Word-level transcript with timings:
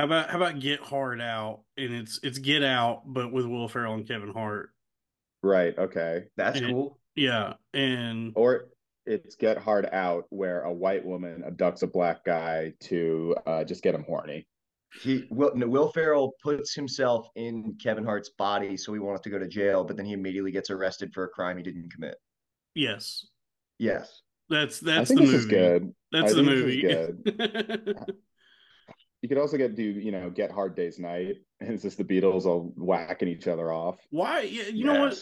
How 0.00 0.06
about 0.06 0.30
how 0.30 0.36
about 0.38 0.60
Get 0.60 0.80
Hard 0.80 1.20
Out? 1.20 1.60
And 1.76 1.92
it's 1.94 2.18
it's 2.22 2.38
Get 2.38 2.62
Out, 2.64 3.02
but 3.06 3.30
with 3.32 3.44
Will 3.44 3.68
Ferrell 3.68 3.94
and 3.94 4.08
Kevin 4.08 4.32
Hart. 4.32 4.70
Right. 5.42 5.76
Okay. 5.76 6.24
That's 6.36 6.58
And- 6.58 6.70
cool. 6.72 6.98
Yeah, 7.16 7.54
and 7.74 8.32
Or 8.34 8.68
it's 9.04 9.34
Get 9.34 9.58
Hard 9.58 9.86
Out, 9.92 10.24
where 10.30 10.62
a 10.62 10.72
white 10.72 11.04
woman 11.04 11.42
abducts 11.46 11.82
a 11.82 11.86
black 11.86 12.24
guy 12.24 12.72
to 12.84 13.34
uh, 13.46 13.64
just 13.64 13.82
get 13.82 13.94
him 13.94 14.04
horny. 14.04 14.46
He 15.02 15.26
Will 15.30 15.52
no, 15.54 15.66
Will 15.68 15.92
Ferrell 15.92 16.34
puts 16.42 16.72
himself 16.74 17.28
in 17.36 17.76
Kevin 17.82 18.04
Hart's 18.04 18.30
body, 18.30 18.76
so 18.76 18.92
he 18.94 19.00
wants 19.00 19.20
to 19.22 19.28
go 19.30 19.38
to 19.38 19.46
jail, 19.48 19.84
but 19.84 19.96
then 19.98 20.06
he 20.06 20.12
immediately 20.14 20.50
gets 20.52 20.70
arrested 20.70 21.12
for 21.12 21.24
a 21.24 21.28
crime 21.28 21.56
he 21.58 21.62
didn't 21.62 21.92
commit. 21.92 22.16
yes, 22.74 23.26
Yes. 23.78 24.22
that's 24.48 24.82
I 24.82 24.86
that's 24.86 25.08
think 25.08 25.20
the 25.20 25.26
this 25.26 25.32
movie. 25.44 25.44
is 25.44 25.46
good. 25.46 25.94
That's 26.12 26.32
I 26.32 26.36
the 26.36 26.44
think 26.44 27.24
this 27.26 27.36
is 27.36 27.94
movie. 27.96 28.12
You 29.22 29.28
could 29.28 29.38
also 29.38 29.56
get 29.56 29.74
do 29.76 29.82
you 29.82 30.10
know 30.12 30.30
Get 30.30 30.50
Hard 30.50 30.74
Day's 30.74 30.98
Night, 30.98 31.36
and 31.60 31.70
it's 31.74 31.82
just 31.82 31.98
the 31.98 32.04
Beatles 32.04 32.46
all 32.46 32.72
whacking 32.76 33.28
each 33.28 33.46
other 33.48 33.72
off. 33.72 33.98
Why? 34.10 34.40
Yeah, 34.42 34.64
you 34.72 34.84
know 34.84 35.00
what? 35.00 35.18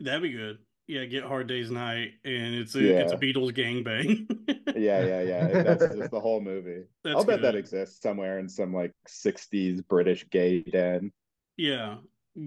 That'd 0.00 0.22
be 0.22 0.30
good. 0.32 0.58
Yeah, 0.88 1.04
Get 1.04 1.24
Hard 1.24 1.48
Day's 1.48 1.70
Night, 1.70 2.12
and 2.24 2.54
it's 2.54 2.74
a 2.76 3.02
it's 3.02 3.12
a 3.12 3.14
Yeah. 3.16 3.20
Beatles 3.20 3.52
gangbang. 3.52 4.30
Yeah, 4.76 5.06
yeah, 5.06 5.22
yeah. 5.22 5.62
That's 5.62 5.96
just 5.96 6.10
the 6.10 6.20
whole 6.20 6.40
movie. 6.42 6.82
That's 7.02 7.16
I'll 7.16 7.24
bet 7.24 7.40
that 7.40 7.54
exists 7.54 8.02
somewhere 8.02 8.38
in 8.40 8.48
some 8.48 8.74
like 8.74 8.92
'60s 9.08 9.80
British 9.88 10.28
gay 10.28 10.60
den. 10.60 11.12
Yeah, 11.56 11.96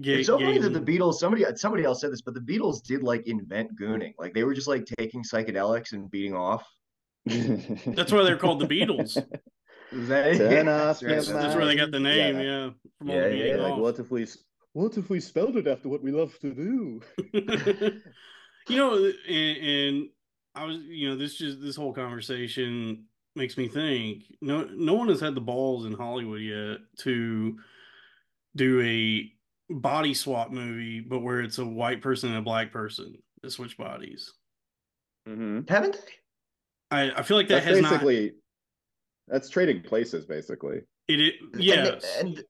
gay, 0.00 0.18
It's 0.20 0.28
so 0.28 0.38
funny 0.38 0.52
gay- 0.54 0.58
that 0.60 0.72
the 0.72 0.80
Beatles, 0.80 1.14
somebody 1.14 1.44
somebody 1.56 1.82
else 1.84 2.00
said 2.00 2.12
this, 2.12 2.20
but 2.22 2.34
the 2.34 2.40
Beatles 2.40 2.84
did 2.84 3.02
like 3.02 3.26
invent 3.26 3.70
gooning. 3.78 4.14
Like 4.16 4.32
they 4.32 4.44
were 4.44 4.54
just 4.54 4.68
like 4.68 4.84
taking 4.98 5.24
psychedelics 5.24 5.92
and 5.92 6.08
beating 6.10 6.34
off. 6.34 6.64
That's 7.26 8.12
why 8.12 8.22
they're 8.22 8.36
called 8.36 8.60
the 8.60 8.68
Beatles. 8.68 9.16
Is 9.92 10.08
that 10.08 10.36
Turn 10.36 10.66
That's 10.66 11.02
off 11.02 11.02
right. 11.02 11.12
your 11.12 11.22
That's 11.22 11.54
where 11.54 11.66
they 11.66 11.76
got 11.76 11.90
the 11.90 12.00
name. 12.00 12.36
Yeah. 12.36 12.42
Yeah, 12.42 12.70
from 12.98 13.10
all 13.10 13.16
Yeah, 13.16 13.28
the 13.28 13.36
yeah, 13.36 13.56
like, 13.56 13.76
what 13.76 13.98
if 13.98 14.10
we 14.10 14.26
what 14.72 14.96
if 14.96 15.10
we 15.10 15.20
spelled 15.20 15.56
it 15.56 15.66
after 15.66 15.88
what 15.88 16.02
we 16.02 16.12
love 16.12 16.38
to 16.40 16.54
do? 16.54 17.00
you 18.68 18.76
know, 18.76 18.94
and, 19.28 19.56
and 19.56 20.08
I 20.54 20.64
was, 20.64 20.76
you 20.78 21.08
know, 21.08 21.16
this 21.16 21.34
just 21.34 21.60
this 21.60 21.76
whole 21.76 21.92
conversation 21.92 23.06
makes 23.34 23.56
me 23.56 23.68
think. 23.68 24.24
No, 24.40 24.64
no 24.64 24.94
one 24.94 25.08
has 25.08 25.20
had 25.20 25.34
the 25.34 25.40
balls 25.40 25.86
in 25.86 25.92
Hollywood 25.92 26.40
yet 26.40 26.78
to 27.00 27.58
do 28.54 28.80
a 28.82 29.32
body 29.72 30.14
swap 30.14 30.50
movie, 30.50 31.00
but 31.00 31.20
where 31.20 31.40
it's 31.40 31.58
a 31.58 31.64
white 31.64 32.00
person 32.00 32.30
and 32.30 32.38
a 32.38 32.42
black 32.42 32.72
person 32.72 33.16
to 33.42 33.50
switch 33.50 33.76
bodies. 33.76 34.32
Mm-hmm. 35.28 35.72
Haven't 35.72 35.94
they? 35.94 36.12
I, 36.90 37.20
I 37.20 37.22
feel 37.22 37.36
like 37.36 37.48
that 37.48 37.64
That's 37.64 37.78
has 37.78 37.82
not. 37.82 38.04
Basically 39.30 39.38
that's 39.38 39.48
trading 39.50 39.82
places, 39.82 40.26
basically. 40.26 40.80
It, 41.08 41.20
it 41.20 41.34
And 41.52 41.60
they- 41.60 41.64
yes, 41.64 42.16
And, 42.20 42.44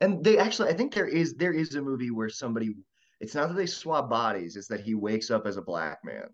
and 0.00 0.24
they 0.24 0.38
actually 0.38 0.70
I 0.70 0.74
think 0.74 0.92
there 0.94 1.06
is 1.08 1.34
there 1.34 1.52
is 1.52 1.74
a 1.74 1.82
movie 1.82 2.10
where 2.10 2.28
somebody 2.28 2.74
it's 3.20 3.34
not 3.34 3.48
that 3.48 3.54
they 3.56 3.66
swap 3.66 4.08
bodies, 4.10 4.56
it's 4.56 4.68
that 4.68 4.80
he 4.80 4.94
wakes 4.94 5.30
up 5.30 5.46
as 5.46 5.56
a 5.56 5.62
black 5.62 5.98
man. 6.04 6.28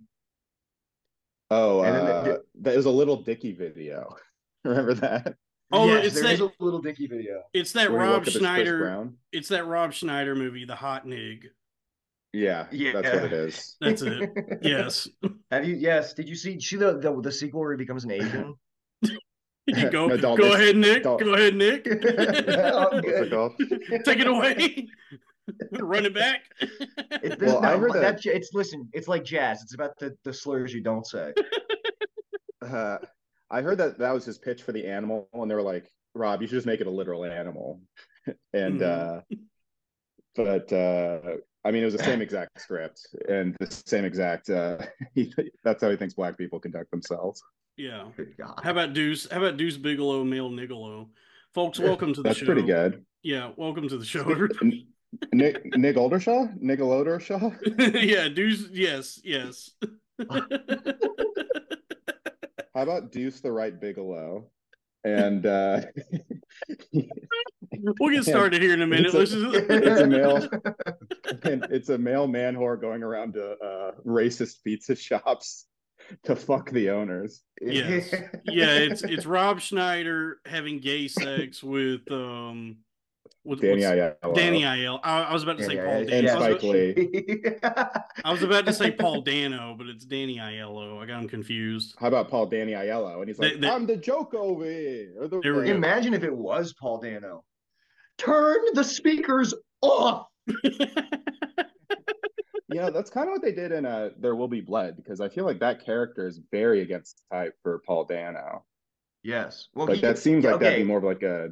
Oh, 1.51 1.83
And 1.83 1.95
then 1.97 2.05
the- 2.07 2.35
uh, 2.35 2.39
that 2.63 2.77
was 2.77 2.87
a 2.87 2.91
Lil 2.91 3.23
Dicky 3.23 3.53
video. 3.53 4.17
Remember 4.65 4.95
that? 4.95 5.37
Oh, 5.73 5.87
Yes, 5.87 6.07
it's 6.07 6.21
there 6.21 6.33
is 6.33 6.39
that- 6.41 6.53
a 6.61 6.65
Lil 6.65 6.81
Dicky 6.81 7.07
video. 7.07 7.43
it's 7.53 7.73
that 7.73 7.91
Where 7.91 8.03
he 8.03 8.07
woke 8.09 8.13
Rob 8.13 8.23
up 8.23 8.27
as 8.29 8.33
Chris 8.35 8.41
Schneider. 8.43 9.09
It's 9.33 9.49
that 9.49 9.67
Rob 9.67 9.93
Schneider 9.93 10.35
movie, 10.35 10.65
The 10.65 10.77
Hot 10.77 11.07
Nig. 11.07 11.49
Yeah, 12.33 12.67
Yeah. 12.73 12.93
that's 13.01 13.15
what 13.15 13.25
it 13.25 13.33
is. 13.33 13.77
That's 13.81 14.03
it. 14.03 14.31
Yes. 14.63 15.09
Have 15.53 15.65
you? 15.67 15.77
Yes. 15.77 16.15
Did 16.15 16.29
you 16.29 16.35
see? 16.35 16.59
See 16.61 16.77
the 16.77 16.99
the, 16.99 17.21
the 17.21 17.31
sequel 17.33 17.61
where 17.61 17.73
he 17.73 17.79
becomes 17.79 18.05
an 18.05 18.11
Asian? 18.11 18.55
go, 19.91 20.07
No, 20.09 20.17
don't- 20.17 20.39
go 20.39 20.53
ahead, 20.55 20.77
Nik. 20.77 21.03
don't- 21.05 21.21
Go 21.21 21.35
ahead, 21.35 21.55
Nik. 21.57 21.87
What's 21.91 22.05
it 22.05 23.03
good. 23.03 23.31
called? 23.31 23.53
Take 24.05 24.21
it 24.21 24.27
away. 24.27 24.87
Run 25.73 26.07
it 26.07 26.15
back. 26.15 26.43
It, 26.61 27.41
Well, 27.41 27.61
no, 27.61 27.69
I 27.69 27.77
heard 27.77 27.93
that, 27.95 28.23
that- 28.23 28.27
it's 28.27 28.51
listen. 28.55 28.89
It's 28.93 29.09
like 29.09 29.25
jazz. 29.25 29.63
It's 29.63 29.75
about 29.75 29.99
the, 29.99 30.17
the 30.25 30.33
slurs 30.35 30.73
you 30.75 30.83
don't 30.83 31.07
say. 31.07 31.33
Uh, 32.63 32.97
I 33.51 33.61
heard 33.61 33.77
that 33.77 33.99
that 33.99 34.13
was 34.15 34.25
his 34.25 34.39
pitch 34.39 34.63
for 34.63 34.73
the 34.73 34.87
animal, 34.87 35.29
and 35.35 35.51
they 35.51 35.55
were 35.55 35.61
like, 35.61 35.93
"Rob, 36.15 36.41
you 36.41 36.49
should 36.49 36.55
just 36.55 36.67
make 36.67 36.81
it 36.81 36.87
a 36.87 36.91
literal 36.91 37.25
animal." 37.27 37.83
and 38.55 38.81
Mhm. 38.81 39.19
uh, 39.31 39.37
but 40.35 40.73
uh, 40.73 41.37
I 41.63 41.71
mean, 41.71 41.83
it 41.83 41.85
was 41.85 41.95
the 41.95 42.03
same 42.03 42.23
exact 42.23 42.63
script 42.63 43.07
and 43.29 43.55
the 43.61 43.67
same 43.71 44.07
exact. 44.07 44.49
Uh, 44.49 44.79
he, 45.15 45.31
that's 45.63 45.83
how 45.83 45.91
he 45.91 45.97
thinks 45.97 46.15
black 46.15 46.39
people 46.39 46.59
conduct 46.59 46.91
themselves. 46.91 47.43
Yeah. 47.77 48.05
Good 48.17 48.37
God. 48.39 48.61
How 48.63 48.71
about 48.71 48.93
Deuce? 48.93 49.29
How 49.31 49.39
about 49.39 49.57
Deuce 49.57 49.77
Bigelow, 49.77 50.25
male 50.25 50.51
Nigolo? 50.51 51.09
Folks, 51.55 51.79
welcome 51.79 52.13
to 52.15 52.23
the 52.23 52.29
That's 52.29 52.39
show. 52.39 52.47
pretty 52.47 52.63
good. 52.63 53.05
Yeah, 53.23 53.51
welcome 53.57 53.89
to 53.89 53.97
the 53.99 54.05
show. 54.05 54.25
Nik 55.33 55.65
Nik 55.77 55.97
Oldershaw, 55.97 56.49
Nik 56.61 56.81
Oldershaw. 56.81 57.53
yeah, 58.03 58.29
Deuce. 58.29 58.69
Yes, 58.73 59.21
yes. 59.25 59.71
How 62.75 62.83
about 62.83 63.13
Deuce 63.13 63.41
the 63.41 63.53
Right 63.53 63.79
Bigelow? 63.81 64.51
And 65.05 65.45
uh, 65.47 65.83
we'll 68.01 68.11
get 68.15 68.25
started 68.25 68.63
here 68.63 68.73
in 68.73 68.83
a 68.83 68.87
minute. 68.87 69.15
It's 69.15 69.33
a- 69.33 69.51
it's 69.73 70.01
a 70.01 70.07
male 70.07 70.49
and 71.43 71.65
it's 71.71 71.89
a 71.91 71.99
male 71.99 72.27
man 72.27 72.55
whore 72.57 72.81
going 72.81 73.03
around 73.03 73.35
to 73.35 73.51
uh, 73.53 73.93
racist 74.07 74.63
pizza 74.65 74.97
shops 74.97 75.67
to 76.25 76.37
fuck 76.37 76.71
the 76.71 76.91
owners. 76.91 77.43
Yes. 77.61 78.13
yeah, 78.47 78.75
it's 78.79 79.03
it's 79.03 79.27
Rob 79.27 79.61
Schneider 79.61 80.39
having 80.47 80.79
gay 80.81 81.09
sex 81.09 81.63
with 81.63 82.11
um 82.11 82.77
with 83.45 83.61
Danny 83.61 83.83
what's- 83.85 84.17
Aiello. 84.25 84.35
Danny 84.35 84.63
Aiello. 84.63 85.01
I, 85.03 85.23
I 85.25 85.33
was 85.33 85.43
about 85.43 85.59
to 85.59 85.65
say 85.65 85.75
Danny 85.77 85.87
Paul 85.87 85.95
Aiello. 85.95 86.01
and 86.01 86.27
Dano. 86.27 86.33
I 86.33 86.51
was, 86.51 86.59
Spike 86.61 86.63
Lee. 86.63 88.01
I 88.25 88.33
was 88.33 88.43
about 88.43 88.67
to 88.67 88.73
say 88.73 88.91
Paul 88.91 89.21
Dano, 89.23 89.75
but 89.77 89.87
it's 89.89 90.05
Danny 90.07 90.39
Aiello. 90.39 91.03
I 91.03 91.07
got 91.07 91.23
him 91.23 91.29
confused. 91.29 91.95
How 91.99 92.09
about 92.09 92.29
Paul 92.31 92.47
Danny 92.47 92.73
Aiello? 92.73 93.19
And 93.19 93.29
he's 93.29 93.39
like, 93.39 93.55
They- 93.55 93.61
they- 93.61 93.69
I'm 93.69 93.87
the 93.87 93.97
joke 93.97 94.33
over 94.35 94.65
here. 94.65 95.13
The- 95.29 95.41
There 95.43 95.53
go. 95.55 95.61
Imagine 95.61 96.15
if 96.15 96.23
it 96.25 96.35
was 96.35 96.73
Paul 96.75 96.99
Dano. 97.01 97.45
Turn 98.17 98.59
the 98.75 98.85
speakers 98.85 99.53
off. 99.83 100.27
Yeah, 102.69 102.91
that's 102.91 103.11
kind 103.11 103.29
of 103.29 103.33
what 103.33 103.43
they 103.43 103.53
did 103.53 103.73
in 103.73 103.85
uh 103.85 104.11
There 104.19 104.35
Will 104.35 104.49
Be 104.49 104.61
Blood 104.61 104.97
because 104.97 105.21
I 105.21 105.29
feel 105.29 105.45
like 105.45 105.61
that 105.61 105.85
character 105.85 106.27
is 106.27 106.41
very 106.51 106.81
against 106.83 107.23
type 107.31 107.55
for 107.63 107.81
Paul 107.87 108.05
Dano. 108.05 108.65
Yes. 109.23 109.69
Well, 109.75 109.87
Like 109.87 109.97
he, 109.97 110.03
that 110.03 110.19
seems 110.19 110.45
like 110.45 110.61
that'd 110.61 110.79
be 110.79 110.85
more 110.85 110.99
of 110.99 111.05
like 111.05 111.23
a 111.23 111.51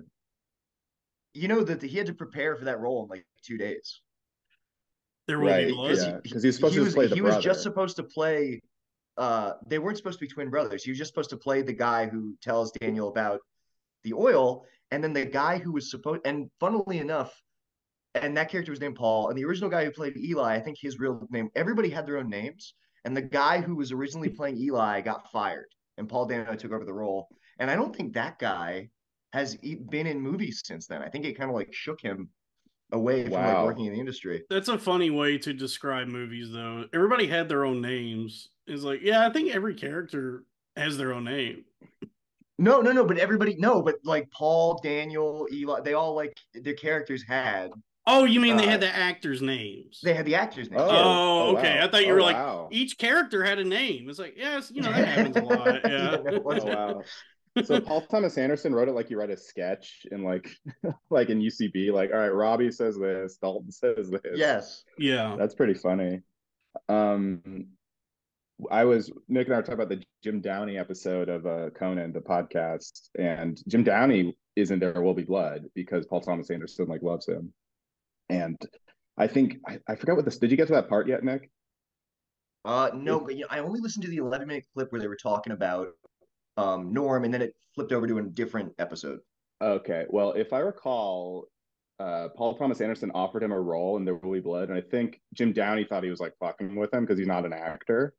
you 1.34 1.48
know 1.48 1.64
that 1.64 1.82
he 1.82 1.96
had 1.96 2.06
to 2.06 2.14
prepare 2.14 2.56
for 2.56 2.66
that 2.66 2.80
role 2.80 3.02
in 3.04 3.08
like 3.08 3.26
two 3.44 3.56
days. 3.56 4.00
There 5.26 5.38
will 5.38 5.48
right, 5.48 5.66
be 5.68 5.72
blood. 5.72 5.96
yeah, 5.96 6.18
because 6.22 6.42
he's 6.42 6.56
supposed 6.56 6.74
he 6.74 6.80
to 6.80 6.84
was 6.84 6.94
play 6.94 7.06
the 7.06 7.14
he 7.14 7.20
brother. 7.20 7.36
was 7.36 7.44
just 7.44 7.62
supposed 7.62 7.96
to 7.96 8.02
play 8.02 8.60
uh 9.18 9.52
they 9.66 9.78
weren't 9.78 9.96
supposed 9.98 10.18
to 10.18 10.24
be 10.24 10.28
twin 10.28 10.48
brothers 10.48 10.82
he 10.82 10.90
was 10.90 10.96
just 10.98 11.10
supposed 11.10 11.28
to 11.28 11.36
play 11.36 11.60
the 11.60 11.72
guy 11.72 12.06
who 12.06 12.34
tells 12.40 12.72
daniel 12.72 13.08
about 13.08 13.40
the 14.04 14.14
oil 14.14 14.64
and 14.90 15.04
then 15.04 15.12
the 15.12 15.24
guy 15.26 15.58
who 15.58 15.70
was 15.72 15.90
supposed 15.90 16.22
and 16.24 16.50
funnily 16.58 16.96
enough 16.98 17.41
and 18.14 18.36
that 18.36 18.50
character 18.50 18.72
was 18.72 18.80
named 18.80 18.94
paul 18.94 19.28
and 19.28 19.38
the 19.38 19.44
original 19.44 19.70
guy 19.70 19.84
who 19.84 19.90
played 19.90 20.16
eli 20.16 20.54
i 20.54 20.60
think 20.60 20.76
his 20.80 20.98
real 20.98 21.26
name 21.30 21.48
everybody 21.54 21.88
had 21.88 22.06
their 22.06 22.18
own 22.18 22.28
names 22.28 22.74
and 23.04 23.16
the 23.16 23.22
guy 23.22 23.60
who 23.60 23.74
was 23.74 23.92
originally 23.92 24.28
playing 24.28 24.56
eli 24.56 25.00
got 25.00 25.30
fired 25.30 25.68
and 25.98 26.08
paul 26.08 26.26
dano 26.26 26.54
took 26.54 26.72
over 26.72 26.84
the 26.84 26.92
role 26.92 27.28
and 27.58 27.70
i 27.70 27.76
don't 27.76 27.94
think 27.94 28.12
that 28.12 28.38
guy 28.38 28.88
has 29.32 29.56
e- 29.62 29.76
been 29.90 30.06
in 30.06 30.20
movies 30.20 30.60
since 30.64 30.86
then 30.86 31.02
i 31.02 31.08
think 31.08 31.24
it 31.24 31.38
kind 31.38 31.50
of 31.50 31.56
like 31.56 31.72
shook 31.72 32.00
him 32.00 32.28
away 32.92 33.24
from 33.24 33.32
like 33.32 33.64
working 33.64 33.86
in 33.86 33.92
the 33.92 33.98
industry 34.00 34.42
That's 34.50 34.68
a 34.68 34.78
funny 34.78 35.10
way 35.10 35.38
to 35.38 35.52
describe 35.52 36.08
movies, 36.08 36.50
though. 36.52 36.84
Everybody 36.92 37.26
had 37.26 37.48
their 37.48 37.64
own 37.64 37.80
names. 37.80 38.50
It's 38.66 38.82
like, 38.82 39.00
yeah, 39.02 39.26
I 39.26 39.30
think 39.32 39.54
every 39.54 39.74
character 39.74 40.44
has 40.76 40.96
their 40.96 41.12
own 41.12 41.24
name. 41.24 41.64
No, 42.58 42.80
no, 42.80 42.92
no, 42.92 43.04
but 43.04 43.18
everybody 43.18 43.56
no, 43.58 43.82
but 43.82 43.96
like 44.04 44.30
Paul, 44.30 44.78
Daniel, 44.82 45.48
Eli, 45.50 45.80
they 45.80 45.94
all 45.94 46.14
like 46.14 46.36
their 46.54 46.74
characters 46.74 47.24
had 47.26 47.70
Oh, 48.06 48.24
you 48.24 48.40
mean 48.40 48.56
they 48.56 48.66
Uh, 48.66 48.70
had 48.70 48.80
the 48.80 48.94
actors' 48.94 49.40
names? 49.42 50.00
they 50.02 50.12
had 50.14 50.26
the 50.26 50.34
actors' 50.34 50.70
names. 50.70 50.82
Oh, 50.84 50.90
yeah. 50.92 51.02
Oh, 51.04 51.56
okay. 51.56 51.78
wow. 51.78 51.84
I 51.84 51.88
thought 51.90 52.04
you 52.04 52.12
Oh, 52.12 52.14
were 52.14 52.22
like 52.22 52.36
wow. 52.36 52.68
each 52.72 52.98
character 52.98 53.44
had 53.44 53.58
a 53.60 53.64
name. 53.64 54.08
It's 54.10 54.18
like, 54.18 54.34
yes, 54.36 54.70
you 54.74 54.82
know 54.82 54.92
that 54.92 55.06
happens 55.08 55.36
a 55.36 55.40
lot. 55.42 55.80
Yeah, 55.84 55.90
Yeah. 55.90 56.16
no, 56.16 56.26
it 56.26 56.44
wasn't. 56.44 56.74
Oh 56.74 56.94
wow. 56.96 57.02
So 57.64 57.80
Paul 57.80 58.00
Thomas 58.06 58.38
Anderson 58.38 58.74
wrote 58.74 58.88
it 58.88 58.92
like 58.92 59.10
you 59.10 59.18
write 59.18 59.30
a 59.30 59.36
sketch 59.36 60.06
in 60.10 60.24
like 60.24 60.48
like 61.10 61.28
in 61.28 61.38
UCB, 61.40 61.92
like, 61.92 62.10
all 62.10 62.16
right, 62.18 62.28
Robbie 62.34 62.70
says 62.72 62.96
this, 62.98 63.36
Dalton 63.36 63.70
says 63.70 64.10
this. 64.10 64.20
Yes. 64.34 64.84
yeah. 64.98 65.36
That's 65.38 65.54
pretty 65.54 65.74
funny. 65.74 66.22
Um 66.88 67.66
I 68.70 68.84
was 68.84 69.10
Nik 69.28 69.46
and 69.46 69.54
I 69.54 69.58
were 69.58 69.62
talking 69.62 69.74
about 69.74 69.88
the 69.88 70.02
Jim 70.22 70.40
Downey 70.40 70.78
episode 70.78 71.28
of 71.28 71.46
uh 71.46 71.70
Conan, 71.70 72.12
the 72.12 72.20
podcast, 72.20 73.08
and 73.18 73.60
Jim 73.68 73.84
Downey 73.84 74.36
is 74.56 74.70
in 74.70 74.78
There 74.78 75.00
Will 75.02 75.14
Be 75.14 75.22
Blood 75.24 75.66
because 75.74 76.06
Paul 76.06 76.20
Thomas 76.20 76.50
Anderson 76.50 76.86
like 76.86 77.02
loves 77.02 77.26
him. 77.28 77.52
And 78.32 78.58
I 79.18 79.26
think 79.26 79.58
I, 79.66 79.78
I 79.86 79.94
forgot 79.94 80.16
what 80.16 80.24
this 80.24 80.38
did 80.38 80.50
you 80.50 80.56
get 80.56 80.68
to 80.68 80.74
that 80.74 80.88
part 80.88 81.06
yet, 81.06 81.22
Nik? 81.22 81.50
Uh 82.64 82.90
no, 82.94 83.20
but 83.20 83.34
you 83.34 83.42
know, 83.42 83.48
I 83.50 83.58
only 83.58 83.80
listened 83.80 84.04
to 84.04 84.10
the 84.10 84.16
11 84.16 84.48
minute 84.48 84.64
clip 84.74 84.90
where 84.90 85.00
they 85.00 85.08
were 85.08 85.16
talking 85.16 85.52
about 85.52 85.88
um 86.56 86.92
Norm 86.92 87.24
and 87.24 87.34
then 87.34 87.42
it 87.42 87.54
flipped 87.74 87.92
over 87.92 88.06
to 88.06 88.18
a 88.18 88.22
different 88.22 88.72
episode. 88.78 89.20
Okay. 89.60 90.06
Well, 90.08 90.32
if 90.32 90.52
I 90.52 90.60
recall, 90.60 91.46
uh, 92.00 92.28
Paul 92.36 92.56
Thomas 92.56 92.80
Anderson 92.80 93.12
offered 93.14 93.42
him 93.42 93.52
a 93.52 93.60
role 93.60 93.96
in 93.96 94.04
There 94.04 94.16
Will 94.16 94.32
Be 94.32 94.40
Blood, 94.40 94.70
and 94.70 94.78
I 94.78 94.80
think 94.80 95.20
Jim 95.34 95.52
Downey 95.52 95.84
thought 95.84 96.02
he 96.02 96.10
was 96.10 96.20
like 96.20 96.34
fucking 96.40 96.74
with 96.74 96.92
him 96.92 97.04
because 97.04 97.18
he's 97.18 97.28
not 97.28 97.44
an 97.44 97.52
actor. 97.52 98.14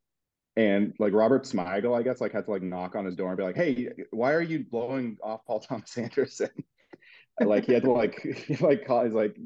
And 0.56 0.94
like 0.98 1.12
Robert 1.12 1.42
Smigel, 1.44 1.98
I 1.98 2.02
guess, 2.02 2.20
like 2.20 2.32
had 2.32 2.44
to 2.46 2.50
like 2.52 2.62
knock 2.62 2.94
on 2.94 3.04
his 3.04 3.16
door 3.16 3.28
and 3.28 3.36
be 3.36 3.42
like, 3.42 3.56
"Hey, 3.56 3.88
why 4.10 4.32
are 4.32 4.40
you 4.40 4.64
blowing 4.70 5.18
off 5.22 5.44
Paul 5.46 5.60
Thomas 5.60 5.98
Anderson?" 5.98 6.50
like 7.40 7.66
he 7.66 7.72
had 7.72 7.82
to 7.82 7.92
like 7.92 8.24
like 8.60 8.86
call. 8.86 9.04
He's 9.04 9.12
like, 9.12 9.36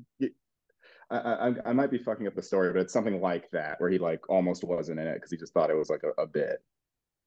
I, 1.11 1.17
I 1.17 1.55
I 1.67 1.73
might 1.73 1.91
be 1.91 1.99
fucking 1.99 2.27
up 2.27 2.35
the 2.35 2.43
story, 2.43 2.73
but 2.73 2.83
it's 2.83 2.93
something 2.93 3.21
like 3.21 3.51
that 3.53 3.81
where 3.81 3.89
he 3.91 3.99
like 3.99 4.29
almost 4.29 4.63
wasn't 4.65 5.01
in 5.01 5.07
it 5.07 5.15
because 5.15 5.31
he 5.31 5.37
just 5.39 5.55
thought 5.55 5.71
it 5.71 5.77
was 5.77 5.89
like 5.91 6.03
a, 6.05 6.21
a 6.21 6.27
bit. 6.27 6.59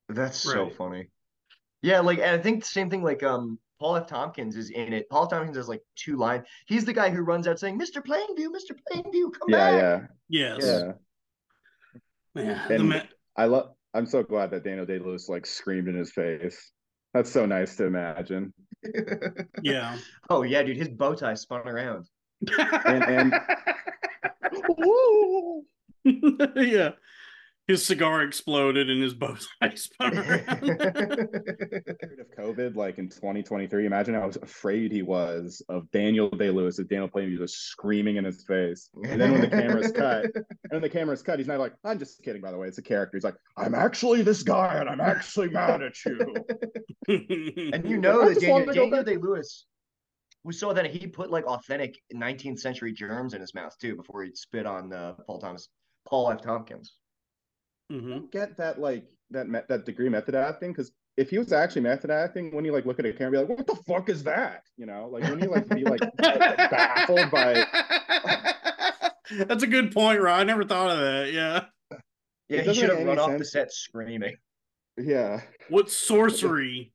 That's 0.09 0.37
so 0.37 0.69
funny. 0.69 1.09
Yeah, 1.81 1.99
like 2.01 2.19
and 2.19 2.27
I 2.29 2.37
think 2.37 2.61
the 2.63 2.69
same 2.69 2.89
thing 2.91 3.01
like 3.03 3.23
um 3.23 3.57
Paul 3.79 3.95
F. 3.95 4.05
Tompkins 4.07 4.55
is 4.55 4.69
in 4.69 4.93
it. 4.93 5.09
Paul 5.09 5.25
Tompkins 5.25 5.57
has 5.57 5.67
like 5.67 5.81
two 5.95 6.15
lines. 6.15 6.45
He's 6.67 6.85
the 6.85 6.93
guy 6.93 7.09
who 7.09 7.21
runs 7.23 7.47
out 7.47 7.59
saying, 7.59 7.79
Mr. 7.79 8.05
Plainview, 8.05 8.49
Mr. 8.49 8.77
Plainview, 8.91 9.31
come 9.33 9.49
Yeah, 9.49 9.71
back. 9.97 10.09
yeah, 10.29 10.57
Yes. 10.57 10.63
yeah. 10.63 10.91
Man, 12.35 12.67
the 12.67 12.75
And- 12.75 12.89
ma- 12.89 13.01
I 13.35 13.45
love. 13.45 13.73
I'm 13.93 14.05
so 14.05 14.21
glad 14.23 14.51
that 14.51 14.63
Daniel 14.63 14.85
Day 14.85 14.99
Lewis 14.99 15.27
like 15.27 15.45
screamed 15.45 15.87
in 15.87 15.95
his 15.95 16.11
face. 16.11 16.71
That's 17.13 17.29
so 17.31 17.45
nice 17.45 17.75
to 17.77 17.85
imagine. 17.85 18.53
yeah. 19.63 19.97
oh 20.29 20.43
yeah, 20.43 20.63
dude, 20.63 20.77
his 20.77 20.89
bow 20.89 21.13
tie 21.15 21.33
spun 21.33 21.67
around. 21.67 22.05
And- 22.85 23.33
Woo! 24.67 25.65
yeah. 26.55 26.91
His 27.67 27.85
cigar 27.85 28.23
exploded 28.23 28.89
and 28.89 29.01
his 29.01 29.13
bow 29.13 29.37
tie 29.61 29.75
spun 29.75 30.17
around. 30.17 30.45
Period 30.61 32.19
of 32.19 32.27
COVID, 32.37 32.75
like 32.75 32.97
in 32.97 33.07
2023, 33.07 33.85
imagine 33.85 34.13
how 34.15 34.27
afraid 34.41 34.91
he 34.91 35.03
was 35.03 35.61
of 35.69 35.89
Daniel 35.91 36.27
Day 36.29 36.49
Lewis 36.49 36.79
as 36.79 36.87
Daniel 36.87 37.07
Plainview 37.07 37.37
just 37.37 37.67
screaming 37.67 38.17
in 38.17 38.25
his 38.25 38.43
face. 38.43 38.89
And 39.07 39.21
then 39.21 39.31
when 39.31 39.41
the 39.41 39.47
camera's 39.47 39.91
cut, 39.91 40.25
and 40.25 40.71
when 40.71 40.81
the 40.81 40.89
camera's 40.89 41.21
cut, 41.21 41.39
he's 41.39 41.47
not 41.47 41.59
like, 41.59 41.73
I'm 41.85 41.99
just 41.99 42.21
kidding, 42.23 42.41
by 42.41 42.51
the 42.51 42.57
way. 42.57 42.67
It's 42.67 42.79
a 42.79 42.81
character. 42.81 43.15
He's 43.15 43.23
like, 43.23 43.37
I'm 43.55 43.75
actually 43.75 44.21
this 44.23 44.43
guy 44.43 44.75
and 44.79 44.89
I'm 44.89 44.99
actually 44.99 45.49
mad 45.49 45.81
at 45.81 45.93
you. 46.05 46.35
And 47.73 47.87
you 47.89 47.97
know 47.97 48.21
I 48.23 48.25
that 48.25 48.33
just 48.33 48.41
Daniel, 48.41 48.53
wanted 48.59 48.65
to 48.67 48.73
go 48.73 48.89
Daniel 48.89 49.03
Day 49.03 49.17
Lewis, 49.17 49.65
we 50.43 50.53
saw 50.53 50.73
that 50.73 50.85
he 50.87 51.07
put 51.07 51.29
like 51.31 51.45
authentic 51.45 51.99
19th 52.13 52.59
century 52.59 52.93
germs 52.93 53.33
in 53.33 53.41
his 53.41 53.53
mouth 53.53 53.75
too 53.79 53.95
before 53.95 54.23
he 54.23 54.31
spit 54.33 54.65
on 54.65 54.91
uh, 54.91 55.13
Paul 55.27 55.39
Thomas, 55.39 55.69
Paul 56.07 56.31
F. 56.31 56.41
Tompkins. 56.41 56.95
Mhm. 57.91 58.31
get 58.31 58.55
that 58.57 58.79
like 58.79 59.05
that 59.31 59.49
me- 59.49 59.59
that 59.67 59.85
degree 59.85 60.07
method 60.07 60.33
acting 60.33 60.71
because 60.71 60.91
if 61.17 61.29
he 61.29 61.37
was 61.37 61.51
actually 61.51 61.81
method 61.81 62.09
acting, 62.09 62.55
when 62.55 62.63
you 62.63 62.71
like 62.71 62.85
look 62.85 62.99
at 62.99 63.05
a 63.05 63.11
camera, 63.11 63.39
and 63.39 63.47
be 63.47 63.53
like, 63.53 63.57
"What 63.59 63.67
the 63.67 63.83
fuck 63.83 64.09
is 64.09 64.23
that?" 64.23 64.63
You 64.77 64.85
know, 64.85 65.09
like 65.11 65.23
when 65.23 65.39
you 65.39 65.49
like 65.49 65.67
be 65.67 65.83
like 65.83 65.99
baffled 66.17 67.29
by. 67.29 67.65
That's 69.45 69.63
a 69.63 69.67
good 69.67 69.91
point, 69.91 70.21
Rod. 70.21 70.39
I 70.39 70.43
never 70.43 70.63
thought 70.63 70.91
of 70.91 70.99
that. 70.99 71.31
Yeah. 71.33 71.65
Yeah, 72.49 72.61
he 72.63 72.73
should 72.73 72.89
have 72.89 72.99
run 72.99 73.09
any 73.09 73.17
off 73.19 73.37
the 73.37 73.45
set 73.45 73.71
screaming. 73.71 74.35
Yeah, 74.97 75.41
What 75.69 75.89
sorcery? 75.89 76.91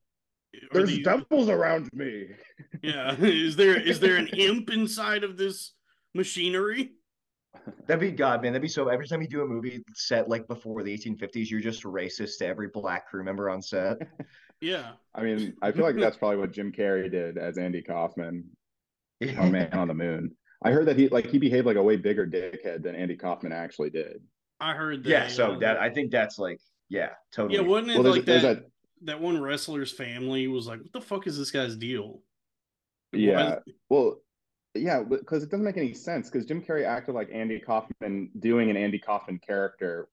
Are 0.71 0.73
there's 0.79 0.89
these- 0.89 1.05
devils 1.05 1.49
around 1.49 1.89
me. 1.93 2.27
Yeah. 2.81 3.15
Is 3.19 3.55
there 3.55 3.79
is 3.79 3.99
there 3.99 4.17
an 4.17 4.27
imp 4.33 4.69
inside 4.71 5.23
of 5.23 5.37
this 5.37 5.73
machinery? 6.13 6.91
That'd 7.87 8.01
be 8.01 8.11
God, 8.11 8.41
man. 8.43 8.53
That'd 8.53 8.61
be 8.61 8.67
so. 8.67 8.87
Every 8.87 9.07
time 9.07 9.21
you 9.21 9.27
do 9.27 9.41
a 9.41 9.47
movie 9.47 9.83
set 9.93 10.29
like 10.29 10.47
before 10.47 10.83
the 10.83 10.95
1850s, 10.97 11.49
you're 11.49 11.59
just 11.59 11.83
racist 11.83 12.37
to 12.39 12.45
every 12.47 12.67
black 12.67 13.07
crew 13.07 13.23
member 13.23 13.49
on 13.49 13.61
set. 13.61 13.97
Yeah. 14.59 14.93
I 15.13 15.21
mean, 15.21 15.53
I 15.61 15.71
feel 15.71 15.83
like 15.83 15.97
that's 15.97 16.17
probably 16.17 16.37
what 16.37 16.51
Jim 16.51 16.71
Carrey 16.71 17.11
did 17.11 17.37
as 17.37 17.59
Andy 17.59 17.83
Kaufman 17.83 18.43
on 19.37 19.51
Man 19.51 19.71
on 19.73 19.87
the 19.87 19.93
Moon. 19.93 20.31
I 20.63 20.71
heard 20.71 20.87
that 20.87 20.97
he 20.97 21.09
like 21.09 21.27
he 21.27 21.37
behaved 21.37 21.67
like 21.67 21.75
a 21.77 21.83
way 21.83 21.95
bigger 21.95 22.25
dickhead 22.25 22.81
than 22.81 22.95
Andy 22.95 23.15
Kaufman 23.15 23.51
actually 23.51 23.91
did. 23.91 24.19
I 24.59 24.73
heard 24.73 25.03
that. 25.03 25.09
yeah, 25.11 25.27
so 25.27 25.51
uh, 25.51 25.59
that 25.59 25.77
I 25.77 25.91
think 25.91 26.09
that's 26.09 26.39
like, 26.39 26.59
yeah, 26.89 27.09
totally. 27.31 27.59
Yeah, 27.59 27.67
wasn't 27.67 27.91
it 27.91 27.99
Well, 28.03 28.11
like 28.13 28.25
there's 28.25 28.41
that, 28.41 28.57
a 28.57 28.63
that 29.03 29.21
one 29.21 29.41
wrestler's 29.41 29.91
family 29.91 30.47
was 30.47 30.67
like, 30.67 30.79
What 30.81 30.93
the 30.93 31.01
fuck 31.01 31.27
is 31.27 31.37
this 31.37 31.51
guy's 31.51 31.75
deal? 31.75 32.21
yeah. 33.13 33.55
Why- 33.55 33.73
Well, 33.89 34.21
yeah, 34.75 35.01
because 35.03 35.43
it 35.43 35.49
doesn't 35.49 35.65
make 35.65 35.77
any 35.77 35.93
sense 35.93 36.29
because 36.29 36.45
Jim 36.45 36.61
Carrey 36.61 36.85
acted 36.85 37.15
like 37.15 37.29
Andy 37.33 37.59
Kaufman 37.59 38.29
doing 38.39 38.69
an 38.69 38.77
Andy 38.77 38.99
Kaufman 38.99 39.39
character, 39.39 40.07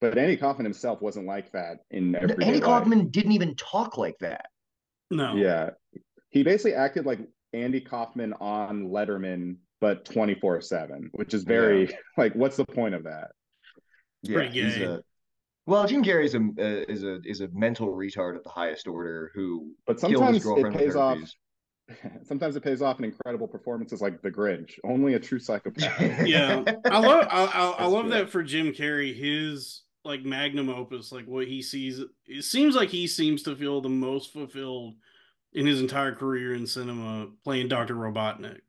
but 0.00 0.18
Andy 0.18 0.36
Kaufman 0.36 0.64
himself 0.66 1.00
wasn't 1.00 1.26
like 1.26 1.52
that 1.52 1.78
in 1.90 2.14
everyday 2.14 2.44
Andy 2.46 2.58
life. 2.58 2.64
Kaufman 2.64 3.08
didn't 3.08 3.32
even 3.32 3.54
talk 3.54 3.96
like 3.96 4.18
that. 4.20 4.46
No. 5.10 5.36
Yeah, 5.36 5.70
he 6.30 6.42
basically 6.42 6.74
acted 6.74 7.06
like 7.06 7.20
Andy 7.54 7.80
Kaufman 7.80 8.34
on 8.40 8.88
Letterman, 8.88 9.56
but 9.80 10.04
twenty 10.04 10.34
four 10.34 10.60
seven, 10.60 11.08
which 11.12 11.32
is 11.32 11.44
very 11.44 11.96
like, 12.18 12.34
what's 12.34 12.56
the 12.56 12.66
point 12.66 12.94
of 12.94 13.04
that? 13.04 13.28
pretty 14.26 14.50
he's 14.60 14.76
gay. 14.76 14.98
A- 15.66 15.70
well, 15.70 15.86
Jim 15.86 16.02
Carrey 16.02 16.24
is 16.24 16.34
a 16.34 16.38
uh, 16.38 16.84
is 16.88 17.04
a 17.04 17.20
is 17.24 17.40
a 17.40 17.48
mental 17.52 17.88
retard 17.88 18.36
of 18.36 18.42
the 18.44 18.50
highest 18.50 18.86
order 18.88 19.30
who 19.34 19.72
But 19.86 19.98
killed 20.00 20.34
his 20.34 20.42
sometimes 20.42 20.74
it 20.74 20.78
pays 20.78 20.96
off. 20.96 21.18
Sometimes 22.24 22.56
it 22.56 22.62
pays 22.62 22.80
off 22.80 23.00
in 23.00 23.04
incredible 23.04 23.48
performances 23.48 24.00
like 24.00 24.22
The 24.22 24.30
Grinch. 24.30 24.78
Only 24.84 25.14
a 25.14 25.18
true 25.20 25.38
psychopath. 25.40 26.00
Yeah. 26.26 26.62
I 26.86 26.98
love 27.00 27.26
I, 27.28 27.44
I, 27.44 27.70
I 27.80 27.86
love 27.86 28.04
good. 28.04 28.12
that 28.12 28.30
for 28.30 28.42
Jim 28.42 28.72
Carrey, 28.72 29.14
his 29.14 29.82
like 30.04 30.24
magnum 30.24 30.68
opus, 30.68 31.12
like 31.12 31.26
what 31.26 31.46
he 31.48 31.60
sees 31.60 32.00
it 32.26 32.42
seems 32.42 32.74
like 32.74 32.88
he 32.88 33.06
seems 33.06 33.42
to 33.42 33.56
feel 33.56 33.80
the 33.80 33.88
most 33.88 34.32
fulfilled 34.32 34.94
in 35.52 35.66
his 35.66 35.80
entire 35.80 36.14
career 36.14 36.54
in 36.54 36.66
cinema 36.66 37.28
playing 37.44 37.68
Dr. 37.68 37.94
Robotnik. 37.94 38.60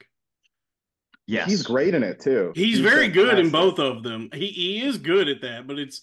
Yes, 1.26 1.50
He's 1.50 1.64
great 1.64 1.96
in 1.96 2.04
it 2.04 2.20
too. 2.20 2.52
He's, 2.56 2.80
very 2.82 3.08
good 3.08 3.40
in 3.40 3.50
both 3.50 3.80
of 3.80 4.04
them. 4.04 4.30
He 4.34 4.48
he 4.48 4.84
is 4.84 4.98
good 4.98 5.30
at 5.30 5.42
that, 5.42 5.68
but 5.68 5.80
it's 5.80 6.02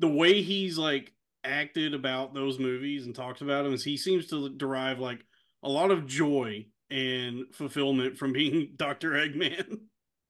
the 0.00 0.08
way 0.08 0.42
he's 0.42 0.78
like 0.78 1.12
acted 1.44 1.94
about 1.94 2.34
those 2.34 2.58
movies 2.58 3.06
and 3.06 3.14
talked 3.14 3.40
about 3.40 3.64
them 3.64 3.72
is 3.74 3.84
he 3.84 3.96
seems 3.96 4.26
to 4.26 4.48
derive 4.50 4.98
like 4.98 5.24
a 5.62 5.68
lot 5.68 5.90
of 5.90 6.06
joy 6.06 6.66
and 6.90 7.44
fulfillment 7.52 8.16
from 8.16 8.32
being 8.32 8.72
Dr. 8.76 9.12
Eggman. 9.12 9.80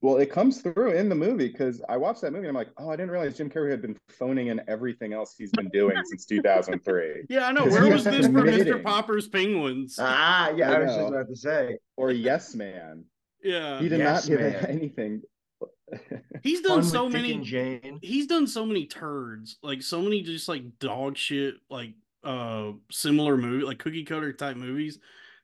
Well, 0.00 0.18
it 0.18 0.30
comes 0.30 0.60
through 0.60 0.92
in 0.92 1.08
the 1.08 1.16
movie 1.16 1.48
because 1.48 1.82
I 1.88 1.96
watched 1.96 2.20
that 2.20 2.32
movie 2.32 2.46
and 2.46 2.56
I'm 2.56 2.60
like, 2.60 2.70
oh, 2.78 2.88
I 2.88 2.94
didn't 2.94 3.10
realize 3.10 3.36
Jim 3.36 3.50
Carrey 3.50 3.70
had 3.72 3.82
been 3.82 3.96
phoning 4.08 4.46
in 4.46 4.60
everything 4.68 5.12
else 5.12 5.34
he's 5.36 5.50
been 5.50 5.68
doing 5.70 5.96
since 6.04 6.24
2003. 6.26 7.24
Yeah, 7.28 7.48
I 7.48 7.52
know. 7.52 7.66
Where 7.66 7.88
was 7.90 8.04
this 8.04 8.26
for 8.26 8.32
Mr. 8.32 8.80
Popper's 8.80 9.26
Penguins? 9.26 9.96
Ah, 10.00 10.50
yeah, 10.50 10.70
I 10.70 10.74
I, 10.74 10.78
was 10.84 10.94
just 10.94 11.08
about 11.08 11.28
to 11.28 11.36
say. 11.36 11.78
Or 11.96 12.12
Yes 12.12 12.54
Man. 12.54 13.04
yeah, 13.42 13.80
He 13.80 13.88
did 13.88 13.98
Yes 13.98 14.28
not 14.28 14.38
give 14.38 14.54
anything. 14.68 15.22
He's 16.42 16.60
done 16.60 16.82
so 16.82 17.08
many. 17.08 17.38
Jane. 17.38 17.98
He's 18.02 18.26
done 18.26 18.46
so 18.46 18.64
many 18.66 18.86
turds, 18.86 19.58
like 19.62 19.82
so 19.82 20.02
many 20.02 20.22
just 20.22 20.48
like 20.48 20.78
dog 20.78 21.16
shit, 21.16 21.54
like 21.70 21.94
uh 22.24 22.72
similar 22.90 23.36
movie, 23.36 23.64
like 23.64 23.78
cookie 23.78 24.04
cutter 24.04 24.32
type 24.32 24.56
movies. 24.56 24.98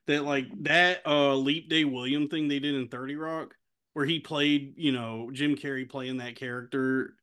That 0.06 0.24
like 0.24 0.46
that 0.64 1.06
uh 1.06 1.34
Leap 1.34 1.68
Day 1.70 1.84
William 1.84 2.28
thing 2.28 2.48
they 2.48 2.58
did 2.58 2.74
in 2.74 2.88
Thirty 2.88 3.16
Rock, 3.16 3.54
where 3.94 4.04
he 4.06 4.20
played, 4.20 4.74
you 4.76 4.92
know, 4.92 5.30
Jim 5.32 5.56
Carrey 5.56 5.88
playing 5.88 6.18
that 6.18 6.36
character, 6.36 7.16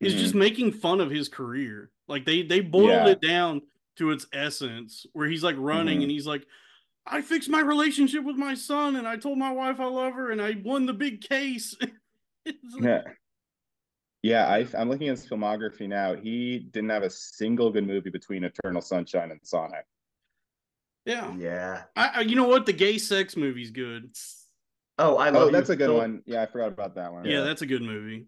is 0.00 0.14
Mhm. 0.14 0.18
just 0.18 0.34
making 0.34 0.72
fun 0.72 1.00
of 1.00 1.10
his 1.10 1.28
career. 1.28 1.90
Like 2.08 2.24
they 2.24 2.42
they 2.42 2.60
boiled 2.60 2.88
Yeah. 2.88 3.08
it 3.08 3.20
down 3.20 3.62
to 3.96 4.10
its 4.10 4.26
essence, 4.32 5.06
where 5.12 5.28
he's 5.28 5.44
like 5.44 5.54
running 5.58 6.00
Mhm. 6.00 6.02
and 6.02 6.10
he's 6.10 6.26
like, 6.26 6.44
I 7.06 7.20
fixed 7.22 7.48
my 7.50 7.60
relationship 7.60 8.24
with 8.24 8.36
my 8.36 8.54
son 8.54 8.96
and 8.96 9.06
I 9.06 9.16
told 9.16 9.38
my 9.38 9.52
wife 9.52 9.78
I 9.78 9.84
love 9.86 10.14
her 10.14 10.30
and 10.32 10.42
I 10.42 10.56
won 10.64 10.86
the 10.86 10.94
big 10.94 11.20
case. 11.20 11.76
It's 12.44 12.74
like- 12.74 12.84
Yeah. 12.84 13.02
Yeah, 14.22 14.46
I, 14.48 14.66
I'm 14.78 14.88
looking 14.88 15.08
at 15.08 15.18
his 15.18 15.26
filmography 15.28 15.86
now. 15.86 16.14
He 16.14 16.58
didn't 16.72 16.88
have 16.88 17.02
a 17.02 17.10
single 17.10 17.70
good 17.70 17.86
movie 17.86 18.08
between 18.08 18.42
Eternal 18.44 18.80
Sunshine 18.80 19.30
and 19.30 19.40
Sonic. 19.42 19.84
yeah. 21.04 21.34
Yeah. 21.36 21.82
I, 21.94 22.08
I 22.14 22.20
you 22.22 22.34
know 22.34 22.48
what? 22.48 22.64
The 22.64 22.72
gay 22.72 22.96
sex 22.96 23.36
movie's 23.36 23.70
good. 23.70 24.14
Oh, 24.98 25.16
I 25.18 25.28
love 25.28 25.42
Oh, 25.42 25.46
You, 25.46 25.52
that's 25.52 25.68
a 25.68 25.76
good 25.76 25.88
Phil. 25.88 25.96
one. 25.98 26.22
Yeah, 26.24 26.42
I 26.42 26.46
forgot 26.46 26.68
about 26.68 26.94
that 26.94 27.12
one. 27.12 27.26
Yeah, 27.26 27.42
that's 27.42 27.60
a 27.60 27.66
good 27.66 27.82
movie. 27.82 28.26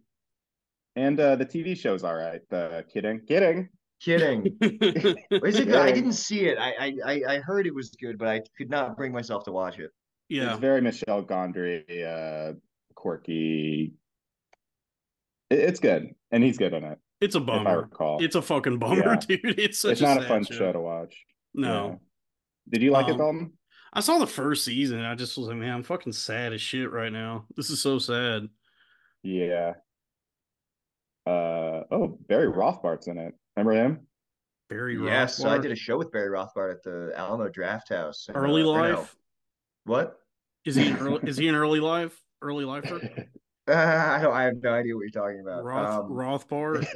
And 0.97 1.19
uh, 1.19 1.37
the 1.37 1.47
TV 1.47 1.75
show's 1.79 2.05
all 2.05 2.15
right. 2.15 2.41
The 2.51 2.85
kidding, 2.93 3.21
kidding. 3.27 3.69
Kidding. 4.03 4.57
Is 4.61 5.59
it 5.59 5.65
good? 5.67 5.77
I 5.77 5.93
didn't 5.93 6.13
see 6.13 6.41
it. 6.47 6.59
I, 6.59 6.73
I 6.79 6.95
I 7.07 7.23
I 7.37 7.39
heard 7.39 7.67
it 7.67 7.75
was 7.75 7.89
good, 7.99 8.19
but 8.19 8.29
I 8.29 8.43
could 8.59 8.69
not 8.69 8.97
bring 8.99 9.13
myself 9.13 9.45
to 9.45 9.53
watch 9.53 9.79
it. 9.79 9.91
yeah. 10.29 10.51
It's 10.51 10.61
very 10.61 10.83
Michel 10.83 11.25
Gondry, 11.25 11.85
uh, 12.07 12.53
quirky. 12.95 13.95
It- 15.51 15.59
it's 15.61 15.81
good, 15.81 16.15
and 16.31 16.43
he's 16.43 16.59
good 16.59 16.73
in 16.73 16.85
it. 16.85 16.99
It's 17.21 17.35
a 17.35 17.41
bummer. 17.41 17.61
If 17.61 17.67
I 17.67 17.71
bummer. 17.71 17.83
recall, 17.83 18.23
It's 18.25 18.35
a 18.35 18.43
fucking 18.43 18.79
bummer, 18.79 19.13
Yeah. 19.13 19.17
dude. 19.29 19.59
It's 19.59 19.79
such 19.81 19.93
it's 19.93 20.01
not 20.03 20.19
a 20.19 20.21
sad 20.23 20.29
fun 20.29 20.45
show. 20.45 20.73
to 20.73 20.81
watch. 20.81 21.25
No. 21.55 21.89
Yeah. 21.89 21.97
Did 22.69 22.83
you 22.83 22.91
like 22.91 23.07
Um, 23.07 23.13
it, 23.13 23.17
Dalton? 23.19 23.53
I 23.93 24.01
saw 24.01 24.19
the 24.19 24.27
first 24.27 24.65
season. 24.65 24.99
and 24.99 25.07
I 25.07 25.15
just 25.15 25.39
was 25.39 25.47
like, 25.49 25.57
man, 25.57 25.73
I'm 25.75 25.83
fucking 25.83 26.13
sad 26.13 26.53
as 26.53 26.61
shit 26.61 26.91
right 26.91 27.13
now. 27.13 27.47
This 27.57 27.71
is 27.71 27.81
so 27.81 27.99
sad. 27.99 28.49
Yeah. 29.23 29.75
Uh 31.27 31.83
oh, 31.91 32.19
Barry 32.29 32.47
Rothbart's 32.49 33.07
in 33.09 33.19
it. 33.19 33.35
Remember 33.57 33.73
him? 33.73 34.07
Barry 34.69 34.99
Yes, 35.03 35.43
I 35.45 35.59
did 35.59 35.71
a 35.73 35.77
show 35.77 35.97
with 35.97 36.11
Barry 36.13 36.29
Rothbart 36.29 36.73
at 36.73 36.83
the 36.83 37.13
Alamo 37.17 37.49
Drafthouse. 37.49 38.29
and, 38.29 38.37
early 38.37 38.63
uh, 38.63 38.67
or 38.67 38.89
no. 38.89 38.99
life. 38.99 39.17
What? 39.85 40.17
Is 40.65 40.75
he 40.75 40.89
an 40.89 40.99
early, 40.99 41.21
is 41.29 41.37
he 41.37 41.49
an 41.49 41.55
early 41.55 41.79
life? 41.81 42.21
Early 42.43 42.65
lifer? 42.65 43.01
Uh, 43.69 43.73
I 44.19 44.23
don't. 44.23 44.33
I 44.35 44.45
have 44.45 44.63
no 44.63 44.73
idea 44.73 44.95
what 44.95 45.03
you're 45.03 45.11
talking 45.11 45.41
about. 45.41 45.65
Roth 45.65 46.05
Um, 46.05 46.11
Rothbart. 46.11 46.87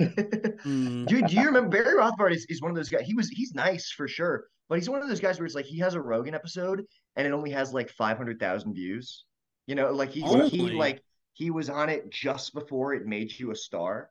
Hmm. 0.61 1.07
Dude, 1.07 1.27
do 1.29 1.37
you 1.37 1.47
remember 1.47 1.71
Barry 1.71 1.97
Rothbart 1.97 2.33
is, 2.33 2.45
is 2.51 2.61
one 2.61 2.71
of 2.71 2.77
those 2.77 2.91
guys. 2.91 3.07
He 3.07 3.15
was 3.15 3.29
he's 3.31 3.55
nice 3.55 3.91
for 3.91 4.07
sure, 4.07 4.45
but 4.69 4.77
he's 4.79 4.91
one 4.91 5.01
of 5.01 5.09
those 5.09 5.21
guys 5.21 5.39
where 5.39 5.47
it's 5.47 5.55
like 5.55 5.65
he 5.65 5.79
has 5.79 5.95
a 5.95 6.01
Rogan 6.01 6.35
episode 6.35 6.85
and 7.17 7.27
it 7.27 7.33
only 7.33 7.51
has 7.51 7.73
like 7.73 7.89
five 7.91 8.17
hundred 8.19 8.39
thousand 8.39 8.75
views. 8.75 9.25
You 9.67 9.75
know, 9.75 9.91
like 9.93 10.11
he 10.11 10.23
Only? 10.23 10.49
he 10.51 10.71
like 10.73 11.03
he 11.33 11.51
was 11.51 11.71
on 11.71 11.89
it 11.89 12.11
just 12.11 12.53
before 12.53 12.93
it 12.95 13.07
made 13.07 13.37
you 13.39 13.51
a 13.53 13.57
star. 13.57 14.11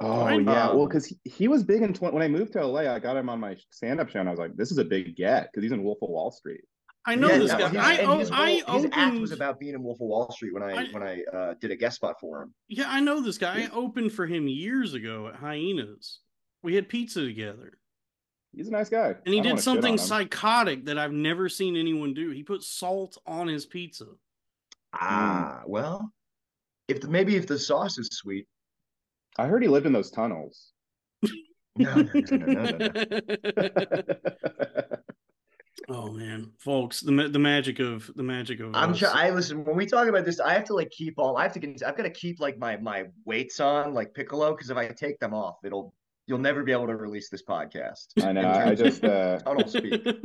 Oh 0.00 0.26
Right. 0.26 0.42
yeah, 0.42 0.68
well, 0.68 0.82
Um, 0.82 0.88
because 0.88 1.06
he, 1.06 1.16
he 1.24 1.48
was 1.48 1.64
big 1.64 1.80
in 1.80 1.94
20, 1.94 2.12
when 2.12 2.22
I 2.22 2.28
moved 2.28 2.52
to 2.52 2.66
LA, 2.66 2.80
I 2.80 2.98
got 2.98 3.16
him 3.16 3.30
on 3.30 3.40
my 3.40 3.56
stand-up 3.70 4.10
show, 4.10 4.20
and 4.20 4.28
I 4.28 4.32
was 4.32 4.38
like, 4.38 4.54
"This 4.54 4.70
is 4.70 4.76
a 4.76 4.84
big 4.84 5.16
get" 5.16 5.48
because 5.50 5.62
he's 5.62 5.72
in 5.72 5.82
Wolf 5.82 5.96
of 6.02 6.10
Wall 6.10 6.30
Street. 6.30 6.60
I 7.08 7.14
know 7.14 7.28
Yeah, 7.28 7.38
this 7.38 7.52
no, 7.52 7.58
guy. 7.58 7.68
his- 7.68 7.76
I, 7.78 7.92
and 7.94 8.10
o- 8.10 8.18
his, 8.18 8.30
I 8.32 8.58
whole- 8.66 8.82
his 8.82 8.90
act 8.92 9.16
was 9.20 9.32
about 9.32 9.60
being 9.60 9.74
in 9.74 9.82
Wolf 9.82 10.00
of 10.00 10.08
Wall 10.08 10.30
Street 10.32 10.52
when 10.52 10.62
I, 10.62 10.72
I- 10.72 10.88
when 10.90 11.02
I 11.02 11.22
uh, 11.32 11.54
did 11.60 11.70
a 11.70 11.76
guest 11.76 11.96
spot 11.96 12.16
for 12.20 12.42
him. 12.42 12.54
Yeah, 12.68 12.86
I 12.88 13.00
know 13.00 13.20
this 13.22 13.38
guy. 13.38 13.62
I 13.62 13.68
opened 13.72 14.12
for 14.12 14.26
him 14.26 14.48
years 14.48 14.94
ago 14.94 15.28
at 15.28 15.36
Hyenas. 15.36 16.18
We 16.62 16.74
had 16.74 16.88
pizza 16.88 17.24
together. 17.24 17.78
He's 18.52 18.68
a 18.68 18.72
nice 18.72 18.88
guy, 18.88 19.14
And 19.24 19.34
he 19.34 19.40
I 19.40 19.42
did 19.42 19.60
something 19.60 19.98
psychotic 19.98 20.86
that 20.86 20.98
I've 20.98 21.12
never 21.12 21.48
seen 21.48 21.76
anyone 21.76 22.14
do. 22.14 22.30
He 22.30 22.42
put 22.42 22.62
salt 22.62 23.18
on 23.26 23.48
his 23.48 23.66
pizza. 23.66 24.06
Ah, 24.94 25.62
well, 25.66 26.10
if 26.88 27.00
the, 27.02 27.08
maybe 27.08 27.36
if 27.36 27.46
the 27.46 27.58
sauce 27.58 27.98
is 27.98 28.08
sweet. 28.12 28.46
I 29.38 29.46
heard 29.46 29.60
he 29.62 29.68
lived 29.68 29.84
in 29.84 29.92
those 29.92 30.10
tunnels. 30.10 30.72
No, 31.76 31.94
no, 31.94 32.08
no, 32.14 32.36
no, 32.36 32.46
no, 32.46 32.78
no, 32.78 32.88
no. 33.52 34.14
oh 35.88 36.10
man, 36.12 36.50
folks, 36.58 37.00
the 37.00 37.12
the 37.28 37.38
magic 37.38 37.78
of 37.80 38.10
the 38.16 38.22
magic 38.22 38.60
of 38.60 38.74
I'm 38.74 38.92
us. 38.92 38.98
sure. 38.98 39.08
I 39.12 39.30
listen 39.30 39.64
when 39.64 39.76
we 39.76 39.86
talk 39.86 40.08
about 40.08 40.24
this. 40.24 40.40
I 40.40 40.52
have 40.54 40.64
to 40.64 40.74
like 40.74 40.90
keep 40.90 41.14
all. 41.18 41.36
I 41.36 41.42
have 41.44 41.52
to. 41.52 41.58
get- 41.58 41.82
I've 41.82 41.96
got 41.96 42.04
to 42.04 42.10
keep 42.10 42.40
like 42.40 42.58
my 42.58 42.76
my 42.78 43.04
weights 43.24 43.60
on, 43.60 43.94
like 43.94 44.14
Piccolo, 44.14 44.52
because 44.52 44.70
if 44.70 44.76
I 44.76 44.88
take 44.88 45.18
them 45.20 45.34
off, 45.34 45.56
it'll 45.64 45.92
you'll 46.26 46.38
never 46.38 46.62
be 46.64 46.72
able 46.72 46.86
to 46.88 46.96
release 46.96 47.28
this 47.30 47.42
podcast. 47.44 48.06
I 48.22 48.32
know. 48.32 48.40
I 48.48 48.64
terms 48.74 48.80
of 48.80 48.86
just, 48.86 49.04
uh, 49.04 49.38
tunnel 49.40 49.68
speak. 49.68 50.06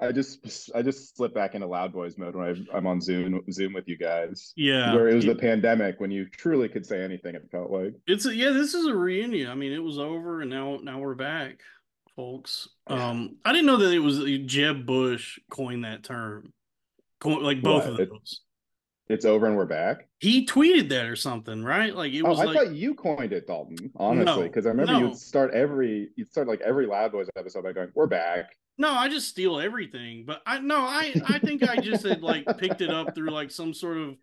I 0.00 0.10
just, 0.10 0.70
I 0.74 0.82
just 0.82 1.16
slip 1.16 1.32
back 1.34 1.54
into 1.54 1.68
loud 1.68 1.92
boys 1.92 2.18
mode 2.18 2.34
when 2.34 2.66
I, 2.72 2.76
I'm 2.76 2.86
on 2.88 3.00
Zoom, 3.00 3.40
Zoom 3.52 3.74
with 3.74 3.86
you 3.86 3.96
guys. 3.96 4.52
yeah, 4.56 4.92
Where 4.92 5.06
it 5.08 5.14
was 5.14 5.24
the 5.24 5.32
it- 5.32 5.40
pandemic 5.40 6.00
when 6.00 6.10
you 6.10 6.26
truly 6.28 6.68
could 6.68 6.84
say 6.84 7.00
anything. 7.02 7.36
It 7.36 7.48
felt 7.52 7.70
like. 7.70 7.94
it's 8.08 8.26
a, 8.26 8.34
yeah. 8.34 8.50
This 8.50 8.74
is 8.74 8.86
a 8.86 8.94
reunion. 8.94 9.48
I 9.50 9.54
mean, 9.54 9.72
it 9.72 9.78
was 9.82 9.98
over, 10.00 10.40
and 10.40 10.50
now 10.50 10.80
now 10.82 10.98
we're 10.98 11.14
back, 11.14 11.60
folks. 12.28 12.68
Um, 12.88 13.36
I 13.44 13.52
didn't 13.52 13.66
know 13.66 13.76
that 13.76 13.92
it 13.92 14.00
was 14.00 14.18
Jeb 14.46 14.84
Bush 14.84 15.38
coined 15.50 15.84
that 15.84 16.02
term, 16.02 16.52
like 17.24 17.62
both 17.62 17.84
of 17.86 17.96
those. 17.96 18.40
It's 19.08 19.24
over 19.24 19.46
and 19.46 19.56
we're 19.56 19.66
back. 19.66 20.08
He 20.18 20.44
tweeted 20.44 20.88
that 20.88 21.06
or 21.06 21.14
something, 21.14 21.62
right? 21.64 21.94
Like 21.94 22.12
it 22.12 22.22
Oh, 22.24 22.30
was 22.30 22.40
I 22.40 22.44
like 22.44 22.56
thought 22.56 22.74
you 22.74 22.94
coined 22.94 23.32
it, 23.32 23.46
Dalton. 23.46 23.92
Honestly, 23.96 24.24
No, 24.24 24.42
because 24.42 24.66
I 24.66 24.70
remember 24.70 24.92
no. 24.94 24.98
you'd 24.98 25.16
start 25.16 25.54
every, 25.54 26.10
you'd 26.16 26.28
start 26.28 26.48
like 26.48 26.60
every 26.60 26.86
Loud 26.86 27.12
Boys 27.12 27.28
episode 27.36 27.62
by 27.62 27.72
going, 27.72 27.88
"We're 27.94 28.08
back." 28.08 28.50
No, 28.76 28.90
I 28.90 29.08
just 29.08 29.28
steal 29.28 29.60
everything. 29.60 30.24
But 30.26 30.42
I 30.44 30.58
no, 30.58 30.78
I 30.78 31.14
I 31.26 31.38
think 31.38 31.62
I 31.62 31.76
just 31.76 32.04
had 32.04 32.20
like 32.20 32.44
picked 32.58 32.80
it 32.80 32.90
up 32.90 33.14
through 33.14 33.30
like 33.30 33.50
some 33.52 33.72
sort 33.72 33.96
of 33.96 34.16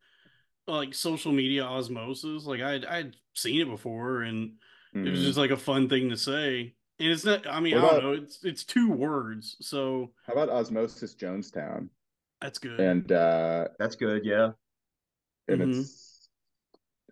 like 0.68 0.94
social 0.94 1.32
media 1.32 1.64
osmosis. 1.64 2.44
Like 2.46 2.62
I'd 2.62 2.84
I'd 2.86 3.16
seen 3.34 3.62
it 3.62 3.70
before, 3.70 4.22
and 4.24 4.52
it 4.94 5.10
was 5.10 5.20
Hmm. 5.20 5.26
just 5.26 5.38
like 5.38 5.52
a 5.52 5.58
fun 5.58 5.88
thing 5.90 6.10
to 6.10 6.18
say. 6.18 6.74
And 7.00 7.10
it's 7.10 7.26
not. 7.26 7.46
I 7.48 7.60
mean, 7.60 7.76
What 7.76 7.84
I 7.84 7.88
don't 7.88 8.00
about- 8.00 8.04
know. 8.04 8.24
It's 8.24 8.44
it's 8.44 8.64
two 8.64 8.90
words, 8.90 9.58
so 9.62 10.12
How 10.26 10.34
about 10.34 10.50
Osmosis 10.50 11.14
Jonestown? 11.16 11.90
that's 12.42 12.58
good. 12.60 12.80
And 12.80 13.12
uh 13.12 13.68
That's 13.80 13.96
good. 13.96 14.24
Yeah. 14.26 14.52
and 15.48 15.62
Mhm. 15.62 15.80
it's 15.82 16.28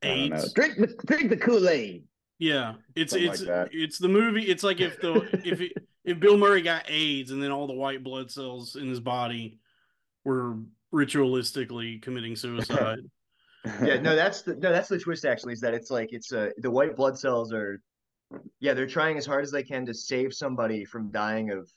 I. 0.02 0.08
AIDS. 0.08 0.54
Drink 0.54 0.78
the 0.78 0.88
drink 1.06 1.30
the 1.30 1.38
Kool 1.38 1.68
Aid. 1.70 2.04
yeah, 2.40 2.76
it's 2.96 3.12
Something 3.14 3.32
it's 3.32 3.42
like 3.44 3.70
it's 3.74 3.98
the 4.00 4.10
movie. 4.10 4.44
It's 4.44 4.64
like 4.64 4.80
if 4.82 5.00
the 5.02 5.14
if 5.46 5.60
it, 5.62 5.72
if 6.06 6.20
Bill 6.20 6.38
Murray 6.38 6.62
got 6.62 6.86
AIDS 6.90 7.32
and 7.32 7.42
then 7.42 7.52
all 7.52 7.68
the 7.68 7.74
white 7.74 8.04
blood 8.04 8.30
cells 8.32 8.76
in 8.76 8.88
his 8.90 9.00
body 9.00 9.60
were 10.26 10.58
ritualistically 10.94 12.02
committing 12.02 12.36
suicide. 12.36 13.00
Yeah. 13.82 14.02
No, 14.02 14.14
that's 14.14 14.42
the 14.42 14.56
no, 14.56 14.74
that's 14.74 14.90
the 14.90 15.00
twist. 15.00 15.24
Actually, 15.24 15.54
is 15.54 15.62
that 15.62 15.74
it's 15.74 15.90
like 15.90 16.12
it's 16.12 16.34
uh 16.34 16.50
the 16.58 16.70
white 16.70 16.98
blood 16.98 17.18
cells 17.18 17.54
are, 17.54 17.82
yeah, 18.60 18.74
they're 18.74 18.88
trying 18.88 19.18
as 19.18 19.26
hard 19.26 19.44
as 19.44 19.52
they 19.52 19.64
can 19.64 19.86
to 19.86 19.94
save 19.94 20.34
somebody 20.34 20.86
from 20.86 21.12
dying 21.12 21.52
of 21.52 21.70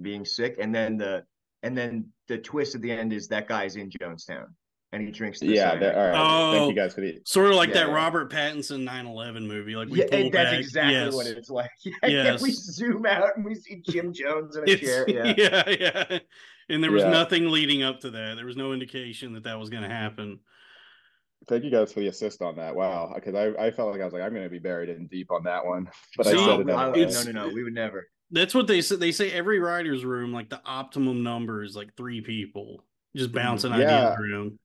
being 0.00 0.24
sick, 0.24 0.56
and 0.60 0.74
then 0.74 0.96
the 0.96 1.24
and 1.62 1.76
then 1.76 2.06
the 2.28 2.38
twist 2.38 2.74
at 2.74 2.80
the 2.80 2.90
end 2.90 3.12
is 3.12 3.28
that 3.28 3.48
guy's 3.48 3.76
in 3.76 3.90
Jonestown 3.90 4.46
and 4.92 5.02
he 5.02 5.10
drinks. 5.10 5.40
The 5.40 5.46
yeah, 5.46 5.70
all 5.70 5.78
right. 5.78 6.12
Oh. 6.14 6.52
Thank 6.52 6.76
you 6.76 6.82
oh, 6.82 6.84
guys 6.84 6.94
for 6.94 7.00
the 7.00 7.20
Sort 7.24 7.50
of 7.50 7.56
like 7.56 7.68
Yeah, 7.70 7.86
that. 7.86 7.92
Robert 7.92 8.30
Pattinson 8.30 8.88
9/11 8.88 9.46
movie. 9.46 9.76
Like 9.76 9.88
we 9.88 10.00
yeah, 10.00 10.06
and 10.12 10.32
that's 10.32 10.50
back. 10.50 10.58
exactly 10.60 10.94
yes. 10.94 11.14
what 11.14 11.26
it's 11.26 11.50
like. 11.50 11.70
Yeah, 12.02 12.36
we 12.40 12.50
zoom 12.50 13.06
out 13.06 13.36
and 13.36 13.44
we 13.44 13.54
see 13.54 13.82
Jim 13.88 14.12
Jones 14.12 14.56
in 14.56 14.68
a 14.68 14.70
It's- 14.70 14.80
chair. 14.80 15.04
Yeah. 15.08 15.34
yeah, 15.68 15.68
yeah. 15.68 16.18
And 16.68 16.82
there 16.82 16.90
was 16.90 17.02
Yeah. 17.02 17.10
nothing 17.10 17.50
leading 17.50 17.82
up 17.82 18.00
to 18.00 18.10
that. 18.10 18.36
There 18.36 18.46
was 18.46 18.56
no 18.56 18.72
indication 18.72 19.32
that 19.34 19.44
that 19.44 19.58
was 19.58 19.70
going 19.70 19.82
to 19.82 19.88
happen. 19.88 20.40
Thank 21.48 21.64
you 21.64 21.70
guys 21.70 21.92
for 21.92 22.00
the 22.00 22.08
assist 22.08 22.42
on 22.42 22.56
that. 22.56 22.74
Wow, 22.74 23.12
because 23.14 23.34
I, 23.34 23.66
I 23.66 23.70
felt 23.70 23.92
like 23.92 24.00
I 24.00 24.04
was 24.04 24.12
like 24.12 24.22
I'm 24.22 24.30
going 24.32 24.44
to 24.44 24.50
be 24.50 24.58
buried 24.58 24.88
in 24.90 25.06
deep 25.06 25.30
on 25.30 25.42
that 25.44 25.64
one, 25.64 25.88
but 26.16 26.26
I 26.26 26.32
See, 26.32 26.38
said 26.44 26.60
it 26.60 26.70
I- 26.70 26.90
no, 26.92 27.22
no, 27.32 27.46
no. 27.46 27.48
We 27.54 27.64
would 27.64 27.74
never. 27.74 28.06
That's 28.30 28.54
what 28.54 28.66
they 28.68 28.80
say. 28.80 28.96
They 28.96 29.10
say 29.12 29.32
every 29.32 29.58
writer's 29.58 30.04
room, 30.04 30.32
like 30.32 30.50
the 30.50 30.60
optimum 30.64 31.22
number 31.24 31.64
is 31.64 31.74
like 31.74 31.96
three 31.96 32.20
people 32.20 32.84
just 33.16 33.32
bouncing 33.32 33.72
Mm-hmm. 33.72 33.80
Yeah. 33.80 34.10
ideas 34.12 34.18
around. 34.20 34.58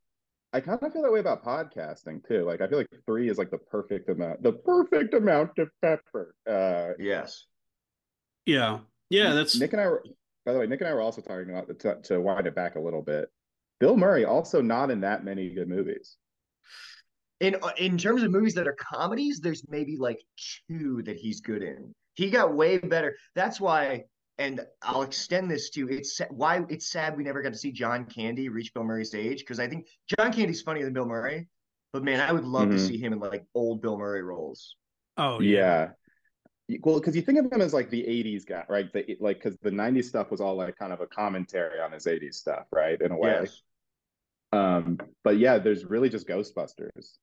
I 0.54 0.60
kind 0.62 0.80
of 0.82 0.94
feel 0.94 1.02
that 1.02 1.12
way 1.12 1.20
about 1.20 1.44
podcasting 1.44 2.26
too. 2.28 2.46
Like 2.46 2.62
I 2.62 2.68
feel 2.68 2.78
like 2.78 2.88
three 3.08 3.28
is 3.30 3.38
like 3.38 3.50
the 3.52 3.58
perfect 3.58 4.08
amount, 4.10 4.44
the 4.44 4.54
perfect 4.54 5.14
amount 5.16 5.58
of 5.58 5.70
pepper. 5.82 6.36
Uh, 6.48 6.94
Yes. 7.02 7.46
Yeah. 8.46 8.80
Yeah, 9.10 9.34
that's 9.34 9.60
Nik 9.60 9.74
and 9.74 9.82
I 9.82 9.88
were. 9.88 10.04
By 10.46 10.54
the 10.54 10.60
way, 10.60 10.68
Nik 10.68 10.82
and 10.82 10.88
I 10.90 10.94
were 10.94 11.02
also 11.02 11.22
talking 11.22 11.50
about 11.50 11.80
to, 11.80 11.96
to 12.04 12.22
wind 12.22 12.46
it 12.48 12.54
back 12.56 12.76
a 12.76 12.80
little 12.80 13.02
bit. 13.02 13.30
Bill 13.80 13.98
Murray 13.98 14.26
also 14.26 14.62
not 14.62 14.92
in 14.92 15.02
that 15.02 15.24
many 15.26 15.50
good 15.54 15.68
movies. 15.68 16.18
In 17.40 17.56
uh, 17.62 17.72
in 17.78 17.98
terms 17.98 18.24
of 18.24 18.32
movies 18.32 18.54
that 18.56 18.68
are 18.68 18.74
comedies, 18.80 19.40
there's 19.40 19.64
maybe 19.68 19.98
like 19.98 20.22
two 20.70 21.02
that 21.04 21.18
he's 21.18 21.42
good 21.42 21.62
in. 21.64 21.94
He 22.16 22.30
got 22.30 22.54
way 22.56 22.78
better. 22.78 23.16
That's 23.36 23.60
why, 23.60 24.06
and 24.38 24.62
I'll 24.82 25.02
extend 25.02 25.52
this 25.52 25.70
to 25.72 25.90
it's 25.90 26.22
why 26.30 26.66
it's 26.70 26.90
sad 26.92 27.18
we 27.18 27.24
never 27.24 27.42
got 27.42 27.52
to 27.54 27.58
see 27.58 27.72
John 27.72 28.06
Candy 28.06 28.50
reach 28.50 28.74
Bill 28.74 28.84
Murray's 28.84 29.14
age 29.14 29.40
because 29.40 29.60
I 29.60 29.68
think 29.68 29.88
John 30.18 30.32
Candy's 30.32 30.62
funnier 30.62 30.86
than 30.86 30.94
Bill 30.94 31.06
Murray. 31.06 31.48
But 31.94 32.04
man, 32.04 32.20
I 32.20 32.32
would 32.32 32.46
love 32.46 32.70
to 32.70 32.76
Mhm. 32.76 32.88
see 32.88 32.98
him 32.98 33.14
in 33.14 33.20
like 33.20 33.46
old 33.54 33.82
Bill 33.82 33.98
Murray 33.98 34.22
roles. 34.24 34.76
Oh 35.18 35.40
yeah. 35.42 35.92
Y- 36.68 36.80
Well, 36.84 37.00
because 37.00 37.16
you 37.16 37.22
think 37.22 37.40
of 37.40 37.52
him 37.52 37.62
as 37.62 37.74
like 37.74 37.90
the 37.90 38.06
'80s 38.08 38.46
guy, 38.46 38.66
right? 38.70 38.92
The, 38.92 39.18
like, 39.20 39.38
because 39.38 39.58
the 39.62 39.72
'90s 39.72 40.10
stuff 40.10 40.32
was 40.32 40.42
all 40.42 40.56
like 40.56 40.76
kind 40.78 40.94
of 40.94 41.02
a 41.02 41.08
commentary 41.08 41.80
on 41.80 41.92
his 41.92 42.08
'80s 42.08 42.38
stuff, 42.38 42.66
right? 42.72 43.00
In 43.02 43.12
a 43.12 43.18
way. 43.18 43.32
Yes. 43.42 43.62
Um, 44.52 45.00
but 45.24 45.38
yeah, 45.38 45.58
there's 45.58 45.86
really 45.86 46.10
just 46.10 46.28
Ghostbusters. 46.28 47.18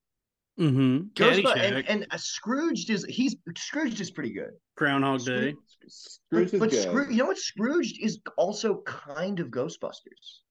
Mm-hmm. 0.59 0.97
Ghostbusters 1.15 1.55
and, 1.77 1.89
and 1.89 2.07
uh, 2.11 2.17
Scrooged 2.17 2.89
is 2.91 3.03
he's 3.09 3.35
Scrooge 3.57 3.99
is 3.99 4.11
pretty 4.11 4.31
good. 4.33 4.51
Groundhog 4.77 5.25
Day. 5.25 5.55
Scrooge 5.87 6.51
but 6.51 6.59
but 6.59 6.69
good. 6.69 6.83
Scrooge, 6.83 7.09
you 7.09 7.17
know 7.17 7.25
what? 7.25 7.37
Scrooge 7.39 7.97
is 7.99 8.19
also 8.37 8.81
kind 8.83 9.39
of 9.39 9.47
Ghostbusters. 9.47 10.41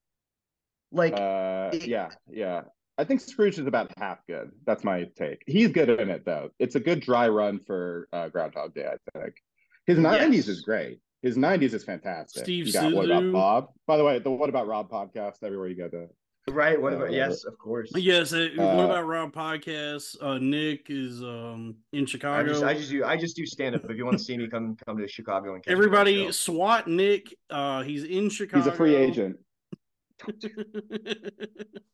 Like 0.90 1.14
Uh, 1.14 1.70
it- 1.72 1.86
yeah, 1.86 2.08
yeah. 2.28 2.62
I 2.98 3.04
think 3.04 3.20
Scrooge 3.20 3.58
is 3.58 3.66
about 3.66 3.90
half 3.96 4.18
good. 4.28 4.50
That's 4.66 4.84
my 4.84 5.06
take. 5.16 5.42
He's 5.46 5.68
good 5.68 5.88
in 5.88 6.10
it 6.10 6.24
though. 6.26 6.50
It's 6.58 6.74
a 6.74 6.80
good 6.80 7.00
dry 7.00 7.28
run 7.28 7.58
for 7.60 8.08
uh, 8.12 8.28
Groundhog 8.28 8.74
Day. 8.74 8.86
I 9.14 9.18
think 9.20 9.34
his 9.86 9.98
'90s 9.98 10.32
Yes. 10.34 10.48
is 10.48 10.60
great. 10.62 10.98
His 11.22 11.36
'90s 11.36 11.72
is 11.74 11.84
fantastic. 11.84 12.42
Steve 12.42 12.66
you 12.66 12.72
got 12.72 12.92
what 12.92 13.06
about 13.06 13.32
Bob? 13.32 13.68
By 13.86 13.96
the 13.96 14.04
way, 14.04 14.18
the 14.18 14.30
What 14.30 14.48
About 14.50 14.66
Rob 14.66 14.90
podcast 14.90 15.36
everywhere 15.44 15.68
you 15.68 15.76
go 15.76 15.88
to. 15.88 16.08
Right? 16.50 16.80
What 16.80 16.92
Uh, 16.92 16.96
about 16.96 17.12
yes, 17.12 17.44
of 17.44 17.56
course. 17.56 17.90
Yes. 17.94 18.32
uh, 18.32 18.48
what 18.56 18.64
Uh, 18.66 18.84
about 18.84 19.06
Rob 19.06 19.32
podcast? 19.32 20.16
Uh, 20.20 20.38
Nik 20.38 20.86
is 20.90 21.22
um 21.22 21.76
in 21.92 22.02
I 22.02 22.06
Chicago. 22.06 22.48
just 22.48 22.64
I 22.64 22.74
just 22.74 22.90
do 22.90 23.04
I 23.04 23.16
just 23.16 23.36
do 23.36 23.46
stand 23.46 23.76
up. 23.76 23.88
If 23.88 23.96
you 23.96 24.04
want 24.04 24.18
to 24.18 24.24
see 24.24 24.36
me, 24.36 24.48
come 24.48 24.76
come 24.84 24.98
to 24.98 25.06
Chicago 25.06 25.54
and 25.54 25.62
catch 25.62 25.70
me 25.70 25.76
Everybody, 25.76 26.32
SWAT 26.32 26.88
Nik. 26.88 27.36
Uh, 27.48 27.82
he's 27.82 28.02
in 28.04 28.28
Chicago. 28.28 28.58
He's 28.64 28.72
a 28.72 28.76
free 28.76 28.96
agent. 28.96 29.36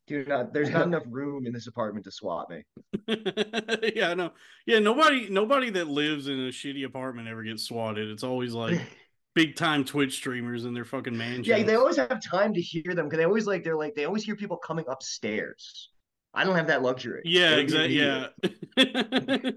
Dude, 0.07 0.26
not, 0.28 0.55
there's 0.55 0.71
not 0.71 0.87
enough 0.87 1.02
room 1.09 1.47
in 1.47 1.52
this 1.52 1.67
apartment 1.67 2.05
to 2.07 2.11
swat 2.11 2.49
me. 2.49 2.62
yeah, 3.95 4.14
no, 4.14 4.33
yeah. 4.67 4.78
Nobody, 4.78 5.28
nobody 5.28 5.69
that 5.71 5.87
lives 5.88 6.28
in 6.28 6.35
a 6.40 6.49
shitty 6.50 6.85
apartment 6.87 7.28
ever 7.28 7.43
gets 7.43 7.64
swatted. 7.64 8.09
It's 8.09 8.23
always 8.25 8.55
like 8.55 8.81
big 9.38 9.54
time 9.54 9.85
Twitch 9.85 10.14
streamers 10.14 10.64
in 10.64 10.75
their 10.75 10.85
fucking 10.85 11.16
mansion. 11.16 11.45
Yeah, 11.45 11.62
they 11.62 11.76
always 11.76 11.97
have 11.97 12.21
time 12.21 12.52
to 12.54 12.61
hear 12.61 12.92
them 12.92 13.07
because 13.07 13.18
they 13.18 13.25
always 13.25 13.47
like 13.47 13.62
they're 13.62 13.76
like 13.76 13.95
they 13.95 14.04
always 14.04 14.25
hear 14.25 14.35
people 14.35 14.57
coming 14.57 14.85
upstairs. 14.88 15.90
I 16.35 16.42
don't 16.42 16.57
have 16.57 16.66
that 16.66 16.83
luxury. 16.83 17.23
Yeah, 17.25 17.54
exactly. 17.54 17.97
Yeah, 17.99 18.26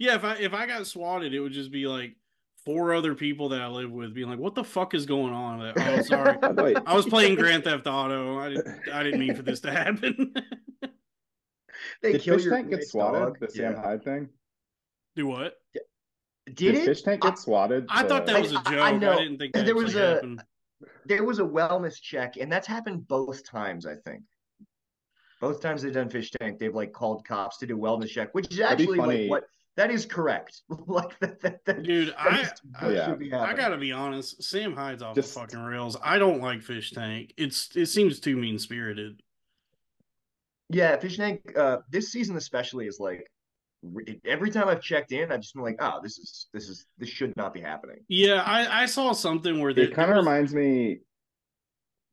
yeah. 0.00 0.16
If 0.16 0.24
I 0.24 0.34
if 0.40 0.54
I 0.54 0.66
got 0.66 0.88
swatted, 0.88 1.32
it 1.34 1.38
would 1.38 1.52
just 1.52 1.70
be 1.70 1.86
like 1.86 2.16
four 2.64 2.92
other 2.92 3.14
people 3.14 3.50
that 3.50 3.60
I 3.60 3.68
live 3.68 3.92
with 3.92 4.12
being 4.12 4.28
like, 4.28 4.40
"What 4.40 4.56
the 4.56 4.64
fuck 4.64 4.92
is 4.92 5.06
going 5.06 5.32
on?" 5.32 5.60
Like, 5.60 5.78
oh, 5.78 6.02
sorry. 6.02 6.36
By 6.38 6.52
the 6.52 6.64
way, 6.64 6.74
I 6.84 6.96
was 6.96 7.06
playing 7.06 7.36
Grand 7.36 7.62
Theft 7.62 7.86
Auto. 7.86 8.40
I 8.40 8.48
didn't. 8.48 8.88
I 8.92 9.02
didn't 9.04 9.20
mean 9.20 9.36
for 9.36 9.42
this 9.42 9.60
to 9.60 9.70
happen. 9.70 10.34
They 12.02 12.12
did 12.12 12.22
kill 12.22 12.36
Fish 12.36 12.44
your 12.44 12.54
Tank 12.54 12.70
get 12.70 12.86
swatted? 12.86 13.20
dog. 13.20 13.38
The 13.40 13.50
Sam 13.50 13.74
Yeah. 13.74 13.82
Hyde 13.82 14.04
thing. 14.04 14.28
Do 15.14 15.26
what? 15.28 15.54
Did 16.54 16.74
it? 16.76 16.84
Fish 16.84 17.02
Tank 17.02 17.22
get 17.22 17.38
swatted? 17.38 17.86
I 17.88 18.02
thought 18.04 18.26
that 18.26 18.40
was 18.40 18.50
a 18.52 18.54
joke. 18.56 18.66
I- 18.68 18.78
I, 18.78 18.88
I 18.90 18.96
know. 18.98 19.18
didn't 19.18 19.38
think 19.38 19.52
that 19.54 19.66
There 19.66 19.74
was 19.74 19.94
a- 19.94 20.14
happened. 20.14 20.42
there 21.06 21.24
was 21.24 21.38
a 21.38 21.44
wellness 21.44 22.00
check, 22.00 22.36
and 22.36 22.50
that's 22.50 22.66
happened 22.66 23.06
both 23.08 23.44
times, 23.44 23.86
I 23.86 23.94
think. 23.96 24.22
Both 25.40 25.60
times 25.62 25.82
they've 25.82 25.92
done 25.92 26.10
fish 26.10 26.30
tank, 26.32 26.58
they've 26.58 26.74
like 26.74 26.92
called 26.92 27.24
cops 27.24 27.58
to 27.58 27.66
do 27.66 27.76
wellness 27.76 28.08
check, 28.08 28.34
which 28.34 28.50
is 28.52 28.60
actually 28.60 28.98
like 28.98 29.28
what 29.30 29.44
that 29.76 29.90
is 29.92 30.04
correct. 30.04 30.62
like 30.86 31.16
that, 31.20 31.40
that, 31.40 31.64
that 31.64 31.82
Dude, 31.84 32.08
that 32.08 32.20
I, 32.20 32.40
is- 32.40 32.52
I, 32.80 32.88
that 32.88 32.94
Yeah. 32.96 33.14
be 33.14 33.32
I 33.32 33.54
gotta 33.54 33.76
be 33.78 33.92
honest. 33.92 34.42
Sam 34.42 34.74
Hyde's 34.74 35.00
off 35.02 35.14
Just- 35.14 35.32
the 35.34 35.40
fucking 35.40 35.60
rails. 35.60 35.96
I 36.02 36.18
don't 36.18 36.40
like 36.42 36.62
Fish 36.62 36.90
Tank. 36.90 37.34
It's 37.36 37.74
it 37.76 37.86
seems 37.86 38.18
too 38.18 38.36
mean 38.36 38.58
spirited. 38.58 39.22
Yeah, 40.70 40.96
fish 40.98 41.16
tank. 41.16 41.56
Uh, 41.56 41.78
this 41.90 42.12
season 42.12 42.36
especially 42.36 42.86
is 42.86 42.98
like 43.00 43.20
re- 43.20 43.26
every 44.24 44.50
time 44.50 44.68
I've 44.68 44.82
checked 44.82 45.12
in, 45.12 45.30
I've 45.30 45.40
just 45.40 45.54
been 45.54 45.62
like, 45.62 45.76
oh, 45.80 46.00
this 46.02 46.18
is 46.18 46.48
this 46.52 46.68
is 46.68 46.86
this 46.98 47.08
should 47.08 47.36
not 47.36 47.54
be 47.54 47.60
happening. 47.60 47.98
Yeah, 48.08 48.42
I, 48.42 48.82
I 48.82 48.86
saw 48.86 49.12
something 49.12 49.60
where 49.60 49.72
they, 49.72 49.82
It 49.82 49.94
kind 49.94 50.10
of 50.10 50.16
was- 50.16 50.24
reminds 50.26 50.54
me. 50.54 51.00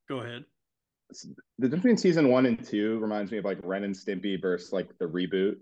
Go 0.08 0.20
ahead. 0.20 0.46
The 1.60 1.68
difference 1.68 1.82
between 1.84 1.98
season 1.98 2.30
one 2.30 2.46
and 2.46 2.64
two 2.64 3.00
reminds 3.00 3.32
me 3.32 3.38
of 3.38 3.46
like 3.46 3.60
Ren 3.64 3.84
and 3.84 3.96
Stimpy 3.96 4.42
versus 4.42 4.74
like 4.74 4.90
the 5.00 5.06
reboot 5.06 5.58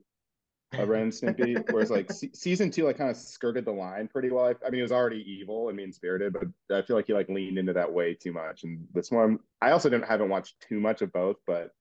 of 0.74 0.88
Ren 0.90 1.04
and 1.04 1.12
Stimpy, 1.12 1.64
whereas 1.72 1.92
like 1.92 2.12
se- 2.12 2.32
season 2.34 2.72
two 2.72 2.86
like 2.86 2.98
kind 2.98 3.10
of 3.10 3.18
skirted 3.18 3.66
the 3.66 3.72
line 3.72 4.08
pretty 4.08 4.30
well. 4.32 4.46
I, 4.46 4.56
I 4.66 4.70
mean, 4.70 4.80
it 4.80 4.84
was 4.84 4.92
already 4.92 5.24
evil 5.30 5.68
and 5.68 5.78
mean 5.78 5.92
spirited, 5.92 6.34
but 6.34 6.76
I 6.76 6.82
feel 6.82 6.96
like 6.96 7.08
he 7.08 7.14
like 7.14 7.30
leaned 7.30 7.58
into 7.58 7.74
that 7.74 7.92
way 7.92 8.14
too 8.16 8.34
much. 8.34 8.64
And 8.64 8.86
this 8.94 9.12
one, 9.12 9.40
I 9.62 9.72
also 9.72 9.90
didn't 9.90 10.08
haven't 10.08 10.30
watched 10.30 10.56
too 10.68 10.80
much 10.80 11.02
of 11.02 11.12
both, 11.14 11.38
but 11.46 11.72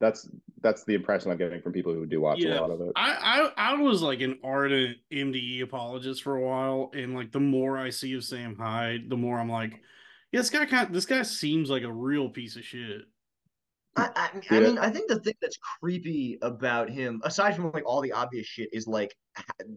that's 0.00 0.28
that's 0.62 0.84
the 0.84 0.94
impression 0.94 1.30
I'm 1.30 1.36
getting 1.36 1.60
from 1.62 1.72
people 1.72 1.92
who 1.92 2.06
do 2.06 2.20
watch 2.20 2.40
Yeah. 2.40 2.58
a 2.58 2.60
lot 2.60 2.70
of 2.70 2.80
it. 2.80 2.92
I, 2.96 3.50
I 3.56 3.72
I 3.72 3.74
was 3.74 4.02
like 4.02 4.20
an 4.20 4.38
ardent 4.42 4.98
MDE 5.12 5.62
apologist 5.62 6.22
for 6.22 6.36
a 6.36 6.42
while, 6.42 6.90
and 6.94 7.14
like 7.14 7.32
the 7.32 7.40
more 7.40 7.78
I 7.78 7.90
see 7.90 8.14
of 8.14 8.24
Sam 8.24 8.56
Hyde, 8.56 9.08
the 9.08 9.16
more 9.16 9.38
I'm 9.38 9.50
like, 9.50 9.80
yeah, 10.32 10.40
this 10.40 10.50
guy 10.50 10.64
kind 10.66 10.86
of, 10.88 10.92
this 10.92 11.06
guy 11.06 11.22
seems 11.22 11.70
like 11.70 11.82
a 11.82 11.92
real 11.92 12.30
piece 12.30 12.56
of 12.56 12.64
shit. 12.64 13.02
I, 13.96 14.10
I, 14.14 14.30
I 14.50 14.60
Yeah. 14.60 14.66
mean, 14.68 14.78
I 14.78 14.90
think 14.90 15.08
the 15.08 15.20
thing 15.20 15.34
that's 15.40 15.58
creepy 15.80 16.38
about 16.42 16.88
him, 16.88 17.20
aside 17.24 17.56
from 17.56 17.72
like 17.72 17.84
all 17.86 18.00
the 18.00 18.12
obvious 18.12 18.46
shit, 18.46 18.70
is 18.72 18.86
like 18.86 19.14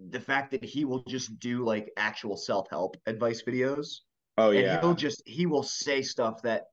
the 0.10 0.20
fact 0.20 0.52
that 0.52 0.64
he 0.64 0.86
will 0.86 1.04
just 1.04 1.38
do 1.40 1.66
like 1.66 1.92
actual 1.98 2.38
self 2.38 2.70
help 2.70 2.96
advice 3.06 3.42
videos. 3.44 3.88
Oh 4.38 4.52
and 4.52 4.62
yeah, 4.62 4.80
he'll 4.80 4.96
just 4.96 5.22
he 5.26 5.46
will 5.46 5.64
say 5.64 6.02
stuff 6.02 6.42
that 6.44 6.66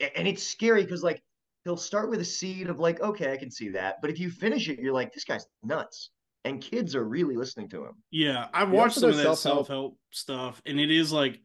and 0.00 0.28
it's 0.28 0.42
scary 0.42 0.82
because 0.82 1.02
like 1.02 1.22
he'll 1.66 1.76
start 1.76 2.08
with 2.08 2.20
a 2.20 2.24
seed 2.24 2.68
of 2.68 2.78
like 2.78 3.00
okay 3.00 3.32
i 3.32 3.36
can 3.36 3.50
see 3.50 3.68
that 3.68 3.96
but 4.00 4.08
if 4.08 4.20
you 4.20 4.30
finish 4.30 4.68
it 4.68 4.78
you're 4.78 4.92
like 4.94 5.12
this 5.12 5.24
guy's 5.24 5.44
nuts 5.64 6.10
and 6.44 6.62
kids 6.62 6.94
are 6.94 7.04
really 7.04 7.34
listening 7.34 7.68
to 7.68 7.84
him 7.84 7.92
Yeah, 8.12 8.46
I've 8.54 8.68
He 8.68 8.74
watched 8.76 8.94
some 8.94 9.10
of 9.10 9.16
that 9.16 9.22
self-help. 9.24 9.66
self 9.66 9.68
help 9.68 9.98
stuff, 10.12 10.62
and 10.64 10.78
it 10.78 10.92
is 10.92 11.10
like 11.12 11.40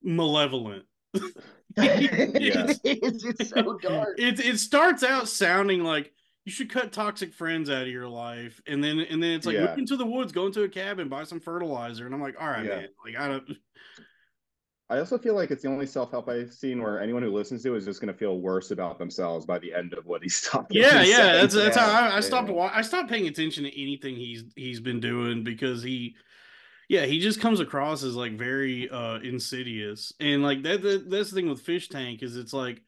malevolent. 0.00 0.84
it's, 1.76 2.80
it's, 2.84 3.24
it's 3.24 3.50
so 3.50 3.78
dark 3.82 4.14
It 4.18 4.38
it 4.38 4.58
starts 4.60 5.02
out 5.02 5.28
sounding 5.28 5.82
like 5.82 6.12
you 6.44 6.52
should 6.52 6.70
cut 6.70 6.92
toxic 6.92 7.34
friends 7.34 7.68
out 7.68 7.82
of 7.82 7.88
your 7.88 8.08
life, 8.08 8.60
and 8.66 8.82
then 8.82 9.00
and 9.00 9.20
then 9.20 9.32
it's 9.32 9.44
like 9.46 9.56
Yeah. 9.56 9.66
move 9.66 9.78
into 9.78 9.96
the 9.96 10.06
woods, 10.06 10.30
go 10.30 10.46
into 10.46 10.62
a 10.62 10.68
cabin, 10.68 11.08
buy 11.08 11.24
some 11.24 11.40
fertilizer, 11.40 12.06
and 12.06 12.14
I'm 12.14 12.22
like, 12.22 12.36
all 12.40 12.46
right, 12.48 12.64
Yeah. 12.64 12.76
man, 12.76 12.88
like 13.04 13.16
I 13.18 13.26
don't. 13.28 13.48
I 14.90 14.98
also 14.98 15.18
feel 15.18 15.34
like 15.34 15.50
it's 15.50 15.62
the 15.62 15.68
only 15.68 15.86
self 15.86 16.10
help 16.10 16.28
I've 16.28 16.52
seen 16.52 16.82
where 16.82 17.00
anyone 17.00 17.22
who 17.22 17.30
listens 17.30 17.62
to 17.62 17.74
it 17.74 17.78
is 17.78 17.84
just 17.84 18.00
going 18.00 18.12
to 18.12 18.18
feel 18.18 18.38
worse 18.40 18.70
about 18.70 18.98
themselves 18.98 19.44
by 19.44 19.58
the 19.58 19.74
end 19.74 19.92
of 19.92 20.06
what 20.06 20.22
he's 20.22 20.40
talking. 20.50 20.80
Yeah, 20.80 21.00
he's 21.00 21.10
yeah, 21.10 21.16
saying. 21.16 21.32
that's 21.42 21.54
that's 21.54 21.76
how 21.76 21.90
I, 21.90 22.16
I 22.16 22.20
stopped. 22.20 22.48
wa- 22.48 22.70
I 22.72 22.82
stopped 22.82 23.10
paying 23.10 23.26
attention 23.28 23.64
to 23.64 23.80
anything 23.82 24.16
he's 24.16 24.44
he's 24.56 24.80
been 24.80 25.00
doing 25.00 25.44
because 25.44 25.82
he, 25.82 26.16
yeah, 26.88 27.04
he 27.04 27.20
just 27.20 27.40
comes 27.40 27.60
across 27.60 28.02
as 28.02 28.16
like 28.16 28.38
very 28.38 28.88
uh 28.88 29.18
insidious, 29.20 30.12
and 30.20 30.42
like 30.42 30.62
that, 30.62 30.80
that 30.82 31.10
that's 31.10 31.30
the 31.30 31.36
thing 31.36 31.48
with 31.50 31.60
Fish 31.60 31.88
Tank 31.88 32.22
is 32.22 32.36
it's 32.36 32.52
like. 32.52 32.82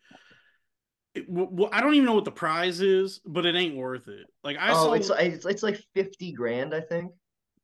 It, 1.12 1.26
w- 1.26 1.50
w- 1.50 1.68
I 1.72 1.80
don't 1.80 1.94
even 1.94 2.06
know 2.06 2.14
what 2.14 2.24
the 2.24 2.30
prize 2.30 2.80
is, 2.80 3.20
but 3.26 3.44
it 3.44 3.56
ain't 3.56 3.74
worth 3.74 4.06
it. 4.06 4.28
Like 4.44 4.58
I 4.58 4.70
oh 4.70 4.74
saw, 4.74 4.92
it's 4.92 5.08
like 5.08 5.26
it's, 5.26 5.44
it's 5.44 5.62
like 5.64 5.82
50 5.94 6.30
grand 6.32 6.72
i 6.72 6.80
think 6.80 7.10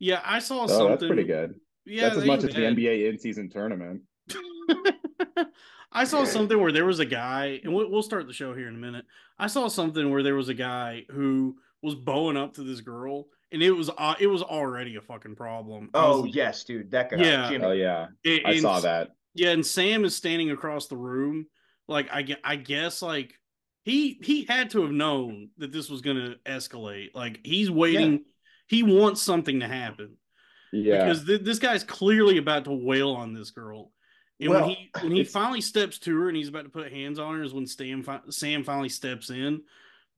yeah, 0.01 0.21
I 0.25 0.41
saw 0.41 0.65
Oh, 0.65 0.67
something. 0.67 0.89
that's 0.89 1.07
pretty 1.07 1.25
good. 1.25 1.55
Yeah, 1.85 2.09
that's 2.09 2.17
as 2.19 2.25
much 2.25 2.41
ain't 2.41 2.51
as 2.51 2.55
the. 2.55 2.63
NBA 2.63 3.09
in 3.09 3.19
season 3.19 3.49
tournament. 3.49 4.03
I 5.93 6.05
saw 6.05 6.25
something 6.25 6.61
where 6.61 6.73
there 6.73 6.85
was 6.85 6.99
a 6.99 7.07
guy, 7.07 7.61
and 7.65 7.73
we'll, 7.75 7.91
we'll 7.91 8.03
start 8.03 8.27
the 8.27 8.33
show 8.33 8.55
here 8.55 8.69
in 8.69 8.75
a 8.75 8.79
minute. 8.79 9.07
I 9.39 9.47
saw 9.47 9.69
something 9.69 10.11
where 10.11 10.23
there 10.23 10.35
was 10.35 10.49
a 10.49 10.55
guy 10.55 11.05
who 11.11 11.57
was 11.83 11.95
bowing 11.95 12.37
up 12.37 12.55
to 12.55 12.63
this 12.63 12.81
girl, 12.81 13.29
and 13.53 13.63
it 13.63 13.71
was 13.71 13.91
uh, 13.97 14.15
it 14.21 14.27
was 14.27 14.43
already 14.43 14.97
a 14.97 15.01
fucking 15.01 15.37
problem. 15.37 15.91
Oh 15.95 16.23
was- 16.23 16.35
yes 16.35 16.65
dude 16.65 16.91
that 16.91 17.11
guy 17.11 17.19
Yeah. 17.19 17.49
Jimmy. 17.49 17.65
Oh 17.65 17.73
yeah, 17.73 18.09
and- 18.25 18.43
I 18.45 18.61
saw 18.61 18.81
that. 18.81 19.11
Yeah, 19.35 19.51
and 19.51 19.65
Sam 19.67 20.05
is 20.07 20.17
standing 20.17 20.51
across 20.51 20.87
the 20.87 20.97
room. 20.97 21.47
Like 21.89 22.09
I, 22.11 22.37
I 22.43 22.57
guess 22.57 23.03
like 23.03 23.35
he 23.85 24.19
he 24.23 24.45
had 24.45 24.71
to 24.71 24.83
have 24.83 24.91
known 24.91 25.51
that 25.59 25.73
this 25.73 25.89
was 25.89 26.01
going 26.01 26.17
to 26.17 26.37
escalate. 26.47 27.15
Like 27.15 27.41
he's 27.45 27.71
waiting. 27.71 28.25
He 28.67 28.83
wants 28.83 29.23
something 29.23 29.61
to 29.61 29.69
happen 29.69 30.17
Yeah, 30.73 31.05
because 31.05 31.25
th- 31.25 31.43
this 31.43 31.61
guy's 31.61 31.85
clearly 31.85 32.39
about 32.39 32.65
to 32.65 32.73
wail 32.73 33.13
on 33.13 33.33
this 33.33 33.53
girl. 33.53 33.93
And 34.41 34.51
Well, 34.51 34.61
when 34.67 34.71
he 34.71 34.91
when 35.01 35.13
he 35.13 35.25
finally 35.25 35.61
steps 35.61 35.99
to 36.01 36.19
her 36.21 36.29
and 36.29 36.37
he's 36.37 36.49
about 36.49 36.65
to 36.65 36.71
put 36.71 36.93
hands 36.93 37.19
on 37.19 37.37
her 37.37 37.43
is 37.43 37.55
when 37.55 37.67
Sam 37.67 38.03
fi- 38.03 38.21
Sam 38.31 38.65
finally 38.65 38.89
steps 38.91 39.31
in. 39.31 39.63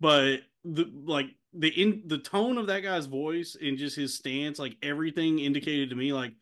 But 0.01 0.39
the 0.65 0.91
like 1.05 1.27
the 1.55 1.69
in 1.69 2.03
the 2.07 2.19
tone 2.19 2.59
of 2.59 2.67
that 2.67 2.81
guy's 2.83 3.07
voice 3.07 3.57
and 3.61 3.79
just 3.79 3.97
his 3.97 4.15
stance, 4.15 4.59
like 4.59 4.77
everything 4.83 5.39
indicated 5.39 5.91
to 5.91 5.97
me, 5.97 6.13
like 6.13 6.33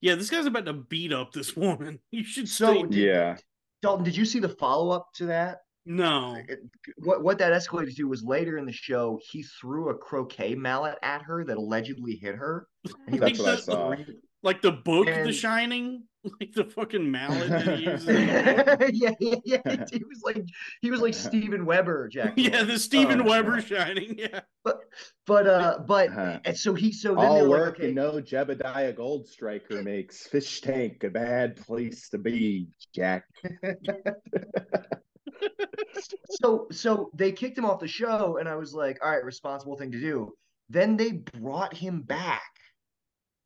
yeah, 0.00 0.14
this 0.14 0.30
guy's 0.30 0.46
about 0.46 0.64
to 0.64 0.72
beat 0.72 1.12
up 1.12 1.32
this 1.32 1.54
woman. 1.56 1.98
You 2.10 2.24
should 2.24 2.48
So 2.48 2.72
stay. 2.72 2.82
did- 2.82 2.94
yeah. 2.94 3.36
dalton 3.82 4.04
did 4.04 4.16
you 4.16 4.24
see 4.24 4.38
the 4.38 4.48
follow-up 4.48 5.08
to 5.16 5.26
that 5.26 5.58
No. 5.84 6.36
it- 6.48 6.60
what 6.98 7.22
what 7.22 7.38
that 7.38 7.52
escalated 7.52 7.94
to 7.96 8.04
was 8.04 8.22
later 8.24 8.56
in 8.56 8.64
the 8.64 8.72
show, 8.72 9.20
he 9.30 9.42
threw 9.42 9.90
a 9.90 9.94
croquet 9.94 10.54
mallet 10.54 10.96
at 11.02 11.20
her 11.22 11.44
that 11.44 11.58
allegedly 11.58 12.16
hit 12.16 12.34
her. 12.34 12.66
That's 13.08 13.38
what 13.38 13.48
I 13.48 13.52
like, 13.52 13.58
saw. 13.60 13.92
screamed- 13.92 14.20
Like 14.42 14.62
the 14.62 14.72
book 14.72 15.06
The 15.06 15.32
Shining? 15.32 16.04
Like 16.38 16.52
the 16.52 16.64
fucking 16.66 17.10
mallet 17.10 17.48
that 17.48 17.78
he 17.78 17.84
uses. 17.90 18.06
in 18.06 18.26
the 18.26 18.76
book? 18.78 18.90
yeah, 18.92 19.14
yeah, 19.20 19.36
yeah. 19.46 19.84
He 19.90 20.04
was 20.04 20.20
like 20.22 20.44
he 20.82 20.90
was 20.90 21.00
like 21.00 21.14
Steven 21.14 21.64
Weber, 21.64 22.08
Jack. 22.08 22.34
Yeah, 22.36 22.62
the 22.62 22.78
Steven 22.78 23.22
Oh, 23.22 23.24
Weber 23.24 23.52
God. 23.54 23.64
Shining. 23.66 24.18
Yeah. 24.18 24.40
But 24.62 24.80
but 25.26 25.46
uh 25.46 25.78
but 25.88 26.10
Uh-huh. 26.10 26.40
and 26.44 26.54
so 26.58 26.74
he 26.74 26.92
so 26.92 27.14
then 27.14 27.20
they 27.22 27.26
All 27.26 27.42
were 27.44 27.48
work 27.48 27.66
like, 27.68 27.74
okay, 27.78 27.86
and 27.86 27.94
no 27.94 28.12
Jebediah 28.20 28.94
Goldstriker 28.94 29.82
makes 29.82 30.26
Fish 30.26 30.60
Tank 30.60 31.04
a 31.04 31.08
bad 31.08 31.56
place 31.56 32.10
to 32.10 32.18
be, 32.18 32.68
Jack. 32.94 33.24
so 36.42 36.66
so 36.70 37.10
they 37.14 37.32
kicked 37.32 37.56
him 37.56 37.64
off 37.64 37.80
the 37.80 37.88
show, 37.88 38.36
and 38.36 38.46
I 38.46 38.56
was 38.56 38.74
like, 38.74 38.98
all 39.02 39.10
right, 39.10 39.24
responsible 39.24 39.78
thing 39.78 39.90
to 39.92 39.98
do. 40.00 40.34
Then 40.68 40.98
they 40.98 41.12
brought 41.12 41.74
him 41.74 42.02
back. 42.02 42.42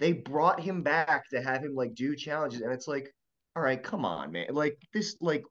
They 0.00 0.12
brought 0.12 0.61
him 0.61 0.83
back 0.83 1.28
to 1.30 1.40
have 1.42 1.62
him 1.62 1.74
like 1.74 1.94
do 1.94 2.16
challenges, 2.16 2.61
and 2.62 2.72
it's 2.72 2.88
like, 2.88 3.14
all 3.57 3.62
right, 3.62 3.83
come 3.83 4.04
on, 4.04 4.33
man. 4.33 4.46
Like 4.50 4.76
this, 4.92 5.16
like 5.20 5.44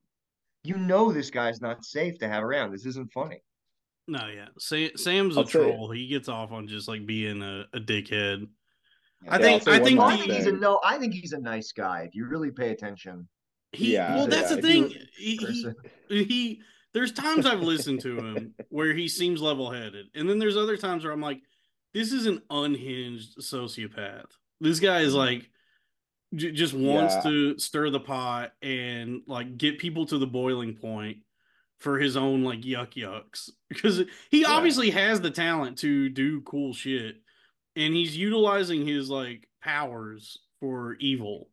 you 0.63 0.77
know, 0.77 1.11
this 1.11 1.29
guy's 1.29 1.61
not 1.61 1.83
safe 1.83 2.17
to 2.19 2.27
have 2.27 2.43
around. 2.43 2.71
This 2.71 2.85
isn't 2.85 3.11
funny. 3.11 3.41
No, 4.07 4.27
yeah. 4.27 4.47
Sa- 4.59 4.95
Sam's 4.97 5.37
a 5.37 5.41
I'll 5.41 5.45
say- 5.45 5.51
troll. 5.59 5.91
He 5.91 6.07
gets 6.07 6.27
off 6.29 6.51
on 6.51 6.67
just 6.67 6.87
like 6.87 7.05
being 7.05 7.41
a, 7.41 7.65
a 7.73 7.79
dickhead. 7.79 8.45
I 9.29 9.37
Yeah, 9.37 9.41
think- 9.41 9.53
I'll 9.67 9.73
say 9.73 9.79
I 9.81 9.83
think 9.83 9.99
Well, 9.99 10.07
I 10.09 10.17
think 10.17 10.31
he's 10.33 10.45
a 10.47 10.51
no. 10.51 10.79
I 10.83 10.97
think 10.97 11.13
he's 11.13 11.31
a 11.33 11.39
nice 11.39 11.71
guy. 11.71 12.01
If 12.07 12.13
you 12.15 12.25
really 12.27 12.51
pay 12.51 12.71
attention, 12.71 13.27
He 13.71 13.93
Yeah, 13.93 14.15
well, 14.15 14.27
that's 14.27 14.49
yeah, 14.51 14.55
the 14.57 14.61
thing. 14.61 14.93
He, 15.17 15.37
he 16.09 16.23
he 16.25 16.61
there's 16.93 17.11
times 17.13 17.45
I've 17.45 17.61
listened 17.61 18.01
to 18.01 18.17
him 18.19 18.53
where 18.69 18.93
he 18.93 19.07
seems 19.07 19.41
level 19.41 19.71
headed, 19.71 20.07
and 20.15 20.29
then 20.29 20.37
there's 20.37 20.57
other 20.57 20.75
times 20.77 21.03
where 21.05 21.13
I'm 21.13 21.21
like, 21.21 21.39
this 21.93 22.11
is 22.11 22.25
an 22.25 22.41
unhinged 22.49 23.37
sociopath. 23.39 24.31
This 24.59 24.79
guy 24.79 25.01
is 25.01 25.09
mm-hmm. 25.09 25.17
like 25.17 25.49
j- 26.35 26.51
just 26.51 26.73
wants 26.73 27.15
Yeah. 27.15 27.21
to 27.21 27.59
stir 27.59 27.89
the 27.89 27.99
pot 27.99 28.53
and 28.61 29.21
like 29.27 29.57
get 29.57 29.77
people 29.79 30.05
to 30.07 30.17
the 30.17 30.27
boiling 30.27 30.75
point 30.75 31.17
for 31.79 31.99
his 31.99 32.15
own 32.15 32.43
like 32.43 32.61
yuck 32.61 32.93
yucks 32.93 33.49
because 33.69 34.01
he 34.31 34.41
Yeah. 34.41 34.51
obviously 34.51 34.89
has 34.91 35.21
the 35.21 35.31
talent 35.31 35.79
to 35.79 36.09
do 36.09 36.41
cool 36.41 36.73
shit 36.73 37.17
and 37.75 37.93
he's 37.93 38.15
utilizing 38.15 38.85
his 38.87 39.09
like 39.09 39.47
powers 39.61 40.37
for 40.59 40.95
evil 40.99 41.49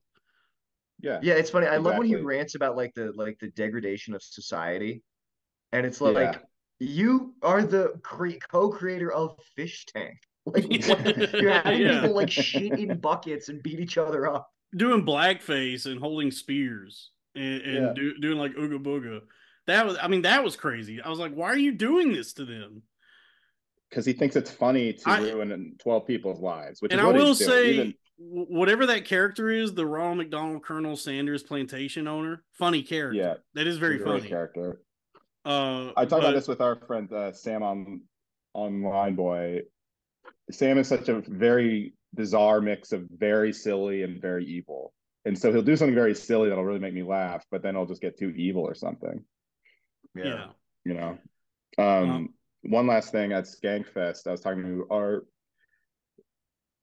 Yeah. 1.00 1.18
Yeah, 1.22 1.34
it's 1.34 1.50
funny. 1.50 1.66
I 1.66 1.78
love 1.78 1.98
when 1.98 2.06
he 2.06 2.16
rants 2.16 2.54
about 2.54 2.76
like 2.76 2.94
the 2.94 3.12
like 3.14 3.38
the 3.40 3.48
degradation 3.48 4.14
of 4.14 4.22
society, 4.22 5.02
and 5.72 5.84
it's 5.86 6.00
like 6.00 6.34
Yeah. 6.34 6.38
you 6.78 7.34
are 7.42 7.62
the 7.62 7.98
cre- 8.02 8.38
co-creator 8.50 9.10
of 9.10 9.36
Fish 9.56 9.86
Tank. 9.86 10.18
Like 10.46 10.64
you're 10.88 11.50
having 11.52 11.80
Yeah. 11.82 12.00
people 12.00 12.14
like 12.14 12.30
shit 12.30 12.72
in 12.78 12.98
buckets 12.98 13.48
and 13.48 13.62
beat 13.62 13.80
each 13.80 13.98
other 13.98 14.26
up. 14.28 14.50
doing 14.76 15.04
blackface 15.04 15.86
and 15.86 15.98
holding 16.00 16.30
spears 16.30 17.10
and, 17.34 17.62
and 17.62 17.74
Yeah. 17.86 17.92
do, 17.94 18.18
doing 18.18 18.38
like 18.38 18.54
ooga 18.54 18.82
booga. 18.82 19.20
That 19.66 19.86
was, 19.86 19.96
I 20.00 20.08
mean, 20.08 20.22
that 20.22 20.42
was 20.42 20.56
crazy. 20.56 21.00
I 21.00 21.08
was 21.10 21.18
like, 21.18 21.34
why 21.34 21.48
are 21.48 21.58
you 21.58 21.72
doing 21.72 22.12
this 22.12 22.32
to 22.34 22.44
them? 22.44 22.82
Because 23.88 24.06
he 24.06 24.12
thinks 24.12 24.36
it's 24.36 24.50
funny 24.50 24.92
to 24.94 25.02
I- 25.08 25.20
ruin 25.20 25.76
12 25.82 26.06
people's 26.06 26.40
lives, 26.40 26.80
which 26.80 26.92
and 26.92 27.00
is 27.00 27.06
I 27.06 27.10
will 27.10 27.34
say, 27.34 27.70
Even- 27.74 27.94
whatever 28.18 28.86
that 28.86 29.04
character 29.04 29.50
is, 29.50 29.74
the 29.74 29.86
Ronald 29.86 30.18
McDonald 30.18 30.62
Colonel 30.64 30.96
Sanders 30.96 31.42
plantation 31.42 32.06
owner, 32.08 32.44
funny 32.58 32.82
character. 32.82 33.18
yeah, 33.20 33.34
that 33.54 33.66
is 33.66 33.76
very 33.78 33.94
he's 33.94 34.02
a 34.02 34.04
great 34.04 34.18
funny. 34.20 34.28
character. 34.30 34.80
Uh, 35.44 35.88
I 35.96 36.04
talked 36.04 36.10
but- 36.10 36.18
about 36.20 36.34
this 36.34 36.48
with 36.48 36.60
our 36.60 36.76
friend 36.86 37.12
uh, 37.12 37.32
Sam 37.32 37.62
on 37.62 38.02
online 38.54 39.14
boy. 39.16 39.60
Sam 40.50 40.78
is 40.78 40.88
such 40.88 41.08
a 41.08 41.20
very 41.20 41.94
bizarre 42.14 42.60
mix 42.60 42.92
of 42.92 43.06
very 43.10 43.52
silly 43.52 44.02
and 44.02 44.20
very 44.20 44.44
evil. 44.44 44.92
And 45.24 45.38
so 45.38 45.52
he'll 45.52 45.62
do 45.62 45.76
something 45.76 45.94
very 45.94 46.14
silly 46.14 46.48
that'll 46.48 46.64
really 46.64 46.80
make 46.80 46.94
me 46.94 47.02
laugh, 47.02 47.44
but 47.50 47.62
then 47.62 47.74
he'll 47.74 47.86
just 47.86 48.00
get 48.00 48.18
too 48.18 48.30
evil 48.30 48.62
or 48.62 48.74
something, 48.74 49.22
Yeah. 50.14 50.46
you 50.84 50.94
know. 50.94 51.18
Um, 51.78 52.34
one 52.62 52.86
last 52.86 53.12
thing 53.12 53.32
at 53.32 53.44
Skankfest, 53.44 54.26
I 54.26 54.32
was 54.32 54.40
talking 54.40 54.62
to 54.64 54.86
our 54.90 55.24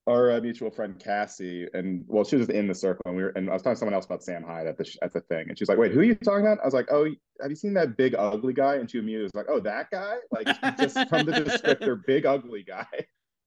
our 0.06 0.30
uh, 0.32 0.40
mutual 0.40 0.70
friend 0.70 0.98
Cassie, 0.98 1.68
and 1.74 2.02
well, 2.06 2.24
she 2.24 2.36
was 2.36 2.46
just 2.46 2.56
in 2.58 2.66
the 2.66 2.74
circle, 2.74 3.02
and 3.04 3.14
we 3.14 3.22
were, 3.24 3.28
and 3.30 3.50
I 3.50 3.52
was 3.52 3.60
talking 3.60 3.74
to 3.74 3.78
someone 3.78 3.92
else 3.92 4.06
about 4.06 4.22
Sam 4.22 4.42
Hyde 4.42 4.66
at 4.66 4.78
the 4.78 4.84
sh- 4.86 4.96
at 5.02 5.12
the 5.12 5.20
thing, 5.20 5.50
and 5.50 5.58
she's 5.58 5.68
like, 5.68 5.76
"Wait, 5.76 5.92
who 5.92 6.00
are 6.00 6.04
you 6.04 6.14
talking 6.14 6.46
about?" 6.46 6.60
I 6.62 6.64
was 6.64 6.72
like, 6.72 6.88
"Oh, 6.90 7.04
have 7.42 7.50
you 7.50 7.56
seen 7.56 7.74
that 7.74 7.98
big 7.98 8.14
ugly 8.14 8.54
guy?" 8.54 8.76
And 8.76 8.90
she 8.90 8.96
immediately 8.98 9.24
was 9.24 9.34
like, 9.34 9.50
"Oh, 9.50 9.60
that 9.60 9.90
guy, 9.90 10.16
like 10.30 10.46
just 10.78 10.94
from 11.10 11.26
the 11.26 11.32
descriptor, 11.44 12.00
big 12.06 12.24
ugly 12.24 12.62
guy." 12.62 12.86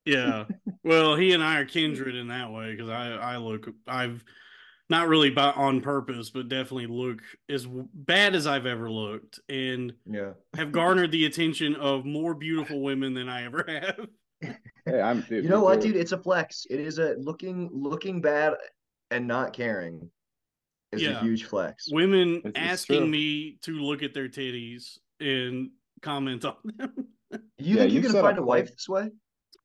Yeah. 0.05 0.45
Well, 0.83 1.15
he 1.15 1.33
and 1.33 1.43
I 1.43 1.59
are 1.59 1.65
kindred 1.65 2.15
in 2.15 2.27
that 2.29 2.51
way 2.51 2.71
because 2.75 2.89
I 2.89 3.09
I 3.11 3.37
look 3.37 3.67
I've 3.87 4.23
not 4.89 5.07
really 5.07 5.29
by, 5.29 5.51
on 5.51 5.79
purpose, 5.79 6.29
but 6.31 6.49
definitely 6.49 6.87
look 6.87 7.21
as 7.49 7.65
bad 7.93 8.35
as 8.35 8.45
I've 8.47 8.65
ever 8.65 8.89
looked, 8.91 9.39
and 9.47 9.93
Yeah. 10.05 10.31
have 10.55 10.71
garnered 10.71 11.11
the 11.11 11.25
attention 11.25 11.75
of 11.75 12.03
more 12.03 12.33
beautiful 12.33 12.81
women 12.81 13.13
than 13.13 13.29
I 13.29 13.45
ever 13.45 13.63
have. 13.67 14.07
Hey, 14.85 14.99
I'm. 14.99 15.21
Dude, 15.21 15.43
You 15.43 15.49
know 15.49 15.61
what, 15.63 15.81
too. 15.81 15.89
dude? 15.93 15.97
It's 16.01 16.11
a 16.13 16.17
flex. 16.17 16.65
It 16.69 16.79
is 16.79 16.97
a 16.97 17.13
looking 17.19 17.69
looking 17.71 18.19
bad 18.21 18.55
and 19.11 19.27
not 19.27 19.53
caring 19.53 20.09
is 20.91 21.03
a 21.03 21.19
huge 21.19 21.45
flex. 21.45 21.87
Women 21.91 22.37
It's- 22.37 22.51
it's 22.55 22.59
asking 22.59 23.01
true. 23.01 23.07
me 23.07 23.57
to 23.61 23.71
look 23.75 24.01
at 24.03 24.13
their 24.15 24.27
titties 24.27 24.97
and 25.21 25.69
comment 26.01 26.43
on 26.43 26.55
them. 26.65 27.07
You 27.31 27.39
Yeah, 27.59 27.75
think 27.83 27.93
you're 27.93 28.01
you've 28.01 28.11
gonna 28.11 28.23
find 28.23 28.37
up 28.39 28.43
a 28.43 28.45
wife 28.47 28.71
this 28.71 28.89
way? 28.89 29.09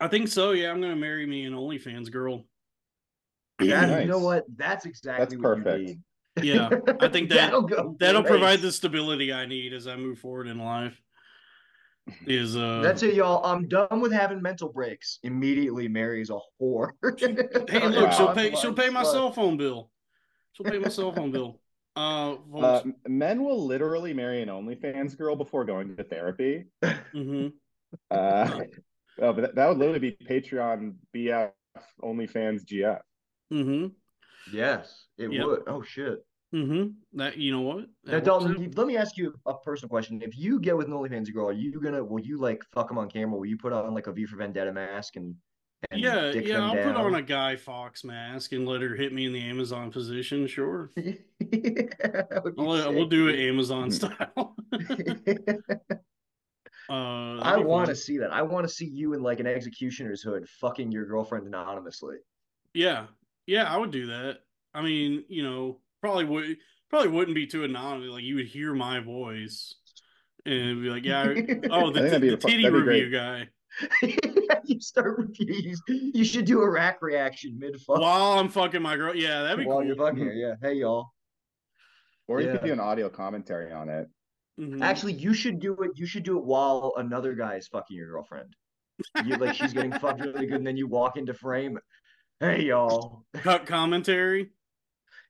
I 0.00 0.08
think 0.08 0.28
so. 0.28 0.52
Yeah, 0.52 0.70
I'm 0.70 0.80
gonna 0.80 0.96
marry 0.96 1.26
me 1.26 1.44
an 1.44 1.52
OnlyFans 1.54 2.10
girl. 2.10 2.44
That, 3.58 4.02
You 4.02 4.08
know 4.08 4.18
what? 4.18 4.44
That's 4.54 4.84
exactly 4.84 5.24
That's 5.24 5.34
what 5.36 5.64
perfect. 5.64 5.80
you 5.80 5.86
need. 5.86 6.00
Yeah, 6.42 6.68
I 7.00 7.08
think 7.08 7.28
that 7.30 7.36
that'll 7.36 7.62
go. 7.62 7.96
that'll 7.98 8.20
great. 8.20 8.30
provide 8.30 8.60
the 8.60 8.70
stability 8.70 9.32
I 9.32 9.46
need 9.46 9.72
as 9.72 9.86
I 9.86 9.96
move 9.96 10.18
forward 10.18 10.48
in 10.48 10.58
life. 10.58 11.00
Is 12.26 12.54
uh 12.56 12.82
That's 12.82 13.02
it, 13.02 13.14
y'all. 13.14 13.42
I'm 13.44 13.66
done 13.68 14.00
with 14.02 14.12
having 14.12 14.42
mental 14.42 14.68
breaks. 14.68 15.18
Immediately 15.22 15.88
marries 15.88 16.28
a 16.30 16.38
whore. 16.60 16.90
Hey, 17.70 17.88
look, 17.88 18.12
she'll 18.12 18.34
pay. 18.34 18.54
She'll 18.54 18.74
pay 18.74 18.90
my 18.90 19.02
cell 19.02 19.32
phone 19.32 19.56
bill. 19.56 19.90
She'll 20.52 20.66
pay 20.66 20.78
my 20.78 20.90
cell 20.90 21.10
phone 21.12 21.30
bill. 21.32 21.58
Uh, 21.96 22.36
Uh, 22.54 22.82
men 23.08 23.42
will 23.42 23.64
literally 23.66 24.12
marry 24.12 24.42
an 24.42 24.50
OnlyFans 24.50 25.16
girl 25.16 25.34
before 25.36 25.64
going 25.64 25.96
to 25.96 26.04
therapy. 26.04 26.66
mhm. 26.84 27.52
Uh, 28.10 28.60
oh, 29.20 29.32
but 29.32 29.40
that, 29.42 29.54
that 29.54 29.68
would 29.68 29.78
literally 29.78 29.98
be 29.98 30.12
Patreon 30.12 30.94
BF 31.14 31.50
OnlyFans 32.02 32.64
GF. 32.64 33.00
Mm-hmm. 33.52 33.86
Yes, 34.52 35.06
it 35.18 35.32
Yep. 35.32 35.44
would. 35.46 35.62
Oh 35.66 35.82
shit. 35.82 36.24
Mm-hmm. 36.54 37.18
That 37.18 37.36
you 37.36 37.50
know 37.52 37.60
what? 37.62 37.86
That 38.04 38.12
works 38.14 38.24
Dalton, 38.26 38.64
out. 38.64 38.76
let 38.76 38.86
me 38.86 38.96
ask 38.96 39.16
you 39.16 39.34
a 39.46 39.54
personal 39.54 39.88
question. 39.90 40.22
If 40.22 40.38
you 40.38 40.60
get 40.60 40.76
with 40.76 40.86
an 40.86 40.92
OnlyFans 40.92 41.32
girl, 41.34 41.48
are 41.48 41.52
you 41.52 41.80
gonna 41.80 42.02
will 42.04 42.20
you 42.20 42.38
like 42.38 42.62
fuck 42.72 42.88
them 42.88 42.98
on 42.98 43.10
camera? 43.10 43.38
Will 43.38 43.46
you 43.46 43.58
put 43.58 43.72
on 43.72 43.92
like 43.94 44.06
a 44.06 44.12
V 44.12 44.24
for 44.26 44.36
Vendetta 44.36 44.72
mask 44.72 45.16
and, 45.16 45.34
and 45.90 46.00
Yeah, 46.00 46.30
yeah. 46.30 46.64
I'll 46.64 46.76
put 46.76 46.94
on 46.96 47.16
a 47.16 47.22
Guy 47.22 47.56
Fawkes 47.56 48.04
mask 48.04 48.52
and 48.52 48.66
let 48.66 48.80
her 48.80 48.94
hit 48.94 49.12
me 49.12 49.26
in 49.26 49.32
the 49.32 49.42
Amazon 49.42 49.90
position. 49.90 50.46
Sure. 50.46 50.90
That 51.38 52.40
would 52.44 52.56
be 52.56 52.62
I'll, 52.62 52.92
we'll 52.94 53.06
do 53.06 53.28
it. 53.28 53.38
Amazon 53.48 53.90
style. 53.90 54.56
uh, 56.90 57.38
I 57.40 57.58
want 57.58 57.88
to 57.88 57.96
see 57.96 58.18
that. 58.18 58.32
I 58.32 58.42
want 58.42 58.66
to 58.66 58.72
see 58.72 58.86
you 58.86 59.14
in 59.14 59.22
like 59.22 59.40
an 59.40 59.46
executioner's 59.46 60.22
hood 60.22 60.48
fucking 60.60 60.92
your 60.92 61.04
girlfriend 61.06 61.46
anonymously. 61.46 62.16
Yeah, 62.74 63.06
yeah. 63.46 63.64
I 63.72 63.76
would 63.76 63.90
do 63.90 64.06
that. 64.06 64.38
I 64.74 64.82
mean, 64.82 65.24
you 65.28 65.42
know, 65.42 65.80
probably 66.00 66.24
would 66.24 66.56
probably 66.90 67.08
wouldn't 67.08 67.34
be 67.34 67.46
too 67.46 67.64
anonymous. 67.64 68.10
Like 68.10 68.24
you 68.24 68.36
would 68.36 68.46
hear 68.46 68.74
my 68.74 69.00
voice 69.00 69.74
and 70.44 70.54
it'd 70.54 70.82
be 70.82 70.90
like, 70.90 71.04
yeah. 71.04 71.22
I- 71.22 71.68
Oh, 71.70 71.90
the, 71.90 72.00
I 72.00 72.02
think 72.02 72.12
that'd 72.12 72.22
the 72.22 72.30
the 72.30 72.36
fu- 72.40 72.48
titty 72.48 72.62
that'd 72.62 72.86
review 72.86 73.10
great. 73.10 73.12
guy. 73.12 73.48
you 74.64 74.80
start 74.80 75.18
with 75.18 75.36
you, 75.38 75.76
you 75.88 76.24
should 76.24 76.44
do 76.46 76.62
a 76.62 76.70
rack 76.70 77.02
reaction 77.02 77.58
mid 77.58 77.78
fuck 77.80 77.98
While 77.98 78.38
I'm 78.38 78.48
fucking 78.48 78.80
my 78.80 78.96
girl. 78.96 79.14
Yeah, 79.14 79.42
that'd 79.42 79.58
be 79.58 79.66
while 79.66 79.78
cool. 79.78 79.86
you're 79.86 79.96
fucking 79.96 80.24
her. 80.24 80.32
Yeah. 80.32 80.54
Hey 80.62 80.74
y'all. 80.74 81.10
Or 82.28 82.40
you 82.40 82.50
could 82.50 82.62
do 82.64 82.72
an 82.72 82.80
audio 82.80 83.08
commentary 83.08 83.72
on 83.72 83.88
it. 83.88 84.08
Mhm. 84.58 84.80
Actually, 84.82 85.12
you 85.14 85.34
should 85.34 85.60
do 85.60 85.74
it. 85.82 85.92
You 85.96 86.06
should 86.06 86.22
do 86.22 86.38
it 86.38 86.44
while 86.44 86.94
another 86.96 87.34
guy 87.34 87.56
is 87.56 87.68
fucking 87.68 87.96
your 87.96 88.08
girlfriend. 88.10 88.54
You 89.24 89.36
like 89.36 89.54
she's 89.54 89.72
getting 89.74 89.92
fucked 90.00 90.20
really 90.20 90.46
good, 90.46 90.56
and 90.56 90.66
then 90.66 90.76
you 90.76 90.86
walk 90.86 91.16
into 91.18 91.34
frame. 91.34 91.78
Hey 92.40 92.62
y'all. 92.64 93.24
cut 93.34 93.66
commentary. 93.66 94.50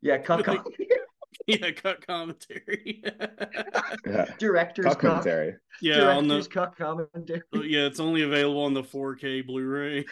Yeah, 0.03 0.19
cut 0.19 0.47
Like- 0.47 0.62
com- 0.62 0.73
Yeah, 1.49 1.71
cut 1.73 2.05
commentary. 2.07 3.03
Yeah. 4.07 4.25
director's 4.39 4.87
cut. 4.87 4.99
commentary. 5.01 5.55
yeah, 5.81 6.09
on 6.09 6.27
the 6.29 6.35
Director's 6.41 6.49
cut 6.49 6.77
commentary. 6.77 7.43
yeah, 7.53 7.87
it's 7.87 8.01
only 8.01 8.23
available 8.23 8.62
on 8.65 8.75
the 8.75 8.83
4K 8.83 9.47
Blu-ray. 9.47 10.05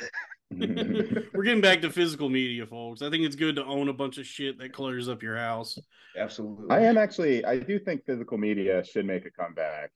We're 0.50 1.42
getting 1.42 1.60
back 1.60 1.80
to 1.82 1.90
physical 1.90 2.28
media, 2.28 2.66
folks. 2.66 3.02
I 3.02 3.10
think 3.10 3.24
it's 3.24 3.36
good 3.36 3.56
to 3.56 3.64
own 3.64 3.88
a 3.88 3.92
bunch 3.92 4.18
of 4.18 4.26
shit 4.26 4.58
that 4.58 4.72
clutters 4.72 5.08
up 5.08 5.22
your 5.22 5.36
house. 5.36 5.78
Absolutely. 6.16 6.66
I 6.70 6.80
am 6.80 6.96
actually. 6.96 7.44
I 7.44 7.58
do 7.58 7.78
think 7.78 8.04
physical 8.04 8.38
media 8.38 8.84
should 8.84 9.06
make 9.06 9.26
a 9.26 9.30
comeback. 9.30 9.90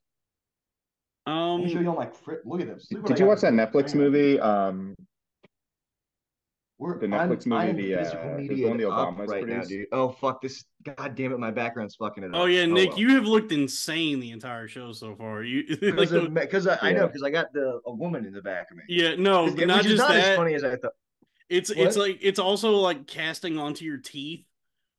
Let 1.27 1.59
me 1.59 1.69
show 1.71 1.77
Um, 1.79 1.83
you 1.85 1.91
all 1.91 1.97
my 1.97 2.07
fri- 2.07 2.39
Look 2.45 2.61
at 2.63 2.69
this. 2.69 2.89
Look 2.91 3.07
Did 3.07 3.17
I 3.17 3.21
you 3.21 3.27
watch 3.27 3.41
that 3.43 3.53
Netflix 3.53 3.95
movie? 3.95 4.41
Um, 4.41 4.95
We're, 6.81 6.97
the 6.99 7.07
Netflix 7.09 7.45
I'm, 7.51 7.67
movie, 7.75 7.95
I'm 7.97 8.03
the, 8.03 8.05
physical 8.05 8.21
uh, 8.31 8.37
the 8.37 8.43
media 8.43 8.69
one 8.69 8.77
the 8.77 8.89
up 8.89 9.17
Obamas 9.17 9.27
right 9.29 9.47
now, 9.47 9.63
dude. 9.63 9.87
Oh 9.91 10.11
fuck 10.11 10.41
this! 10.41 10.65
God 10.85 11.17
damn 11.17 11.33
it, 11.33 11.39
my 11.41 11.51
background's 11.51 11.97
fucking 11.97 12.23
it 12.23 12.29
up. 12.29 12.41
oh 12.41 12.45
yeah, 12.45 12.67
Nik, 12.67 12.91
well. 12.91 12.99
you 13.01 13.15
have 13.17 13.25
looked 13.25 13.51
insane 13.51 14.21
the 14.21 14.31
entire 14.31 14.69
show 14.69 14.93
so 14.93 15.17
far. 15.17 15.43
You 15.43 15.65
because 15.81 16.11
the- 16.11 16.29
because 16.31 16.67
I, 16.69 16.79
I 16.81 16.93
know 16.93 17.09
because 17.09 17.25
I 17.25 17.31
got 17.31 17.53
the 17.53 17.81
a 17.85 17.93
woman 17.93 18.25
in 18.27 18.33
the 18.33 18.43
back 18.43 18.71
of 18.71 18.77
me. 18.77 18.85
yeah, 18.89 19.17
no, 19.17 19.47
Which 19.51 19.67
not 19.67 19.81
is 19.81 19.87
just 19.93 19.99
not 19.99 20.15
as 20.17 20.23
that. 20.25 20.37
funny 20.37 20.55
as 20.55 20.63
I 20.63 20.77
thought. 20.77 20.93
It's 21.49 21.71
it's 21.71 21.97
like 21.97 22.19
it's 22.21 22.39
also 22.39 22.73
like 22.77 23.07
casting 23.09 23.59
onto 23.59 23.85
your 23.85 23.99
teeth 23.99 24.45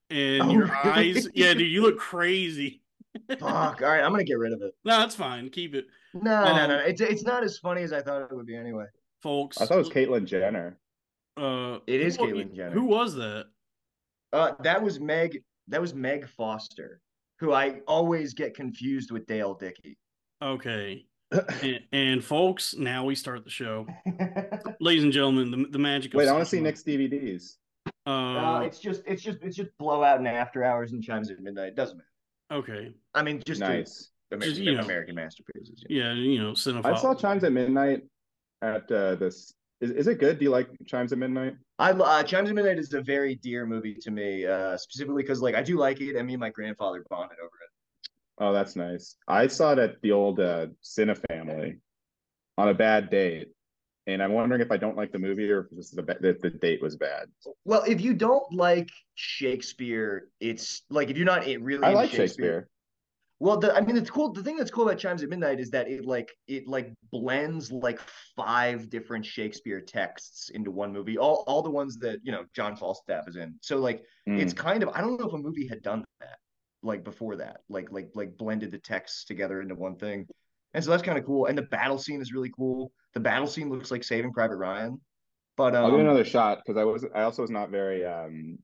and 0.10 0.42
Oh, 0.44 0.52
your 0.52 0.65
really? 0.84 1.13
eyes. 1.15 1.28
Yeah, 1.34 1.54
dude, 1.54 1.72
you 1.72 1.82
look 1.82 1.98
crazy. 1.98 2.82
Fuck. 3.39 3.82
All 3.82 3.88
right, 3.88 4.04
I'm 4.04 4.12
gonna 4.12 4.24
get 4.26 4.38
rid 4.38 4.52
of 4.52 4.62
it. 4.63 4.74
No, 4.84 4.98
that's 4.98 5.15
fine. 5.15 5.50
Keep 5.50 5.76
it, 5.76 5.86
No, 6.13 6.22
no, 6.44 6.63
Um, 6.63 6.70
no. 6.72 6.80
It's 6.80 7.00
it's 7.00 7.24
not 7.24 7.44
as 7.44 7.58
funny 7.58 7.84
as 7.84 7.94
I 7.94 8.02
thought 8.02 8.24
it 8.24 8.36
would 8.36 8.46
be 8.48 8.56
anyway. 8.58 8.86
folks. 9.22 9.62
I 9.62 9.65
thought 9.65 9.76
it 9.76 9.78
was 9.78 9.89
Caitlyn 9.89 10.26
Jenner. 10.26 10.78
Uh, 11.39 11.80
It 11.88 12.02
is 12.02 12.15
who- 12.17 12.23
Caitlyn 12.25 12.54
Jenner. 12.56 12.71
Who 12.71 12.86
was 12.86 13.15
that? 13.15 13.45
Uh, 14.34 14.52
that 14.63 14.82
was 14.82 14.99
Meg. 14.99 15.43
That 15.67 15.82
was 15.82 15.93
Meg 15.93 16.28
Foster, 16.28 16.99
who 17.39 17.54
I 17.54 17.80
always 17.88 18.34
get 18.34 18.54
confused 18.56 19.12
with 19.12 19.25
Dale 19.28 19.54
Dickey. 19.54 19.97
Okay. 20.41 21.06
and, 21.62 21.80
and 21.91 22.23
folks, 22.23 22.73
now 22.75 23.06
we 23.06 23.13
start 23.13 23.43
the 23.43 23.52
show, 23.52 23.86
ladies 24.80 25.04
and 25.04 25.13
gentlemen. 25.13 25.52
The, 25.52 25.67
the 25.69 25.78
magic. 25.80 26.13
Of 26.13 26.17
Wait, 26.17 26.28
I 26.28 26.32
want 26.32 26.43
to 26.43 26.49
see 26.49 26.58
cinema. 26.58 26.69
Nik's 26.69 26.84
DVDs. 26.84 27.56
Uh, 28.08 28.10
Uh, 28.10 28.60
it's 28.62 28.80
just 28.80 29.04
it's 29.06 29.21
just 29.21 29.38
it's 29.43 29.56
just 29.56 29.69
blowout 29.78 30.17
and 30.17 30.28
after 30.28 30.63
hours 30.63 30.91
and 30.93 31.04
chimes 31.04 31.30
at 31.30 31.39
midnight. 31.39 31.75
Doesn't 31.75 31.97
matter. 31.97 32.62
okay. 32.62 32.93
I 33.13 33.21
mean, 33.21 33.41
just 33.45 33.62
Nice. 33.62 34.10
American, 34.32 34.49
Just, 34.56 34.62
you 34.62 34.75
know. 34.75 34.84
American 34.84 35.15
masterpieces. 35.15 35.84
yeah. 35.88 36.13
Yeah, 36.13 36.13
you 36.13 36.39
know, 36.41 36.52
cinephile. 36.52 36.86
I 36.86 36.95
saw 36.99 37.13
Chimes 37.15 37.43
at 37.43 37.52
Midnight 37.52 38.04
at 38.62 38.91
uh, 38.91 39.15
this. 39.15 39.54
Is, 39.82 39.92
is 39.92 40.08
it 40.08 40.20
good? 40.20 40.39
Do 40.39 40.46
you 40.46 40.52
like 40.52 40.68
Chimes 40.86 41.13
at 41.13 41.18
Midnight? 41.18 41.56
I 41.78 41.92
uh, 41.92 42.24
Chimes 42.24 42.50
at 42.50 42.56
Midnight 42.56 42.80
is 42.80 42.94
a 42.94 43.02
very 43.02 43.36
dear 43.36 43.65
movie 43.65 43.96
to 43.96 44.12
me, 44.12 44.46
uh, 44.46 44.78
specifically 44.78 45.24
because 45.24 45.42
like 45.42 45.56
I 45.56 45.63
do 45.63 45.78
like 45.78 46.02
it, 46.02 46.15
and 46.15 46.28
me 46.28 46.34
and 46.34 46.42
my 46.42 46.50
grandfather 46.50 47.06
bonded 47.10 47.38
over 47.39 47.48
it. 47.48 48.10
Oh, 48.39 48.54
that's 48.54 48.76
nice. 48.76 49.15
I 49.28 49.48
saw 49.48 49.74
it 49.74 49.80
at 49.80 50.02
the 50.02 50.12
old 50.12 50.39
uh, 50.39 50.68
Cine 50.84 51.18
Family 51.30 51.78
on 52.58 52.70
a 52.70 52.74
bad 52.74 53.10
date, 53.10 53.50
and 54.08 54.22
I'm 54.22 54.34
wondering 54.34 54.62
if 54.62 54.72
I 54.72 54.78
don't 54.78 54.98
like 54.98 55.12
the 55.12 55.20
movie 55.20 55.50
or 55.50 55.62
if 55.62 55.68
this 55.72 55.92
is 55.92 55.98
a 55.98 56.04
ba- 56.04 56.18
that 56.20 56.42
the 56.42 56.50
date 56.50 56.82
was 56.82 56.98
bad. 56.98 57.28
Well, 57.63 57.84
if 57.84 58.02
you 58.02 58.13
don't 58.13 58.52
like 58.52 58.89
Shakespeare, 59.15 60.28
it's 60.42 60.84
like 60.89 61.10
if 61.10 61.15
you're 61.15 61.26
not 61.26 61.48
it 61.48 61.62
really 61.62 61.86
I 61.86 61.94
like 61.94 62.12
Shakespeare. 62.12 62.68
Well, 63.41 63.58
the, 63.58 63.73
I 63.73 63.80
mean, 63.80 63.95
it's 63.95 64.10
cool. 64.10 64.34
The 64.34 64.43
thing 64.43 64.58
that's 64.58 64.69
cool 64.69 64.88
about 64.88 64.99
Chimes 64.99 65.23
at 65.23 65.30
Midnight 65.30 65.62
is 65.62 65.69
that 65.71 65.88
it 65.88 66.06
like 66.06 66.30
it 66.47 66.67
like 66.67 66.93
blends 67.10 67.71
like 67.71 67.99
five 68.36 68.89
different 68.89 69.25
Shakespeare 69.25 69.80
texts 69.80 70.49
into 70.49 70.71
one 70.71 70.91
movie. 70.91 71.17
All 71.17 71.45
all 71.47 71.62
the 71.62 71.69
ones 71.69 71.97
that 71.99 72.19
you 72.21 72.34
know 72.34 72.43
John 72.54 72.75
Falstaff 72.75 73.28
is 73.28 73.36
in. 73.38 73.56
So 73.62 73.78
like 73.78 74.04
Mm. 74.28 74.39
it's 74.41 74.54
kind 74.54 74.84
of 74.84 74.89
I 74.89 74.99
don't 75.02 75.17
know 75.19 75.25
if 75.25 75.34
a 75.34 75.38
movie 75.38 75.67
had 75.67 75.82
done 75.82 76.04
that 76.19 76.38
like 76.84 77.04
before 77.06 77.38
that, 77.38 77.62
like 77.69 77.91
like 77.91 78.10
like 78.13 78.38
blended 78.38 78.71
the 78.71 78.78
texts 78.78 79.23
together 79.23 79.62
into 79.62 79.75
one 79.75 79.95
thing. 79.95 80.28
And 80.73 80.84
so 80.84 80.91
that's 80.91 81.02
kind 81.02 81.17
of 81.17 81.25
cool. 81.25 81.45
And 81.45 81.58
the 81.58 81.63
battle 81.63 81.97
scene 81.97 82.21
is 82.21 82.34
really 82.34 82.52
cool. 82.56 82.91
The 83.13 83.21
battle 83.21 83.47
scene 83.47 83.69
looks 83.69 83.89
like 83.89 84.04
Saving 84.04 84.34
Private 84.34 84.58
Ryan. 84.58 84.99
But 85.58 85.75
um, 85.75 85.86
I'll 85.86 85.91
give 85.91 86.02
it 86.02 86.04
another 86.04 86.25
shot 86.25 86.60
because 86.60 86.78
I 86.78 86.84
was 86.84 87.06
I 87.15 87.21
also 87.23 87.41
was 87.41 87.52
not 87.52 87.69
very 87.69 88.06
um 88.06 88.60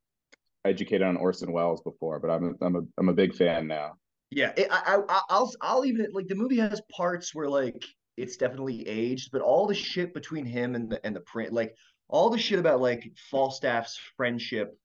educated 0.66 1.04
on 1.04 1.16
Orson 1.18 1.52
Welles 1.52 1.82
before, 1.82 2.20
but 2.20 2.30
I'm 2.30 2.44
a, 2.62 2.66
I'm 2.66 2.76
a 2.76 2.82
I'm 2.98 3.10
a 3.10 3.14
big 3.14 3.34
fan 3.34 3.68
now. 3.68 3.94
Yeah, 4.32 4.52
it, 4.58 4.68
I, 4.72 4.98
I, 5.08 5.22
I'll, 5.30 5.52
I'll 5.62 5.86
even 5.86 6.08
like 6.12 6.28
the 6.28 6.36
movie 6.36 6.58
has 6.58 6.82
parts 6.92 7.34
where 7.34 7.50
like 7.50 7.84
it's 8.18 8.38
definitely 8.38 8.88
aged, 8.88 9.30
but 9.32 9.42
all 9.42 9.68
the 9.68 9.76
shit 9.76 10.14
between 10.14 10.46
him 10.46 10.76
and 10.76 10.90
the 10.90 11.06
and 11.06 11.16
the 11.16 11.22
print, 11.22 11.54
like 11.54 11.76
all 12.08 12.30
the 12.30 12.38
shit 12.38 12.60
about 12.60 12.82
like 12.82 13.12
Falstaff's 13.30 14.00
friendship 14.18 14.78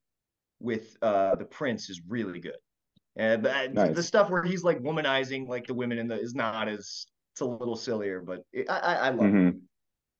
with 0.61 0.96
uh 1.03 1.35
the 1.37 1.44
prince 1.44 1.88
is 1.88 2.00
really 2.09 2.40
good, 2.40 2.59
and 3.16 3.46
uh, 3.46 3.68
Nice. 3.68 3.96
the 3.96 4.03
stuff 4.03 4.31
where 4.31 4.42
he's 4.42 4.62
like 4.62 4.79
womanizing 4.81 5.48
like 5.48 5.66
the 5.66 5.74
women 5.74 5.98
in 5.98 6.07
the 6.09 6.18
is 6.20 6.35
not 6.35 6.68
as 6.68 7.07
it's 7.33 7.40
a 7.40 7.44
little 7.44 7.76
sillier, 7.76 8.20
but 8.20 8.44
it, 8.53 8.68
I, 8.68 8.79
I 8.79 8.94
I 8.94 9.11
love 9.11 9.26
it. 9.26 9.33
Mhm. 9.33 9.61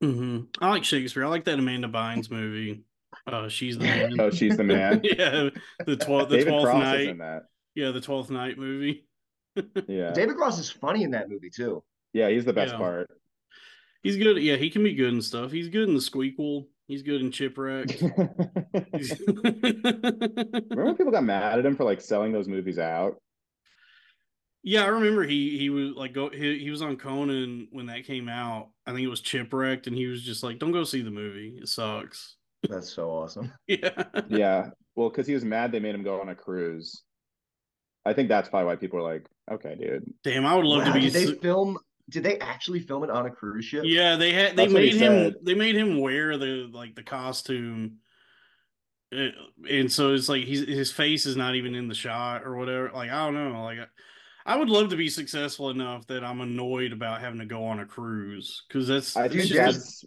hmm 0.01 0.39
I 0.59 0.69
like 0.69 0.83
Shakespeare. 0.83 1.25
I 1.25 1.27
like 1.29 1.45
that 1.45 1.59
Amanda 1.59 1.87
Bynes 1.87 2.31
movie. 2.31 2.83
Uh, 3.27 3.49
she's 3.49 3.77
the 3.77 3.85
man. 3.85 4.19
Oh, 4.19 4.31
she's 4.31 4.57
the 4.57 4.63
man. 4.63 5.01
yeah, 5.03 5.49
the 5.85 5.95
twelfth, 5.97 6.31
the 6.31 6.43
twelfth 6.43 6.63
Cross 6.65 6.75
is 6.75 6.91
night. 6.91 7.07
in 7.09 7.17
that. 7.19 7.43
Yeah, 7.75 7.91
the 7.91 8.01
twelfth 8.01 8.31
night 8.31 8.57
movie. 8.57 9.05
Yeah, 9.87 10.11
David 10.13 10.35
Cross 10.37 10.59
is 10.59 10.69
funny 10.71 11.03
in 11.03 11.11
that 11.11 11.29
movie 11.29 11.49
too. 11.49 11.83
yeah, 12.13 12.29
he's 12.29 12.45
the 12.45 12.53
best 12.53 12.73
Yeah. 12.73 12.77
part. 12.79 13.09
He's 14.03 14.17
good. 14.17 14.37
Yeah, 14.37 14.55
he 14.55 14.69
can 14.69 14.83
be 14.83 14.93
good 14.95 15.13
and 15.13 15.23
stuff. 15.23 15.51
He's 15.51 15.69
good 15.69 15.87
in 15.87 15.93
the 15.93 15.99
Squeakquel. 16.01 16.65
He's 16.87 17.03
good 17.03 17.21
in 17.21 17.31
Chipwreck. 17.31 18.01
Remember 19.71 20.85
when 20.85 20.95
people 20.97 21.11
got 21.11 21.23
mad 21.23 21.59
at 21.59 21.65
him 21.65 21.75
for 21.75 21.83
like 21.83 22.01
selling 22.01 22.31
those 22.31 22.47
movies 22.47 22.79
out? 22.79 23.21
yeah, 24.63 24.83
I 24.83 24.87
remember 24.87 25.23
he 25.23 25.57
he 25.57 25.69
was 25.69 25.91
like 25.95 26.13
go 26.13 26.29
he, 26.29 26.59
he 26.59 26.69
was 26.69 26.81
on 26.81 26.97
Conan 26.97 27.67
when 27.71 27.87
that 27.87 28.05
came 28.05 28.29
out. 28.29 28.69
I 28.85 28.91
think 28.91 29.01
it 29.01 29.07
was 29.09 29.21
Chipwrecked, 29.21 29.87
and 29.87 29.95
he 29.95 30.07
was 30.07 30.23
just 30.23 30.43
like, 30.43 30.59
"Don't 30.59 30.71
go 30.71 30.83
see 30.83 31.01
the 31.01 31.11
movie. 31.11 31.57
It 31.61 31.67
sucks." 31.67 32.35
That's 32.69 32.91
so 32.91 33.09
awesome. 33.09 33.51
Yeah. 33.67 34.03
Yeah, 34.29 34.69
well, 34.95 35.09
because 35.09 35.25
he 35.27 35.33
was 35.33 35.43
mad 35.45 35.71
they 35.71 35.79
made 35.79 35.95
him 35.95 36.03
go 36.03 36.21
on 36.21 36.29
a 36.29 36.35
cruise. 36.35 37.03
I 38.05 38.13
think 38.13 38.29
that's 38.29 38.49
probably 38.49 38.65
why 38.67 38.75
people 38.75 38.99
are 38.99 39.13
like, 39.13 39.27
"Okay, 39.51 39.75
dude." 39.75 40.13
Damn, 40.23 40.45
I 40.45 40.55
would 40.55 40.65
love 40.65 40.83
Wow, 40.85 40.93
to 40.93 40.99
be. 40.99 41.01
did 41.05 41.13
they 41.13 41.25
su- 41.25 41.39
film? 41.39 41.77
Did 42.09 42.23
they 42.23 42.37
actually 42.39 42.81
film 42.81 43.03
it 43.03 43.09
on 43.09 43.25
a 43.25 43.29
cruise 43.31 43.65
ship? 43.65 43.83
Yeah, 43.85 44.15
they 44.17 44.31
had 44.33 44.51
they 44.57 44.63
That's 44.63 44.73
made 44.73 44.93
him 44.95 45.13
said. 45.13 45.35
they 45.43 45.53
made 45.53 45.75
him 45.75 45.99
wear 45.99 46.37
the 46.37 46.69
like 46.71 46.95
the 46.95 47.03
costume. 47.03 47.97
And 49.11 49.91
so 49.91 50.13
it's 50.13 50.29
like 50.29 50.45
he's 50.45 50.65
his 50.67 50.91
face 50.91 51.25
is 51.25 51.35
not 51.35 51.55
even 51.55 51.75
in 51.75 51.87
the 51.89 51.93
shot 51.95 52.43
or 52.43 52.55
whatever. 52.55 52.91
Like 52.93 53.11
I 53.11 53.25
don't 53.25 53.33
know. 53.35 53.61
Like 53.63 53.79
I 54.45 54.55
would 54.57 54.69
love 54.69 54.89
to 54.89 54.95
be 54.95 55.09
successful 55.09 55.69
enough 55.69 56.07
that 56.07 56.23
I'm 56.23 56.39
annoyed 56.41 56.93
about 56.93 57.19
having 57.21 57.39
to 57.39 57.45
go 57.45 57.65
on 57.65 57.79
a 57.79 57.85
cruise 57.85 58.63
because 58.67 58.87
that's 58.87 59.17
I 59.17 59.27
think 59.27 59.41
Dude, 59.43 59.47
just 59.51 59.53
a- 59.59 59.63
that's 59.63 60.05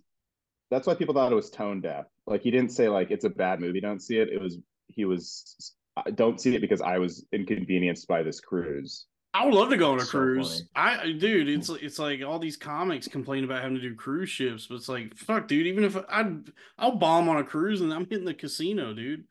that's 0.71 0.87
why 0.87 0.95
people 0.95 1.15
thought 1.15 1.31
it 1.33 1.37
was 1.37 1.51
tone 1.51 1.83
deaf. 1.83 2.07
Like 2.27 2.43
he 2.43 2.51
didn't 2.51 2.73
say 2.73 2.89
like 2.89 3.11
it's 3.11 3.25
a 3.27 3.31
bad 3.31 3.61
movie, 3.61 3.81
don't 3.81 4.01
see 4.01 4.17
it. 4.17 4.29
It 4.31 4.41
was 4.41 4.59
he 4.89 5.05
was 5.05 5.73
I 5.97 6.11
don't 6.11 6.41
see 6.41 6.55
it 6.55 6.61
because 6.61 6.81
I 6.81 6.99
was 6.99 7.27
inconvenienced 7.31 8.09
by 8.09 8.23
this 8.23 8.41
cruise. 8.41 9.05
I 9.37 9.45
would 9.45 9.53
love 9.55 9.69
to 9.71 9.77
go 9.77 9.93
on 9.93 9.99
a 9.99 10.03
so 10.05 10.11
cruise. 10.11 10.69
I 10.77 11.13
dude, 11.13 11.49
it's 11.49 11.69
it's 11.69 11.99
like 11.99 12.23
all 12.23 12.39
these 12.39 12.57
comics 12.57 13.09
complain 13.09 13.43
about 13.45 13.61
having 13.63 13.77
to 13.77 13.83
do 13.83 13.95
cruise 13.95 14.31
ships, 14.31 14.69
but 14.69 14.77
it's 14.77 14.89
like 14.89 15.15
fuck, 15.17 15.49
dude. 15.49 15.67
Even 15.67 15.83
if 15.85 15.97
I 16.09 16.33
I'll 16.79 16.95
bomb 16.97 17.29
on 17.29 17.39
a 17.39 17.45
cruise 17.45 17.81
and 17.81 17.93
I'm 17.93 18.07
hitting 18.09 18.25
the 18.25 18.33
casino, 18.35 18.95
dude. 18.95 19.25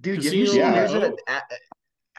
Dude, 0.00 0.20
Casino 0.20 0.46
seen 0.46 0.60
Yeah. 0.60 0.72
there's 0.72 0.92
a, 0.94 1.12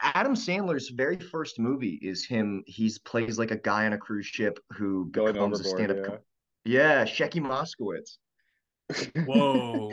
Adam 0.02 0.34
Sandler's 0.34 0.90
very 0.90 1.16
first 1.16 1.58
movie 1.58 1.98
is 2.02 2.24
him. 2.26 2.62
He's 2.66 2.98
plays 2.98 3.38
like 3.38 3.50
a 3.52 3.56
guy 3.56 3.86
on 3.86 3.94
a 3.94 3.98
cruise 3.98 4.26
ship 4.26 4.58
who 4.72 5.06
Going 5.10 5.32
becomes 5.32 5.60
a 5.60 5.64
overboard. 5.64 5.78
stand-up. 5.96 6.20
Yeah. 6.66 7.04
com- 7.04 7.04
yeah, 7.04 7.04
Shecky 7.04 7.40
Moskowitz. 7.40 8.18
Whoa. 9.26 9.90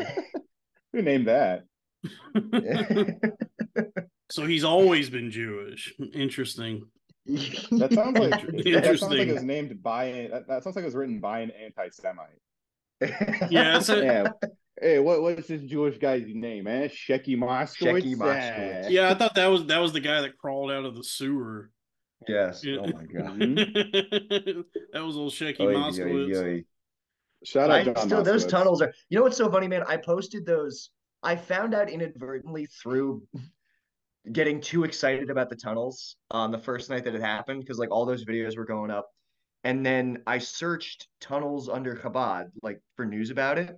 Who 0.94 1.02
named 1.02 1.28
that? 1.28 1.64
so 4.32 4.46
he's 4.46 4.64
always 4.64 5.10
been 5.10 5.32
Jewish. 5.32 5.94
Interesting. 6.14 6.84
That 7.26 7.94
sounds 7.94 8.18
like 8.18 8.32
that 8.48 8.50
sounds 8.50 8.58
like 8.58 8.66
Interesting. 8.66 9.30
it 9.30 9.34
was 9.34 9.44
named 9.44 9.82
by 9.84 10.28
that, 10.32 10.48
that 10.48 10.64
sounds 10.64 10.76
like 10.76 10.84
it 10.84 10.88
was 10.88 10.96
written 10.96 11.20
by 11.20 11.40
an 11.42 11.52
anti-Semite. 11.52 12.28
Yeah, 13.50 13.78
it's 13.78 13.90
a, 13.90 14.04
Yeah. 14.04 14.28
Hey, 14.82 15.00
what 15.00 15.22
what's 15.22 15.48
this 15.48 15.62
Jewish 15.62 15.98
guy's 16.00 16.24
name, 16.28 16.64
man? 16.64 16.90
Shecky 16.90 17.38
Moskowitz. 17.38 18.04
Shecky 18.04 18.16
Moskowitz. 18.16 18.90
yeah. 18.90 19.12
I 19.12 19.14
thought 19.14 19.36
that 19.36 19.48
was 19.48 19.66
that 19.68 19.78
was 19.80 19.94
the 19.94 20.00
guy 20.00 20.22
that 20.22 20.38
crawled 20.38 20.72
out 20.72 20.86
of 20.86 20.96
the 20.96 21.04
sewer. 21.04 21.70
yes. 22.28 22.64
Yeah. 22.64 22.78
Oh 22.80 22.88
my 22.88 23.06
god. 23.06 23.40
that 23.40 25.04
was 25.04 25.16
old 25.18 25.34
Shecky 25.34 25.60
Oy, 25.62 25.68
oy, 25.68 25.74
Moskowitz. 25.76 26.44
oy. 26.44 26.64
Shout 27.44 27.70
out 27.72 27.80
I 27.80 27.84
John 27.84 27.96
still 28.08 28.24
those 28.24 28.46
tunnels 28.46 28.82
are. 28.82 28.94
You 29.10 29.18
know 29.18 29.24
what's 29.24 29.38
so 29.38 29.50
funny, 29.52 29.68
man? 29.68 29.84
I 29.88 29.98
posted 29.98 30.46
those. 30.46 30.90
I 31.24 31.36
found 31.36 31.74
out 31.76 31.90
inadvertently 31.90 32.66
through 32.68 33.24
getting 34.32 34.62
too 34.62 34.84
excited 34.84 35.30
about 35.30 35.50
the 35.50 35.56
tunnels 35.56 36.16
on 36.30 36.52
the 36.52 36.58
first 36.58 36.90
night 36.90 37.04
that 37.06 37.16
it 37.16 37.22
happened 37.22 37.62
because 37.62 37.80
like 37.80 37.92
all 37.92 38.06
those 38.06 38.26
videos 38.26 38.58
were 38.58 38.66
going 38.66 38.92
up, 38.92 39.10
and 39.64 39.86
then 39.86 40.24
I 40.28 40.40
searched 40.40 41.08
tunnels 41.20 41.70
under 41.70 41.96
Chabad 41.96 42.52
like 42.62 42.82
for 42.96 43.06
news 43.06 43.30
about 43.30 43.58
it, 43.58 43.76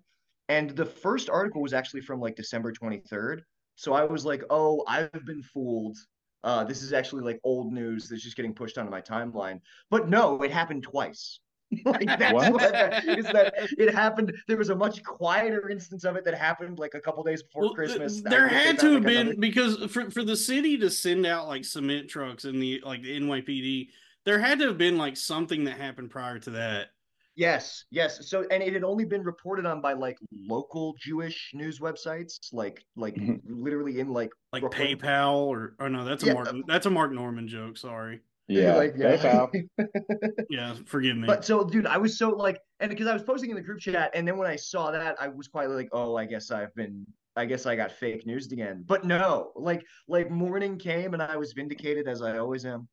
and 0.49 0.69
the 0.71 0.85
first 0.85 1.29
article 1.29 1.61
was 1.61 1.73
actually 1.73 2.01
from 2.01 2.19
like 2.19 2.35
December 2.35 2.71
twenty 2.71 2.99
third. 2.99 3.43
So 3.75 3.93
I 3.93 4.03
was 4.03 4.25
like, 4.25 4.43
oh, 4.49 4.83
I've 4.87 5.25
been 5.25 5.41
fooled. 5.41 5.97
Uh, 6.43 6.63
this 6.63 6.83
is 6.83 6.93
actually 6.93 7.23
like 7.23 7.39
old 7.43 7.71
news 7.71 8.09
that's 8.09 8.21
just 8.21 8.35
getting 8.35 8.53
pushed 8.53 8.77
onto 8.77 8.91
my 8.91 9.01
timeline. 9.01 9.61
But 9.89 10.09
no, 10.09 10.41
it 10.43 10.51
happened 10.51 10.83
twice. 10.83 11.39
like 11.85 12.05
that's 12.05 12.33
What? 12.33 12.51
what, 12.53 12.71
that, 12.71 13.05
is 13.05 13.25
that 13.25 13.53
it 13.77 13.93
happened. 13.93 14.33
There 14.47 14.57
was 14.57 14.69
a 14.69 14.75
much 14.75 15.03
quieter 15.03 15.69
instance 15.69 16.03
of 16.03 16.15
it 16.15 16.25
that 16.25 16.35
happened 16.35 16.79
like 16.79 16.93
a 16.93 16.99
couple 17.01 17.23
days 17.23 17.43
before 17.43 17.63
Well, 17.63 17.73
Christmas. 17.73 18.21
I 18.25 18.29
there 18.29 18.47
had 18.47 18.79
to 18.79 18.85
like, 18.87 18.93
have 18.95 19.03
been 19.03 19.17
another- 19.27 19.37
because 19.39 19.91
for 19.91 20.09
for 20.11 20.23
the 20.23 20.35
city 20.37 20.77
to 20.79 20.89
send 20.89 21.25
out 21.25 21.47
like 21.47 21.65
cement 21.65 22.09
trucks 22.09 22.45
and 22.45 22.61
the 22.61 22.81
like 22.85 23.01
the 23.03 23.19
NYPD, 23.19 23.89
there 24.25 24.39
had 24.39 24.59
to 24.59 24.67
have 24.67 24.77
been 24.77 24.97
like 24.97 25.17
something 25.17 25.63
that 25.65 25.77
happened 25.77 26.09
prior 26.11 26.39
to 26.39 26.49
that. 26.51 26.87
Yes, 27.35 27.85
yes. 27.89 28.29
So 28.29 28.45
and 28.51 28.61
it 28.61 28.73
had 28.73 28.83
only 28.83 29.05
been 29.05 29.23
reported 29.23 29.65
on 29.65 29.81
by 29.81 29.93
like 29.93 30.17
local 30.47 30.93
Jewish 30.99 31.49
news 31.55 31.79
websites, 31.79 32.37
like 32.53 32.85
like 32.95 33.15
Mhm. 33.15 33.41
literally 33.49 33.99
in 33.99 34.13
like 34.13 34.29
Like 34.51 34.61
Brooklyn. 34.61 34.99
PayPal 34.99 35.37
or 35.47 35.75
oh 35.79 35.87
no, 35.87 36.05
that's 36.05 36.21
a 36.23 36.27
Yeah. 36.27 36.33
Mark 36.33 36.49
that's 36.67 36.85
a 36.85 36.91
Mark 36.91 37.11
Normand 37.11 37.49
joke. 37.49 37.77
Sorry. 37.77 38.21
Yeah. 38.47 38.75
Like, 38.75 38.93
yeah. 38.97 39.17
PayPal. 39.17 39.49
Yeah, 40.49 40.75
forgive 40.85 41.17
me. 41.17 41.25
But 41.25 41.43
so, 41.45 41.63
dude, 41.63 41.87
I 41.87 41.97
was 41.97 42.17
so 42.17 42.29
like, 42.29 42.59
and 42.79 42.89
because 42.89 43.07
I 43.07 43.13
was 43.13 43.23
posting 43.23 43.49
in 43.49 43.55
the 43.55 43.61
group 43.61 43.79
chat, 43.79 44.11
and 44.13 44.27
then 44.27 44.37
when 44.37 44.47
I 44.47 44.55
saw 44.55 44.91
that, 44.91 45.15
I 45.19 45.27
was 45.29 45.47
quietly 45.47 45.75
like, 45.77 45.89
oh, 45.93 46.15
I 46.15 46.25
guess 46.25 46.51
I've 46.51 46.73
been, 46.75 47.05
I 47.35 47.45
guess 47.45 47.65
I 47.65 47.75
got 47.75 47.91
fake 47.91 48.25
news 48.27 48.51
again. 48.51 48.83
But 48.85 49.05
no, 49.05 49.51
like, 49.55 49.83
like 50.07 50.29
morning 50.29 50.77
came, 50.77 51.13
and 51.13 51.23
I 51.23 51.37
was 51.37 51.53
vindicated 51.53 52.07
as 52.07 52.21
I 52.21 52.37
always 52.37 52.65
am, 52.65 52.87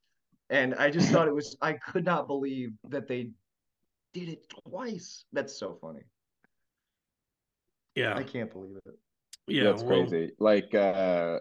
and 0.48 0.74
I 0.76 0.90
just 0.90 1.10
thought 1.10 1.28
it 1.28 1.34
was, 1.34 1.56
I 1.60 1.74
could 1.74 2.04
not 2.04 2.26
believe 2.26 2.70
that 2.88 3.08
they 3.08 3.30
did 4.14 4.28
it 4.28 4.46
twice. 4.66 5.24
That's 5.32 5.58
so 5.58 5.76
funny. 5.80 6.02
yeah, 7.94 8.16
I 8.16 8.22
can't 8.22 8.50
believe 8.52 8.76
it. 8.86 8.94
yeah, 9.48 9.64
That's 9.64 9.82
well, 9.82 10.06
crazy. 10.06 10.32
Like, 10.38 10.74
uh, 10.74 11.38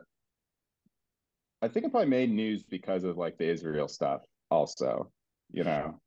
I 1.62 1.67
think 1.67 1.86
it 1.86 1.91
probably 1.91 2.10
made 2.10 2.32
news 2.32 2.63
because 2.63 3.04
of 3.04 3.17
like 3.17 3.38
the 3.38 3.50
Israel 3.50 3.88
stuff, 3.88 4.22
also. 4.50 5.12
You 5.52 5.63
know, 5.63 6.00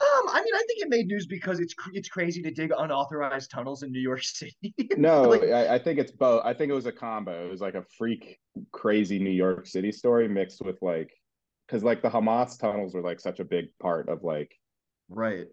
Um, 0.00 0.28
I 0.28 0.40
mean, 0.44 0.54
I 0.54 0.62
think 0.68 0.80
it 0.80 0.88
made 0.88 1.08
news 1.08 1.26
because 1.26 1.58
it's 1.58 1.74
it's 1.92 2.08
crazy 2.08 2.40
to 2.42 2.50
dig 2.52 2.72
unauthorized 2.76 3.50
tunnels 3.50 3.82
in 3.82 3.90
New 3.90 4.00
York 4.00 4.22
City. 4.22 4.54
no, 4.96 5.22
Like, 5.22 5.42
I, 5.42 5.74
I 5.74 5.78
think 5.78 5.98
it's 5.98 6.12
both. 6.12 6.42
I 6.44 6.54
think 6.54 6.70
it 6.70 6.74
was 6.74 6.86
a 6.86 6.92
combo. 6.92 7.46
It 7.46 7.50
was 7.50 7.60
like 7.60 7.74
a 7.74 7.84
freak, 7.96 8.38
crazy 8.72 9.18
New 9.18 9.30
York 9.30 9.66
City 9.66 9.90
story 9.90 10.28
mixed 10.28 10.62
with 10.62 10.80
like, 10.80 11.10
because 11.66 11.82
like 11.82 12.02
the 12.02 12.08
Hamas 12.08 12.58
tunnels 12.58 12.94
were 12.94 13.02
like 13.02 13.18
such 13.18 13.40
a 13.40 13.44
big 13.44 13.66
part 13.80 14.08
of 14.08 14.22
like 14.22 14.54
right. 15.08 15.48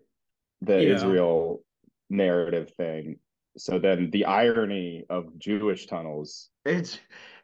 the 0.61 0.83
Yeah. 0.83 0.95
Israel 0.95 1.63
narrative 2.09 2.71
thing. 2.77 3.17
So 3.57 3.79
then 3.79 4.09
the 4.11 4.25
irony 4.25 5.05
of 5.09 5.37
Jewish 5.39 5.85
tunnels 5.85 6.49
It's 6.65 6.99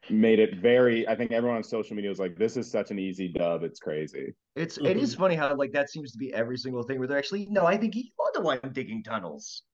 made 0.09 0.39
it 0.39 0.57
very. 0.57 1.07
I 1.07 1.15
think 1.15 1.31
everyone 1.31 1.57
on 1.57 1.63
social 1.63 1.95
media 1.95 2.09
was 2.09 2.19
like, 2.19 2.37
"This 2.37 2.57
is 2.57 2.69
such 2.69 2.91
an 2.91 2.99
easy 2.99 3.27
dub. 3.27 3.63
It's 3.63 3.79
crazy." 3.79 4.33
It's 4.55 4.77
it 4.77 4.97
is 4.97 5.15
funny 5.15 5.35
how 5.35 5.55
like 5.55 5.71
that 5.71 5.89
seems 5.89 6.11
to 6.11 6.17
be 6.17 6.33
every 6.33 6.57
single 6.57 6.83
thing 6.83 6.99
where 6.99 7.07
they're 7.07 7.17
actually 7.17 7.47
no, 7.49 7.65
I 7.65 7.77
think 7.77 7.93
he's 7.93 8.11
the 8.33 8.41
one 8.41 8.59
digging 8.71 9.03
tunnels. 9.03 9.63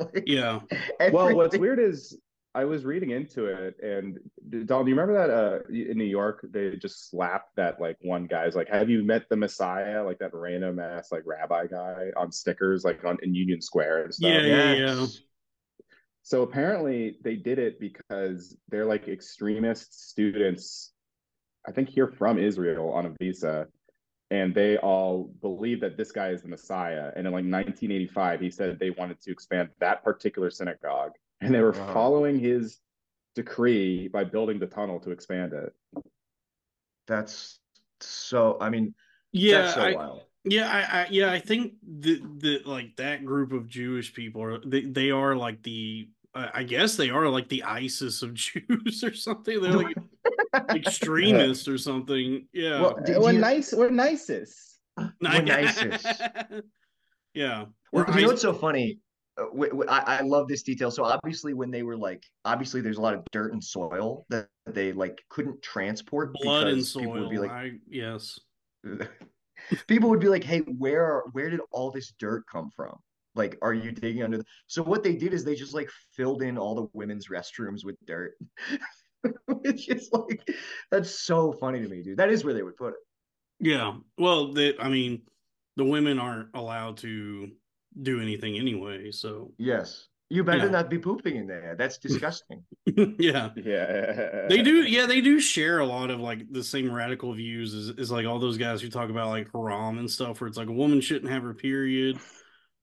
Like, 0.00 0.24
yeah, 0.26 0.60
Well, 1.12 1.36
what's 1.36 1.56
weird 1.56 1.78
is 1.78 2.18
I 2.54 2.64
was 2.64 2.84
reading 2.84 3.10
into 3.10 3.46
it, 3.46 3.76
and 3.80 4.18
Don, 4.66 4.84
do 4.84 4.90
you 4.90 4.96
remember 4.96 5.14
that 5.14 5.30
uh, 5.30 5.58
in 5.72 5.96
New 5.96 6.04
York 6.04 6.44
they 6.50 6.76
just 6.76 7.10
slapped 7.10 7.54
that 7.54 7.80
like 7.80 7.96
one 8.00 8.26
guy's 8.26 8.56
like, 8.56 8.68
"Have 8.68 8.90
you 8.90 9.04
met 9.04 9.28
the 9.28 9.36
Messiah?" 9.36 10.04
Like 10.04 10.18
that 10.18 10.34
random 10.34 10.80
ass 10.80 11.12
like 11.12 11.22
rabbi 11.26 11.66
guy 11.68 12.10
on 12.16 12.32
stickers 12.32 12.84
like 12.84 13.04
on 13.04 13.18
in 13.22 13.34
Union 13.34 13.60
Square 13.60 14.04
and 14.04 14.14
stuff. 14.14 14.32
Yeah, 14.32 14.74
yeah, 14.74 14.74
Yes. 14.74 15.20
So 16.28 16.42
apparently 16.42 17.16
they 17.24 17.36
did 17.36 17.58
it 17.58 17.80
because 17.80 18.54
they're 18.68 18.84
like 18.84 19.08
extremist 19.08 20.10
students, 20.10 20.92
I 21.66 21.72
think 21.72 21.88
here 21.88 22.06
from 22.06 22.38
Israel 22.38 22.92
on 22.92 23.06
a 23.06 23.14
visa, 23.18 23.66
and 24.30 24.54
they 24.54 24.76
all 24.76 25.32
believe 25.40 25.80
that 25.80 25.96
this 25.96 26.12
guy 26.12 26.28
is 26.28 26.42
the 26.42 26.48
Messiah. 26.48 27.12
And 27.16 27.26
in 27.26 27.32
like 27.32 27.46
1985, 27.46 28.42
he 28.42 28.50
said 28.50 28.78
they 28.78 28.90
wanted 28.90 29.22
to 29.22 29.30
expand 29.32 29.70
that 29.80 30.04
particular 30.04 30.50
synagogue, 30.50 31.12
and 31.40 31.54
they 31.54 31.62
were 31.62 31.72
Wow. 31.72 31.94
following 31.94 32.38
his 32.38 32.78
decree 33.34 34.08
by 34.08 34.24
building 34.24 34.58
the 34.58 34.66
tunnel 34.66 35.00
to 35.00 35.12
expand 35.12 35.54
it. 35.54 35.72
That's 37.06 37.58
so 38.00 38.58
I 38.60 38.68
mean 38.68 38.94
yeah. 39.32 39.62
that's 39.62 39.74
so 39.76 39.80
I, 39.80 39.94
wild. 39.94 40.22
Yeah, 40.44 40.70
I, 40.70 41.00
I 41.00 41.06
yeah, 41.10 41.32
I 41.32 41.40
think 41.40 41.72
that 42.00 42.20
that 42.40 42.66
like 42.66 42.96
that 42.96 43.24
group 43.24 43.52
of 43.52 43.66
Jewish 43.66 44.12
people 44.12 44.42
are 44.42 44.58
they, 44.58 44.82
they 44.82 45.10
are 45.10 45.34
like 45.34 45.62
the 45.62 46.10
I 46.38 46.50
I 46.60 46.62
guess 46.62 46.96
they 46.96 47.10
are 47.10 47.28
like 47.28 47.48
the 47.48 47.62
ISIS 47.64 48.22
of 48.22 48.34
Jews 48.44 49.02
or 49.04 49.14
something. 49.14 49.60
They're 49.60 49.72
like 49.72 49.96
extremists 50.74 51.68
or 51.68 51.78
something. 51.78 52.46
Yeah. 52.52 52.80
Well, 52.80 52.98
do- 53.04 53.14
do 53.14 53.20
we're 53.20 53.32
you- 53.32 53.40
nice. 53.40 53.72
We're 53.72 53.90
nicest. 53.90 54.78
We're 54.96 55.42
nicest. 55.42 56.06
yeah. 57.34 57.64
Well, 57.92 58.04
Or 58.04 58.08
you 58.08 58.14
know 58.14 58.20
Is- 58.22 58.26
what's 58.28 58.42
so 58.42 58.52
funny? 58.52 58.98
Uh, 59.38 59.44
w- 59.52 59.70
w- 59.70 59.88
I, 59.88 60.18
I 60.18 60.20
love 60.22 60.48
this 60.48 60.62
detail. 60.62 60.90
So 60.90 61.04
obviously, 61.04 61.54
when 61.54 61.70
they 61.70 61.84
were 61.84 61.96
like, 61.96 62.24
obviously, 62.44 62.80
there's 62.80 62.98
a 62.98 63.00
lot 63.00 63.14
of 63.14 63.24
dirt 63.30 63.52
and 63.52 63.62
soil 63.62 64.26
that 64.30 64.48
they 64.66 64.92
like 64.92 65.22
couldn't 65.30 65.62
transport 65.62 66.32
blood 66.34 66.66
and 66.66 66.76
because 66.78 66.92
people 66.92 67.12
would 67.12 67.30
be 67.30 67.38
like, 67.38 67.50
I 67.52 67.72
yes. 67.88 68.38
people 69.86 70.10
would 70.10 70.20
be 70.20 70.28
like, 70.28 70.44
"Hey, 70.44 70.60
where 70.60 71.22
where 71.32 71.50
did 71.50 71.60
all 71.70 71.90
this 71.90 72.12
dirt 72.18 72.44
come 72.50 72.70
from? 72.74 72.96
Like, 73.38 73.56
are 73.62 73.72
you 73.72 73.92
digging 73.92 74.22
under?" 74.24 74.38
The... 74.38 74.44
So 74.66 74.82
what 74.82 75.02
they 75.02 75.14
did 75.14 75.32
is 75.32 75.44
they 75.44 75.54
just 75.54 75.74
like 75.74 75.88
filled 76.12 76.42
in 76.42 76.58
all 76.58 76.74
the 76.74 76.88
women's 76.92 77.28
restrooms 77.28 77.84
with 77.84 77.96
dirt, 78.06 78.34
which 79.46 79.88
is 79.88 80.10
like 80.12 80.46
that's 80.90 81.10
so 81.10 81.52
funny 81.52 81.80
to 81.80 81.88
me, 81.88 82.02
dude. 82.02 82.18
That 82.18 82.30
is 82.30 82.44
where 82.44 82.52
they 82.54 82.62
would 82.62 82.76
put 82.76 82.88
it. 82.94 83.00
Yeah. 83.60 83.94
Well, 84.18 84.52
that 84.54 84.76
I 84.80 84.88
mean, 84.88 85.22
the 85.76 85.84
women 85.84 86.18
aren't 86.18 86.48
allowed 86.54 86.98
to 86.98 87.48
do 88.00 88.20
anything 88.20 88.56
anyway, 88.58 89.10
so 89.10 89.52
Yes, 89.58 90.06
you 90.30 90.44
better 90.44 90.66
Yeah. 90.66 90.70
not 90.70 90.90
be 90.90 90.98
pooping 90.98 91.36
in 91.36 91.46
there. 91.46 91.74
That's 91.76 91.98
disgusting. 92.08 92.62
yeah. 92.86 93.50
Yeah. 93.56 94.46
They 94.48 94.62
do, 94.62 94.82
yeah, 94.82 95.06
they 95.06 95.20
do 95.20 95.40
share 95.40 95.80
a 95.80 95.86
lot 95.86 96.10
of 96.10 96.20
like 96.20 96.50
the 96.52 96.62
same 96.62 96.92
radical 96.92 97.32
views 97.32 97.74
as, 97.74 97.94
as 97.98 98.10
like 98.10 98.26
all 98.26 98.38
those 98.38 98.58
guys 98.58 98.80
who 98.80 98.88
talk 98.90 99.10
about 99.10 99.28
like 99.28 99.48
haram 99.52 99.98
and 99.98 100.08
stuff, 100.10 100.40
where 100.40 100.48
it's 100.48 100.58
like 100.58 100.68
a 100.68 100.72
woman 100.72 101.00
shouldn't 101.00 101.32
have 101.32 101.42
her 101.42 101.54
period, 101.54 102.18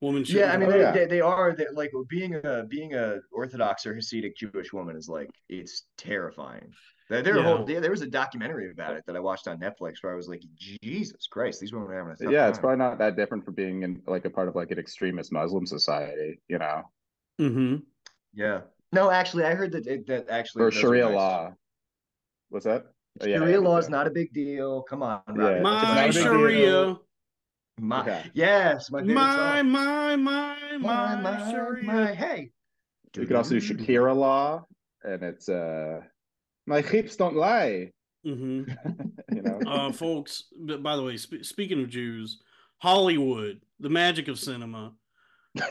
woman 0.01 0.23
shouldn't. 0.23 0.45
Yeah, 0.45 0.53
I 0.53 0.57
mean, 0.57 0.69
Oh, 0.69 0.71
they, 0.71 0.79
yeah. 0.79 0.91
they, 0.91 1.05
they 1.05 1.21
are 1.21 1.53
they, 1.53 1.65
like 1.73 1.91
being 2.09 2.35
a 2.35 2.63
being 2.69 2.93
a 2.95 3.17
Orthodox 3.31 3.85
or 3.85 3.93
Hasidic 3.95 4.35
Jewish 4.35 4.73
woman 4.73 4.95
is 4.95 5.07
like 5.09 5.29
it's 5.49 5.83
terrifying. 5.97 6.71
There, 7.09 7.21
there, 7.21 7.35
are 7.35 7.37
Yeah. 7.37 7.43
whole, 7.43 7.65
there, 7.65 7.81
there 7.81 7.91
was 7.91 8.01
a 8.01 8.07
documentary 8.07 8.71
about 8.71 8.95
it 8.95 9.03
that 9.05 9.15
I 9.15 9.19
watched 9.19 9.47
on 9.47 9.59
Netflix 9.59 9.97
where 10.01 10.11
I 10.11 10.15
was 10.15 10.27
like, 10.27 10.41
Jesus 10.83 11.27
Christ, 11.27 11.61
these 11.61 11.71
women 11.71 11.89
are 11.91 11.97
having 11.97 12.13
a 12.13 12.15
tough 12.15 12.31
yeah, 12.31 12.47
it's 12.47 12.57
probably 12.57 12.77
not 12.79 12.97
that 12.97 13.15
different 13.15 13.45
from 13.45 13.53
being 13.53 13.83
in 13.83 14.01
like 14.07 14.25
a 14.25 14.29
part 14.31 14.47
of 14.47 14.55
like 14.55 14.71
an 14.71 14.79
extremist 14.79 15.31
Muslim 15.31 15.65
society, 15.67 16.39
you 16.47 16.57
know, 16.57 16.81
Mm-hmm. 17.39 17.75
Yeah. 18.33 18.61
No, 18.91 19.11
actually, 19.11 19.43
I 19.43 19.53
heard 19.55 19.71
that 19.73 19.85
it, 19.87 20.07
that 20.07 20.29
actually 20.29 20.63
or 20.63 20.71
Sharia 20.71 21.05
nice. 21.05 21.15
law. 21.15 21.53
What's 22.49 22.65
that? 22.65 22.85
Oh, 23.21 23.25
yeah, 23.27 23.37
Sharia 23.37 23.61
law 23.61 23.77
is 23.77 23.89
not 23.89 24.07
a 24.07 24.09
big 24.09 24.33
deal. 24.33 24.81
Come 24.83 25.03
on, 25.03 25.21
Yeah, 25.35 25.41
Robbie. 25.41 25.55
it's 25.55 25.63
My 25.63 25.81
not 25.95 26.03
a 26.09 26.13
big 26.13 26.23
Sharia, 26.23 26.57
deal. 26.65 27.04
My, 27.79 28.05
Yeah. 28.05 28.23
yes, 28.33 28.89
my 28.89 29.01
my, 29.01 29.61
my, 29.61 30.15
my, 30.15 30.15
my, 30.15 30.77
my, 30.77 31.15
my, 31.21 31.51
Sharia. 31.51 31.83
my, 31.83 32.13
hey. 32.13 32.51
You 33.15 33.25
could 33.25 33.35
also 33.35 33.51
do 33.51 33.61
Shakira 33.61 34.15
law, 34.15 34.65
and 35.03 35.23
it's 35.23 35.49
uh, 35.49 36.01
my 36.65 36.81
hips 36.81 37.15
don't 37.15 37.35
lie. 37.35 37.91
hmm 38.23 38.63
You 39.33 39.41
know, 39.41 39.61
Uh, 39.65 39.91
folks, 39.91 40.45
by 40.57 40.95
the 40.95 41.03
way, 41.03 41.17
sp- 41.19 41.43
speaking 41.43 41.81
of 41.81 41.89
Jews, 41.89 42.41
Hollywood, 42.77 43.61
the 43.79 43.89
magic 43.89 44.29
of 44.29 44.39
cinema. 44.39 44.93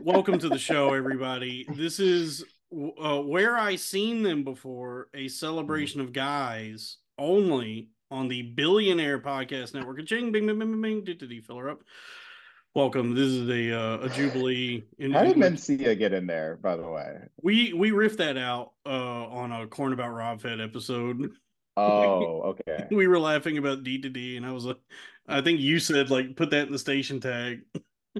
Welcome 0.00 0.38
to 0.38 0.48
the 0.48 0.58
show, 0.58 0.92
everybody. 0.94 1.66
This 1.74 1.98
is 1.98 2.44
uh, 2.72 3.20
where 3.20 3.56
I 3.56 3.74
seen 3.76 4.22
them 4.22 4.44
before, 4.44 5.08
a 5.14 5.26
celebration 5.28 6.00
of 6.00 6.12
guys 6.12 6.98
only 7.18 7.90
on 8.14 8.28
the 8.28 8.42
Billionaire 8.42 9.18
Podcast 9.18 9.74
Network. 9.74 10.06
Ching, 10.06 10.30
bing, 10.30 10.46
bing, 10.46 10.58
bing, 10.58 10.70
bing, 10.70 11.02
bing. 11.02 11.04
Did 11.04 11.30
he 11.30 11.40
fill 11.40 11.58
her 11.58 11.68
up? 11.68 11.80
Welcome. 12.72 13.14
This 13.14 13.26
is 13.26 13.48
a 13.48 13.76
uh, 13.76 13.98
a 14.04 14.08
jubilee. 14.08 14.84
In, 14.98 15.12
how 15.12 15.24
did 15.24 15.36
Mencia 15.36 15.98
get 15.98 16.12
in 16.12 16.26
there? 16.26 16.56
By 16.56 16.76
the 16.76 16.88
way, 16.88 17.16
we 17.42 17.72
we 17.72 17.90
riffed 17.90 18.18
that 18.18 18.36
out 18.36 18.72
uh, 18.86 18.88
on 18.88 19.52
a 19.52 19.66
corn 19.66 19.92
about 19.92 20.12
Rob 20.12 20.40
Fed 20.40 20.60
episode. 20.60 21.32
oh, 21.76 22.42
okay. 22.68 22.86
we 22.90 23.06
were 23.08 23.18
laughing 23.18 23.58
about 23.58 23.82
D 23.82 24.00
to 24.00 24.08
D, 24.08 24.36
and 24.36 24.46
I 24.46 24.52
was 24.52 24.64
like, 24.64 24.78
I 25.28 25.40
think 25.40 25.60
you 25.60 25.78
said 25.80 26.10
like 26.10 26.36
put 26.36 26.50
that 26.50 26.66
in 26.66 26.72
the 26.72 26.78
station 26.78 27.20
tag. 27.20 27.62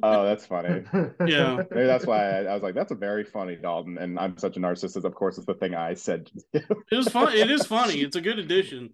Oh, 0.03 0.25
that's 0.25 0.45
funny. 0.45 0.83
Yeah. 1.25 1.63
Maybe 1.71 1.87
that's 1.87 2.05
why 2.05 2.31
I, 2.31 2.43
I 2.43 2.55
was 2.55 2.63
like, 2.63 2.75
that's 2.75 2.91
a 2.91 2.97
very 2.97 3.23
funny 3.23 3.55
Dalton, 3.55 3.97
and 3.99 4.19
I'm 4.19 4.37
such 4.39 4.57
a 4.57 4.61
narcissist. 4.61 5.05
Of 5.05 5.15
course, 5.15 5.39
it's 5.39 5.47
the 5.47 5.55
thing 5.55 5.75
I 5.75 5.95
said. 5.95 6.31
It 6.53 6.65
was 6.91 7.09
fun. 7.09 7.33
It 7.33 7.51
is 7.51 7.65
funny. 7.65 8.01
It's 8.03 8.17
a 8.17 8.21
good 8.21 8.41
addition. 8.41 8.91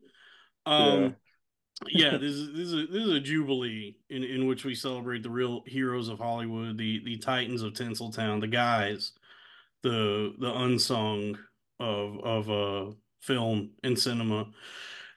Um, 0.67 1.17
yeah. 1.89 2.17
this 2.19 2.35
is 2.35 2.49
this 2.53 2.67
is 2.67 2.73
a, 2.75 2.87
this 2.87 3.05
is 3.05 3.13
a 3.13 3.21
jubilee 3.21 3.97
in 4.11 4.23
in 4.23 4.47
which 4.47 4.65
we 4.65 4.75
celebrate 4.75 5.23
the 5.23 5.31
real 5.31 5.63
heroes 5.67 6.09
of 6.09 6.19
Hollywood, 6.19 6.77
the 6.79 7.03
the 7.05 7.17
titans 7.19 7.63
of 7.63 7.73
Tinseltown, 7.73 8.41
the 8.41 8.49
guys, 8.49 9.13
the 9.83 10.35
the 10.39 10.53
unsung 10.55 11.39
of 11.79 12.19
of 12.21 12.51
uh 12.51 12.93
film 13.23 13.71
and 13.83 13.99
cinema. 13.99 14.49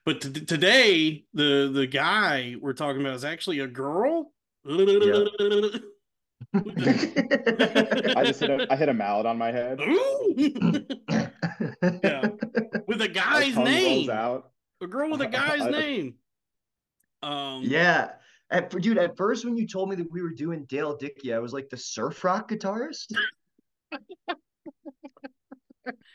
But 0.05 0.21
t- 0.21 0.45
today, 0.45 1.25
the 1.33 1.71
the 1.73 1.87
guy 1.87 2.55
we're 2.59 2.73
talking 2.73 3.01
about 3.01 3.15
is 3.15 3.25
actually 3.25 3.59
a 3.59 3.67
girl. 3.67 4.31
I 6.55 8.23
just 8.25 8.41
hit 8.41 8.49
a, 8.49 8.67
I 8.69 8.75
hit 8.75 8.89
a 8.89 8.93
mallet 8.93 9.25
on 9.25 9.37
my 9.37 9.51
head. 9.51 9.79
yeah, 12.03 12.27
with 12.87 13.01
a 13.01 13.07
guy's 13.07 13.53
tongue 13.53 13.65
rolls 13.65 13.67
name, 13.67 14.09
out. 14.09 14.51
A 14.83 14.87
girl 14.87 15.09
with 15.11 15.21
a 15.21 15.27
guy's 15.41 15.65
name. 15.65 16.15
Um, 17.21 17.63
Yeah. 17.63 18.11
At, 18.51 18.69
dude, 18.69 18.97
at 18.99 19.17
first 19.17 19.45
when 19.45 19.57
you 19.57 19.67
told 19.67 19.89
me 19.89 19.95
that 19.95 20.11
we 20.11 20.21
were 20.21 20.29
doing 20.29 20.65
Dale 20.65 20.95
Dickey, 20.95 21.33
I 21.33 21.39
was 21.39 21.53
like 21.53 21.69
the 21.69 21.77
surf 21.77 22.23
rock 22.23 22.51
guitarist. 22.51 23.11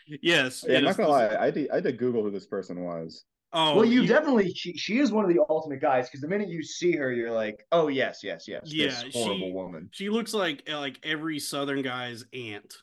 yes. 0.07 0.65
Yeah, 0.67 0.79
I'm 0.79 0.85
not 0.85 0.97
gonna 0.97 1.09
lie. 1.09 1.37
I 1.37 1.47
had, 1.47 1.55
to, 1.55 1.71
I 1.71 1.75
had 1.77 1.85
to 1.85 1.93
Google 1.93 2.23
who 2.23 2.31
this 2.31 2.47
person 2.47 2.85
was. 2.85 3.25
Oh, 3.53 3.77
well, 3.77 3.85
you 3.85 4.03
yeah. 4.03 4.09
definitely 4.09 4.53
she 4.53 4.77
she 4.77 4.99
is 4.99 5.11
one 5.11 5.25
of 5.25 5.35
the 5.35 5.41
ultimate 5.49 5.81
guys 5.81 6.07
because 6.09 6.21
the 6.21 6.29
minute 6.29 6.49
you 6.51 6.63
see 6.63 6.93
her, 6.97 7.11
you're 7.11 7.31
like, 7.33 7.65
oh 7.73 7.89
yes, 7.89 8.21
yes, 8.23 8.45
yes, 8.47 8.61
Yeah, 8.67 8.89
this 8.89 9.05
horrible 9.15 9.49
she- 9.49 9.53
woman. 9.53 9.89
She 9.93 10.09
looks 10.11 10.35
like 10.35 10.69
like 10.69 10.99
every 11.03 11.39
Southern 11.39 11.81
guy's 11.83 12.25
aunt 12.35 12.75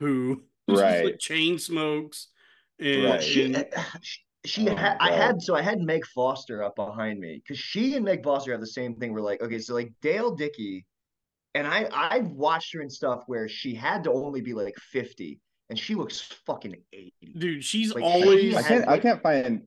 who 0.00 0.42
Right. 0.68 1.04
like 1.04 1.18
chain 1.18 1.58
smokes. 1.58 2.28
And, 2.80 3.04
Right. 3.04 3.14
And- 3.14 3.22
she, 3.22 3.54
she 4.02 4.20
Oh, 4.56 4.76
had, 4.76 4.96
I 5.00 5.12
had, 5.12 5.42
so 5.42 5.54
I 5.54 5.62
had 5.62 5.80
Meg 5.80 6.04
Foster 6.06 6.62
up 6.62 6.76
behind 6.76 7.20
me 7.20 7.42
because 7.42 7.58
she 7.58 7.94
and 7.96 8.04
Meg 8.04 8.22
Foster 8.24 8.52
have 8.52 8.60
the 8.60 8.66
same 8.66 8.94
thing. 8.94 9.12
We're 9.12 9.20
like, 9.20 9.42
okay, 9.42 9.58
so 9.58 9.74
like 9.74 9.92
Dale 10.02 10.34
Dickey, 10.34 10.86
and 11.54 11.66
I, 11.66 11.88
I've 11.92 12.28
watched 12.28 12.72
her 12.74 12.80
in 12.82 12.88
stuff 12.90 13.24
where 13.26 13.48
she 13.48 13.74
had 13.74 14.04
to 14.04 14.12
only 14.12 14.40
be 14.40 14.54
like 14.54 14.74
50 14.76 15.40
and 15.70 15.78
she 15.78 15.94
looks 15.94 16.20
fucking 16.46 16.76
80. 16.92 17.12
dude, 17.38 17.64
she's 17.64 17.94
Like, 17.94 18.04
always 18.04 18.54
I 18.56 18.62
can't. 18.62 18.88
I 18.88 18.98
can't 18.98 19.22
find. 19.22 19.62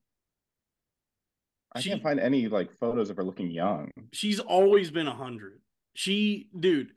I 1.73 1.79
She- 1.81 1.89
can't 1.89 2.03
find 2.03 2.19
any 2.19 2.47
like 2.47 2.71
photos 2.73 3.09
of 3.09 3.17
her 3.17 3.23
looking 3.23 3.49
young. 3.51 3.91
she's 4.11 4.39
always 4.39 4.91
been 4.91 5.07
a 5.07 5.13
hundred. 5.15 5.61
She, 5.93 6.47
dude, 6.59 6.93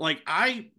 like 0.00 0.22
I 0.26 0.70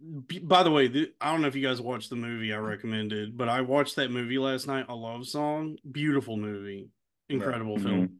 By 0.42 0.64
the 0.64 0.70
way, 0.70 0.88
th- 0.88 1.14
I 1.20 1.30
don't 1.30 1.40
know 1.40 1.48
if 1.48 1.54
you 1.54 1.66
guys 1.66 1.80
watched 1.80 2.10
the 2.10 2.16
movie 2.16 2.52
I 2.52 2.58
recommended, 2.58 3.38
but 3.38 3.48
I 3.48 3.60
watched 3.60 3.96
that 3.96 4.10
movie 4.10 4.38
last 4.38 4.66
night. 4.66 4.86
A 4.88 4.94
love 4.94 5.26
song, 5.26 5.78
beautiful 5.90 6.36
movie, 6.36 6.90
incredible 7.28 7.78
film. 7.78 8.18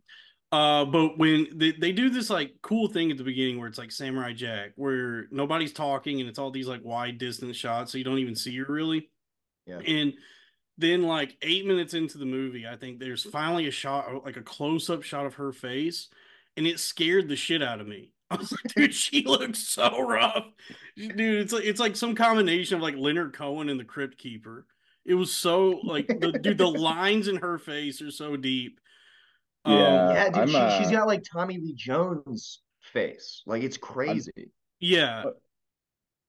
Uh, 0.52 0.84
but 0.84 1.18
when 1.18 1.48
they, 1.54 1.72
they 1.72 1.92
do 1.92 2.08
this 2.08 2.30
like 2.30 2.54
cool 2.62 2.86
thing 2.86 3.10
at 3.10 3.16
the 3.16 3.24
beginning 3.24 3.58
where 3.58 3.68
it's 3.68 3.78
like 3.78 3.90
Samurai 3.90 4.32
Jack, 4.32 4.72
where 4.76 5.26
nobody's 5.30 5.72
talking 5.72 6.20
and 6.20 6.28
it's 6.28 6.38
all 6.38 6.50
these 6.50 6.68
like 6.68 6.84
wide 6.84 7.18
distance 7.18 7.56
shots, 7.56 7.90
so 7.90 7.98
you 7.98 8.04
don't 8.04 8.18
even 8.18 8.36
see 8.36 8.56
her 8.58 8.66
really. 8.68 9.10
Yeah. 9.66 9.78
And 9.78 10.12
then 10.78 11.02
like 11.02 11.36
eight 11.42 11.66
minutes 11.66 11.94
into 11.94 12.18
the 12.18 12.26
movie, 12.26 12.66
I 12.66 12.76
think 12.76 13.00
there's 13.00 13.24
finally 13.24 13.66
a 13.66 13.70
shot, 13.70 14.24
like 14.24 14.36
a 14.36 14.42
close 14.42 14.88
up 14.88 15.02
shot 15.02 15.26
of 15.26 15.34
her 15.34 15.52
face, 15.52 16.08
and 16.56 16.66
it 16.66 16.78
scared 16.78 17.28
the 17.28 17.36
shit 17.36 17.62
out 17.62 17.80
of 17.80 17.88
me. 17.88 18.12
I 18.32 18.36
was 18.36 18.52
like, 18.52 18.74
dude, 18.74 18.94
she 18.94 19.24
looks 19.24 19.58
so 19.60 20.00
rough, 20.00 20.46
dude. 20.96 21.20
It's 21.20 21.52
like 21.52 21.64
it's 21.64 21.80
like 21.80 21.96
some 21.96 22.14
combination 22.14 22.76
of 22.76 22.82
like 22.82 22.96
Leonard 22.96 23.32
Cohen 23.34 23.68
and 23.68 23.78
the 23.78 23.84
Crypt 23.84 24.18
Keeper. 24.18 24.66
It 25.04 25.14
was 25.14 25.32
so 25.32 25.80
like 25.84 26.06
the 26.06 26.32
dude, 26.32 26.58
the 26.58 26.66
lines 26.70 27.28
in 27.28 27.36
her 27.36 27.58
face 27.58 28.00
are 28.02 28.10
so 28.10 28.36
deep. 28.36 28.80
Um, 29.64 29.74
Yeah. 29.78 30.12
yeah, 30.12 30.24
dude, 30.30 30.54
I'm, 30.56 30.70
she, 30.72 30.78
she's 30.78 30.88
uh, 30.88 30.98
got 30.98 31.06
like 31.08 31.22
Tommy 31.30 31.58
Lee 31.58 31.74
Jones 31.74 32.60
face. 32.92 33.42
Like 33.46 33.62
it's 33.62 33.76
crazy. 33.76 34.50
yeah, 34.80 35.24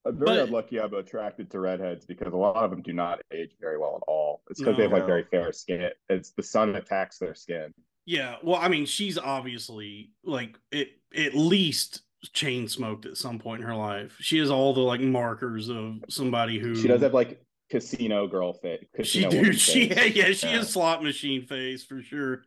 I'm 0.06 0.18
very 0.18 0.26
But- 0.38 0.39
unlucky 0.47 0.80
I'm 0.82 0.93
attracted 0.93 1.49
to 1.51 1.60
redheads 1.60 2.06
because 2.06 2.34
a 2.34 2.38
lot 2.38 2.58
of 2.58 2.72
them 2.72 2.82
do 2.82 2.93
not 2.93 3.22
age 3.34 3.51
very 3.62 3.78
well 3.78 3.95
at 4.01 4.04
all. 4.08 4.41
It's 4.49 4.60
because 4.60 4.76
they 4.78 4.84
have 4.84 4.91
No. 4.91 4.97
like 4.97 5.08
very 5.08 5.24
fair 5.24 5.51
skin. 5.54 5.89
It's 6.10 6.32
the 6.32 6.43
sun 6.43 6.76
attacks 6.76 7.18
their 7.20 7.36
skin. 7.36 7.74
Yeah, 8.06 8.36
well, 8.43 8.60
I 8.60 8.68
mean, 8.68 8.86
she's 8.86 9.18
obviously 9.18 10.12
like 10.26 10.60
it 10.72 10.89
at 11.16 11.34
least 11.36 12.01
chain 12.34 12.68
smoked 12.68 13.05
at 13.05 13.18
some 13.18 13.38
point 13.39 13.61
in 13.61 13.68
her 13.68 13.76
life. 13.76 14.16
She 14.20 14.38
has 14.38 14.49
all 14.49 14.74
the 14.74 14.82
like 14.82 15.01
markers 15.01 15.70
of 15.70 15.97
somebody 16.09 16.59
who 16.59 16.76
She 16.76 16.88
does 16.88 17.01
have 17.01 17.14
like 17.14 17.41
casino 17.70 18.28
girl 18.28 18.53
face. 18.53 18.80
she 19.03 19.24
Casino 19.24 19.30
dude, 19.30 19.39
woman 19.41 19.55
she 19.55 19.89
face. 19.89 20.16
yeah, 20.16 20.32
she 20.32 20.47
Yeah. 20.47 20.57
has 20.57 20.70
slot 20.72 21.03
machine 21.03 21.45
face 21.45 21.84
for 21.84 22.01
sure. 22.01 22.43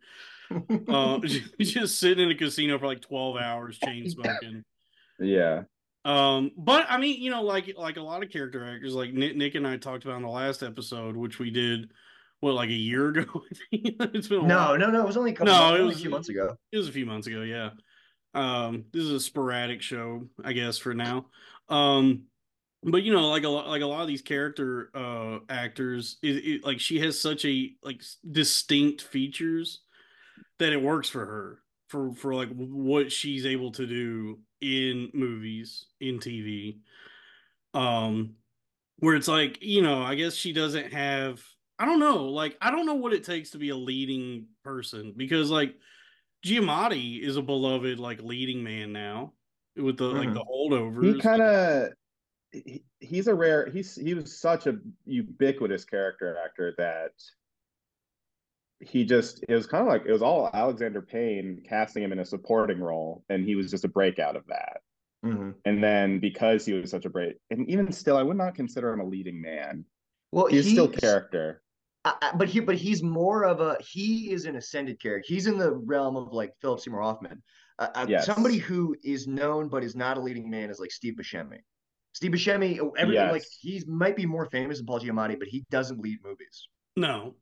Uh, 0.89 1.21
she's 1.27 1.43
just 1.75 1.99
sitting 1.99 2.25
in 2.25 2.31
a 2.31 2.35
casino 2.35 2.79
for 2.79 2.87
like 2.87 3.01
twelve 3.03 3.37
hours, 3.37 3.79
chain 3.79 4.09
smoking. 4.09 4.65
Yeah. 5.19 5.63
Um, 6.05 6.53
but 6.57 6.87
I 6.89 6.99
mean, 6.99 7.21
you 7.21 7.31
know, 7.31 7.43
like 7.43 7.75
like 7.77 7.97
a 7.97 8.03
lot 8.03 8.23
of 8.23 8.31
character 8.31 8.65
actors, 8.65 8.95
like 8.95 9.13
Nick, 9.13 9.37
Nick 9.37 9.55
and 9.57 9.67
I 9.67 9.77
talked 9.77 10.05
about 10.05 10.17
in 10.17 10.23
the 10.23 10.29
last 10.29 10.63
episode, 10.63 11.17
which 11.17 11.39
we 11.41 11.51
did 11.51 11.91
what 12.41 12.55
like 12.55 12.69
a 12.69 12.73
year 12.73 13.09
ago. 13.09 13.25
It's 13.73 14.29
been 14.29 14.39
a 14.39 14.45
while. 14.45 14.79
no, 14.79 14.87
no, 14.87 14.91
no. 14.93 15.01
It 15.03 15.07
was 15.07 15.17
only 15.17 15.33
a 15.33 15.35
couple. 15.35 15.53
No, 15.53 15.59
months, 15.61 15.75
it 15.75 15.81
only 15.81 15.87
was- 15.89 15.97
a 15.97 16.01
few 16.01 16.11
months 16.11 16.29
ago. 16.29 16.57
It 16.73 16.77
was 16.79 16.89
a 16.89 16.93
few 16.93 17.07
months 17.07 17.27
ago, 17.27 17.43
yeah. 17.43 17.71
Um, 18.37 18.85
this 18.93 19.03
is 19.03 19.13
a 19.13 19.21
sporadic 19.21 19.81
show, 19.81 20.29
I 20.45 20.53
guess, 20.53 20.77
for 20.77 20.93
now. 20.93 21.27
Um, 21.69 22.25
but 22.83 23.03
you 23.03 23.13
know, 23.13 23.29
like 23.31 23.45
a 23.45 23.49
lot, 23.49 23.67
like 23.67 23.83
a 23.83 23.87
lot 23.87 24.03
of 24.03 24.09
these 24.09 24.23
character 24.23 24.91
uh 24.95 25.39
actors, 25.49 26.19
it, 26.23 26.37
it 26.45 26.65
like 26.65 26.79
she 26.79 27.01
has 27.01 27.21
such 27.21 27.45
a 27.45 27.73
like 27.83 28.03
distinct 28.31 29.03
features 29.03 29.81
that 30.59 30.73
it 30.73 30.83
works 30.83 31.09
for 31.09 31.25
her 31.25 31.59
for 31.89 32.13
for 32.13 32.35
like 32.35 32.51
what 32.55 33.11
she's 33.11 33.47
able 33.47 33.73
to 33.73 33.87
do 33.87 34.39
in 34.61 35.11
movies, 35.15 35.87
in 36.01 36.19
TV. 36.19 36.79
Um, 37.75 38.35
where 38.99 39.17
it's 39.17 39.29
like 39.29 39.59
you 39.63 39.83
know, 39.83 40.03
I 40.03 40.15
guess 40.15 40.35
she 40.35 40.53
doesn't 40.53 40.93
have. 40.93 41.43
I 41.79 41.85
don't 41.87 42.01
know, 42.01 42.25
like 42.27 42.57
I 42.61 42.71
don't 42.71 42.87
know 42.87 42.95
what 42.95 43.13
it 43.13 43.25
takes 43.25 43.51
to 43.51 43.59
be 43.59 43.71
a 43.71 43.77
leading 43.77 44.47
person 44.63 45.13
because 45.17 45.51
like 45.51 45.75
Giamatti 46.45 47.21
is 47.23 47.37
a 47.37 47.43
beloved 47.43 47.99
like 47.99 48.23
leading 48.23 48.63
man 48.63 48.93
now 48.93 49.33
with 49.77 49.97
the 49.97 50.05
like 50.05 50.29
Mhm. 50.29 50.35
the 50.35 50.45
holdovers. 50.45 51.15
He 51.15 51.21
kind 51.21 51.43
of 51.43 51.93
he, 52.53 52.85
he's 53.01 53.27
a 53.27 53.35
rare 53.35 53.69
he's 53.71 53.95
he 53.97 54.15
was 54.15 54.39
such 54.39 54.67
a 54.67 54.79
ubiquitous 55.05 55.85
character 55.85 56.37
actor 56.43 56.75
that 56.79 57.13
he 58.81 59.05
just 59.05 59.45
it 59.49 59.55
was 59.55 59.67
kind 59.67 59.83
of 59.83 59.89
like 59.89 60.05
it 60.07 60.13
was 60.13 60.23
all 60.23 60.51
Alexander 60.53 61.03
Payne 61.03 61.63
casting 61.69 62.03
him 62.03 62.13
in 62.13 62.19
a 62.21 62.25
supporting 62.25 62.79
role 62.81 63.25
and 63.29 63.45
he 63.45 63.55
was 63.57 63.71
just 63.71 63.85
a 63.85 63.89
breakout 63.89 64.37
of 64.37 64.47
that. 64.47 64.81
Mhm. 65.25 65.55
And 65.65 65.83
then 65.83 66.21
because 66.21 66.65
he 66.67 66.75
was 66.75 66.91
such 66.91 67.05
a 67.07 67.11
break 67.11 67.37
and 67.51 67.69
even 67.69 67.91
still 67.91 68.17
I 68.17 68.23
would 68.23 68.37
not 68.37 68.55
consider 68.55 68.93
him 68.93 69.01
a 69.01 69.05
leading 69.07 69.41
man. 69.41 69.85
Well, 70.33 70.47
He's 70.47 70.71
still 70.71 70.89
character. 70.89 71.63
I, 72.07 72.15
I- 72.23 72.37
but 72.37 72.49
he, 72.49 72.61
but 72.61 72.77
he's 72.77 73.03
more 73.03 73.45
of 73.45 73.61
a 73.61 73.77
he 73.81 74.31
is 74.33 74.45
an 74.47 74.57
ascended 74.57 75.01
character. 75.01 75.25
He's 75.29 75.47
in 75.47 75.59
the 75.59 75.73
realm 75.73 76.17
of 76.17 76.33
like 76.33 76.53
Philip 76.63 76.81
Seymour 76.81 77.03
Hoffman. 77.03 77.43
Uh, 77.79 77.89
uh, 77.95 78.07
Yes. 78.09 78.25
Somebody 78.27 78.57
who 78.59 78.97
is 79.05 79.27
known 79.27 79.69
but 79.69 79.85
is 79.85 79.95
not 79.95 80.17
a 80.17 80.21
leading 80.21 80.49
man 80.49 80.71
is 80.71 80.79
like 80.81 80.91
Steve 80.93 81.15
Buscemi. 81.21 81.59
Steve 82.15 82.31
Buscemi, 82.33 82.79
every 82.97 83.15
Yes. 83.15 83.33
like 83.33 83.45
he 83.61 83.83
might 83.87 84.17
be 84.17 84.25
more 84.25 84.47
famous 84.47 84.79
than 84.79 84.87
Paul 84.87 85.01
Giamatti, 85.01 85.39
but 85.39 85.49
he 85.49 85.65
doesn't 85.71 86.01
lead 86.01 86.19
movies. 86.25 86.69
no, 86.97 87.35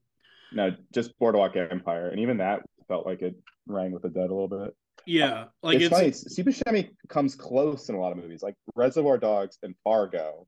No, 0.52 0.72
just 0.92 1.16
Boardwalk 1.20 1.54
Empire. 1.56 2.08
And 2.08 2.18
even 2.20 2.38
that 2.38 2.62
felt 2.88 3.06
like 3.06 3.22
it 3.22 3.36
rang 3.68 3.92
with 3.92 4.02
the 4.02 4.08
dead 4.08 4.30
a 4.30 4.34
little 4.34 4.48
bit. 4.48 4.74
yeah, 5.06 5.44
like 5.62 5.76
it's, 5.76 5.84
it's, 5.84 5.94
funny. 5.94 6.12
Steve 6.12 6.44
Buscemi 6.46 6.90
comes 7.08 7.34
close 7.36 7.88
in 7.88 7.94
a 7.94 8.00
lot 8.00 8.10
of 8.12 8.18
movies, 8.18 8.42
like 8.42 8.56
Reservoir 8.74 9.18
Dogs 9.18 9.58
and 9.62 9.74
Fargo. 9.84 10.46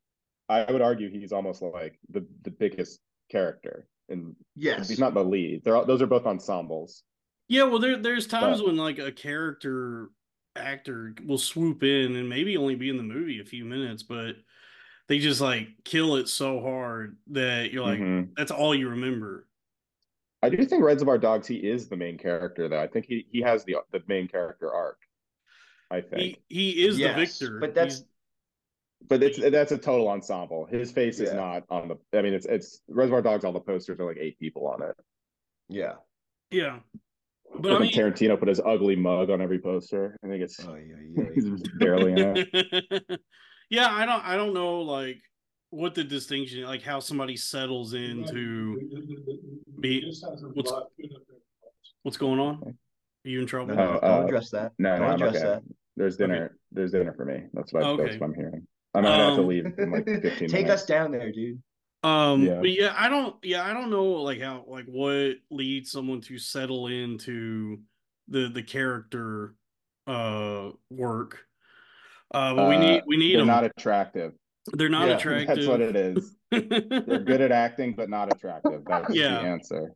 I 0.48 0.70
would 0.70 0.82
argue 0.82 1.08
he's 1.10 1.32
almost 1.32 1.62
like 1.62 1.98
the 2.10 2.26
the 2.42 2.50
biggest 2.50 2.98
character, 3.30 3.86
and 4.08 4.34
Yes, 4.54 4.88
he's 4.88 4.98
not 4.98 5.14
the 5.14 5.24
lead. 5.24 5.62
They're 5.64 5.76
all, 5.76 5.84
those 5.84 6.02
are 6.02 6.06
both 6.06 6.26
ensembles. 6.26 7.02
yeah. 7.48 7.64
Well, 7.64 7.78
there 7.78 7.96
there's 7.98 8.26
times 8.26 8.58
But- 8.58 8.66
when 8.68 8.76
like 8.76 8.98
a 8.98 9.12
character 9.12 10.10
actor 10.54 11.14
will 11.24 11.38
swoop 11.38 11.82
in 11.82 12.16
and 12.16 12.28
maybe 12.28 12.56
only 12.56 12.74
be 12.76 12.88
in 12.88 12.96
the 12.96 13.02
movie 13.02 13.40
a 13.40 13.44
few 13.44 13.64
minutes, 13.64 14.02
but 14.02 14.36
they 15.08 15.18
just 15.18 15.40
like 15.40 15.68
kill 15.84 16.16
it 16.16 16.28
so 16.28 16.60
hard 16.60 17.16
that 17.28 17.72
you're 17.72 17.84
like 17.84 18.00
Mhm. 18.00 18.30
that's 18.36 18.50
all 18.50 18.74
you 18.74 18.88
remember. 18.90 19.46
I 20.42 20.48
do 20.48 20.64
think 20.64 20.82
Reservoir 20.84 21.18
Dogs. 21.18 21.46
He 21.48 21.56
is 21.56 21.88
the 21.88 21.96
main 21.96 22.16
character, 22.18 22.68
though. 22.68 22.80
I 22.80 22.86
think 22.86 23.06
he 23.06 23.26
he 23.30 23.40
has 23.42 23.64
the 23.64 23.76
the 23.92 24.02
main 24.06 24.28
character 24.28 24.72
arc. 24.72 24.98
I 25.90 26.00
think, 26.00 26.38
He 26.48 26.72
he 26.72 26.86
is 26.86 26.98
Yes, 26.98 27.14
the 27.38 27.44
victor, 27.46 27.60
but 27.60 27.74
that's 27.74 27.96
He's- 27.98 28.08
but 29.08 29.22
it's 29.22 29.38
that's 29.38 29.72
a 29.72 29.78
total 29.78 30.08
ensemble. 30.08 30.66
His 30.66 30.90
face 30.90 31.20
is 31.20 31.32
not 31.32 31.64
on 31.70 31.88
the. 31.88 32.18
I 32.18 32.22
mean, 32.22 32.34
it's 32.34 32.46
it's 32.46 32.80
Reservoir 32.88 33.22
Dogs. 33.22 33.44
All 33.44 33.52
the 33.52 33.60
posters 33.60 34.00
are 34.00 34.04
like 34.06 34.18
eight 34.18 34.38
people 34.38 34.66
on 34.66 34.82
it. 34.82 34.96
yeah. 35.68 35.94
yeah. 36.50 36.78
But 37.60 37.72
I 37.72 37.76
I 37.76 37.78
mean, 37.78 37.92
Tarantino 37.92 38.38
put 38.38 38.48
his 38.48 38.60
ugly 38.64 38.96
mug 38.96 39.30
on 39.30 39.40
every 39.40 39.58
poster. 39.60 40.18
I 40.24 40.28
think 40.28 40.42
it's 40.42 40.58
Oh, 40.66 40.74
yeah, 40.74 40.96
yeah. 41.16 41.24
he's 41.34 41.48
barely 41.78 42.12
in 42.12 42.36
it. 42.52 43.20
yeah, 43.70 43.88
I 43.90 44.04
don't 44.04 44.24
I 44.24 44.36
don't 44.36 44.52
know 44.52 44.80
like 44.80 45.18
what 45.70 45.94
the 45.94 46.04
distinction 46.04 46.62
like 46.64 46.82
how 46.82 46.98
somebody 47.00 47.36
settles 47.36 47.94
into 47.94 48.78
be 49.80 50.12
what's 50.54 50.72
what's 52.02 52.16
going 52.16 52.40
on? 52.40 52.62
Are 52.64 53.28
you 53.28 53.40
in 53.40 53.46
trouble? 53.46 53.74
No, 53.74 53.92
no, 53.92 53.98
Oh, 53.98 54.00
don't 54.00 54.22
uh, 54.22 54.26
address 54.26 54.50
that. 54.50 54.72
No, 54.78 54.90
don't 54.90 55.00
no, 55.00 55.06
I'm 55.06 55.14
address 55.14 55.36
okay. 55.36 55.44
that. 55.44 55.62
There's 55.96 56.16
dinner. 56.16 56.56
There's 56.72 56.92
dinner 56.92 57.14
for 57.14 57.24
me. 57.24 57.44
That's 57.54 57.72
what, 57.72 57.82
Okay. 57.84 58.04
that's 58.06 58.20
what 58.20 58.26
I'm 58.28 58.34
hearing. 58.34 58.66
I 58.96 59.00
might 59.02 59.18
have 59.18 59.34
to 59.34 59.40
Um, 59.42 59.46
leave 59.48 59.66
in 59.78 59.90
like 59.90 60.06
15 60.06 60.22
Take 60.48 60.52
minutes. 60.52 60.82
us 60.82 60.86
down 60.86 61.12
there, 61.12 61.30
dude. 61.30 61.62
Um, 62.02 62.44
Yeah. 62.46 62.60
but 62.60 62.70
yeah, 62.70 62.94
I 62.96 63.08
don't, 63.08 63.36
yeah, 63.42 63.62
I 63.64 63.74
don't 63.74 63.90
know, 63.90 64.04
like 64.04 64.40
how, 64.40 64.64
like 64.66 64.86
what 64.86 65.36
leads 65.50 65.90
someone 65.90 66.20
to 66.22 66.38
settle 66.38 66.86
into 66.86 67.80
the 68.28 68.48
the 68.48 68.62
character 68.62 69.54
uh 70.06 70.70
work. 70.90 71.38
Uh, 72.32 72.54
but 72.54 72.68
we 72.68 72.76
need 72.78 73.00
Uh, 73.00 73.04
we 73.06 73.16
need 73.16 73.32
they're 73.34 73.40
them. 73.40 73.46
not 73.48 73.64
attractive. 73.64 74.32
they're 74.72 74.88
not 74.88 75.08
Yeah, 75.08 75.16
attractive. 75.16 75.46
That's 75.56 75.66
what 75.68 75.80
it 75.80 75.94
is. 75.96 76.36
They're 76.50 77.20
good 77.20 77.40
at 77.40 77.52
acting, 77.52 77.94
but 77.94 78.08
not 78.08 78.32
attractive. 78.32 78.82
That's 78.86 79.10
Yeah. 79.14 79.42
the 79.42 79.46
answer. 79.48 79.92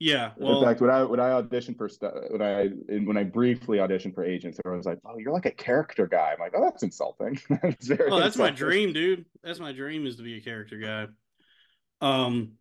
Yeah. 0.00 0.30
Well, 0.38 0.60
in 0.60 0.64
fact, 0.64 0.80
when 0.80 0.90
I 0.90 1.04
when 1.04 1.20
I 1.20 1.28
auditioned 1.40 1.76
for 1.76 1.86
stuff, 1.86 2.14
when 2.30 2.40
I 2.40 2.68
when 3.04 3.18
I 3.18 3.22
briefly 3.22 3.78
auditioned 3.78 4.14
for 4.14 4.24
agents, 4.24 4.58
everyone 4.64 4.78
was 4.78 4.86
like, 4.86 4.98
"Oh, 5.04 5.18
you're 5.18 5.32
like 5.32 5.44
a 5.44 5.50
character 5.50 6.06
guy." 6.06 6.32
I'm 6.32 6.40
like, 6.40 6.54
"Oh, 6.56 6.64
that's 6.64 6.82
insulting." 6.82 7.38
that's 7.62 7.86
very 7.86 8.10
oh, 8.10 8.18
that's 8.18 8.38
my 8.38 8.48
dream, 8.48 8.94
dude. 8.94 9.26
That's 9.44 9.60
my 9.60 9.72
dream 9.72 10.06
is 10.06 10.16
to 10.16 10.22
be 10.22 10.38
a 10.38 10.40
character 10.40 10.78
guy. 10.78 11.06
Um, 12.00 12.52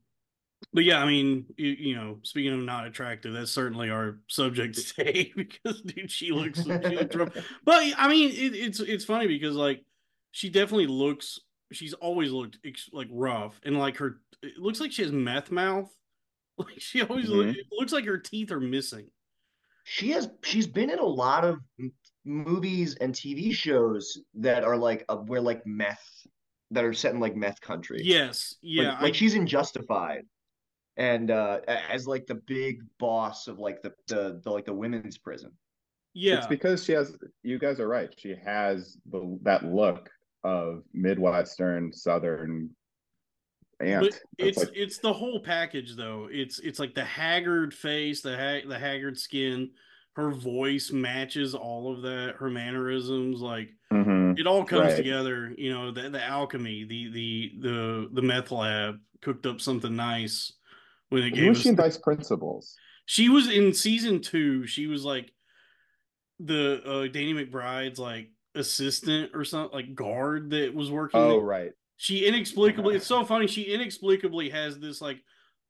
but 0.73 0.83
yeah, 0.83 1.01
I 1.01 1.05
mean, 1.05 1.45
you, 1.55 1.69
you 1.69 1.95
know, 1.95 2.19
speaking 2.23 2.51
of 2.51 2.59
not 2.59 2.85
attractive, 2.85 3.31
that's 3.31 3.51
certainly 3.51 3.89
our 3.89 4.19
subject 4.27 4.77
today 4.89 5.31
because 5.35 5.81
dude, 5.81 6.11
she 6.11 6.31
looks, 6.31 6.61
she 6.61 6.71
looks 6.73 7.15
rough. 7.15 7.33
But 7.63 7.93
I 7.97 8.09
mean, 8.09 8.31
it, 8.31 8.53
it's 8.53 8.81
it's 8.81 9.05
funny 9.05 9.27
because 9.27 9.55
like 9.55 9.85
she 10.31 10.49
definitely 10.49 10.87
looks. 10.87 11.39
She's 11.71 11.93
always 11.93 12.31
looked 12.31 12.57
like 12.91 13.07
rough 13.09 13.61
and 13.63 13.79
like 13.79 13.95
her. 13.97 14.19
It 14.43 14.57
looks 14.57 14.81
like 14.81 14.91
she 14.91 15.03
has 15.03 15.11
meth 15.13 15.51
mouth. 15.51 15.89
Like 16.65 16.79
she 16.79 17.01
always 17.01 17.29
look, 17.29 17.47
Mhm. 17.47 17.55
it 17.55 17.65
looks 17.71 17.91
like 17.93 18.05
her 18.05 18.17
teeth 18.17 18.51
are 18.51 18.59
missing. 18.59 19.07
She 19.85 20.11
has 20.11 20.29
she's 20.43 20.67
been 20.67 20.89
in 20.89 20.99
a 20.99 21.05
lot 21.05 21.45
of 21.45 21.59
movies 22.25 22.95
and 22.95 23.13
TV 23.13 23.53
shows 23.53 24.21
that 24.35 24.63
are 24.63 24.77
like 24.77 25.05
uh, 25.09 25.15
where 25.15 25.41
like 25.41 25.65
meth 25.65 26.05
that 26.71 26.83
are 26.83 26.93
set 26.93 27.13
in 27.13 27.19
like 27.19 27.35
meth 27.35 27.59
country. 27.61 28.01
Yes, 28.03 28.55
yeah, 28.61 28.89
like, 28.93 29.01
like 29.01 29.15
she's 29.15 29.33
in 29.35 29.47
Justified, 29.47 30.25
and 30.97 31.31
uh 31.31 31.61
as 31.67 32.05
like 32.07 32.27
the 32.27 32.35
big 32.35 32.81
boss 32.99 33.47
of 33.47 33.57
like 33.57 33.81
the 33.81 33.93
the, 34.07 34.39
the 34.43 34.51
like 34.51 34.65
the 34.65 34.73
women's 34.73 35.17
prison. 35.17 35.51
yeah. 36.13 36.37
It's 36.37 36.47
because 36.47 36.83
she 36.83 36.91
has. 36.93 37.15
You 37.43 37.57
guys 37.57 37.79
are 37.79 37.87
right. 37.87 38.13
She 38.17 38.35
has 38.45 38.97
the 39.09 39.39
that 39.43 39.63
look 39.65 40.09
of 40.43 40.83
midwestern 40.93 41.91
southern 41.93 42.69
it's 43.79 44.57
like 44.57 44.69
it's 44.75 44.97
the 44.99 45.13
whole 45.13 45.39
package 45.39 45.95
though. 45.95 46.27
It's 46.31 46.59
it's 46.59 46.79
like 46.79 46.93
the 46.95 47.03
haggard 47.03 47.73
face, 47.73 48.21
the 48.21 48.35
ha- 48.35 48.67
the 48.67 48.79
haggard 48.79 49.17
skin. 49.17 49.71
Her 50.15 50.31
voice 50.31 50.91
matches 50.91 51.55
all 51.55 51.93
of 51.93 52.01
that. 52.01 52.35
Her 52.37 52.49
mannerisms, 52.49 53.39
like 53.39 53.69
mhm. 53.91 54.37
it 54.37 54.47
all 54.47 54.65
comes 54.65 54.87
Right. 54.87 54.97
together. 54.97 55.53
You 55.57 55.73
know, 55.73 55.91
the 55.91 56.09
the 56.09 56.23
alchemy, 56.23 56.83
the 56.83 57.11
the 57.11 57.53
the 57.61 58.09
the 58.13 58.21
meth 58.21 58.51
lab 58.51 58.99
cooked 59.21 59.45
up 59.45 59.61
something 59.61 59.95
nice 59.95 60.51
when 61.09 61.23
it 61.23 61.31
gave. 61.31 61.43
Who 61.43 61.49
was 61.49 61.59
us. 61.59 61.63
she 61.63 61.69
in 61.69 61.75
Vice 61.77 61.97
Principals? 61.97 62.75
She 63.05 63.29
was 63.29 63.49
in 63.49 63.73
season 63.73 64.21
two. 64.21 64.67
She 64.67 64.87
was 64.87 65.05
like 65.05 65.31
the 66.39 66.81
uh, 66.85 67.07
Danny 67.07 67.33
McBride's 67.33 67.99
like 67.99 68.29
assistant 68.55 69.31
or 69.33 69.45
something, 69.45 69.73
like 69.73 69.95
guard 69.95 70.49
that 70.51 70.73
was 70.73 70.91
working. 70.91 71.19
Oh, 71.19 71.29
there. 71.31 71.39
right. 71.39 71.71
She 72.01 72.25
inexplicably, 72.25 72.95
it's 72.95 73.05
so 73.05 73.25
funny. 73.25 73.45
She 73.45 73.63
inexplicably 73.63 74.49
has 74.49 74.79
this 74.79 75.01
like 75.01 75.21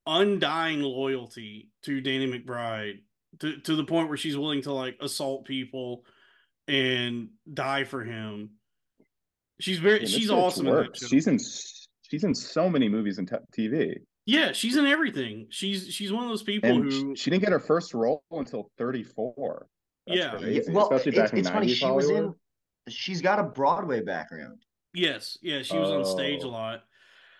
undying 0.05 0.81
loyalty 0.81 1.69
to 1.83 2.01
Danny 2.01 2.31
McBride 2.31 3.01
to, 3.39 3.57
to 3.61 3.75
the 3.75 3.83
point 3.83 4.09
where 4.09 4.17
she's 4.17 4.37
willing 4.37 4.61
to 4.61 4.71
like 4.71 4.95
assault 5.01 5.45
people 5.45 6.05
and 6.67 7.29
die 7.51 7.83
for 7.83 8.03
him. 8.03 8.51
She's 9.59 9.79
very, 9.79 10.01
Yeah, 10.01 10.05
she's 10.07 10.29
awesome. 10.29 10.67
In 10.67 10.75
that 10.75 10.97
She's 10.97 11.25
in. 11.27 11.39
She's 12.03 12.23
in 12.23 12.35
so 12.35 12.69
many 12.69 12.89
movies 12.89 13.17
and 13.17 13.27
t- 13.27 13.69
TV, 13.69 13.97
yeah, 14.27 14.51
she's 14.51 14.77
in 14.77 14.85
everything. 14.85 15.47
She's 15.49 15.87
she's 15.87 16.13
one 16.13 16.23
of 16.23 16.29
those 16.29 16.43
people 16.43 16.69
and 16.69 16.83
who, 16.83 17.15
she 17.15 17.31
didn't 17.31 17.41
get 17.41 17.51
her 17.51 17.59
first 17.59 17.95
role 17.95 18.23
until 18.29 18.69
34. 18.77 19.67
That's 20.05 20.19
Yeah. 20.19 20.37
crazy, 20.37 20.71
well, 20.71 20.83
especially 20.91 21.13
it's, 21.13 21.17
back 21.19 21.33
in 21.33 21.39
it's 21.39 21.49
funny. 21.49 21.67
90s 21.67 21.75
She 21.75 21.85
was 21.87 22.09
in. 22.11 22.35
She's 22.87 23.21
got 23.21 23.39
a 23.39 23.43
Broadway 23.43 24.01
background, 24.01 24.61
yes, 24.93 25.37
yeah, 25.41 25.61
she 25.61 25.77
was 25.77 25.89
on 25.91 26.05
stage 26.05 26.43
a 26.43 26.47
Oh. 26.47 26.49
lot. 26.51 26.83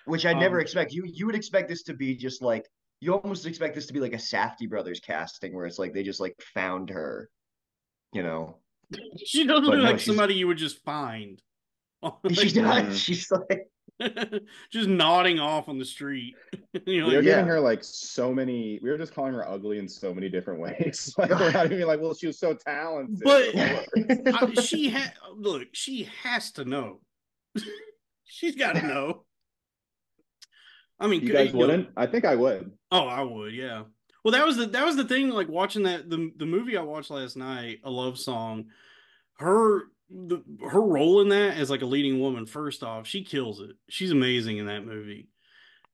which 0.06 0.26
I 0.26 0.34
never 0.34 0.58
Um, 0.58 0.62
expect. 0.62 0.91
You 0.91 1.04
you 1.06 1.26
would 1.28 1.36
expect 1.36 1.70
this 1.70 1.84
to 1.84 1.93
be 1.93 2.16
just 2.16 2.41
like 2.41 2.66
you 3.00 3.14
almost 3.14 3.45
expect 3.45 3.76
this 3.76 3.86
to 3.88 3.93
be 3.93 4.00
like 4.00 4.14
a 4.14 4.18
Safdie 4.18 4.68
brothers 4.70 5.00
casting, 5.00 5.54
where 5.54 5.66
it's 5.66 5.78
like 5.80 5.93
they 5.93 6.04
just 6.04 6.20
like 6.20 6.36
found 6.54 6.89
her, 6.89 7.30
you 8.14 8.24
know. 8.24 8.58
She 9.24 9.45
doesn't 9.45 9.66
But 9.66 9.70
look 9.76 9.78
no, 9.84 9.84
like 9.91 10.00
she's- 10.00 10.06
somebody 10.08 10.34
you 10.34 10.47
would 10.47 10.58
just 10.58 10.84
find. 10.84 11.41
She's 12.32 12.56
Like, 12.56 12.86
not. 12.86 12.95
She's 12.95 13.30
like 13.32 13.68
just 14.72 14.88
nodding 14.88 15.39
off 15.39 15.68
on 15.70 15.78
the 15.78 15.86
street. 15.86 16.34
you 16.86 17.02
know, 17.02 17.08
we 17.08 17.14
were 17.14 17.20
like, 17.20 17.26
Yeah. 17.26 17.36
giving 17.36 17.47
her 17.47 17.60
like 17.60 17.84
so 17.84 18.34
many. 18.34 18.80
We 18.82 18.89
were 18.89 18.97
just 18.97 19.14
calling 19.14 19.34
her 19.34 19.47
ugly 19.47 19.78
in 19.78 19.88
so 19.88 20.14
many 20.14 20.30
different 20.30 20.60
ways. 20.62 21.14
like 21.18 21.30
we're 21.30 21.52
not 21.52 21.66
even 21.72 21.86
like, 21.88 22.00
well, 22.02 22.14
she 22.16 22.26
was 22.28 22.39
so 22.39 22.54
talented. 22.56 23.20
But- 23.24 23.50
I, 23.56 24.54
she 24.62 24.89
had 24.89 25.14
look. 25.36 25.68
She 25.74 26.10
has 26.24 26.52
to 26.54 26.66
know. 26.66 27.02
She's 28.26 28.56
got 28.56 28.76
to 28.76 28.86
know. 28.86 29.26
I 31.00 31.08
mean, 31.08 31.22
you 31.22 31.32
guys 31.34 31.54
know- 31.54 31.60
wouldn't? 31.60 31.89
I 31.95 32.06
think 32.08 32.26
I 32.26 32.36
would. 32.36 32.72
Oh, 32.91 33.08
I 33.08 33.22
would. 33.22 33.54
Yeah. 33.54 33.84
Well, 34.24 34.34
that 34.34 34.45
was 34.45 34.58
the 34.58 34.66
that 34.68 34.86
was 34.86 34.97
the 34.97 35.06
thing. 35.06 35.30
Like 35.30 35.47
watching 35.47 35.84
that 35.84 36.10
the 36.10 36.32
the 36.36 36.45
movie 36.45 36.78
I 36.78 36.82
watched 36.82 37.10
last 37.10 37.38
night, 37.38 37.80
a 37.84 37.89
love 37.89 38.18
song. 38.20 38.66
Her 39.38 39.84
the 40.10 40.43
her 40.70 40.82
role 40.82 41.22
in 41.22 41.30
that 41.30 41.56
as 41.58 41.70
like 41.70 41.82
a 41.84 41.86
leading 41.88 42.20
woman. 42.20 42.45
First 42.45 42.84
off, 42.84 43.08
she 43.08 43.24
kills 43.24 43.62
it. 43.62 43.72
She's 43.89 44.12
amazing 44.12 44.58
in 44.58 44.66
that 44.66 44.86
movie. 44.86 45.30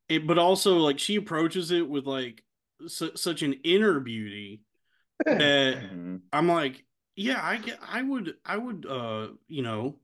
It, 0.10 0.26
but 0.26 0.40
also 0.40 0.78
like 0.78 0.98
she 1.00 1.18
approaches 1.18 1.70
it 1.72 1.88
with 1.88 2.06
like 2.08 2.44
su- 2.88 3.16
such 3.16 3.44
an 3.44 3.54
inner 3.64 4.00
beauty 4.00 4.62
that 5.26 5.76
Mhm. 5.94 6.22
I'm 6.34 6.48
like, 6.48 6.84
yeah, 7.16 7.40
I 7.42 7.58
get, 7.58 7.78
I 7.88 8.02
would, 8.02 8.34
I 8.44 8.58
would, 8.58 8.86
uh, 8.88 9.28
you 9.48 9.62
know, 9.62 10.00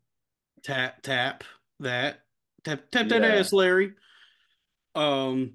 tap, 0.64 1.02
tap 1.02 1.44
that, 1.80 2.22
tap, 2.64 2.90
tap 2.92 3.08
that 3.10 3.22
Yeah. 3.22 3.28
ass, 3.30 3.54
Larry. 3.54 3.94
Um, 4.96 5.54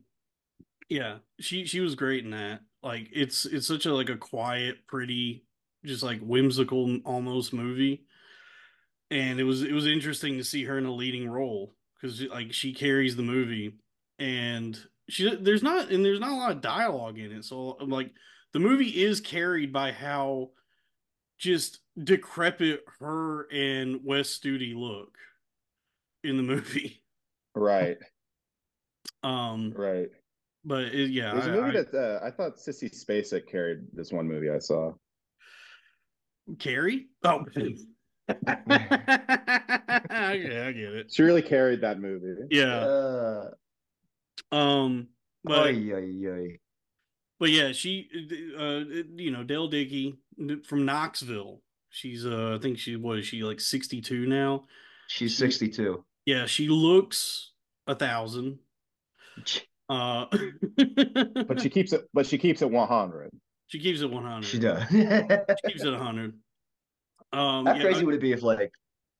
yeah, 0.88 1.18
she, 1.40 1.66
she 1.66 1.80
was 1.80 1.94
great 1.94 2.24
in 2.24 2.30
that. 2.30 2.60
Like, 2.82 3.08
it's, 3.12 3.44
it's 3.46 3.66
such 3.66 3.86
a 3.86 3.94
like 3.94 4.08
a 4.08 4.16
quiet, 4.16 4.86
pretty, 4.86 5.44
just 5.84 6.02
like 6.02 6.20
whimsical 6.20 6.98
almost 7.04 7.52
movie, 7.52 8.06
and 9.10 9.38
it 9.38 9.44
was, 9.44 9.62
it 9.62 9.72
was 9.72 9.86
interesting 9.86 10.36
to 10.36 10.44
see 10.44 10.64
her 10.64 10.78
in 10.78 10.86
a 10.86 10.92
leading 10.92 11.28
role 11.28 11.74
because 12.00 12.22
like 12.22 12.52
she 12.52 12.72
carries 12.72 13.14
the 13.16 13.22
movie, 13.22 13.78
and 14.18 14.78
she, 15.08 15.34
there's 15.36 15.62
not, 15.62 15.90
and 15.90 16.04
there's 16.04 16.20
not 16.20 16.32
a 16.32 16.36
lot 16.36 16.50
of 16.52 16.60
dialogue 16.60 17.18
in 17.18 17.30
it, 17.32 17.44
so 17.44 17.76
like 17.80 18.12
the 18.52 18.58
movie 18.58 19.04
is 19.04 19.20
carried 19.20 19.72
by 19.72 19.92
how 19.92 20.50
just 21.38 21.80
decrepit 22.02 22.84
her 23.00 23.46
and 23.52 24.00
Wes 24.04 24.38
Studi 24.38 24.74
look 24.74 25.16
in 26.24 26.36
the 26.36 26.42
movie. 26.42 27.02
Right, 27.54 27.96
Um, 29.22 29.72
right. 29.74 30.08
but 30.64 30.84
it, 30.94 31.10
yeah, 31.10 31.32
There's 31.34 31.46
a 31.46 31.52
I- 31.52 31.54
movie 31.54 31.78
I- 31.78 31.82
that 31.82 31.94
uh, 31.94 32.20
I 32.24 32.30
thought 32.30 32.56
Sissy 32.58 32.90
Spacek 32.94 33.46
carried 33.46 33.86
this 33.94 34.12
one 34.12 34.28
movie 34.28 34.50
I 34.50 34.58
saw. 34.58 34.92
Carrie. 36.58 37.06
Oh, 37.24 37.44
yeah, 37.56 37.68
I 40.68 40.72
get 40.72 40.94
it. 40.94 41.12
She 41.12 41.22
really 41.22 41.42
carried 41.42 41.80
that 41.82 42.00
movie. 42.00 42.34
Yeah. 42.50 42.76
uh, 42.76 43.50
Um, 44.52 45.08
but 45.44 45.66
oy, 45.68 45.92
oy, 45.92 46.28
oy. 46.28 46.58
but 47.40 47.50
yeah, 47.50 47.72
she, 47.72 48.08
uh, 48.58 48.82
you 49.16 49.30
know, 49.30 49.44
Dale 49.44 49.68
Dickey 49.68 50.18
from 50.64 50.84
Knoxville. 50.84 51.62
She's, 51.90 52.26
uh, 52.26 52.56
I 52.56 52.62
think 52.62 52.78
she 52.78 52.96
was 52.96 53.26
she 53.26 53.42
like 53.42 53.60
sixty 53.60 54.00
two 54.00 54.26
now? 54.26 54.64
she's 55.08 55.32
She- 55.32 55.36
62. 55.38 56.04
Yeah, 56.26 56.46
she 56.46 56.68
looks 56.68 57.52
a 57.86 57.94
thousand. 57.94 58.58
Uh, 59.88 60.26
But 61.46 61.60
she 61.60 61.70
keeps 61.70 61.92
it. 61.92 62.08
But 62.12 62.26
she 62.26 62.38
keeps 62.38 62.60
it 62.60 62.68
100. 62.68 63.30
she 63.68 63.78
keeps 63.78 64.00
it 64.00 64.10
one 64.10 64.24
hundred. 64.24 64.46
She 64.46 64.58
does. 64.58 64.82
She 64.90 64.96
keeps 65.70 65.84
it 65.84 65.94
hundred. 65.94 66.34
Um, 67.32 67.66
How 67.66 67.74
yeah, 67.74 67.82
crazy 67.82 68.00
I- 68.00 68.02
would 68.02 68.14
it 68.16 68.20
be 68.20 68.32
if 68.32 68.42
like 68.42 68.72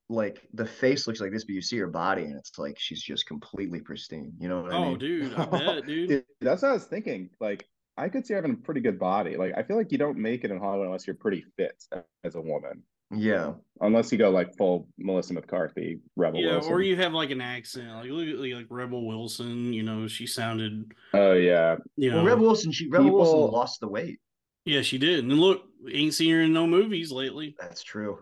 like 0.09 0.45
the 0.53 0.65
face 0.65 1.07
looks 1.07 1.21
like 1.21 1.31
this, 1.31 1.45
but 1.45 1.53
you 1.55 1.61
see 1.61 1.77
her 1.77 1.87
body 1.87 2.23
and 2.23 2.35
it's 2.37 2.57
like 2.57 2.77
she's 2.77 3.01
just 3.01 3.25
completely 3.27 3.79
pristine. 3.79 4.33
You 4.39 4.49
know 4.49 4.61
what 4.61 4.73
I 4.73 4.77
mean? 4.83 4.93
oh, 4.93 4.97
dude, 4.97 5.33
I 5.35 5.45
bet, 5.45 5.85
dude. 5.85 6.09
Dude, 6.09 6.25
that's 6.41 6.61
what 6.63 6.71
I 6.71 6.73
was 6.73 6.83
thinking. 6.85 7.29
Like, 7.39 7.65
I 7.97 8.09
could 8.09 8.25
see 8.27 8.33
having 8.33 8.51
a 8.51 8.55
pretty 8.55 8.81
good 8.81 8.99
body. 8.99 9.37
Like, 9.37 9.53
I 9.57 9.63
feel 9.63 9.75
like 9.77 9.91
you 9.91 9.97
don't 9.97 10.17
make 10.17 10.43
it 10.43 10.51
in 10.51 10.59
Hollywood 10.59 10.87
unless 10.87 11.07
you're 11.07 11.15
pretty 11.15 11.43
fit 11.57 11.83
as 12.23 12.35
a 12.35 12.41
woman. 12.41 12.83
Yeah. 13.09 13.53
Unless 13.81 14.11
you 14.11 14.17
go 14.17 14.29
like 14.29 14.55
full 14.57 14.87
Melissa 14.97 15.33
McCarthy, 15.33 15.99
Rebel 16.17 16.39
Yeah, 16.41 16.53
Wilson. 16.53 16.73
or 16.73 16.81
you 16.81 16.95
have 16.97 17.13
like 17.13 17.31
an 17.31 17.39
accent, 17.41 17.89
like 17.89 18.09
look 18.09 18.27
at 18.27 18.55
like 18.55 18.65
Rebel 18.69 19.07
Wilson. 19.07 19.71
You 19.73 19.83
know, 19.83 20.07
she 20.07 20.27
sounded, 20.27 20.91
Oh 21.13 21.31
yeah, 21.33 21.77
you 21.95 22.09
know, 22.11 22.17
Well, 22.17 22.25
Rebel 22.25 22.43
Wilson, 22.47 22.71
she 22.73 22.87
Rebel 22.89 23.05
people- 23.05 23.19
Wilson 23.19 23.51
lost 23.51 23.79
the 23.79 23.87
weight. 23.87 24.19
yeah, 24.65 24.81
she 24.81 24.97
did. 24.97 25.19
And 25.23 25.39
look, 25.39 25.63
ain't 25.89 26.13
seen 26.13 26.33
her 26.33 26.41
in 26.41 26.51
no 26.53 26.67
movies 26.67 27.11
lately. 27.11 27.55
That's 27.59 27.81
true. 27.81 28.19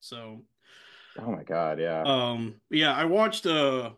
So, 0.00 0.44
oh 1.18 1.30
my 1.30 1.42
god, 1.42 1.78
yeah. 1.78 2.02
um, 2.06 2.54
yeah, 2.70 2.94
I 2.94 3.04
watched 3.04 3.44
uh, 3.44 3.90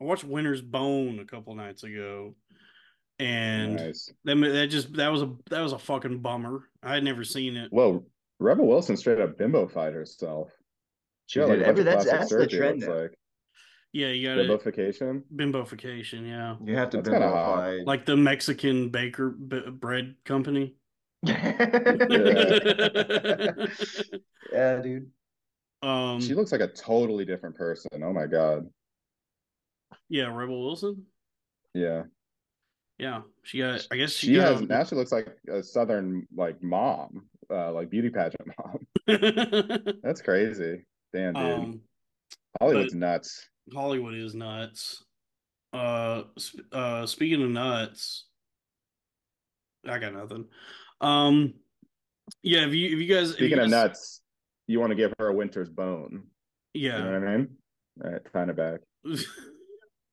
I 0.00 0.04
watched 0.04 0.24
Winter's 0.24 0.60
Bone 0.62 1.18
a 1.18 1.24
couple 1.24 1.54
nights 1.56 1.82
ago, 1.82 2.34
and 3.24 3.76
nice. 3.76 4.12
that 4.24 4.36
that 4.36 4.66
just 4.68 4.92
that 4.94 5.10
was 5.12 5.22
a 5.22 5.32
that 5.50 5.60
was 5.60 5.72
a 5.72 5.78
fucking 5.78 6.20
bummer. 6.20 6.68
I 6.82 6.94
had 6.94 7.04
never 7.04 7.24
seen 7.24 7.56
it. 7.56 7.70
Well, 7.72 8.04
Rebel 8.38 8.66
Wilson 8.66 8.96
straight 8.96 9.20
up 9.20 9.38
bimbo 9.38 9.68
fied 9.68 9.94
herself. 9.94 10.50
She 11.26 11.40
Yeah, 11.40 11.46
did. 11.46 11.46
like 11.46 11.60
a 11.60 11.64
bunch 11.74 11.78
Every, 11.78 11.80
of 11.80 11.86
that's 11.86 12.04
plastic 12.04 12.38
that's 12.38 12.52
the 12.52 12.56
trend 12.58 12.80
looks 12.80 12.88
now. 12.88 13.00
like. 13.02 13.18
Yeah, 13.92 14.08
you 14.08 14.28
got 14.28 14.38
it. 14.38 14.50
Bimbofication. 14.50 15.22
Bimbofication, 15.34 16.26
yeah. 16.26 16.56
You 16.64 16.76
have 16.76 16.90
to 16.90 16.96
That's 16.96 17.08
kinda 17.10 17.82
Like 17.86 18.04
the 18.06 18.16
Mexican 18.16 18.88
baker 18.90 19.30
b- 19.30 19.70
bread 19.70 20.16
company. 20.24 20.74
yeah, 21.26 21.52
dude. 24.82 25.10
um, 25.82 26.20
She 26.20 26.34
looks 26.34 26.52
like 26.52 26.60
a 26.60 26.68
totally 26.68 27.24
different 27.24 27.56
person. 27.56 27.90
Oh 28.02 28.12
my 28.12 28.26
god. 28.26 28.68
yeah, 30.08 30.24
Rebel 30.24 30.64
Wilson. 30.64 31.04
Yeah. 31.72 32.02
Yeah, 32.98 33.22
she 33.42 33.58
got. 33.58 33.86
I 33.90 33.96
guess 33.96 34.12
she, 34.12 34.28
She 34.28 34.34
got, 34.36 34.52
has 34.52 34.62
now 34.62 34.84
she 34.84 34.94
looks 34.94 35.12
like 35.12 35.36
a 35.52 35.62
southern 35.62 36.26
like 36.34 36.62
mom, 36.62 37.26
uh 37.50 37.72
like 37.72 37.90
beauty 37.90 38.10
pageant 38.10 38.48
mom. 38.58 38.86
That's 40.02 40.22
crazy. 40.22 40.84
Damn 41.12 41.34
dude. 41.34 41.42
um, 41.42 41.80
Hollywood's 42.60 42.94
nuts. 42.94 43.48
Hollywood 43.72 44.14
is 44.14 44.34
nuts. 44.34 45.02
Uh, 45.72 46.22
sp- 46.38 46.70
uh, 46.70 47.04
speaking 47.06 47.42
of 47.42 47.50
nuts, 47.50 48.26
I 49.88 49.98
got 49.98 50.14
nothing. 50.14 50.46
Um, 51.00 51.54
yeah, 52.42 52.64
if 52.66 52.74
you 52.74 52.96
if 52.96 52.98
you 53.00 53.12
guys 53.12 53.30
if 53.32 53.40
you 53.40 53.46
Speaking 53.48 53.58
of 53.58 53.70
nuts, 53.70 54.20
you 54.68 54.78
want 54.78 54.90
to 54.90 54.96
give 54.96 55.12
her 55.18 55.28
a 55.28 55.34
winter's 55.34 55.68
bone. 55.68 56.24
yeah. 56.74 56.98
You 56.98 57.04
know 57.04 57.20
what 57.20 57.28
I 57.28 57.36
mean? 57.36 57.48
All 58.04 58.10
right, 58.12 58.32
kind 58.32 58.50
of 58.50 58.56
back. 58.56 58.80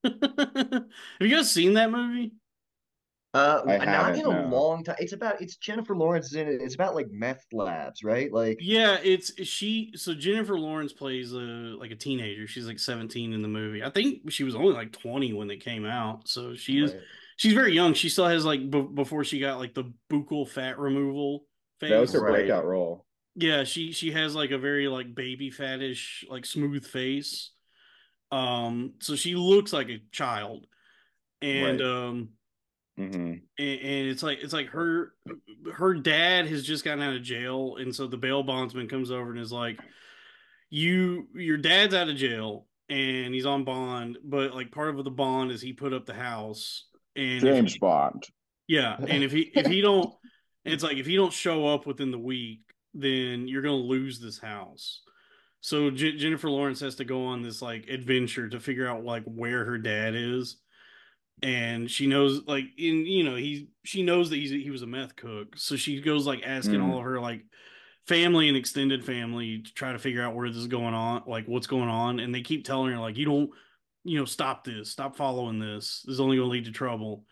have 0.04 0.84
you 1.20 1.28
guys 1.36 1.50
seen 1.50 1.74
that 1.74 1.90
movie? 1.90 2.32
Uh, 3.34 3.62
I 3.66 3.84
not 3.86 4.14
in 4.14 4.26
a 4.26 4.42
no. 4.42 4.48
long 4.54 4.84
time. 4.84 4.96
It's 4.98 5.14
about 5.14 5.40
it's 5.40 5.56
Jennifer 5.56 5.96
Lawrence 5.96 6.26
is 6.26 6.34
in 6.34 6.48
it. 6.48 6.60
It's 6.60 6.74
about 6.74 6.94
like 6.94 7.10
meth 7.10 7.46
labs, 7.50 8.04
right? 8.04 8.30
Like 8.30 8.58
Yeah, 8.60 8.98
it's 9.02 9.32
she. 9.46 9.92
So 9.96 10.12
Jennifer 10.12 10.58
Lawrence 10.58 10.92
plays 10.92 11.32
a 11.32 11.36
like 11.38 11.90
a 11.90 11.96
teenager. 11.96 12.46
She's 12.46 12.66
like 12.66 12.78
seventeen 12.78 13.32
in 13.32 13.40
the 13.40 13.48
movie. 13.48 13.82
I 13.82 13.88
think 13.88 14.30
she 14.30 14.44
was 14.44 14.54
only 14.54 14.74
like 14.74 14.92
twenty 14.92 15.32
when 15.32 15.48
they 15.48 15.56
came 15.56 15.86
out. 15.86 16.28
So 16.28 16.54
she 16.54 16.82
is. 16.84 16.92
right. 16.92 17.00
She's 17.38 17.54
very 17.54 17.72
young. 17.72 17.94
She 17.94 18.10
still 18.10 18.26
has 18.28 18.44
like 18.44 18.70
b- 18.70 18.86
before 18.94 19.24
she 19.24 19.40
got 19.40 19.58
like 19.58 19.72
the 19.74 19.90
buccal 20.10 20.46
fat 20.46 20.78
removal 20.78 21.46
phase. 21.80 21.88
That 21.90 22.00
was 22.00 22.12
her 22.12 22.20
Right. 22.20 22.32
breakout 22.32 22.66
role. 22.66 23.06
Yeah, 23.34 23.64
she 23.64 23.92
she 23.92 24.12
has 24.12 24.34
like 24.34 24.50
a 24.50 24.58
very 24.58 24.88
like 24.88 25.14
baby 25.14 25.50
fattish 25.50 26.22
like 26.28 26.44
smooth 26.44 26.84
face. 26.84 27.50
Um, 28.30 28.92
so 29.00 29.16
she 29.16 29.34
looks 29.36 29.72
like 29.72 29.88
a 29.88 30.02
child, 30.12 30.66
and 31.40 31.80
Right. 31.80 31.88
um, 31.88 32.28
hmm 32.96 33.04
and, 33.04 33.40
and 33.58 34.08
it's 34.08 34.22
like 34.22 34.38
it's 34.42 34.52
like 34.52 34.68
her 34.68 35.14
her 35.72 35.94
dad 35.94 36.46
has 36.48 36.62
just 36.62 36.84
gotten 36.84 37.02
out 37.02 37.14
of 37.16 37.22
jail, 37.22 37.76
and 37.76 37.94
so 37.94 38.06
the 38.06 38.16
bail 38.16 38.42
bondsman 38.42 38.88
comes 38.88 39.10
over 39.10 39.30
and 39.30 39.40
is 39.40 39.52
like, 39.52 39.78
"You 40.70 41.28
your 41.34 41.56
dad's 41.56 41.94
out 41.94 42.08
of 42.08 42.16
jail 42.16 42.66
and 42.88 43.32
he's 43.34 43.46
on 43.46 43.64
bond, 43.64 44.18
but 44.24 44.54
like 44.54 44.72
part 44.72 44.94
of 44.94 45.04
the 45.04 45.10
bond 45.10 45.50
is 45.50 45.62
he 45.62 45.72
put 45.72 45.92
up 45.92 46.04
the 46.06 46.14
house. 46.14 46.86
And 47.16 47.40
James 47.40 47.74
he- 47.74 47.78
Bond. 47.78 48.24
yeah, 48.66 48.96
and 48.98 49.22
if 49.22 49.32
he 49.32 49.50
if 49.54 49.66
he 49.66 49.80
don't, 49.80 50.12
it's 50.64 50.82
like 50.82 50.96
if 50.96 51.06
he 51.06 51.16
don't 51.16 51.32
show 51.32 51.66
up 51.68 51.86
within 51.86 52.10
the 52.10 52.18
week, 52.18 52.60
then 52.94 53.48
you're 53.48 53.62
gonna 53.62 53.74
lose 53.74 54.20
this 54.20 54.38
house." 54.38 55.00
So 55.60 55.90
J- 55.90 56.16
Jennifer 56.16 56.50
Lawrence 56.50 56.80
has 56.80 56.96
to 56.96 57.04
go 57.04 57.24
on 57.26 57.40
this 57.42 57.62
like 57.62 57.88
adventure 57.88 58.48
to 58.48 58.58
figure 58.58 58.86
out 58.88 59.04
like 59.04 59.22
where 59.24 59.64
her 59.64 59.78
dad 59.78 60.14
is, 60.16 60.56
and 61.42 61.90
she 61.90 62.06
knows 62.06 62.42
like 62.46 62.64
in 62.78 63.04
you 63.06 63.24
know 63.24 63.34
he 63.36 63.68
she 63.84 64.02
knows 64.02 64.30
that 64.30 64.36
he's 64.36 64.50
he 64.50 64.70
was 64.70 64.82
a 64.82 64.86
meth 64.86 65.16
cook, 65.16 65.56
so 65.56 65.76
she 65.76 66.00
goes 66.00 66.26
like 66.26 66.42
asking 66.44 66.80
Mm. 66.80 66.84
all 66.88 66.98
of 66.98 67.04
her 67.04 67.20
like 67.20 67.44
family 68.06 68.48
and 68.48 68.56
extended 68.56 69.04
family 69.04 69.62
to 69.62 69.74
try 69.74 69.92
to 69.92 69.98
figure 69.98 70.22
out 70.22 70.34
where 70.34 70.48
this 70.48 70.56
is 70.56 70.66
going 70.66 70.94
on, 70.94 71.22
like 71.26 71.46
what's 71.46 71.66
going 71.66 71.88
on, 71.88 72.18
and 72.20 72.34
they 72.34 72.42
keep 72.42 72.64
telling 72.64 72.92
her 72.92 72.98
like 72.98 73.16
you 73.16 73.24
don't 73.24 73.50
you 74.04 74.18
know 74.18 74.24
stop 74.24 74.64
this, 74.64 74.90
stop 74.90 75.16
following 75.16 75.58
this, 75.58 76.02
this 76.06 76.14
is 76.14 76.20
only 76.20 76.36
gonna 76.36 76.48
lead 76.48 76.64
to 76.64 76.72
trouble. 76.72 77.24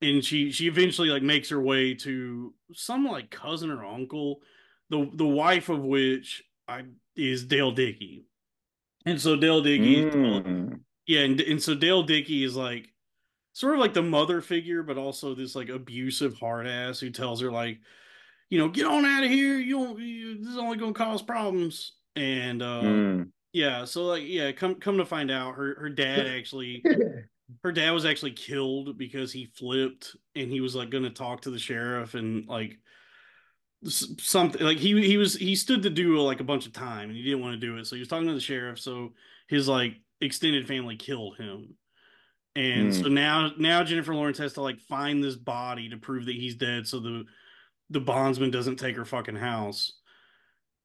And 0.00 0.24
she 0.24 0.52
she 0.52 0.66
eventually 0.68 1.08
like 1.08 1.22
makes 1.22 1.48
her 1.50 1.60
way 1.60 1.94
to 1.94 2.54
some 2.72 3.04
like 3.04 3.30
cousin 3.30 3.70
or 3.70 3.84
uncle, 3.84 4.40
the 4.90 5.10
the 5.14 5.26
wife 5.26 5.68
of 5.68 5.80
which 5.82 6.44
I 6.68 6.84
is 7.16 7.44
Dale 7.46 7.72
Dickey, 7.72 8.24
and 9.04 9.20
so 9.20 9.34
Dale 9.36 9.60
Dickey, 9.60 10.04
Mm. 10.04 10.80
yeah, 11.06 11.20
and 11.22 11.40
and 11.40 11.62
so 11.62 11.74
Dale 11.74 12.04
Dickey 12.04 12.44
is 12.44 12.54
like 12.54 12.88
sort 13.58 13.74
of 13.74 13.80
like 13.80 13.92
the 13.92 14.00
mother 14.00 14.40
figure, 14.40 14.84
but 14.84 14.96
also 14.96 15.34
this 15.34 15.56
like 15.56 15.68
abusive 15.68 16.38
hard 16.38 16.68
ass 16.68 17.00
who 17.00 17.10
tells 17.10 17.40
her 17.40 17.50
like, 17.50 17.80
you 18.50 18.58
know, 18.58 18.68
get 18.68 18.86
on 18.86 19.04
out 19.04 19.24
of 19.24 19.30
here, 19.30 19.58
you 19.58 19.76
don't, 19.76 19.98
you, 19.98 20.38
this 20.38 20.52
is 20.52 20.58
only 20.58 20.76
gonna 20.76 20.92
cause 20.92 21.22
problems, 21.22 21.96
and 22.14 22.62
uh, 22.62 22.82
Mm. 22.82 23.30
yeah, 23.52 23.84
so 23.84 24.04
like 24.06 24.22
yeah, 24.24 24.52
come 24.52 24.76
come 24.76 24.98
to 24.98 25.04
find 25.04 25.28
out, 25.32 25.56
her 25.56 25.74
her 25.80 25.88
dad 25.90 26.26
actually 26.38 26.84
her 27.64 27.72
dad 27.72 27.90
was 27.90 28.06
actually 28.06 28.30
killed 28.30 28.96
because 28.96 29.32
he 29.32 29.46
flipped 29.46 30.14
and 30.36 30.52
he 30.52 30.60
was 30.60 30.76
like 30.76 30.90
going 30.90 31.02
to 31.02 31.10
talk 31.10 31.40
to 31.40 31.50
the 31.50 31.58
sheriff 31.58 32.14
and 32.14 32.46
like 32.46 32.78
something 33.86 34.62
like 34.62 34.78
he 34.78 35.02
he 35.02 35.16
was 35.16 35.34
he 35.34 35.56
stood 35.56 35.82
to 35.82 35.90
do 35.90 36.20
like 36.20 36.38
a 36.38 36.44
bunch 36.44 36.66
of 36.66 36.72
time 36.72 37.08
and 37.08 37.16
he 37.16 37.24
didn't 37.24 37.40
want 37.40 37.60
to 37.60 37.66
do 37.66 37.76
it. 37.76 37.86
So 37.86 37.96
he 37.96 38.00
was 38.00 38.08
talking 38.08 38.28
to 38.28 38.34
the 38.34 38.40
sheriff 38.40 38.78
so 38.78 39.14
his 39.48 39.66
like 39.66 39.94
extended 40.20 40.68
family 40.68 40.96
killed 40.96 41.36
him 41.38 41.74
and 42.58 42.94
Hmm. 42.94 43.02
so 43.02 43.08
now 43.08 43.50
now 43.56 43.84
Jennifer 43.84 44.14
Lawrence 44.14 44.38
has 44.38 44.54
to 44.54 44.62
like 44.62 44.80
find 44.80 45.22
this 45.22 45.36
body 45.36 45.88
to 45.90 45.96
prove 45.96 46.26
that 46.26 46.34
he's 46.34 46.56
dead 46.56 46.86
so 46.86 46.98
the 47.00 47.24
the 47.90 48.00
bondsman 48.00 48.50
doesn't 48.50 48.76
take 48.76 48.96
her 48.96 49.04
fucking 49.04 49.36
house 49.36 49.92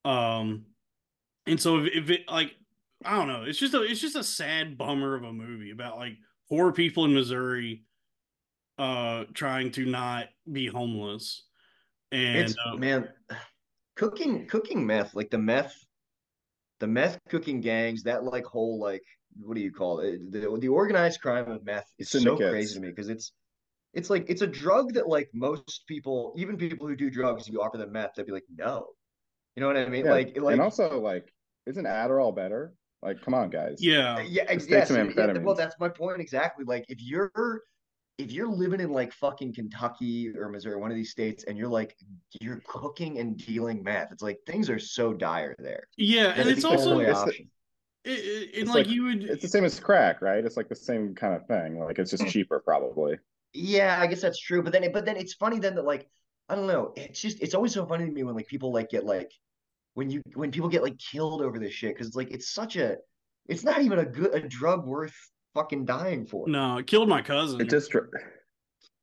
um 0.06 0.66
and 1.48 1.60
so 1.60 1.80
if, 1.80 1.94
if 1.94 2.10
it 2.10 2.22
like 2.30 2.56
I 3.06 3.18
don't 3.18 3.28
know. 3.28 3.44
It's 3.44 3.60
just 3.60 3.74
a 3.74 3.82
it's 3.82 4.00
just 4.00 4.16
a 4.16 4.24
sad 4.24 4.78
bummer 4.78 5.16
of 5.16 5.24
a 5.24 5.34
movie 5.34 5.72
about 5.72 5.98
like 5.98 6.14
poor 6.48 6.72
people 6.72 7.04
in 7.04 7.14
Missouri 7.14 7.84
uh 8.78 9.26
trying 9.34 9.72
to 9.72 9.86
not 9.86 10.28
be 10.50 10.68
homeless. 10.68 11.44
And 12.14 12.38
it's 12.38 12.56
uh, 12.66 12.76
man, 12.78 13.10
cooking 13.98 14.48
cooking 14.48 14.86
meth 14.86 15.16
like 15.16 15.30
the 15.32 15.38
meth, 15.38 15.76
the 16.80 16.88
meth 16.88 17.20
cooking 17.28 17.60
gangs. 17.60 18.04
That 18.04 18.24
like 18.24 18.46
whole 18.46 18.80
like 18.80 19.04
what 19.42 19.56
do 19.56 19.62
you 19.62 19.72
call 19.72 20.00
it? 20.00 20.32
The 20.32 20.58
the 20.60 20.68
organized 20.68 21.22
crime 21.22 21.50
of 21.50 21.64
meth 21.66 21.92
is 22.00 22.10
so 22.10 22.36
crazy 22.38 22.76
to 22.76 22.82
me 22.82 22.90
because 22.90 23.10
it's 23.10 23.32
it's 23.94 24.10
like 24.10 24.26
it's 24.30 24.42
a 24.42 24.48
drug 24.48 24.94
that 24.94 25.08
like 25.08 25.30
most 25.34 25.84
people, 25.88 26.34
even 26.38 26.58
people 26.58 26.88
who 26.88 26.96
do 26.96 27.10
drugs, 27.10 27.48
you 27.48 27.62
offer 27.62 27.78
them 27.78 27.92
meth, 27.92 28.12
they'd 28.16 28.26
be 28.26 28.32
like, 28.32 28.46
no. 28.56 28.88
You 29.56 29.62
know 29.62 29.68
what 29.68 29.78
I 29.78 29.88
mean? 29.88 30.06
Yeah, 30.06 30.12
Like 30.12 30.38
like 30.40 30.54
and 30.54 30.62
also 30.62 31.00
like, 31.00 31.32
isn't 31.68 31.86
Adderall 31.86 32.36
better? 32.36 32.74
Like, 33.04 33.22
come 33.22 33.34
on, 33.34 33.50
guys. 33.50 33.78
yeah. 33.80 34.16
Uh, 34.16 34.20
yeah, 34.22 34.44
ex- 34.48 34.64
Just 34.64 34.70
yeah, 34.72 34.80
take 34.80 34.88
some 34.88 35.14
so- 35.14 35.26
yeah, 35.28 35.38
well, 35.40 35.56
that's 35.56 35.76
my 35.80 35.90
point 35.90 36.22
exactly. 36.22 36.66
Like, 36.66 36.86
if 36.90 37.02
you're 37.02 37.62
if 38.18 38.32
you're 38.32 38.48
living 38.48 38.80
in 38.80 38.92
like 38.92 39.12
fucking 39.14 39.54
Kentucky 39.54 40.32
or 40.38 40.48
Missouri, 40.50 40.78
one 40.78 40.90
of 40.90 40.96
these 40.98 41.12
states, 41.12 41.44
and 41.48 41.58
you're 41.58 41.68
like 41.68 41.96
you're 42.42 42.62
cooking 42.68 43.20
and 43.20 43.38
dealing 43.38 43.84
meth, 43.84 44.12
it's 44.12 44.24
like 44.24 44.40
things 44.48 44.70
are 44.70 44.80
so 44.80 45.14
dire 45.14 45.56
there. 45.60 45.84
Yeah, 45.98 46.28
That 46.30 46.40
and 46.40 46.50
it's 46.50 46.52
it's 46.60 46.62
the 46.64 46.68
also 46.70 46.92
only 46.94 47.06
it's 47.06 47.20
the- 47.22 47.28
option. 47.28 47.50
It, 48.06 48.10
it, 48.10 48.44
and 48.44 48.56
It's 48.56 48.70
like, 48.70 48.88
like- 48.88 48.96
you 48.96 49.04
would 49.06 49.24
It's 49.24 49.42
the 49.42 49.48
same 49.48 49.66
as 49.66 49.80
crack, 49.80 50.22
right? 50.22 50.44
It's 50.44 50.58
like 50.58 50.70
the 50.70 50.76
same 50.76 51.16
kind 51.16 51.34
of 51.36 51.46
thing. 51.48 51.80
Like, 51.80 52.00
it's 52.00 52.12
just 52.12 52.24
hmm. 52.24 52.30
cheaper, 52.30 52.60
probably. 52.60 53.18
Yeah, 53.54 53.98
I 54.00 54.08
guess 54.08 54.22
that's 54.22 54.40
true. 54.40 54.64
But 54.64 54.74
then, 54.74 54.92
but 54.92 55.06
then 55.06 55.16
it's 55.16 55.34
funny 55.34 55.60
then 55.60 55.76
that 55.76 55.86
like 55.86 56.10
I 56.50 56.56
don't 56.56 56.68
know. 56.68 56.94
It's 56.96 57.22
just 57.22 57.42
it's 57.42 57.54
always 57.54 57.74
so 57.74 57.86
funny 57.86 58.06
to 58.06 58.12
me 58.12 58.24
when 58.24 58.36
like 58.36 58.48
people 58.48 58.74
like 58.74 58.90
get 58.90 59.06
like 59.06 59.32
when 59.94 60.10
you 60.10 60.22
when 60.34 60.52
people 60.52 60.70
get 60.70 60.84
like 60.84 60.98
killed 60.98 61.42
over 61.42 61.60
this 61.60 61.74
shit 61.74 61.94
because 61.94 62.08
it's 62.08 62.16
like 62.16 62.32
it's 62.32 62.50
such 62.50 62.76
a 62.76 62.98
it's 63.48 63.64
not 63.64 63.82
even 63.82 64.00
a 64.00 64.06
good 64.06 64.34
a 64.34 64.42
drug 64.42 64.86
worth 64.86 65.16
fucking 65.54 65.86
dying 65.86 66.26
for. 66.26 66.48
no, 66.48 66.78
it 66.78 66.88
killed 66.88 67.08
my 67.08 67.22
cousin. 67.22 67.62
It 67.62 67.70
just 67.70 67.94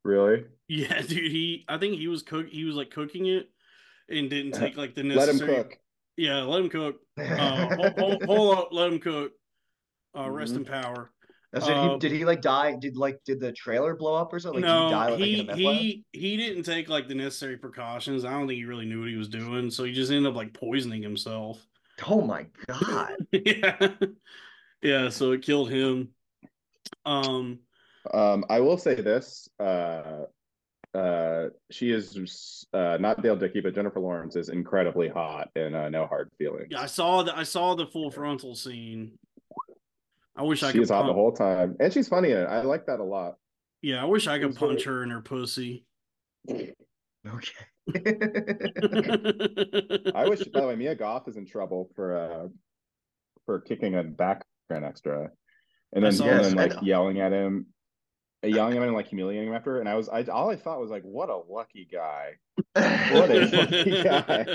really 0.03 0.45
yeah, 0.67 1.01
dude, 1.07 1.31
he 1.31 1.65
I 1.67 1.77
think 1.77 1.97
he 1.97 2.07
was 2.07 2.21
cook 2.21 2.47
he 2.49 2.63
was 2.63 2.75
like 2.75 2.91
cooking 2.91 3.25
it 3.27 3.49
and 4.09 4.29
didn't 4.29 4.53
uh-huh. 4.53 4.65
take 4.65 4.77
like 4.77 4.93
the 4.93 5.03
necessary. 5.03 5.27
let 5.27 5.29
him 5.29 5.47
necessary 5.47 5.63
cook. 5.63 5.77
Yeah, 6.17 6.41
let 6.43 6.61
him 6.61 6.69
cook. 6.69 6.97
Uh 7.17 7.75
hold, 7.75 7.93
hold, 7.99 8.23
hold 8.25 8.57
up, 8.57 8.69
let 8.71 8.91
him 8.91 8.99
cook. 8.99 9.31
Uh 10.17 10.29
rest 10.29 10.53
Mhm. 10.53 10.57
in 10.57 10.65
power. 10.65 11.11
That's. 11.53 11.67
Uh, 11.67 11.93
He, 11.93 11.99
did 11.99 12.11
he 12.13 12.23
like 12.25 12.41
die? 12.41 12.75
Did 12.79 12.95
like 12.95 13.19
did 13.25 13.39
the 13.39 13.51
trailer 13.51 13.95
blow 13.95 14.15
up 14.15 14.31
or 14.33 14.39
something? 14.39 14.61
Like, 14.61 14.71
did 14.71 14.85
he 14.85 14.89
die 14.91 15.05
no, 15.07 15.15
like 15.15 15.57
he 15.57 15.63
he 15.63 16.05
he 16.13 16.37
didn't 16.37 16.63
take 16.63 16.87
like 16.89 17.07
the 17.07 17.15
necessary 17.15 17.57
precautions. 17.57 18.23
I 18.25 18.31
don't 18.31 18.47
think 18.47 18.57
he 18.57 18.65
really 18.65 18.85
knew 18.85 19.01
what 19.01 19.09
he 19.09 19.15
was 19.17 19.27
doing, 19.27 19.69
so 19.69 19.83
he 19.83 19.91
just 19.91 20.11
ended 20.11 20.29
up 20.31 20.35
like 20.35 20.53
poisoning 20.53 21.03
himself. 21.03 21.65
Oh 22.07 22.21
my 22.21 22.47
god! 22.67 23.15
yeah, 23.31 23.89
yeah. 24.81 25.09
So 25.09 25.33
it 25.33 25.41
killed 25.43 25.69
him. 25.69 26.09
Um, 27.05 27.59
Um, 28.13 28.45
I 28.49 28.59
will 28.61 28.77
say 28.77 28.95
this. 28.95 29.47
Uh, 29.59 30.23
uh, 30.93 31.45
she 31.69 31.91
is 31.91 32.65
uh, 32.73 32.97
not 32.99 33.21
Dale 33.21 33.35
Dickey, 33.35 33.61
but 33.61 33.73
Jennifer 33.75 33.99
Lawrence 33.99 34.35
is 34.35 34.49
incredibly 34.49 35.07
hot 35.09 35.49
in 35.55 35.73
uh, 35.73 35.89
No 35.89 36.05
Hard 36.07 36.29
Feelings. 36.37 36.67
yeah, 36.69 36.81
I 36.81 36.85
saw 36.85 37.23
the 37.23 37.35
I 37.37 37.43
saw 37.43 37.75
the 37.75 37.85
full 37.87 38.11
frontal 38.11 38.55
scene. 38.55 39.13
I 40.35 40.43
wish 40.43 40.63
I 40.63 40.67
She 40.67 40.73
could. 40.73 40.79
was 40.81 40.89
hot 40.89 41.07
the 41.07 41.13
whole 41.13 41.31
time, 41.33 41.75
and 41.79 41.91
she's 41.93 42.07
funny 42.07 42.31
in 42.31 42.37
it. 42.37 42.45
I 42.45 42.61
like 42.63 42.85
that 42.87 42.99
a 42.99 43.03
lot. 43.03 43.35
Yeah, 43.81 44.01
I 44.01 44.05
wish 44.05 44.27
I 44.27 44.37
could 44.39 44.49
She's 44.51 44.57
very- 44.57 44.71
punch 44.73 44.83
her 44.85 45.03
in 45.03 45.09
her 45.11 45.21
pussy. 45.21 45.85
Okay. 46.49 46.73
I 50.15 50.27
wish. 50.27 50.43
By 50.45 50.61
the 50.61 50.67
way, 50.67 50.75
Mia 50.75 50.95
Goth 50.95 51.27
is 51.27 51.37
in 51.37 51.45
trouble 51.45 51.89
for 51.95 52.17
uh, 52.17 52.47
for 53.45 53.59
kicking 53.61 53.95
a 53.95 54.03
background 54.03 54.85
extra, 54.85 55.29
and 55.93 56.03
then 56.03 56.11
saw 56.11 56.25
and 56.25 56.45
then 56.45 56.55
like 56.55 56.73
yelling 56.81 57.19
at 57.21 57.31
him, 57.31 57.67
yelling 58.49 58.77
at 58.77 58.83
and 58.83 58.93
like 58.93 59.07
humiliating 59.07 59.49
him 59.49 59.55
after. 59.55 59.79
And 59.79 59.87
I 59.87 59.95
was, 59.95 60.09
I 60.09 60.23
all 60.23 60.49
I 60.49 60.55
thought 60.55 60.79
was 60.79 60.91
like, 60.91 61.03
what 61.03 61.29
a 61.29 61.37
lucky 61.37 61.87
guy. 61.91 62.33
What 63.11 63.29
a 63.29 63.45
lucky 63.45 64.03
guy. 64.03 64.45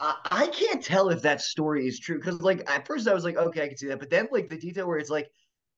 I, 0.00 0.16
I 0.30 0.46
can't 0.48 0.82
tell 0.82 1.08
if 1.08 1.22
that 1.22 1.40
story 1.40 1.86
is 1.86 1.98
true 1.98 2.18
because, 2.18 2.40
like, 2.40 2.68
at 2.70 2.86
first 2.86 3.08
I 3.08 3.14
was 3.14 3.24
like, 3.24 3.36
okay, 3.36 3.64
I 3.64 3.68
can 3.68 3.76
see 3.76 3.88
that, 3.88 3.98
but 3.98 4.10
then 4.10 4.28
like 4.30 4.48
the 4.48 4.56
detail 4.56 4.86
where 4.86 4.98
it's 4.98 5.10
like 5.10 5.28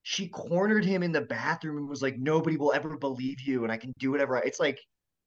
she 0.02 0.28
cornered 0.28 0.84
him 0.84 1.02
in 1.02 1.12
the 1.12 1.22
bathroom 1.22 1.78
and 1.78 1.88
was 1.88 2.02
like, 2.02 2.18
nobody 2.18 2.56
will 2.56 2.72
ever 2.72 2.96
believe 2.96 3.40
you, 3.40 3.62
and 3.64 3.72
I 3.72 3.76
can 3.76 3.92
do 3.98 4.10
whatever. 4.10 4.36
I, 4.36 4.40
it's 4.40 4.60
like, 4.60 4.78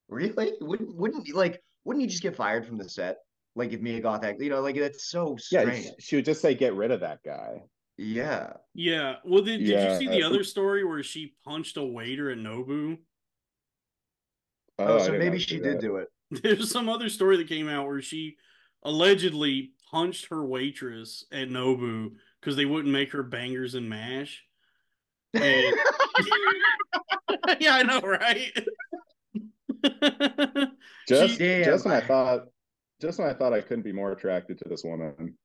really? 0.08 0.54
Wouldn't 0.62 0.96
wouldn't 0.96 1.28
you 1.28 1.36
like? 1.36 1.60
Wouldn't 1.86 2.04
you 2.04 2.10
just 2.10 2.24
get 2.24 2.36
fired 2.36 2.66
from 2.66 2.78
the 2.78 2.88
set? 2.88 3.18
Like 3.56 3.74
if 3.74 3.82
Mia 3.82 4.00
Goth 4.00 4.24
act, 4.24 4.42
you 4.42 4.50
know, 4.50 4.62
like 4.62 4.76
that's 4.76 5.10
so 5.10 5.36
strange. 5.38 5.68
Yeah, 5.68 5.74
strange. 5.74 5.96
she 6.00 6.16
would 6.18 6.26
just 6.26 6.42
say, 6.42 6.54
get 6.54 6.76
rid 6.76 6.92
of 6.92 7.00
that 7.00 7.20
guy. 7.26 7.64
Yeah. 8.02 8.54
Yeah. 8.74 9.16
Well, 9.26 9.44
did, 9.44 9.58
did 9.60 9.68
Yeah. 9.68 9.94
you 9.94 10.00
see 10.00 10.08
the 10.08 10.24
other 10.24 10.44
story 10.46 10.86
where 10.86 11.04
she 11.04 11.36
punched 11.44 11.76
a 11.76 11.84
waiter 11.84 12.32
at 12.32 12.38
Nobu? 12.38 12.98
Oh, 14.80 14.86
oh, 14.86 15.00
I 15.00 15.06
so 15.06 15.12
maybe 15.12 15.38
she 15.38 15.58
see 15.58 15.62
did 15.62 15.76
that. 15.76 15.82
do 15.82 15.98
it. 15.98 16.08
There's 16.44 16.72
some 16.72 16.88
other 16.88 17.10
story 17.10 17.36
that 17.38 17.50
came 17.50 17.68
out 17.68 17.88
where 17.88 18.02
she 18.02 18.38
allegedly 18.84 19.74
punched 19.92 20.28
her 20.30 20.46
waitress 20.46 21.26
at 21.34 21.50
Nobu 21.50 22.12
because 22.40 22.56
they 22.56 22.64
wouldn't 22.66 22.94
make 22.94 23.12
her 23.12 23.24
bangers 23.24 23.76
and 23.76 23.90
mash. 23.90 24.44
And- 25.34 25.76
yeah, 27.60 27.76
I 27.76 27.84
know, 27.84 28.00
right? 28.00 28.52
Just, 31.08 31.40
Damn, 31.40 31.64
just 31.66 31.86
when 31.86 31.94
I 31.94 31.98
I- 31.98 32.06
thought, 32.08 32.42
just 33.02 33.20
when 33.20 33.28
I 33.30 33.34
thought 33.34 33.54
I 33.54 33.62
couldn't 33.62 33.84
be 33.84 33.92
more 33.94 34.12
attracted 34.14 34.58
to 34.60 34.70
this 34.70 34.84
woman. 34.86 35.38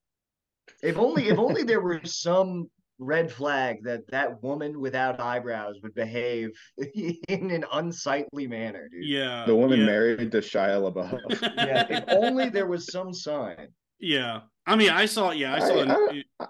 If 0.82 0.96
only 0.98 1.28
if 1.28 1.38
only 1.38 1.62
there 1.62 1.80
were 1.80 2.00
some 2.04 2.70
red 2.98 3.30
flag 3.30 3.82
that 3.84 4.08
that 4.10 4.42
woman 4.42 4.80
without 4.80 5.18
eyebrows 5.20 5.76
would 5.82 5.94
behave 5.94 6.50
in 7.28 7.50
an 7.50 7.64
unsightly 7.72 8.46
manner, 8.46 8.88
dude. 8.88 9.04
yeah, 9.04 9.44
The 9.46 9.54
woman 9.56 9.80
yeah. 9.80 9.86
married 9.86 10.30
to 10.32 10.38
Shia 10.38 10.80
LaBeouf. 10.92 11.42
Yeah, 11.56 11.86
if 11.90 12.04
only 12.08 12.48
there 12.50 12.66
was 12.66 12.86
some 12.90 13.12
sign. 13.12 13.68
yeah. 13.98 14.40
I 14.66 14.76
mean, 14.76 14.90
I 14.90 15.04
saw. 15.06 15.30
Yeah, 15.32 15.54
I 15.54 15.58
saw. 15.58 15.80
I- 15.84 16.22
I- 16.40 16.48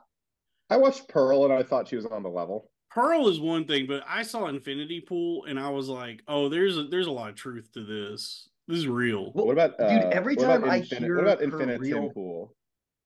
I 0.70 0.76
watched 0.78 1.08
Pearl 1.08 1.44
and 1.44 1.52
I 1.52 1.62
thought 1.62 1.88
she 1.88 1.96
was 1.96 2.06
on 2.06 2.22
the 2.22 2.28
level. 2.30 2.70
Pearl 2.90 3.28
is 3.28 3.38
one 3.38 3.66
thing, 3.66 3.86
but 3.86 4.02
I 4.08 4.22
saw 4.22 4.46
Infinity 4.46 5.00
Pool 5.02 5.44
and 5.44 5.60
I 5.60 5.68
was 5.68 5.88
like, 5.90 6.22
oh, 6.26 6.48
there's 6.48 6.78
a, 6.78 6.84
there's 6.84 7.06
a 7.06 7.10
lot 7.12 7.28
of 7.28 7.36
truth 7.36 7.68
to 7.74 7.84
this. 7.84 8.48
This 8.66 8.78
is 8.78 8.88
real. 8.88 9.30
Well, 9.34 9.46
what 9.46 9.52
about 9.52 9.76
dude, 9.78 10.04
uh, 10.04 10.08
every 10.10 10.36
what 10.36 10.44
about 10.46 10.60
time 10.62 10.70
I 10.70 10.80
Infin- 10.80 10.98
hear 11.00 11.16
what 11.16 11.24
about 11.24 11.38
her 11.38 11.44
Infinite 11.44 11.80
real- 11.80 12.10
Pool? 12.10 12.54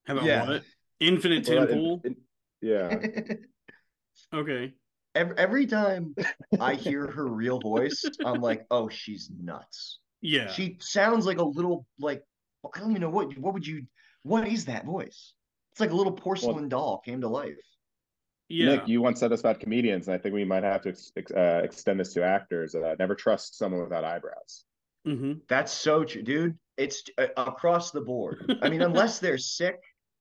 How 0.07 0.15
about 0.15 0.25
Yeah. 0.27 0.47
what? 0.49 0.63
Infinite 1.01 1.49
What 1.49 1.69
Tin 1.69 1.79
in- 1.79 2.01
in- 2.05 2.17
yeah, 2.61 2.99
Okay. 4.35 4.75
every, 5.15 5.37
every 5.39 5.67
time 5.67 6.15
I 6.61 6.75
hear 6.75 7.07
her 7.07 7.27
real 7.27 7.61
voice, 7.61 8.05
I'm 8.25 8.41
like, 8.41 8.67
oh, 8.71 8.89
she's 8.89 9.31
nuts. 9.41 10.01
Yeah. 10.21 10.49
She 10.51 10.77
sounds 10.81 11.25
like 11.27 11.39
a 11.39 11.45
little 11.45 11.87
like 12.01 12.23
I 12.75 12.81
don't 12.81 12.91
even 12.91 13.03
know 13.03 13.11
what 13.11 13.39
what 13.39 13.55
would 13.55 13.67
you 13.67 13.85
what 14.25 14.49
is 14.49 14.65
that 14.65 14.85
voice? 14.85 15.35
It's 15.71 15.81
like 15.81 15.93
a 15.93 15.95
little 15.95 16.13
porcelain 16.13 16.69
doll 16.69 17.01
came 17.05 17.21
to 17.21 17.29
life. 17.29 17.55
yeah. 18.49 18.75
Nick, 18.77 18.89
you 18.89 19.01
once 19.01 19.21
said 19.21 19.31
this 19.31 19.41
about 19.41 19.61
comedians, 19.61 20.09
and 20.09 20.15
I 20.15 20.19
think 20.19 20.35
we 20.35 20.45
might 20.45 20.65
have 20.65 20.83
to 20.83 20.89
ex- 20.89 21.13
ex- 21.17 21.31
uh, 21.33 21.61
extend 21.63 22.01
this 22.01 22.13
to 22.15 22.25
actors. 22.25 22.75
Uh, 22.75 22.97
never 22.99 23.15
trust 23.15 23.57
someone 23.57 23.81
without 23.83 24.03
eyebrows. 24.03 24.65
hmm 25.05 25.35
That's 25.49 25.71
so 25.73 26.03
true, 26.03 26.23
dude. 26.23 26.59
It's 26.77 27.05
uh, 27.19 27.29
across 27.37 27.93
the 27.93 28.01
board. 28.01 28.59
I 28.63 28.69
mean, 28.69 28.83
unless 28.83 29.21
they're 29.21 29.39
sick, 29.39 29.77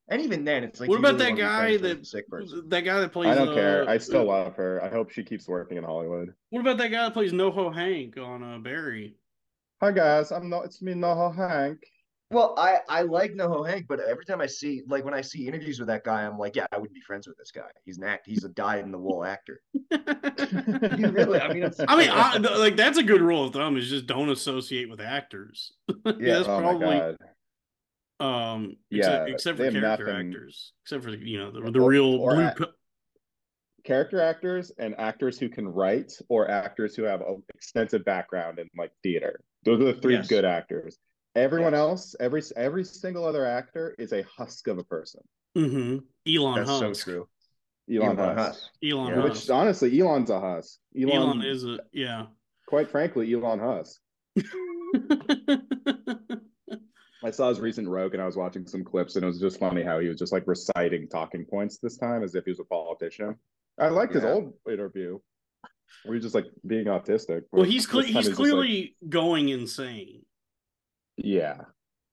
and 0.10 0.22
even 0.22 0.46
then, 0.46 0.64
it's 0.64 0.80
like 0.80 0.90
what 0.90 1.00
about 1.00 1.20
really 1.20 1.34
that 1.34 1.38
guy 1.38 1.78
that 1.78 2.06
sick 2.06 2.28
person? 2.30 2.68
that 2.70 2.82
guy 2.82 3.00
that 3.00 3.12
plays? 3.12 3.30
I 3.30 3.36
don't 3.36 3.50
uh, 3.50 3.54
care. 3.54 3.90
I 3.90 3.98
still 3.98 4.22
uh, 4.22 4.44
love 4.44 4.56
her. 4.56 4.82
I 4.84 4.90
hope 4.90 5.12
she 5.12 5.24
keeps 5.24 5.48
working 5.48 5.78
in 5.78 5.84
Hollywood. 5.84 6.34
What 6.50 6.62
about 6.62 6.78
that 6.78 6.90
guy 6.90 7.04
that 7.04 7.14
plays 7.14 7.34
NoHo 7.34 7.74
Hank 7.74 8.18
on 8.18 8.44
uh, 8.44 8.58
Barry? 8.60 9.16
Hi 9.82 9.92
guys, 9.92 10.32
I'm 10.32 10.50
not. 10.50 10.66
It's 10.66 10.82
me, 10.82 10.94
Noho 10.94 11.36
Hank. 11.36 11.84
Well, 12.32 12.56
I 12.58 12.80
I 12.90 13.04
like 13.04 13.34
NoHo 13.34 13.70
Hank, 13.70 13.86
but 13.88 14.00
every 14.00 14.26
time 14.26 14.42
I 14.42 14.48
see 14.48 14.82
like 14.88 15.06
when 15.06 15.14
I 15.14 15.22
see 15.22 15.48
interviews 15.48 15.80
with 15.80 15.88
that 15.88 16.04
guy, 16.04 16.26
I'm 16.26 16.38
like, 16.38 16.56
yeah, 16.56 16.66
I 16.72 16.78
wouldn't 16.78 16.96
be 16.96 17.02
friends 17.02 17.28
with 17.28 17.38
this 17.38 17.52
guy. 17.52 17.70
He's 17.86 17.98
an 18.00 18.04
act. 18.04 18.26
He's 18.26 18.44
a 18.44 18.50
dyed 18.50 18.84
in 18.84 18.92
the 18.92 18.98
wool 18.98 19.24
actor. 19.24 19.62
You 20.98 21.10
really? 21.10 21.40
I 21.40 21.54
mean, 21.54 21.70
I 21.88 21.96
mean, 21.96 22.10
I, 22.12 22.38
like 22.38 22.76
that's 22.76 22.98
a 22.98 23.04
good 23.04 23.22
rule 23.22 23.46
of 23.46 23.54
thumb 23.54 23.78
is 23.78 23.90
just 23.90 24.08
don't 24.08 24.30
associate 24.30 24.90
with 24.90 25.00
actors. 25.00 25.74
Yeah, 26.06 26.38
that's 26.38 26.48
oh 26.48 26.60
probably 26.60 26.88
my 26.88 27.00
god. 27.00 27.18
Um 28.20 28.76
Yeah, 28.90 29.26
except, 29.26 29.30
except 29.30 29.58
for 29.58 29.72
character 29.72 30.06
nothing- 30.06 30.30
actors, 30.30 30.74
except 30.84 31.04
for 31.04 31.10
you 31.12 31.38
know 31.40 31.52
the, 31.52 31.72
the 31.72 31.80
Or- 31.80 31.90
real 31.90 32.16
or 32.16 32.36
blue. 32.36 32.44
act- 32.44 32.58
co- 32.60 32.72
Character 33.84 34.20
actors 34.20 34.70
and 34.78 35.00
actors 35.00 35.40
who 35.40 35.48
can 35.48 35.66
write, 35.66 36.12
or 36.28 36.52
actors 36.52 36.94
who 36.94 37.04
have 37.04 37.22
an 37.22 37.42
extensive 37.56 38.04
background 38.04 38.60
in 38.60 38.70
like 38.78 38.92
theater. 39.02 39.40
Those 39.64 39.80
are 39.80 39.94
the 39.94 40.02
three 40.02 40.16
Yes. 40.16 40.28
good 40.28 40.44
actors. 40.44 40.98
Everyone 41.36 41.72
Yes. 41.72 41.80
else, 41.80 42.16
every 42.20 42.42
every 42.58 42.84
single 42.84 43.24
other 43.24 43.46
actor 43.46 43.96
is 43.98 44.12
a 44.12 44.24
husk 44.24 44.68
of 44.68 44.78
a 44.78 44.84
person. 44.84 45.22
Mhm. 45.56 46.04
Elon 46.28 46.56
that's 46.56 46.70
so 46.70 46.88
Husk. 46.90 47.04
true. 47.06 47.30
Elon, 47.90 48.20
Elon 48.20 48.38
Husk. 48.38 48.60
Husk. 48.62 48.70
Elon 48.84 49.14
Yeah. 49.14 49.24
Which 49.24 49.50
honestly, 49.50 50.00
Elon's 50.02 50.30
a 50.32 50.40
husk. 50.42 50.80
Elon, 51.00 51.12
Elon 51.16 51.42
is 51.44 51.64
a 51.64 51.80
yeah. 51.94 52.26
quite 52.68 52.90
frankly, 52.90 53.32
Elon 53.34 53.60
Husk. 53.60 54.02
I 57.28 57.32
saw 57.32 57.50
his 57.50 57.60
recent 57.60 57.90
Rogan 57.90 58.22
and 58.22 58.24
I 58.24 58.26
was 58.26 58.38
watching 58.38 58.66
some 58.66 58.86
clips 58.86 59.16
and 59.18 59.24
it 59.24 59.28
was 59.28 59.42
just 59.42 59.60
funny 59.60 59.84
how 59.84 60.00
he 60.00 60.08
was 60.08 60.18
just 60.18 60.32
like 60.32 60.48
reciting 60.48 61.10
talking 61.10 61.44
points 61.44 61.78
this 61.78 61.98
time 61.98 62.24
as 62.24 62.36
if 62.36 62.46
he 62.46 62.52
was 62.52 62.62
a 62.62 62.64
politician. 62.64 63.36
I 63.78 63.90
liked 63.90 64.14
his 64.14 64.24
old 64.24 64.54
interview 64.66 65.20
where 66.06 66.16
he's 66.16 66.24
just 66.24 66.34
like 66.34 66.46
being 66.66 66.86
autistic. 66.86 67.44
well, 67.52 67.66
he's 67.66 67.86
he's 67.92 68.14
just, 68.14 68.28
like- 68.30 68.36
clearly 68.36 68.96
going 69.10 69.50
insane. 69.50 70.24
yeah. 71.18 71.58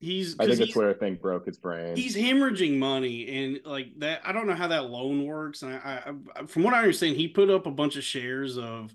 He's 0.00 0.38
I 0.38 0.46
think 0.46 0.58
the 0.58 0.66
Twitter 0.66 0.92
thing 0.92 1.14
broke 1.14 1.46
his 1.46 1.56
brain. 1.56 1.96
he's 1.96 2.14
hemorrhaging 2.14 2.76
money 2.76 3.26
and 3.28 3.60
like 3.64 3.98
that. 4.00 4.20
I 4.22 4.32
don't 4.32 4.46
know 4.46 4.54
how 4.54 4.68
that 4.68 4.90
loan 4.90 5.24
works. 5.24 5.62
And 5.62 5.72
I, 5.72 5.76
I, 5.78 6.12
I 6.40 6.46
from 6.46 6.64
what 6.64 6.74
I 6.74 6.80
understand, 6.80 7.16
he 7.16 7.28
put 7.28 7.48
up 7.48 7.64
a 7.66 7.70
bunch 7.70 7.96
of 7.96 8.04
shares 8.04 8.58
of 8.58 8.94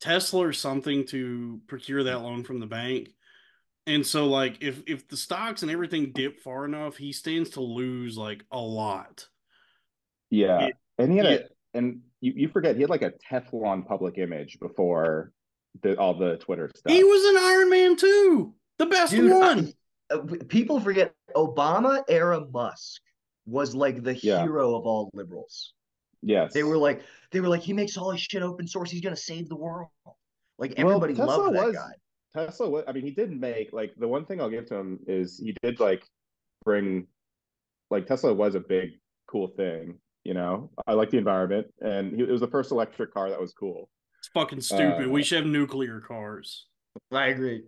Tesla 0.00 0.46
or 0.46 0.52
something 0.52 1.04
to 1.08 1.60
procure 1.68 2.02
that 2.04 2.22
loan 2.22 2.42
from 2.42 2.58
the 2.58 2.66
bank. 2.66 3.14
And 3.86 4.06
so, 4.06 4.26
like, 4.28 4.62
if 4.62 4.82
if 4.86 5.08
the 5.08 5.16
stocks 5.16 5.62
and 5.62 5.70
everything 5.70 6.12
dip 6.12 6.40
far 6.40 6.64
enough, 6.64 6.96
he 6.96 7.12
stands 7.12 7.50
to 7.50 7.60
lose 7.60 8.16
like 8.16 8.44
a 8.52 8.58
lot. 8.60 9.26
yeah. 10.30 10.66
It- 10.66 10.76
and 10.98 11.10
he 11.10 11.18
had 11.18 11.26
yeah. 11.26 11.32
a 11.36 11.78
and 11.78 12.00
you, 12.20 12.32
you 12.36 12.48
forget 12.48 12.76
he 12.76 12.82
had 12.82 12.90
like 12.90 13.02
a 13.02 13.12
Teflon 13.30 13.84
public 13.86 14.18
image 14.18 14.58
before 14.60 15.32
the 15.82 15.96
all 15.98 16.14
the 16.14 16.36
Twitter 16.36 16.70
stuff. 16.76 16.92
He 16.92 17.02
was 17.02 17.24
an 17.34 17.42
Iron 17.42 17.70
Man 17.70 17.96
too, 17.96 18.54
the 18.78 18.86
best 18.86 19.10
Dude, 19.12 19.30
one. 19.32 19.72
uh, 20.10 20.18
people 20.48 20.78
forget 20.80 21.14
Obama 21.34 22.04
era 22.08 22.44
Musk 22.52 23.00
was 23.46 23.74
like 23.74 24.02
the 24.04 24.14
Yeah. 24.18 24.42
hero 24.42 24.76
of 24.76 24.84
all 24.86 25.10
liberals. 25.14 25.72
yes. 26.20 26.52
They 26.52 26.62
were 26.62 26.76
like, 26.76 27.02
they 27.32 27.40
were 27.40 27.48
like, 27.48 27.62
he 27.62 27.72
makes 27.72 27.96
all 27.96 28.10
his 28.12 28.20
shit 28.20 28.42
open 28.42 28.68
source. 28.68 28.90
He's 28.90 29.00
gonna 29.00 29.16
save 29.16 29.48
the 29.48 29.56
world. 29.56 29.88
Like 30.58 30.74
everybody 30.76 31.14
Tesla 31.14 31.36
loved 31.36 31.56
that 31.56 31.66
was- 31.68 31.74
guy. 31.76 31.92
Tesla, 32.36 32.68
wa- 32.68 32.82
I 32.86 32.92
mean, 32.92 33.04
he 33.04 33.10
did 33.10 33.30
make 33.38 33.72
like 33.72 33.94
the 33.98 34.08
one 34.08 34.24
thing 34.24 34.40
I'll 34.40 34.50
give 34.50 34.66
to 34.66 34.76
him 34.76 34.98
is 35.06 35.38
he 35.38 35.54
did 35.62 35.80
like 35.80 36.04
bring 36.64 37.06
like 37.90 38.06
Tesla 38.06 38.32
was 38.32 38.54
a 38.54 38.60
big 38.60 38.90
cool 39.28 39.48
thing, 39.48 39.98
you 40.24 40.34
know. 40.34 40.70
I 40.86 40.94
like 40.94 41.10
the 41.10 41.18
environment, 41.18 41.66
and 41.80 42.14
he, 42.16 42.22
it 42.22 42.30
was 42.30 42.40
the 42.40 42.48
first 42.48 42.70
electric 42.72 43.12
car 43.12 43.28
that 43.30 43.40
was 43.40 43.52
cool. 43.52 43.90
It's 44.20 44.28
fucking 44.28 44.60
stupid. 44.60 45.06
Uh, 45.06 45.10
we 45.10 45.22
should 45.22 45.38
have 45.42 45.46
nuclear 45.46 46.00
cars. 46.00 46.66
I 47.10 47.28
agree. 47.28 47.62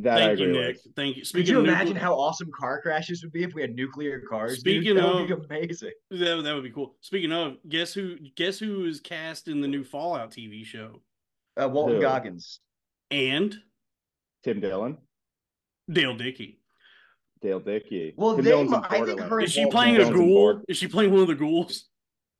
That 0.00 0.20
I 0.20 0.26
Thank 0.26 0.40
you, 0.40 0.52
Nick. 0.52 0.76
with. 0.84 0.94
Thank 0.96 1.16
you. 1.16 1.22
Could 1.32 1.48
you 1.48 1.58
of 1.60 1.64
imagine 1.64 1.94
nucle- 1.96 2.00
how 2.00 2.14
awesome 2.14 2.50
car 2.58 2.80
crashes 2.82 3.22
would 3.22 3.32
be 3.32 3.44
if 3.44 3.54
we 3.54 3.62
had 3.62 3.74
nuclear 3.76 4.20
cars? 4.28 4.62
dude? 4.62 4.82
Speaking 4.82 4.96
that 4.96 5.04
of- 5.04 5.28
would 5.30 5.48
be 5.48 5.56
amazing. 5.56 5.92
that, 6.10 6.42
that 6.42 6.54
would 6.54 6.64
be 6.64 6.70
cool. 6.72 6.96
Speaking 7.00 7.32
of, 7.32 7.56
guess 7.68 7.94
who? 7.94 8.16
Guess 8.36 8.58
who 8.58 8.84
is 8.84 9.00
cast 9.00 9.46
in 9.48 9.60
the 9.60 9.68
new 9.68 9.84
Fallout 9.84 10.30
TV 10.32 10.64
show? 10.64 11.00
Uh, 11.60 11.68
Walton 11.68 11.96
Who? 11.96 12.02
Goggins. 12.02 12.60
And 13.12 13.54
Tim 14.44 14.60
Dillon, 14.60 14.98
Dale 15.90 16.16
Dickey. 16.16 16.60
Dale 17.40 17.60
Dickey. 17.60 18.14
Well, 18.16 18.36
Tim 18.36 18.44
they 18.44 18.50
Dillon's 18.50 18.72
in 18.72 18.84
I 18.84 19.04
think 19.04 19.20
her 19.20 19.40
Is 19.40 19.52
she 19.52 19.64
Walton 19.64 19.72
playing 19.72 19.94
a 19.96 19.98
Dillon's 19.98 20.16
in 20.20 20.26
ghoul? 20.26 20.62
Is 20.68 20.76
she 20.76 20.88
playing 20.88 21.12
one 21.12 21.22
of 21.22 21.28
the 21.28 21.34
ghouls? 21.34 21.88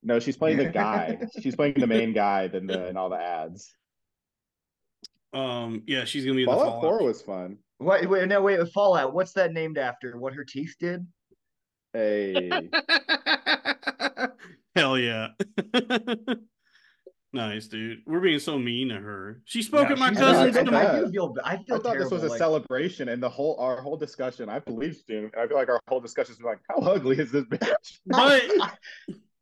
No, 0.02 0.20
she's 0.20 0.36
playing 0.36 0.58
the 0.58 0.66
guy. 0.66 1.18
she's 1.40 1.56
playing 1.56 1.74
the 1.74 1.86
main 1.86 2.12
guy 2.12 2.50
in 2.52 2.66
the 2.66 2.88
in 2.88 2.96
all 2.96 3.08
the 3.08 3.16
ads. 3.16 3.74
Um, 5.32 5.82
yeah, 5.86 6.04
she's 6.04 6.24
gonna 6.24 6.36
be 6.36 6.44
in 6.44 6.48
the 6.48 6.54
Fallout 6.54 6.80
Fallout. 6.80 6.98
Four 6.98 7.06
was 7.06 7.22
fun. 7.22 7.58
Wait, 7.80 8.08
wait, 8.08 8.28
no, 8.28 8.40
wait. 8.40 8.60
Fallout. 8.68 9.14
What's 9.14 9.32
that 9.32 9.52
named 9.52 9.78
after? 9.78 10.16
What 10.16 10.34
her 10.34 10.44
teeth 10.44 10.76
did? 10.78 11.06
Hey, 11.92 12.50
Hell 14.76 14.98
yeah. 14.98 15.28
nice, 17.34 17.66
dude. 17.66 17.98
We're 18.06 18.20
being 18.20 18.38
so 18.38 18.58
mean 18.58 18.88
to 18.88 18.96
her. 18.96 19.42
She 19.44 19.62
spoke 19.62 19.88
No, 19.88 19.92
at 19.94 19.98
my 19.98 20.10
cousin's. 20.14 20.54
not- 20.54 20.72
I, 20.74 20.84
I 20.84 20.96
I 20.98 21.00
do 21.00 21.10
feel. 21.12 21.34
I 21.44 21.56
feel. 21.56 21.62
I 21.62 21.64
feel 21.64 21.78
thought 21.80 21.98
this 21.98 22.10
was 22.10 22.22
a 22.22 22.28
like- 22.28 22.38
celebration, 22.38 23.08
and 23.10 23.22
the 23.22 23.28
whole 23.28 23.56
our 23.58 23.80
whole 23.82 23.96
discussion. 23.96 24.48
I 24.48 24.60
believe 24.60 24.96
Stu, 24.96 25.30
and 25.34 25.42
I 25.42 25.46
feel 25.46 25.56
like 25.56 25.68
our 25.68 25.80
whole 25.88 26.00
discussion 26.00 26.32
is 26.34 26.40
like, 26.40 26.58
how 26.70 26.76
ugly 26.76 27.18
is 27.18 27.30
this 27.32 27.44
bitch? 27.44 27.98
But 28.06 28.42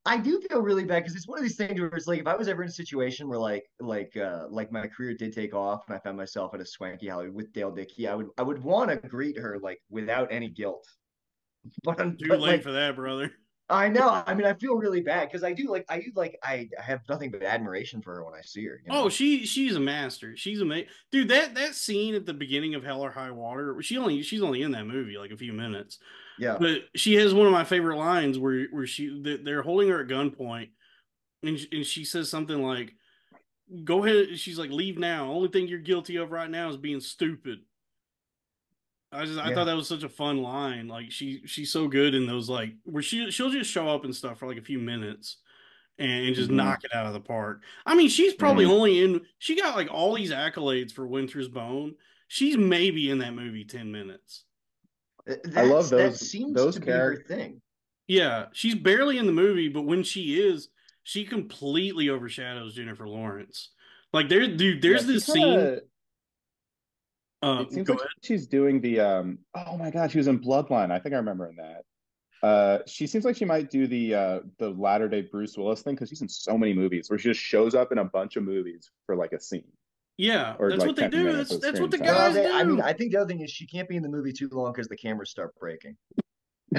I 0.04 0.16
do 0.16 0.40
feel 0.50 0.60
really 0.62 0.84
bad 0.84 1.04
because 1.04 1.14
it's 1.14 1.28
one 1.28 1.38
of 1.38 1.44
these 1.44 1.56
things 1.56 1.78
where 1.80 1.88
it's 1.90 2.08
like 2.08 2.18
if 2.18 2.26
I 2.26 2.34
was 2.34 2.48
ever 2.48 2.62
in 2.64 2.68
a 2.68 2.72
situation 2.72 3.28
where 3.28 3.38
like 3.38 3.64
like 3.78 4.16
uh 4.16 4.46
like 4.50 4.72
my 4.72 4.88
career 4.88 5.14
did 5.14 5.32
take 5.32 5.54
off 5.54 5.84
and 5.86 5.94
I 5.96 6.00
found 6.00 6.16
myself 6.16 6.54
at 6.54 6.60
a 6.60 6.66
swanky 6.66 7.06
Hollywood 7.06 7.34
with 7.36 7.52
Dale 7.52 7.70
Dickey, 7.70 8.08
I 8.08 8.16
would 8.16 8.26
I 8.36 8.42
would 8.42 8.60
want 8.64 8.90
to 8.90 8.96
greet 8.96 9.38
her 9.38 9.60
like 9.62 9.80
without 9.90 10.28
any 10.32 10.48
guilt. 10.48 10.84
But, 11.84 12.00
I'm- 12.00 12.16
Too 12.20 12.26
but, 12.28 12.40
late 12.40 12.50
like, 12.54 12.62
for 12.64 12.72
that, 12.72 12.96
brother. 12.96 13.30
I 13.70 13.88
know. 13.88 14.22
I 14.26 14.34
mean, 14.34 14.46
I 14.46 14.54
feel 14.54 14.74
really 14.74 15.00
bad 15.00 15.28
because 15.28 15.44
I 15.44 15.52
do 15.52 15.70
like 15.70 15.86
I 15.88 16.00
do 16.00 16.12
like 16.14 16.38
I 16.42 16.68
have 16.78 17.00
nothing 17.08 17.30
but 17.30 17.42
admiration 17.42 18.02
for 18.02 18.14
her 18.14 18.24
when 18.24 18.34
I 18.34 18.42
see 18.42 18.64
her. 18.66 18.80
you 18.84 18.90
oh, 18.90 18.94
know? 18.94 19.04
Oh, 19.04 19.08
she 19.08 19.46
she's 19.46 19.76
a 19.76 19.80
master. 19.80 20.36
She's 20.36 20.60
amazing, 20.60 20.88
dude. 21.10 21.28
That 21.28 21.54
that 21.54 21.74
scene 21.74 22.14
at 22.14 22.26
the 22.26 22.34
beginning 22.34 22.74
of 22.74 22.84
Hell 22.84 23.00
or 23.00 23.10
High 23.10 23.30
Water. 23.30 23.80
She 23.80 23.96
only 23.96 24.22
she's 24.22 24.42
only 24.42 24.62
in 24.62 24.72
that 24.72 24.86
movie 24.86 25.16
like 25.16 25.30
a 25.30 25.36
few 25.36 25.52
minutes, 25.52 25.98
yeah. 26.38 26.56
but 26.58 26.82
she 26.94 27.14
has 27.14 27.32
one 27.32 27.46
of 27.46 27.52
my 27.52 27.64
favorite 27.64 27.96
lines 27.96 28.38
where 28.38 28.66
where 28.70 28.86
she 28.86 29.20
they- 29.22 29.42
they're 29.42 29.62
holding 29.62 29.88
her 29.88 30.02
at 30.02 30.08
gunpoint, 30.08 30.70
and 31.42 31.58
she, 31.58 31.68
and 31.72 31.86
she 31.86 32.04
says 32.04 32.28
something 32.28 32.62
like, 32.62 32.92
"Go 33.84 34.04
ahead." 34.04 34.38
She's 34.38 34.58
like, 34.58 34.70
"Leave 34.70 34.98
now. 34.98 35.30
Only 35.32 35.48
thing 35.48 35.68
you're 35.68 35.78
guilty 35.78 36.16
of 36.16 36.30
right 36.30 36.50
now 36.50 36.68
is 36.68 36.76
being 36.76 37.00
stupid." 37.00 37.60
I 39.12 39.24
just 39.26 39.38
I 39.38 39.48
Yeah. 39.50 39.54
thought 39.54 39.64
that 39.64 39.76
was 39.76 39.88
such 39.88 40.02
a 40.04 40.08
fun 40.08 40.42
line. 40.42 40.88
Like 40.88 41.10
she 41.10 41.42
she's 41.46 41.70
so 41.70 41.86
good 41.88 42.14
in 42.14 42.26
those 42.26 42.48
like 42.48 42.72
where 42.84 43.02
she 43.02 43.30
she'll 43.30 43.50
just 43.50 43.70
show 43.70 43.88
up 43.88 44.04
and 44.04 44.14
stuff 44.14 44.38
for 44.38 44.46
like 44.48 44.58
a 44.58 44.62
few 44.62 44.78
minutes 44.78 45.36
and, 45.98 46.26
and 46.26 46.34
just 46.34 46.50
Mhm. 46.50 46.54
knock 46.54 46.84
it 46.84 46.94
out 46.94 47.06
of 47.06 47.12
the 47.12 47.20
park. 47.20 47.62
I 47.84 47.94
mean, 47.94 48.08
she's 48.08 48.34
probably 48.34 48.64
Mhm. 48.64 48.70
only 48.70 49.00
in 49.04 49.26
she 49.38 49.54
got 49.60 49.76
like 49.76 49.90
all 49.92 50.14
these 50.14 50.30
accolades 50.32 50.92
for 50.92 51.06
Winter's 51.06 51.48
Bone. 51.48 51.94
She's 52.28 52.56
maybe 52.56 53.10
in 53.10 53.18
that 53.18 53.34
movie 53.34 53.64
10 53.64 53.92
minutes. 53.92 54.44
Th- 55.26 55.38
I 55.44 55.48
that's- 55.50 55.70
love 55.70 55.90
That 55.90 56.16
seems 56.16 56.54
those 56.54 56.74
to 56.76 56.80
be 56.80 56.90
her 56.90 57.22
thing. 57.28 57.60
Yeah, 58.08 58.46
she's 58.52 58.74
barely 58.74 59.18
in 59.18 59.26
the 59.26 59.32
movie, 59.32 59.68
but 59.68 59.82
when 59.82 60.02
she 60.02 60.40
is, 60.40 60.68
she 61.04 61.24
completely 61.24 62.08
overshadows 62.08 62.74
Jennifer 62.74 63.06
Lawrence. 63.06 63.70
Like 64.12 64.28
there 64.28 64.46
dude, 64.48 64.80
there's 64.82 65.02
Yeah, 65.06 65.12
this 65.12 65.26
she 65.26 65.32
scene 65.32 65.80
kinda- 67.42 67.58
uh 67.58 67.62
it 67.62 67.72
seems 67.72 67.86
go 67.86 67.94
like 67.94 68.00
ahead. 68.02 68.10
she's 68.22 68.46
doing 68.46 68.80
the 68.80 69.00
um 69.00 69.38
oh 69.54 69.76
my 69.76 69.90
god 69.90 70.10
she 70.10 70.18
was 70.18 70.28
in 70.28 70.38
bloodline 70.38 70.90
i 70.90 70.98
think 70.98 71.14
i 71.14 71.18
remember 71.18 71.48
in 71.48 71.56
that 71.56 71.82
uh 72.46 72.78
she 72.86 73.06
seems 73.06 73.24
like 73.24 73.36
she 73.36 73.44
might 73.44 73.70
do 73.70 73.86
the 73.86 74.14
uh 74.14 74.40
the 74.58 74.70
latter 74.70 75.08
day 75.08 75.22
bruce 75.22 75.56
willis 75.56 75.82
thing 75.82 75.94
because 75.94 76.08
she's 76.08 76.22
in 76.22 76.28
so 76.28 76.56
many 76.58 76.72
movies 76.72 77.08
where 77.10 77.18
she 77.18 77.28
just 77.28 77.40
shows 77.40 77.74
up 77.74 77.92
in 77.92 77.98
a 77.98 78.04
bunch 78.04 78.36
of 78.36 78.42
movies 78.44 78.90
for 79.06 79.14
like 79.16 79.32
a 79.32 79.40
scene 79.40 79.64
Yeah, 80.18 80.54
or, 80.58 80.68
that's 80.70 80.80
like, 80.80 80.88
what 80.88 80.96
they 80.96 81.08
do. 81.08 81.32
That's 81.32 81.56
that's 81.58 81.80
what 81.80 81.90
the 81.90 81.96
screen 81.98 82.10
time. 82.12 82.16
Well, 82.18 82.28
guys 82.28 82.34
they- 82.34 82.42
do. 82.46 82.52
I 82.52 82.64
mean, 82.64 82.80
I 82.82 82.92
think 82.92 83.12
the 83.12 83.18
other 83.18 83.28
thing 83.28 83.40
is 83.40 83.50
she 83.50 83.66
can't 83.66 83.88
be 83.88 83.96
in 83.96 84.02
the 84.02 84.08
movie 84.10 84.32
too 84.32 84.48
long 84.52 84.70
because 84.72 84.86
the 84.88 84.96
cameras 84.96 85.30
start 85.30 85.54
breaking. 85.58 85.96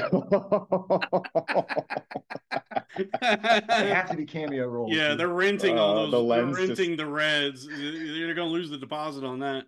They 2.95 3.89
have 3.89 4.09
to 4.11 4.15
be 4.15 4.25
cameo 4.25 4.67
roles. 4.67 4.91
Yeah, 4.93 5.09
dude. 5.09 5.19
they're 5.19 5.27
renting 5.29 5.77
all 5.79 5.97
Uh, 5.97 6.01
those. 6.03 6.11
the 6.11 6.17
they're 6.17 6.43
lens 6.45 6.57
just- 6.57 6.67
renting 6.79 6.95
the 6.97 7.05
reds. 7.07 7.67
They're 7.67 8.33
gonna 8.35 8.49
lose 8.49 8.69
the 8.69 8.77
deposit 8.77 9.23
on 9.23 9.39
that. 9.39 9.65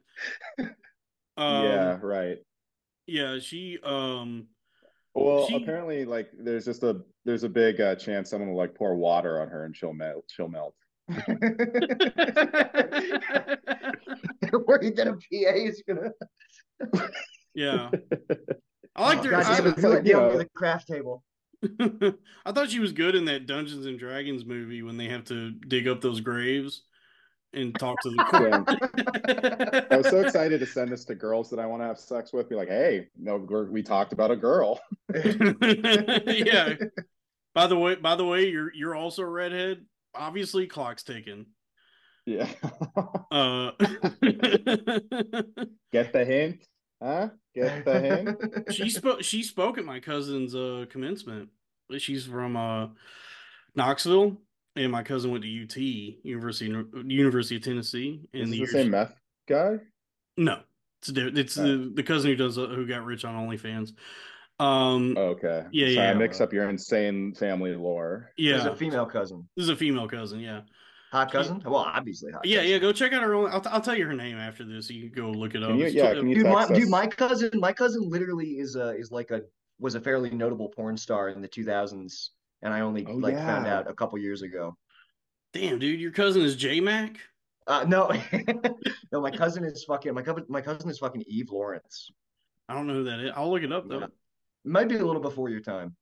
Um, 1.38 1.64
yeah 1.66 1.98
right 2.02 2.38
yeah. 3.08 3.38
She. 3.40 3.78
Um. 3.84 4.48
well 5.14 5.48
She- 5.48 5.56
apparently 5.56 6.06
like 6.06 6.30
there's 6.38 6.66
just 6.66 6.82
a 6.84 7.02
there's 7.24 7.44
a 7.44 7.50
big 7.50 7.80
uh, 7.80 7.96
chance 7.96 8.30
someone 8.32 8.50
will 8.50 8.58
like 8.58 8.74
pour 8.76 8.96
water 8.96 9.42
on 9.42 9.48
her 9.50 9.66
and 9.66 9.76
she'll 9.76 9.94
melt 9.94 10.26
she'll 10.28 10.48
melt 10.48 10.74
They're 14.42 14.60
worried 14.66 14.96
that 14.98 15.08
a 15.08 15.14
PA 15.14 15.20
is 15.56 15.84
gonna. 15.88 16.12
yeah. 17.56 17.90
I 18.96 19.04
like 19.04 19.20
Oh, 19.20 19.22
their. 19.24 19.32
God 19.32 19.46
I, 19.46 19.58
damn 19.58 19.68
It's 19.68 19.84
like, 19.84 20.00
it 20.00 20.08
you 20.08 20.14
know- 20.14 20.38
the 20.38 20.46
craft 20.56 20.88
table. 20.88 21.24
I 22.46 22.52
thought 22.52 22.70
she 22.70 22.80
was 22.80 22.92
good 22.92 23.16
in 23.16 23.26
that 23.26 23.48
Dungeons 23.48 23.86
and 23.88 23.98
Dragons 23.98 24.46
movie 24.46 24.84
when 24.84 24.98
they 24.98 25.08
have 25.10 25.24
to 25.26 25.52
dig 25.52 25.88
up 25.88 26.02
those 26.02 26.20
graves 26.22 26.84
and 27.54 27.78
talk 27.80 28.00
to 28.02 28.10
the 28.10 28.18
Damn. 29.88 29.88
I 29.92 29.98
was 29.98 30.10
so 30.10 30.22
excited 30.22 30.60
to 30.60 30.66
send 30.66 30.92
this 30.92 31.06
to 31.06 31.16
girls 31.16 31.50
that 31.50 31.60
I 31.60 31.66
want 31.66 31.82
to 31.82 31.88
have 31.88 32.00
sex 32.00 32.34
with. 32.34 32.50
Be 32.50 32.56
like, 32.56 32.68
hey, 32.68 33.08
no, 33.18 33.38
we 33.38 33.82
talked 33.82 34.14
about 34.14 34.32
a 34.32 34.36
girl. 34.36 34.80
yeah. 35.14 36.76
By 37.54 37.68
the 37.68 37.78
way, 37.78 37.96
by 37.96 38.16
the 38.16 38.26
way, 38.26 38.50
you're 38.50 38.74
you're 38.74 38.96
also 38.96 39.24
a 39.24 39.30
redhead. 39.30 39.86
Obviously, 40.14 40.68
clock's 40.68 41.04
ticking. 41.04 41.46
Yeah. 42.26 42.50
Uh, 43.32 43.72
Get 45.92 46.12
the 46.12 46.26
hint, 46.26 46.66
huh? 47.02 47.30
Get 47.54 47.86
the 47.86 48.00
hint. 48.02 48.74
she 48.74 48.90
spoke. 48.90 49.24
She 49.24 49.44
spoke 49.44 49.78
at 49.78 49.86
my 49.86 50.00
cousin's 50.00 50.56
uh 50.56 50.86
commencement. 50.90 51.50
She's 51.98 52.26
from 52.26 52.58
uh 52.58 52.88
Knoxville, 53.76 54.38
and 54.76 54.92
my 54.92 55.04
cousin 55.04 55.32
went 55.32 55.44
to 55.44 55.64
UT, 55.64 55.78
University 55.78 56.66
University 57.06 57.56
of 57.58 57.64
Tennessee. 57.64 58.22
Is 58.34 58.44
In 58.46 58.52
the 58.52 58.60
the 58.62 58.68
same 58.68 58.92
meth 58.92 59.16
guy? 59.48 59.78
No, 60.38 60.60
it's 61.02 61.12
di- 61.12 61.32
it's 61.40 61.58
Oh. 61.58 61.64
the 61.64 61.92
the 61.96 62.04
cousin 62.04 62.32
who 62.32 62.36
does 62.36 62.58
uh, 62.58 62.68
who 62.68 62.86
got 62.88 63.06
rich 63.06 63.26
on 63.26 63.36
OnlyFans. 63.48 63.94
Um, 64.60 65.18
Okay. 65.18 65.66
Yeah, 65.72 65.86
Sorry, 65.88 65.94
yeah. 65.96 66.12
I 66.12 66.14
mix 66.14 66.40
up 66.40 66.54
your 66.54 66.70
insane 66.70 67.34
family 67.34 67.76
lore. 67.76 68.32
There's 68.38 68.64
yeah, 68.64 68.70
a 68.72 68.76
female 68.76 69.06
cousin. 69.06 69.48
this 69.58 69.64
is 69.64 69.70
a 69.70 69.76
female 69.76 70.08
cousin. 70.08 70.40
Yeah, 70.40 70.62
Hot 71.12 71.32
cousin? 71.32 71.62
Well, 71.66 71.76
obviously 71.76 72.32
hot. 72.32 72.46
yeah, 72.46 72.58
cousin. 72.58 72.72
yeah. 72.72 72.78
Go 72.80 72.92
check 72.94 73.12
out 73.14 73.22
her. 73.24 73.34
Own, 73.36 73.50
I'll, 73.52 73.62
I'll 73.68 73.82
tell 73.82 73.96
you 73.98 74.06
her 74.08 74.14
name 74.14 74.38
after 74.38 74.64
this. 74.64 74.90
You 74.90 75.10
can 75.10 75.24
go 75.24 75.32
look 75.32 75.56
it 75.56 75.64
up. 75.64 75.70
Can 75.70 75.80
you, 75.80 75.88
yeah, 75.88 76.14
can 76.14 76.28
you 76.30 76.36
Dude, 76.36 76.46
my 76.48 76.68
dude, 76.68 76.90
my 76.90 77.06
cousin, 77.08 77.50
my 77.56 77.74
cousin 77.74 78.10
literally 78.10 78.52
is 78.60 78.76
a 78.78 78.90
is 78.98 79.12
like 79.12 79.32
a 79.32 79.42
was 79.80 79.96
a 79.96 80.00
fairly 80.00 80.30
notable 80.30 80.70
porn 80.70 80.96
star 80.96 81.28
in 81.30 81.42
the 81.42 81.50
2000s, 81.50 82.30
and 82.66 82.74
I 82.74 82.82
only 82.82 83.06
Oh, 83.08 83.14
like 83.14 83.36
found 83.36 83.68
out 83.68 83.90
a 83.90 83.94
couple 83.94 84.18
years 84.18 84.42
ago. 84.42 84.76
Damn, 85.54 85.80
dude, 85.80 86.02
your 86.02 86.12
cousin 86.12 86.42
is 86.42 86.56
J 86.58 86.82
Mac. 86.82 87.18
Uh, 87.68 87.86
no, 87.88 88.12
no, 89.12 89.22
my 89.22 89.32
cousin 89.32 89.64
is 89.64 89.84
fucking 89.86 90.14
my 90.14 90.22
cousin. 90.22 90.46
My 90.50 90.62
cousin 90.62 90.90
is 90.90 91.00
fucking 91.00 91.24
Eve 91.28 91.50
Lawrence. 91.52 92.12
I 92.68 92.74
don't 92.74 92.88
know 92.88 92.94
who 92.96 93.04
that 93.06 93.20
is. 93.20 93.32
I'll 93.36 93.50
look 93.50 93.64
it 93.64 93.72
up 93.72 93.88
though. 93.88 94.00
Yeah. 94.00 94.08
Might 94.66 94.90
be 94.90 94.96
a 94.98 95.06
little 95.06 95.22
before 95.22 95.50
your 95.50 95.62
time. 95.62 95.96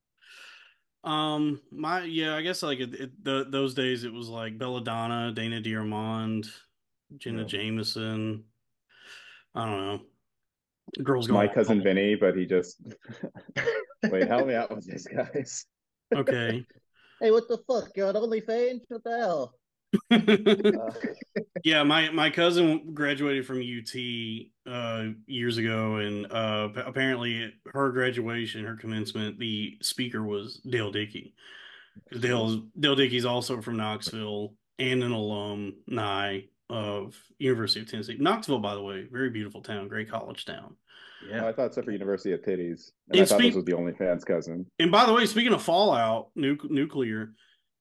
Um, 1.04 1.62
my 1.70 2.04
yeah, 2.04 2.36
I 2.36 2.42
guess 2.42 2.64
like 2.64 2.80
it, 2.80 2.94
it, 2.96 3.24
the, 3.24 3.46
those 3.50 3.74
days 3.74 4.06
it 4.06 4.14
was 4.14 4.30
like 4.30 4.58
Belladonna, 4.58 5.34
Dana 5.34 5.62
DeArmond, 5.62 6.48
Jenna 7.18 7.42
Yeah. 7.42 7.48
Jameson. 7.48 8.46
I 9.54 9.66
don't 9.66 9.86
know. 9.86 10.02
Girls 11.04 11.28
go 11.28 11.34
my 11.34 11.48
cousin 11.48 11.84
Vinny, 11.84 12.16
but 12.16 12.36
he 12.36 12.46
just 12.46 12.82
wait, 14.10 14.28
help 14.28 14.48
me 14.48 14.54
out 14.56 14.74
with 14.74 14.86
these 14.86 15.06
guys. 15.08 15.66
Okay. 16.16 16.66
Hey, 17.22 17.32
what 17.32 17.48
the 17.48 17.58
fuck? 17.60 17.92
You're 17.96 18.10
on 18.10 18.16
OnlyFans? 18.16 18.82
What 18.90 19.04
the 19.06 19.18
hell? 19.18 19.54
Yeah, 21.64 21.84
my 21.84 22.10
my 22.10 22.30
cousin 22.30 22.94
graduated 22.94 23.46
from 23.46 23.60
UT 23.60 23.96
uh 24.70 25.14
years 25.26 25.58
ago, 25.58 25.96
and 25.98 26.30
uh 26.30 26.70
apparently 26.86 27.44
at 27.44 27.52
her 27.72 27.92
graduation, 27.92 28.66
her 28.66 28.76
commencement, 28.76 29.40
the 29.40 29.78
speaker 29.82 30.22
was 30.22 30.60
Dale 30.70 30.92
Dickey. 30.92 31.34
Dale 32.20 32.64
Dale 32.78 32.96
Dickey's 32.96 33.24
also 33.24 33.62
from 33.62 33.78
Knoxville 33.78 34.56
and 34.80 35.04
an 35.04 35.12
alum 35.12 35.76
alumni 35.88 36.42
of 36.70 37.16
University 37.38 37.82
of 37.82 37.90
Tennessee. 37.90 38.18
Knoxville, 38.20 38.60
by 38.60 38.76
the 38.76 38.82
way, 38.82 39.08
very 39.10 39.30
beautiful 39.30 39.62
town, 39.62 39.88
great 39.88 40.10
college 40.10 40.44
town. 40.44 40.76
Yeah. 41.30 41.48
I 41.48 41.54
thought 41.54 41.68
except 41.68 41.86
for 41.86 41.92
University 41.92 42.32
of 42.34 42.42
Titties. 42.42 42.92
And 43.10 43.22
I 43.22 43.26
thought 43.26 43.40
speak- 43.40 43.50
this 43.52 43.56
was 43.56 43.66
the 43.66 43.74
only 43.74 43.94
fans 43.94 44.24
cousin. 44.24 44.66
And 44.80 44.92
by 44.92 45.06
the 45.06 45.14
way, 45.14 45.26
speaking 45.26 45.54
of 45.54 45.62
Fallout, 45.62 46.30
nu- 46.36 46.58
nuclear, 46.70 47.34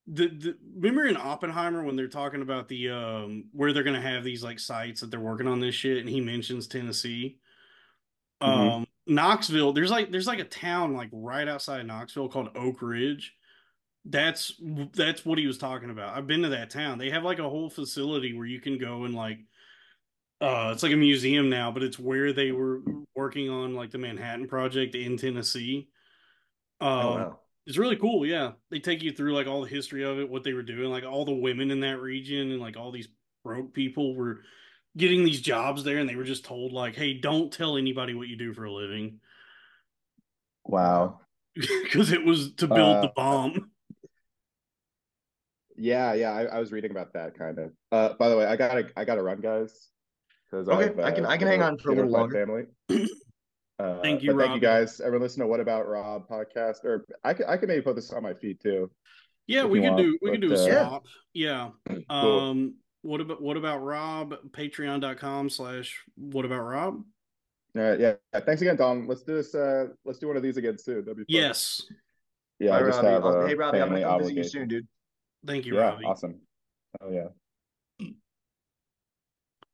the, 0.07 0.27
the 0.27 0.57
remember 0.75 1.05
in 1.05 1.15
Oppenheimer 1.17 1.83
when 1.83 1.95
they're 1.95 2.07
talking 2.09 2.41
about 2.41 2.67
the 2.67 2.89
um 2.89 3.45
where 3.53 3.71
they're 3.71 3.83
gonna 3.83 4.01
have 4.01 4.23
these 4.23 4.43
like 4.43 4.59
sites 4.59 5.01
that 5.01 5.11
they're 5.11 5.19
working 5.19 5.47
on 5.47 5.59
this 5.61 5.75
shit, 5.75 5.97
and 5.97 6.09
he 6.09 6.19
mentions 6.21 6.67
Tennessee. 6.67 7.37
Mhm. 8.41 8.47
Um, 8.47 8.87
Knoxville, 9.07 9.73
there's 9.73 9.91
like 9.91 10.11
there's 10.11 10.27
like 10.27 10.39
a 10.39 10.43
town 10.45 10.93
like 10.93 11.09
right 11.13 11.47
outside 11.47 11.85
Knoxville 11.85 12.29
called 12.29 12.49
Oak 12.55 12.81
Ridge. 12.81 13.33
That's 14.05 14.59
that's 14.93 15.25
what 15.25 15.37
he 15.37 15.47
was 15.47 15.57
talking 15.57 15.89
about. 15.89 16.17
I've 16.17 16.27
been 16.27 16.41
to 16.41 16.49
that 16.49 16.69
town. 16.69 16.97
They 16.97 17.09
have 17.09 17.23
like 17.23 17.39
a 17.39 17.49
whole 17.49 17.69
facility 17.69 18.33
where 18.33 18.45
you 18.45 18.59
can 18.59 18.77
go 18.77 19.05
and 19.05 19.15
like 19.15 19.39
uh 20.43 20.71
it's 20.73 20.83
like 20.83 20.91
a 20.91 20.97
museum 20.97 21.49
now, 21.49 21.71
but 21.71 21.83
it's 21.83 21.99
where 21.99 22.33
they 22.33 22.51
were 22.51 22.81
working 23.15 23.49
on 23.49 23.75
like 23.75 23.91
the 23.91 23.97
Manhattan 23.97 24.47
Project 24.47 24.95
in 24.95 25.17
Tennessee. 25.17 25.89
Um, 26.81 26.89
Oh 26.89 27.15
wow. 27.15 27.39
it's 27.65 27.77
really 27.77 27.95
cool. 27.95 28.25
Yeah. 28.25 28.53
They 28.69 28.79
take 28.79 29.01
you 29.03 29.11
through 29.11 29.33
like 29.33 29.47
all 29.47 29.61
the 29.61 29.69
history 29.69 30.03
of 30.03 30.19
it, 30.19 30.29
what 30.29 30.43
they 30.43 30.53
were 30.53 30.63
doing, 30.63 30.89
like 30.91 31.05
all 31.05 31.25
the 31.25 31.33
women 31.33 31.71
in 31.71 31.79
that 31.81 32.01
region 32.01 32.51
and 32.51 32.59
like 32.59 32.77
all 32.77 32.91
these 32.91 33.07
broke 33.43 33.73
people 33.73 34.15
were 34.15 34.41
getting 34.97 35.23
these 35.23 35.41
jobs 35.41 35.83
there 35.83 35.97
and 35.99 36.09
they 36.09 36.15
were 36.15 36.23
just 36.23 36.45
told 36.45 36.71
like, 36.73 36.95
"Hey, 36.95 37.13
don't 37.15 37.51
tell 37.53 37.77
anybody 37.77 38.13
what 38.13 38.27
you 38.27 38.35
do 38.37 38.53
for 38.53 38.65
a 38.65 38.71
living." 38.71 39.21
Wow. 40.65 41.21
Cuz 41.91 42.11
it 42.11 42.25
was 42.25 42.53
to 42.55 42.67
build 42.67 42.97
Uh, 42.97 43.01
the 43.01 43.07
bomb. 43.15 43.71
Yeah, 45.75 46.13
yeah, 46.13 46.31
I, 46.31 46.43
I 46.45 46.59
was 46.59 46.71
reading 46.71 46.91
about 46.91 47.13
that 47.13 47.37
kind 47.37 47.57
of. 47.57 47.71
Uh, 47.91 48.13
by 48.13 48.29
the 48.29 48.37
way, 48.37 48.45
I 48.45 48.55
gotta, 48.55 48.89
I 48.95 49.05
gotta 49.05 49.23
run, 49.23 49.41
guys. 49.41 49.89
Because 50.53 50.69
Okay, 50.69 51.01
I 51.03 51.11
can- 51.11 51.25
I 51.25 51.35
can 51.37 51.47
hang 51.47 51.63
on 51.63 51.79
for 51.79 51.91
a 51.91 51.95
little 51.95 52.29
Family. 52.29 52.65
Uh, 53.79 53.99
Thank 54.03 54.21
you, 54.21 54.33
but 54.33 54.39
thank 54.45 54.53
you 54.53 54.61
guys. 54.61 55.01
Everyone, 55.01 55.23
listen 55.23 55.41
to 55.41 55.47
What 55.47 55.59
About 55.59 55.87
Rob 55.89 56.29
podcast, 56.29 56.85
or 56.85 57.05
I 57.23 57.33
could, 57.33 57.47
I 57.49 57.57
could 57.57 57.67
maybe 57.67 57.81
put 57.81 57.95
this 57.95 58.13
on 58.13 58.21
my 58.21 58.35
feed 58.35 58.61
too. 58.61 58.89
Yeah, 59.47 59.65
we 59.65 59.79
you 59.79 59.89
could 59.89 59.95
want, 59.95 60.03
do 60.03 60.17
we 60.21 60.31
could 60.31 60.41
but, 60.41 60.47
do 60.47 60.53
a 60.53 60.63
uh, 60.63 60.67
Yeah. 60.67 60.87
swap. 60.87 61.05
Yeah. 61.33 61.69
Cool. 62.09 62.39
Um 62.39 62.75
what 63.01 63.19
about 63.19 63.41
what 63.41 63.57
about 63.57 63.79
Rob? 63.79 64.35
Patreon.com 64.51 65.49
slash 65.49 66.01
what 66.15 66.45
about 66.45 66.61
Rob? 66.61 67.03
All 67.75 67.81
right, 67.81 67.99
yeah. 67.99 68.13
Thanks 68.45 68.61
again, 68.61 68.77
Tom. 68.77 69.07
Let's 69.07 69.23
do 69.23 69.33
this. 69.33 69.55
Uh, 69.55 69.87
let's 70.05 70.19
do 70.19 70.27
one 70.27 70.37
of 70.37 70.43
these 70.43 70.57
again 70.57 70.77
soon. 70.77 70.99
That'd 71.03 71.17
be 71.17 71.23
fun. 71.23 71.25
Yes. 71.29 71.81
Yeah, 72.59 72.69
Bye, 72.69 72.77
I 72.77 72.79
just 72.83 72.97
Robbie. 72.97 73.07
have 73.09 73.25
I'll- 73.25 73.41
a 73.41 73.47
hey, 73.47 73.55
Robbie, 73.55 73.81
I'm 73.81 73.89
gonna 73.89 74.01
come 74.03 74.19
visit 74.19 74.35
you 74.35 74.43
soon, 74.43 74.67
dude. 74.67 74.87
Thank 75.47 75.65
you, 75.65 75.75
Yeah, 75.75 75.81
Robbie. 75.89 76.05
awesome. 76.05 76.39
Oh 77.01 77.11
yeah. 77.11 77.27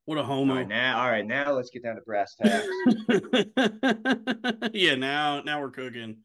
What 0.10 0.18
a 0.18 0.22
All 0.22 0.28
homo. 0.28 0.55
right, 0.55 0.68
now, 0.68 1.03
all 1.03 1.07
right, 1.07 1.24
now 1.24 1.51
let's 1.51 1.70
get 1.70 1.84
down 1.84 1.93
to 1.93 2.01
brass 2.01 2.34
tacks. 2.34 2.66
yeah, 4.74 4.95
now 4.95 5.43
now 5.43 5.62
we're 5.62 5.70
cooking. 5.70 6.18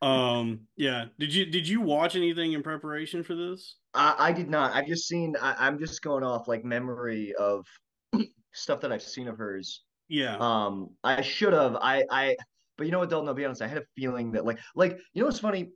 Um, 0.00 0.68
yeah. 0.76 1.06
Did 1.18 1.34
you 1.34 1.46
did 1.46 1.66
you 1.66 1.80
watch 1.80 2.14
anything 2.14 2.52
in 2.52 2.62
preparation 2.62 3.24
for 3.24 3.34
this? 3.34 3.74
I, 3.92 4.14
I 4.16 4.32
did 4.32 4.48
not. 4.48 4.72
I've 4.72 4.86
just 4.86 5.08
seen. 5.08 5.34
I, 5.42 5.56
I'm 5.58 5.80
just 5.80 6.00
going 6.00 6.22
off 6.22 6.46
like 6.46 6.64
memory 6.64 7.34
of 7.36 7.66
stuff 8.52 8.82
that 8.82 8.92
I've 8.92 9.02
seen 9.02 9.26
of 9.26 9.36
hers. 9.36 9.82
Yeah. 10.06 10.36
Um, 10.38 10.90
I 11.02 11.22
should 11.22 11.54
have. 11.54 11.74
I, 11.74 12.04
I, 12.08 12.36
but 12.78 12.86
you 12.86 12.92
know 12.92 13.00
what, 13.00 13.10
Dalton? 13.10 13.26
I'll 13.26 13.34
be 13.34 13.44
honest. 13.44 13.62
I 13.62 13.66
had 13.66 13.78
a 13.78 13.84
feeling 13.96 14.30
that, 14.30 14.44
like, 14.44 14.60
like 14.76 15.00
you 15.12 15.22
know 15.22 15.26
what's 15.26 15.40
funny? 15.40 15.70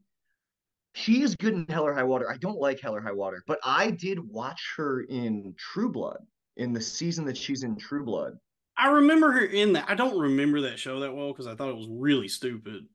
She 0.95 1.23
is 1.23 1.35
good 1.35 1.55
in 1.55 1.67
Hell 1.69 1.89
or 1.89 1.93
High 1.93 2.05
Water. 2.05 2.31
I 2.31 2.37
don't 2.37 2.61
like 2.61 2.79
Hell 2.81 2.95
or 2.95 3.01
High 3.01 3.11
Water, 3.11 3.43
but 3.49 3.59
I 3.65 3.91
did 3.91 4.21
watch 4.21 4.75
her 4.77 5.01
in 5.01 5.57
True 5.59 5.91
Blood 5.91 6.19
in 6.57 6.73
the 6.73 6.81
season 6.81 7.25
that 7.27 7.37
she's 7.37 7.63
in 7.63 7.77
True 7.77 8.05
Blood. 8.05 8.39
I 8.77 8.91
remember 8.91 9.33
her 9.33 9.45
in 9.45 9.73
that. 9.75 9.87
I 9.89 9.95
don't 9.95 10.19
remember 10.19 10.63
that 10.63 10.79
show 10.79 11.01
that 11.01 11.15
well 11.15 11.33
because 11.33 11.47
I 11.47 11.55
thought 11.55 11.71
it 11.71 11.77
was 11.77 11.89
really 11.91 12.29
stupid. 12.29 12.87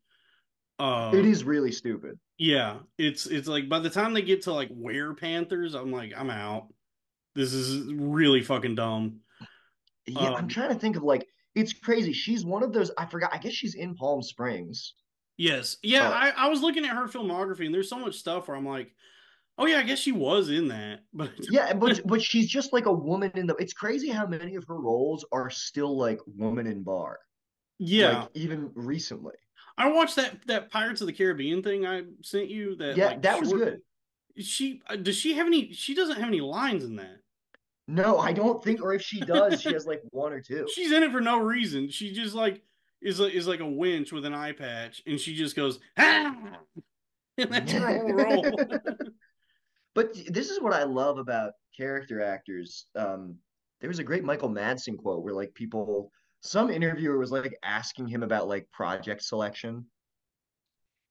Uh, 0.80 1.12
It 1.14 1.26
is 1.26 1.44
really 1.44 1.72
stupid. 1.72 2.20
Yeah, 2.38 2.80
it's 2.98 3.28
it's 3.28 3.48
like 3.48 3.70
by 3.70 3.80
the 3.80 3.90
time 3.90 4.14
they 4.14 4.22
get 4.24 4.44
to 4.44 4.54
like 4.54 4.70
Were 4.72 5.14
Panthers, 5.14 5.76
I'm 5.76 5.92
like, 5.92 6.14
I'm 6.16 6.30
out. 6.30 6.68
This 7.36 7.54
is 7.54 7.94
really 7.94 8.42
fucking 8.42 8.76
dumb. 8.76 9.20
Yeah, 10.08 10.30
Um, 10.30 10.36
I'm 10.36 10.48
trying 10.48 10.70
to 10.70 10.80
think 10.80 10.96
of 10.96 11.04
like 11.04 11.26
it's 11.54 11.74
crazy. 11.74 12.14
She's 12.14 12.46
one 12.46 12.64
of 12.64 12.74
those. 12.74 12.92
I 12.98 13.06
forgot. 13.06 13.32
I 13.34 13.38
guess 13.38 13.54
she's 13.54 13.76
in 13.76 13.96
Palm 13.96 14.22
Springs. 14.24 14.96
Yes, 15.38 15.78
yeah. 15.84 16.10
Uh, 16.10 16.14
I, 16.14 16.30
I 16.38 16.50
was 16.50 16.62
looking 16.62 16.86
at 16.86 16.96
her 16.96 17.08
filmography, 17.08 17.66
and 17.66 17.74
there's 17.74 17.90
so 17.90 18.00
much 18.00 18.16
stuff 18.16 18.48
where 18.48 18.58
I'm 18.58 18.66
like, 18.68 18.94
oh 19.58 19.66
yeah, 19.66 19.80
I 19.80 19.84
guess 19.84 20.00
she 20.00 20.12
was 20.12 20.50
in 20.50 20.68
that. 20.70 21.00
But 21.14 21.32
Yeah, 21.50 21.74
but 21.74 22.02
but 22.06 22.22
she's 22.22 22.48
just 22.48 22.74
like 22.74 22.86
a 22.86 22.94
woman 22.94 23.32
in 23.36 23.48
the. 23.48 23.56
It's 23.56 23.74
crazy 23.74 24.10
how 24.10 24.26
many 24.26 24.56
of 24.56 24.64
her 24.68 24.80
roles 24.80 25.26
are 25.32 25.50
still 25.50 25.98
like 25.98 26.20
woman 26.26 26.68
in 26.68 26.84
bar. 26.84 27.20
yeah, 27.80 28.22
like, 28.22 28.30
even 28.34 28.72
recently. 28.76 29.36
I 29.78 29.92
watched 29.92 30.16
that 30.18 30.46
that 30.48 30.70
Pirates 30.70 31.02
of 31.02 31.08
the 31.08 31.14
Caribbean 31.14 31.64
thing 31.64 31.86
I 31.86 32.04
sent 32.24 32.50
you. 32.50 32.76
That 32.76 32.98
yeah, 32.98 33.08
like, 33.08 33.22
that 33.24 33.40
was 33.40 33.52
good. 33.52 33.82
She 34.38 34.82
uh, 34.88 34.96
does 34.96 35.16
she 35.16 35.34
have 35.34 35.48
any? 35.48 35.74
She 35.74 35.94
doesn't 35.94 36.18
have 36.18 36.28
any 36.28 36.42
lines 36.42 36.84
in 36.84 36.96
that. 36.98 37.18
No, 37.88 38.20
I 38.20 38.32
don't 38.32 38.64
think, 38.64 38.82
or 38.82 38.94
if 38.94 39.02
she 39.02 39.20
does, 39.20 39.62
she 39.62 39.74
has 39.74 39.86
like 39.86 40.02
one 40.12 40.32
or 40.32 40.40
two. 40.40 40.68
She's 40.74 40.92
in 40.92 41.04
it 41.04 41.12
for 41.12 41.20
no 41.20 41.40
reason. 41.40 41.90
She 41.90 42.14
just 42.14 42.36
like 42.36 42.62
is 43.02 43.20
like 43.20 43.34
is 43.34 43.48
like 43.48 43.60
a 43.60 43.66
winch 43.66 44.12
with 44.12 44.26
an 44.26 44.34
eye 44.34 44.54
patch, 44.54 45.02
and 45.06 45.20
she 45.20 45.36
just 45.36 45.56
goes 45.56 45.80
ah, 45.98 46.36
and 47.38 47.52
that's 47.52 47.72
her 47.72 47.88
whole 47.88 48.14
role. 48.14 48.52
But 49.94 50.14
this 50.28 50.50
is 50.50 50.62
what 50.62 50.74
I 50.74 50.84
love 50.84 51.18
about 51.18 51.54
character 51.76 52.24
actors. 52.24 52.86
Um, 52.96 53.36
there 53.82 53.90
was 53.90 54.00
a 54.00 54.04
great 54.04 54.24
Michael 54.24 54.50
Madsen 54.50 54.98
quote 54.98 55.24
where 55.24 55.34
like 55.34 55.54
people, 55.54 56.12
some 56.42 56.70
interviewer 56.70 57.18
was 57.18 57.32
like 57.32 57.58
asking 57.64 58.08
him 58.08 58.24
about 58.24 58.48
like 58.48 58.70
project 58.72 59.24
selection, 59.24 59.86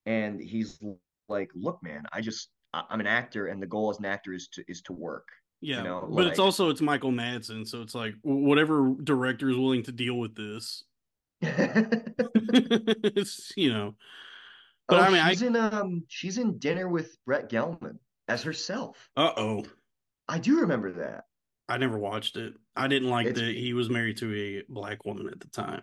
and 0.06 0.40
he's 0.40 0.80
like, 1.28 1.50
"Look, 1.54 1.82
man, 1.82 2.04
I 2.12 2.20
just 2.20 2.50
I- 2.72 2.84
I'm 2.88 3.00
an 3.00 3.06
actor, 3.06 3.48
and 3.48 3.62
the 3.62 3.66
goal 3.66 3.90
as 3.90 3.98
an 3.98 4.06
actor 4.06 4.32
is 4.32 4.48
to 4.48 4.64
is 4.66 4.80
to 4.82 4.92
work." 4.92 5.28
Yeah, 5.60 5.82
know, 5.82 6.08
but 6.10 6.26
it's 6.26 6.38
also 6.38 6.70
it's 6.70 6.80
Michael 6.80 7.12
Madsen, 7.12 7.68
so 7.68 7.82
it's 7.82 7.94
like 7.94 8.14
whatever 8.22 8.94
director 9.02 9.50
is 9.50 9.58
willing 9.58 9.82
to 9.82 9.92
deal 9.92 10.14
with 10.14 10.34
this. 10.34 10.84
it's 11.42 13.50
you 13.56 13.72
know, 13.72 13.94
but 14.88 15.00
oh, 15.00 15.02
I 15.02 15.10
mean, 15.10 15.20
I 15.20 15.30
she's 15.30 15.42
in 15.42 15.56
um 15.56 16.04
she's 16.08 16.38
in 16.38 16.58
Dinner 16.58 16.88
with 16.88 17.18
Brett 17.26 17.50
Gelman 17.50 17.98
as 18.30 18.42
herself. 18.42 19.08
uh 19.16 19.32
oh, 19.36 19.64
I 20.28 20.38
do 20.38 20.60
remember 20.60 20.92
that. 20.92 21.24
I 21.68 21.76
never 21.78 21.98
watched 21.98 22.36
it. 22.36 22.54
I 22.76 22.88
didn't 22.88 23.10
like 23.10 23.26
It's- 23.26 23.44
that 23.44 23.54
he 23.56 23.72
was 23.74 23.90
married 23.90 24.16
to 24.18 24.34
a 24.34 24.62
black 24.72 25.04
woman 25.04 25.28
at 25.28 25.40
the 25.40 25.48
time. 25.48 25.82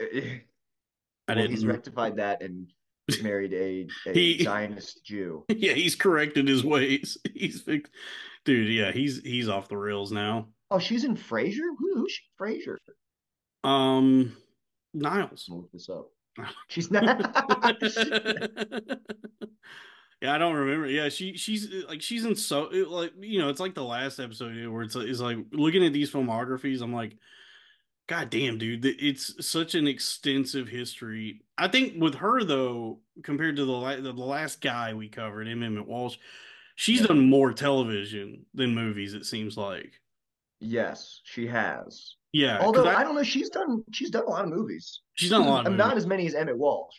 I 0.00 0.42
well, 1.28 1.36
didn't. 1.36 1.50
he's 1.50 1.64
rectified 1.66 2.16
that 2.16 2.42
and 2.42 2.70
married 3.22 3.52
a, 3.54 3.86
a 4.10 4.12
He- 4.12 4.42
Zionist 4.44 5.04
Jew. 5.04 5.44
yeah, 5.48 5.72
he's 5.72 5.94
corrected 5.96 6.48
his 6.48 6.64
ways. 6.64 7.16
He's 7.34 7.62
fixed. 7.62 7.92
Dude, 8.44 8.68
yeah, 8.70 8.92
he's 8.92 9.20
he's 9.22 9.48
off 9.48 9.68
the 9.68 9.76
rails 9.76 10.12
now. 10.12 10.48
Oh, 10.70 10.78
she's 10.78 11.04
in 11.04 11.16
Frasier? 11.16 11.70
Who, 11.78 11.94
who's 11.94 12.12
she? 12.12 12.22
Frasier. 12.38 12.76
Um, 13.62 14.36
Niles. 14.92 15.46
Look 15.48 15.70
this 15.72 15.88
up. 15.88 16.08
She's 16.68 16.90
not. 16.90 17.20
Yeah, 20.24 20.34
I 20.34 20.38
don't 20.38 20.54
remember. 20.54 20.86
Yeah, 20.86 21.08
she 21.10 21.36
she's 21.36 21.70
like 21.88 22.00
she's 22.00 22.24
in 22.24 22.34
so 22.34 22.62
like 22.88 23.12
you 23.20 23.38
know 23.38 23.48
it's 23.50 23.60
like 23.60 23.74
the 23.74 23.84
last 23.84 24.18
episode 24.18 24.66
where 24.68 24.82
it's 24.82 24.96
it's 24.96 25.20
like 25.20 25.38
looking 25.52 25.84
at 25.84 25.92
these 25.92 26.10
filmographies. 26.10 26.80
I'm 26.80 26.94
like, 26.94 27.16
God 28.08 28.30
damn, 28.30 28.56
dude, 28.58 28.84
it's 28.84 29.46
such 29.46 29.74
an 29.74 29.86
extensive 29.86 30.68
history. 30.68 31.42
I 31.58 31.68
think 31.68 32.00
with 32.00 32.14
her 32.16 32.42
though, 32.42 33.00
compared 33.22 33.56
to 33.56 33.64
the 33.64 33.72
la- 33.72 33.96
the 34.00 34.12
last 34.12 34.60
guy 34.60 34.94
we 34.94 35.08
covered, 35.08 35.46
M. 35.46 35.62
Emmett 35.62 35.86
Walsh, 35.86 36.16
she's 36.74 37.00
Yeah. 37.02 37.08
done 37.08 37.28
more 37.28 37.52
television 37.52 38.46
than 38.54 38.74
movies. 38.74 39.14
It 39.14 39.26
seems 39.26 39.56
like. 39.56 40.00
yes, 40.60 41.20
she 41.24 41.46
has. 41.46 42.16
Yeah, 42.32 42.58
Although 42.60 42.86
I- 42.86 43.00
I, 43.00 43.04
don't 43.04 43.14
know, 43.14 43.22
she's 43.22 43.48
done 43.50 43.84
she's 43.92 44.10
done 44.10 44.24
a 44.24 44.30
lot 44.30 44.44
of 44.44 44.50
movies. 44.50 45.00
she's 45.14 45.30
done 45.30 45.42
a 45.42 45.48
lot 45.48 45.66
of 45.66 45.72
movies. 45.72 45.78
Not 45.86 45.96
as 45.96 46.06
many 46.06 46.26
as 46.26 46.34
Emmett 46.34 46.58
Walsh. 46.58 46.96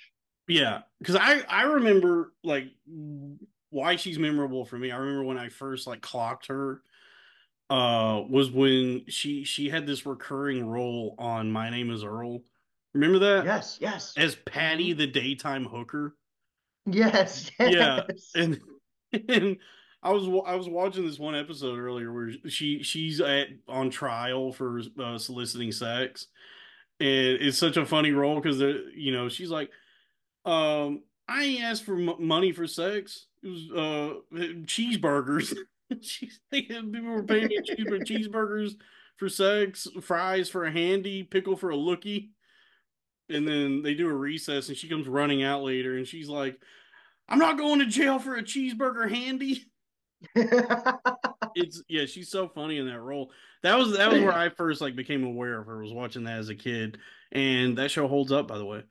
Yeah, 0.48 0.82
because 1.00 1.16
I 1.16 1.42
I 1.50 1.64
remember 1.64 2.34
like 2.44 2.68
why 3.70 3.96
she's 3.96 4.20
memorable 4.20 4.66
for 4.66 4.78
me. 4.78 4.92
I 4.92 4.98
remember 4.98 5.24
when 5.24 5.38
I 5.38 5.50
first 5.50 5.88
like 5.88 6.02
clocked 6.02 6.48
her, 6.48 6.82
uh, 7.70 8.22
was 8.30 8.52
when 8.52 9.06
she 9.08 9.44
she 9.44 9.70
had 9.70 9.88
this 9.88 10.06
recurring 10.06 10.66
role 10.68 11.16
on 11.18 11.52
My 11.52 11.70
Name 11.70 11.92
Is 11.92 12.04
Earl. 12.04 12.42
Remember 12.94 13.20
that? 13.20 13.46
Yes, 13.46 13.78
yes. 13.82 14.14
As 14.16 14.36
Patty, 14.36 14.94
the 14.94 15.08
daytime 15.08 15.66
hooker, 15.66 16.16
Yes, 16.86 17.52
yes. 17.60 17.74
Yeah, 17.74 18.42
and 18.42 18.60
and 19.30 19.58
I 20.04 20.12
was 20.12 20.28
I 20.46 20.56
was 20.56 20.70
watching 20.70 21.06
this 21.06 21.20
one 21.20 21.36
episode 21.36 21.80
earlier 21.80 22.14
where 22.14 22.32
she 22.48 22.84
she's 22.84 23.20
at 23.22 23.48
on 23.68 23.90
trial 23.90 24.52
for 24.52 24.82
uh, 25.00 25.18
soliciting 25.18 25.72
sex, 25.72 26.28
and 27.00 27.10
it's 27.10 27.58
such 27.58 27.78
a 27.78 27.86
funny 27.86 28.12
role 28.12 28.40
because 28.40 28.60
you 28.96 29.12
know 29.12 29.30
she's 29.30 29.50
like, 29.50 29.72
um, 30.46 31.04
I 31.28 31.44
ain't 31.44 31.64
asked 31.64 31.84
for 31.84 31.98
m- 31.98 32.16
money 32.20 32.52
for 32.52 32.68
sex. 32.68 33.28
It 33.44 33.48
was 33.48 33.70
uh 33.76 34.38
cheeseburgers. 34.66 35.56
she's 36.02 36.40
thinking 36.50 36.92
people 36.92 37.12
were 37.12 37.24
paying 37.24 37.48
me 37.48 37.60
cheeseburger, 37.62 38.06
cheeseburgers 38.08 38.76
for 39.18 39.30
sex, 39.30 39.88
fries 40.02 40.50
for 40.50 40.66
a 40.66 40.72
handy, 40.72 41.24
pickle 41.24 41.56
for 41.56 41.72
a 41.72 41.76
lookie. 41.76 42.30
And 43.30 43.48
then 43.48 43.82
they 43.82 43.96
do 43.96 44.08
a 44.08 44.14
recess, 44.14 44.68
and 44.68 44.78
she 44.78 44.88
comes 44.88 45.08
running 45.08 45.42
out 45.42 45.64
later, 45.64 45.98
and 45.98 46.08
she's 46.08 46.30
like, 46.30 46.60
"I'm 47.28 47.40
not 47.40 47.58
going 47.58 47.80
to 47.80 47.88
jail 47.88 48.20
for 48.20 48.36
a 48.36 48.44
cheeseburger 48.44 49.10
handy." 49.10 49.66
It's 51.56 51.82
yeah, 51.88 52.06
she's 52.06 52.30
so 52.30 52.50
funny 52.50 52.78
in 52.78 52.88
that 52.88 53.00
role. 53.00 53.32
That 53.64 53.78
was 53.78 53.96
that 53.98 54.12
was 54.12 54.22
where 54.22 54.34
I 54.34 54.50
first 54.50 54.82
like 54.82 54.96
became 54.96 55.24
aware 55.24 55.58
of 55.58 55.68
her. 55.68 55.78
Was 55.82 55.94
watching 55.94 56.26
that 56.26 56.38
as 56.38 56.50
a 56.50 56.56
kid, 56.56 56.98
and 57.32 57.78
that 57.78 57.92
show 57.92 58.08
holds 58.08 58.34
up. 58.34 58.48
By 58.48 58.58
the 58.58 58.66
way, 58.66 58.84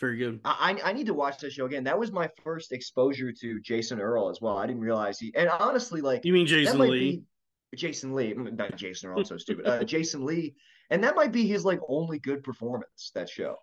very 0.00 0.16
good. 0.16 0.40
I 0.44 0.80
I 0.82 0.92
need 0.92 1.06
to 1.06 1.14
watch 1.14 1.38
that 1.38 1.52
show 1.52 1.66
again. 1.66 1.84
That 1.84 1.98
was 1.98 2.10
my 2.10 2.28
first 2.42 2.72
exposure 2.72 3.32
to 3.32 3.60
Jason 3.60 4.00
Earl 4.00 4.28
as 4.28 4.40
well. 4.40 4.56
I 4.56 4.66
didn't 4.66 4.82
realize 4.82 5.18
he 5.18 5.32
and 5.36 5.48
honestly, 5.48 6.00
like 6.00 6.24
You 6.24 6.32
mean 6.32 6.46
Jason 6.46 6.78
Lee? 6.78 7.22
Jason 7.74 8.14
Lee, 8.14 8.34
mm, 8.34 8.56
not 8.56 8.76
Jason 8.76 9.10
Earl. 9.10 9.24
So 9.24 9.36
stupid. 9.36 9.66
Uh, 9.66 9.84
Jason 9.84 10.24
Lee, 10.24 10.54
and 10.90 11.04
that 11.04 11.14
might 11.14 11.32
be 11.32 11.46
his 11.46 11.64
like 11.64 11.80
only 11.88 12.18
good 12.18 12.42
performance. 12.42 13.12
That 13.14 13.28
show. 13.28 13.56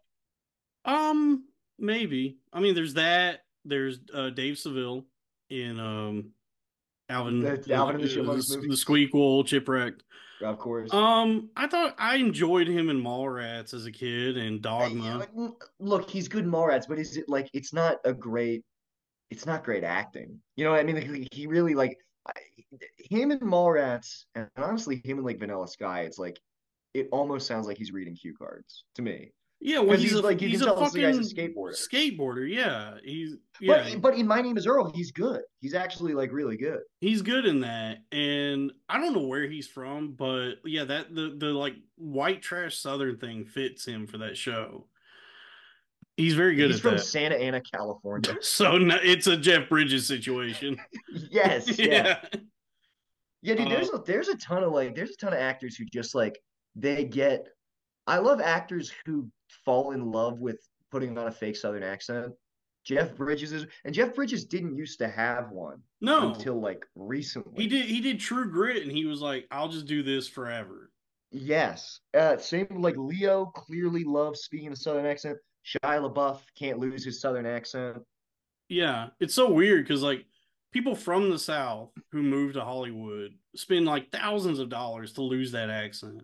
Um, 0.85 1.45
maybe. 1.77 2.38
I 2.53 2.59
mean, 2.59 2.75
there's 2.75 2.93
that. 2.93 3.41
There's 3.65 3.99
uh, 4.13 4.29
Dave 4.29 4.57
Seville 4.57 5.05
in 5.49 5.79
um, 5.79 6.31
Alvin, 7.10 7.39
The 7.39 7.74
Alvin 7.74 7.95
and 7.95 8.03
the 8.03 8.10
Chipmunks 8.10 8.49
the, 8.49 8.58
movie. 8.58 8.68
the 8.70 8.76
Squeakquel, 8.76 9.45
Chipwrecked. 9.45 10.01
Of 10.41 10.60
course. 10.60 10.93
Um, 10.93 11.49
I 11.55 11.68
thought 11.68 11.95
I 11.97 12.18
enjoyed 12.18 12.68
him 12.68 12.89
in 12.89 13.01
Mallrats 13.01 13.74
as 13.74 13.86
a 13.86 13.91
kid 13.91 14.38
and 14.38 14.62
Dogma. 14.62 15.26
Look, 15.80 16.10
he's 16.10 16.28
good 16.28 16.43
in 16.43 16.51
Mallrats, 16.51 16.88
but 16.88 16.99
is 16.99 17.18
it 17.18 17.28
like 17.28 17.49
it's 17.53 17.74
not 17.74 17.97
a 18.05 18.14
great? 18.14 18.64
It's 19.32 19.45
not 19.45 19.64
great 19.64 19.84
acting. 19.84 20.39
You 20.55 20.64
know 20.64 20.72
what 20.72 20.80
I 20.80 20.84
mean? 20.84 20.95
Like, 20.95 21.28
he 21.34 21.47
really 21.47 21.74
like 21.76 21.97
I, 22.28 22.34
him 22.97 23.32
in 23.32 23.39
Mallrats, 23.39 24.26
and 24.36 24.47
honestly, 24.58 25.01
him 25.03 25.18
in 25.18 25.24
like 25.24 25.39
Vanilla 25.39 25.68
Sky. 25.68 26.01
It's 26.01 26.20
like 26.20 26.39
it 26.93 27.08
almost 27.12 27.47
sounds 27.47 27.68
like 27.68 27.78
he's 27.78 27.91
reading 27.91 28.16
cue 28.16 28.36
cards 28.38 28.84
to 28.95 29.01
me. 29.01 29.32
Yeah, 29.60 29.80
well, 29.80 29.97
he's, 29.97 30.12
he's 30.12 30.20
a, 30.20 30.22
like, 30.22 30.39
you 30.41 30.49
he's 30.49 30.60
can 30.62 30.70
a 30.70 30.72
tell 30.74 30.80
this 30.84 30.89
fucking 30.93 31.01
guy's 31.18 31.32
a 31.32 31.36
skateboarder. 31.36 31.74
skateboarder. 32.18 32.47
Yeah, 32.49 32.97
he's 33.03 33.36
yeah, 33.60 33.88
But 33.93 34.01
but 34.01 34.14
in 34.16 34.28
My 34.28 34.39
Name 34.39 34.55
Is 34.55 34.68
Earl, 34.68 34.91
he's 34.93 35.12
good. 35.12 35.41
He's 35.62 35.74
actually 35.74 36.14
like 36.14 36.32
really 36.32 36.58
good. 36.58 36.82
he's 37.01 37.24
good 37.24 37.45
in 37.45 37.62
that. 37.62 37.97
And 38.12 38.72
I 38.88 38.99
don't 38.99 39.14
know 39.14 39.26
where 39.26 39.47
he's 39.47 39.68
from, 39.68 40.14
but 40.14 40.55
yeah, 40.64 40.84
that 40.84 41.14
the 41.14 41.36
the 41.38 41.47
like 41.47 41.74
white 41.95 42.41
trash 42.43 42.78
southern 42.78 43.18
thing 43.18 43.45
fits 43.45 43.84
him 43.86 44.05
for 44.05 44.20
that 44.20 44.38
show. 44.38 44.88
He's 46.18 46.36
very 46.36 46.55
good 46.55 46.72
he's 46.72 46.80
from 46.80 46.95
that. 46.97 47.03
Santa 47.03 47.36
Ana, 47.36 47.62
California. 47.62 48.36
So 48.41 48.78
no, 48.78 48.97
it's 49.01 49.26
a 49.28 49.38
Jeff 49.38 49.70
Bridges 49.70 50.08
situation. 50.08 50.80
yes, 51.32 51.68
yeah. 51.80 51.86
yeah. 51.86 52.39
Yeah, 53.43 53.53
dude, 53.55 53.70
there's 53.72 53.89
Uh, 53.89 53.97
a 53.99 54.03
there's 54.03 54.28
a 54.28 54.38
ton 54.38 54.64
of 54.64 54.72
like 54.72 54.93
there's 54.95 55.12
a 55.12 55.18
ton 55.18 55.34
of 55.34 55.39
actors 55.39 55.76
who 55.76 55.86
just 55.86 56.14
like 56.16 56.38
they 56.76 57.05
get 57.05 57.47
I 58.05 58.18
love 58.20 58.39
actors 58.39 58.91
who 59.05 59.30
fall 59.66 59.91
in 59.91 60.12
love 60.12 60.39
with 60.39 60.60
putting 60.91 61.18
on 61.18 61.28
a 61.28 61.32
fake 61.32 61.56
southern 61.58 61.84
accent. 61.84 62.34
Jeff 62.86 63.16
Bridges 63.16 63.52
is 63.52 63.66
and 63.84 63.93
Jeff 63.93 64.16
Bridges 64.16 64.45
didn't 64.45 64.78
used 64.78 64.98
to 65.00 65.10
have 65.10 65.52
one 65.52 65.82
No, 66.00 66.32
until 66.34 66.60
like 66.62 66.86
recently. 66.95 67.64
he 67.64 67.68
did. 67.68 67.86
He 67.86 68.00
did 68.00 68.20
True 68.20 68.50
Grit, 68.50 68.84
and 68.84 68.91
he 68.91 69.06
was 69.06 69.20
like, 69.22 69.45
"I'll 69.52 69.68
just 69.68 69.88
do 69.88 70.04
this 70.04 70.30
forever." 70.30 70.89
Yes. 71.32 72.00
Uh 72.18 72.38
same 72.38 72.68
like 72.80 72.95
Leo 72.95 73.48
clearly 73.48 74.06
loves 74.06 74.41
speaking 74.41 74.72
a 74.72 74.76
southern 74.76 75.06
accent. 75.06 75.38
Shia 75.66 76.10
LaBeouf 76.14 76.39
can't 76.58 76.80
lose 76.80 77.04
his 77.04 77.20
southern 77.20 77.45
accent. 77.45 77.98
Yeah, 78.70 79.08
it's 79.20 79.34
so 79.34 79.52
weird 79.52 79.84
because 79.86 80.02
like 80.02 80.26
people 80.72 80.95
from 80.95 81.30
the 81.30 81.39
South 81.39 81.91
who 82.14 82.24
move 82.24 82.54
to 82.54 82.62
Hollywood 82.64 83.32
spend 83.56 83.86
like 83.86 84.12
thousands 84.12 84.60
of 84.60 84.70
dollars 84.70 85.12
to 85.14 85.22
lose 85.22 85.52
that 85.52 85.70
accent, 85.70 86.22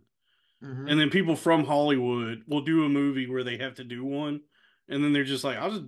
Mhm. 0.63 0.89
and 0.89 0.99
then 0.99 1.09
people 1.09 1.35
from 1.35 1.65
Hollywood 1.65 2.43
will 2.47 2.61
do 2.61 2.85
a 2.85 2.89
movie 2.89 3.27
where 3.29 3.43
they 3.43 3.57
have 3.57 3.75
to 3.75 3.83
do 3.83 4.05
one, 4.05 4.41
and 4.87 5.03
then 5.03 5.13
they're 5.13 5.23
just 5.23 5.43
like, 5.43 5.57
"I'll 5.57 5.71
just." 5.71 5.85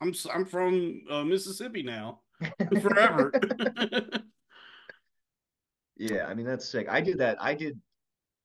I'm 0.00 0.12
I'm 0.32 0.44
from 0.44 1.02
uh, 1.08 1.24
Mississippi 1.24 1.82
now 1.82 2.20
forever. 2.82 3.32
Yeah, 5.96 6.26
I 6.26 6.34
mean 6.34 6.46
that's 6.46 6.68
sick. 6.68 6.88
I 6.88 7.00
did 7.00 7.18
that. 7.18 7.40
I 7.40 7.54
did 7.54 7.80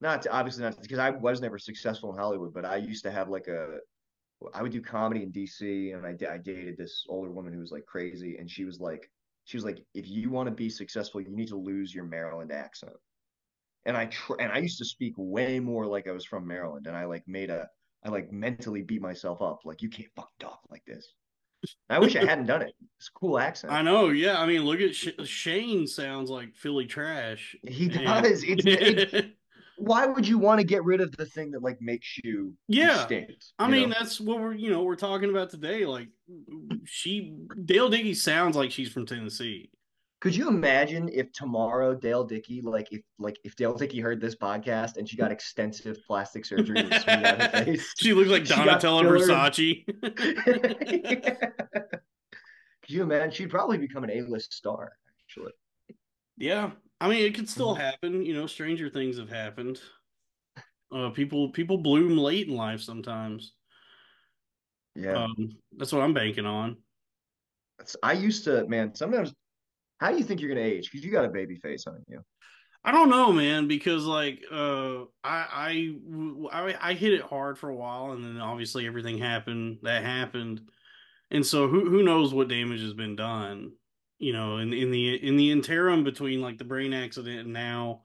not 0.02 0.22
to, 0.24 0.32
obviously 0.32 0.64
not 0.64 0.82
because 0.82 1.00
I 1.00 1.10
was 1.10 1.42
never 1.42 1.58
successful 1.58 2.12
in 2.12 2.18
Hollywood, 2.20 2.54
but 2.54 2.66
I 2.66 2.78
used 2.78 3.04
to 3.06 3.12
have 3.12 3.30
like 3.30 3.48
a 3.48 3.80
I 4.54 4.62
would 4.62 4.72
do 4.72 4.82
comedy 4.82 5.24
in 5.24 5.32
DC 5.32 5.94
and 5.94 6.06
I 6.06 6.12
I 6.32 6.38
dated 6.38 6.78
this 6.78 7.06
older 7.10 7.32
woman 7.32 7.54
who 7.54 7.60
was 7.60 7.72
like 7.72 7.86
crazy 7.86 8.38
and 8.38 8.50
she 8.50 8.66
was 8.66 8.80
like 8.80 9.10
she 9.46 9.58
was 9.58 9.66
like 9.66 9.84
if 9.96 10.08
you 10.08 10.30
want 10.30 10.48
to 10.48 10.56
be 10.56 10.70
successful, 10.70 11.22
you 11.22 11.36
need 11.36 11.50
to 11.50 11.58
lose 11.58 11.94
your 11.94 12.06
Maryland 12.06 12.52
accent. 12.52 12.96
And 13.86 13.96
I 13.98 14.06
tr- 14.08 14.40
and 14.40 14.52
I 14.52 14.58
used 14.60 14.78
to 14.80 14.86
speak 14.86 15.14
way 15.18 15.60
more 15.60 15.86
like 15.88 16.08
I 16.08 16.12
was 16.12 16.26
from 16.26 16.46
Maryland 16.46 16.88
and 16.88 16.96
I 16.96 17.06
like 17.06 17.24
made 17.28 17.50
a 17.50 17.68
I 18.04 18.10
like 18.10 18.32
mentally 18.32 18.82
beat 18.82 19.02
myself 19.02 19.42
up 19.42 19.60
like 19.66 19.82
you 19.82 19.90
can't 19.90 20.10
fucking 20.16 20.30
talk 20.40 20.60
like 20.70 20.84
this. 20.86 21.14
And 21.90 21.98
I 21.98 22.00
wish 22.00 22.16
I 22.16 22.24
hadn't 22.26 22.46
done 22.46 22.62
it. 22.62 22.74
It's 22.98 23.10
a 23.10 23.20
cool 23.20 23.38
accent. 23.38 23.74
I 23.74 23.82
know, 23.82 24.10
yeah. 24.10 24.40
I 24.42 24.46
mean, 24.46 24.62
look 24.64 24.80
at 24.80 24.96
Sh- 24.96 25.10
Shane. 25.26 25.86
Sounds 25.88 26.30
like 26.30 26.56
Philly 26.56 26.86
trash. 26.86 27.56
He 27.68 27.86
And- 27.86 27.94
does. 28.06 28.44
It's, 28.44 28.64
it's 28.66 29.28
why 29.78 30.06
would 30.06 30.28
you 30.28 30.38
want 30.38 30.60
to 30.60 30.66
get 30.66 30.84
rid 30.84 31.00
of 31.02 31.12
the 31.18 31.26
thing 31.26 31.52
that 31.52 31.62
like 31.64 31.82
makes 31.82 32.18
you 32.24 32.54
Yeah. 32.68 32.96
distinct? 32.98 33.46
I 33.60 33.66
you 33.66 33.72
mean, 33.72 33.90
know? 33.90 33.96
that's 34.00 34.20
what 34.22 34.40
we're 34.40 34.54
you 34.54 34.70
know 34.70 34.84
we're 34.84 34.96
talking 34.96 35.30
about 35.30 35.50
today. 35.50 35.86
Like, 35.86 36.08
she 36.86 37.36
Dale 37.66 37.90
Dickey 37.90 38.14
sounds 38.14 38.56
like 38.56 38.72
she's 38.72 38.92
from 38.92 39.06
Tennessee. 39.06 39.70
Could 40.22 40.36
you 40.36 40.50
imagine 40.50 41.10
if 41.14 41.32
tomorrow 41.32 41.96
Dale 41.96 42.24
Dickey, 42.26 42.62
like 42.62 42.88
if 42.92 43.02
like 43.20 43.38
if 43.44 43.56
Dale 43.56 43.74
Dickey 43.74 44.00
heard 44.00 44.20
this 44.20 44.36
podcast 44.36 44.98
and 44.98 45.08
she 45.08 45.16
got 45.16 45.32
extensive 45.32 45.98
plastic 46.06 46.44
surgery 46.46 46.84
with 46.84 47.02
smooth 47.02 47.26
out 47.26 47.42
her 47.42 47.50
face? 47.66 47.94
she 47.98 48.14
looks 48.14 48.30
like 48.30 48.44
Donatella. 48.44 49.04
Versace. 49.04 49.86
Could 52.82 52.92
you 52.96 53.04
imagine? 53.04 53.32
She'd 53.32 53.50
probably 53.50 53.78
become 53.78 54.04
an 54.04 54.10
A-list 54.12 54.54
star, 54.54 54.94
actually. 55.24 55.52
yeah, 56.38 56.72
I 57.00 57.08
mean, 57.08 57.24
it 57.26 57.36
could 57.36 57.48
still 57.50 57.74
Mm-hmm. 57.76 57.82
happen. 57.82 58.26
You 58.26 58.34
know, 58.34 58.48
stranger 58.48 58.90
things 58.90 59.18
have 59.20 59.30
happened. 59.30 59.80
Uh, 60.92 61.12
people 61.12 61.52
people 61.52 61.78
bloom 61.78 62.18
late 62.18 62.48
in 62.48 62.56
life 62.56 62.82
sometimes. 62.82 63.54
Yeah. 64.96 65.24
Um, 65.26 65.52
that's 65.78 65.94
what 65.94 66.02
I'm 66.02 66.14
banking 66.16 66.46
on. 66.48 66.78
I 68.04 68.14
used 68.14 68.44
to, 68.46 68.68
man, 68.68 68.96
sometimes 68.96 69.34
how 70.00 70.12
do 70.12 70.18
you 70.18 70.24
think 70.24 70.42
you're 70.42 70.50
gonna 70.50 70.66
age? 70.66 70.90
Because 70.90 71.06
you 71.06 71.12
got 71.12 71.26
a 71.26 71.30
baby 71.30 71.56
face 71.56 71.86
on 71.88 72.04
you. 72.08 72.24
I 72.84 72.92
don't 72.92 73.10
know, 73.10 73.34
man, 73.34 73.68
because 73.68 74.06
like 74.06 74.42
uh 74.52 75.02
I, 75.24 75.94
I 75.94 75.96
I 76.52 76.76
I 76.82 76.94
hit 76.94 77.14
it 77.14 77.22
hard 77.22 77.58
for 77.58 77.70
a 77.70 77.76
while 77.76 78.12
and 78.12 78.24
then 78.24 78.38
obviously 78.38 78.88
everything 78.88 79.18
happened 79.18 79.80
that 79.84 80.04
happened. 80.04 80.62
And 81.32 81.46
so 81.46 81.68
who 81.68 81.90
who 81.90 82.04
knows 82.04 82.34
what 82.34 82.48
damage 82.48 82.82
has 82.82 82.94
been 82.94 83.16
done, 83.16 83.74
you 84.18 84.32
know, 84.34 84.58
in 84.58 84.74
in 84.74 84.92
the 84.92 85.16
in 85.16 85.36
the 85.36 85.52
interim 85.52 86.04
between 86.04 86.42
like 86.42 86.58
the 86.58 86.64
brain 86.64 86.94
accident 86.94 87.42
and 87.42 87.54
now 87.54 88.04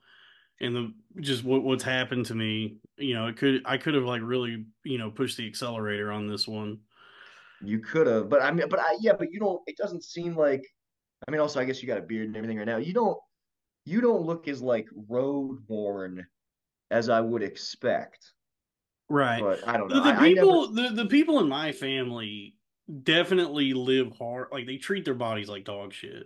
and 0.61 0.75
the 0.75 0.93
just 1.21 1.45
what 1.45 1.63
what's 1.63 1.85
happened 1.85 2.27
to 2.27 2.35
me, 2.35 2.79
you 2.97 3.15
know, 3.15 3.29
it 3.29 3.37
could 3.37 3.63
I 3.65 3.79
could 3.79 3.95
have 3.95 4.05
like 4.05 4.23
really, 4.25 4.67
you 4.85 4.99
know, 4.99 5.11
pushed 5.11 5.37
the 5.37 5.47
accelerator 5.47 6.11
on 6.11 6.27
this 6.27 6.49
one. 6.49 6.79
You 7.63 7.79
could 7.79 8.09
have, 8.09 8.29
but 8.29 8.43
I 8.43 8.51
mean, 8.51 8.69
but 8.69 8.81
I, 8.81 8.97
yeah, 9.01 9.13
but 9.19 9.31
you 9.31 9.39
don't. 9.39 9.63
It 9.67 9.77
doesn't 9.77 10.03
seem 10.05 10.37
like. 10.37 10.65
I 11.27 11.31
mean, 11.31 11.41
also, 11.41 11.61
I 11.61 11.65
guess 11.65 11.83
you 11.83 11.89
got 11.89 11.99
a 11.99 12.03
beard 12.03 12.27
and 12.27 12.37
everything 12.37 12.59
right 12.59 12.67
now. 12.67 12.77
You 12.77 12.93
don't. 12.93 13.19
You 13.87 14.01
don't 14.01 14.23
look 14.23 14.49
as 14.49 14.63
like 14.63 14.89
road 15.09 15.59
worn 15.69 16.27
as 16.91 17.11
I 17.11 17.21
would 17.21 17.43
expect. 17.43 18.33
Right. 19.11 19.41
But 19.41 19.67
I 19.69 19.77
don't 19.77 19.89
the, 19.89 19.97
know. 19.97 20.05
the 20.05 20.11
I, 20.11 20.17
I 20.21 20.29
people 20.29 20.71
never, 20.71 20.95
the, 20.95 21.03
the 21.03 21.09
people 21.09 21.41
in 21.41 21.49
my 21.49 21.73
family 21.73 22.57
definitely 23.03 23.73
live 23.73 24.13
hard 24.19 24.49
like 24.53 24.67
they 24.67 24.77
treat 24.77 25.07
their 25.07 25.15
bodies 25.15 25.49
like 25.49 25.65
dog 25.65 25.91
shit 25.91 26.25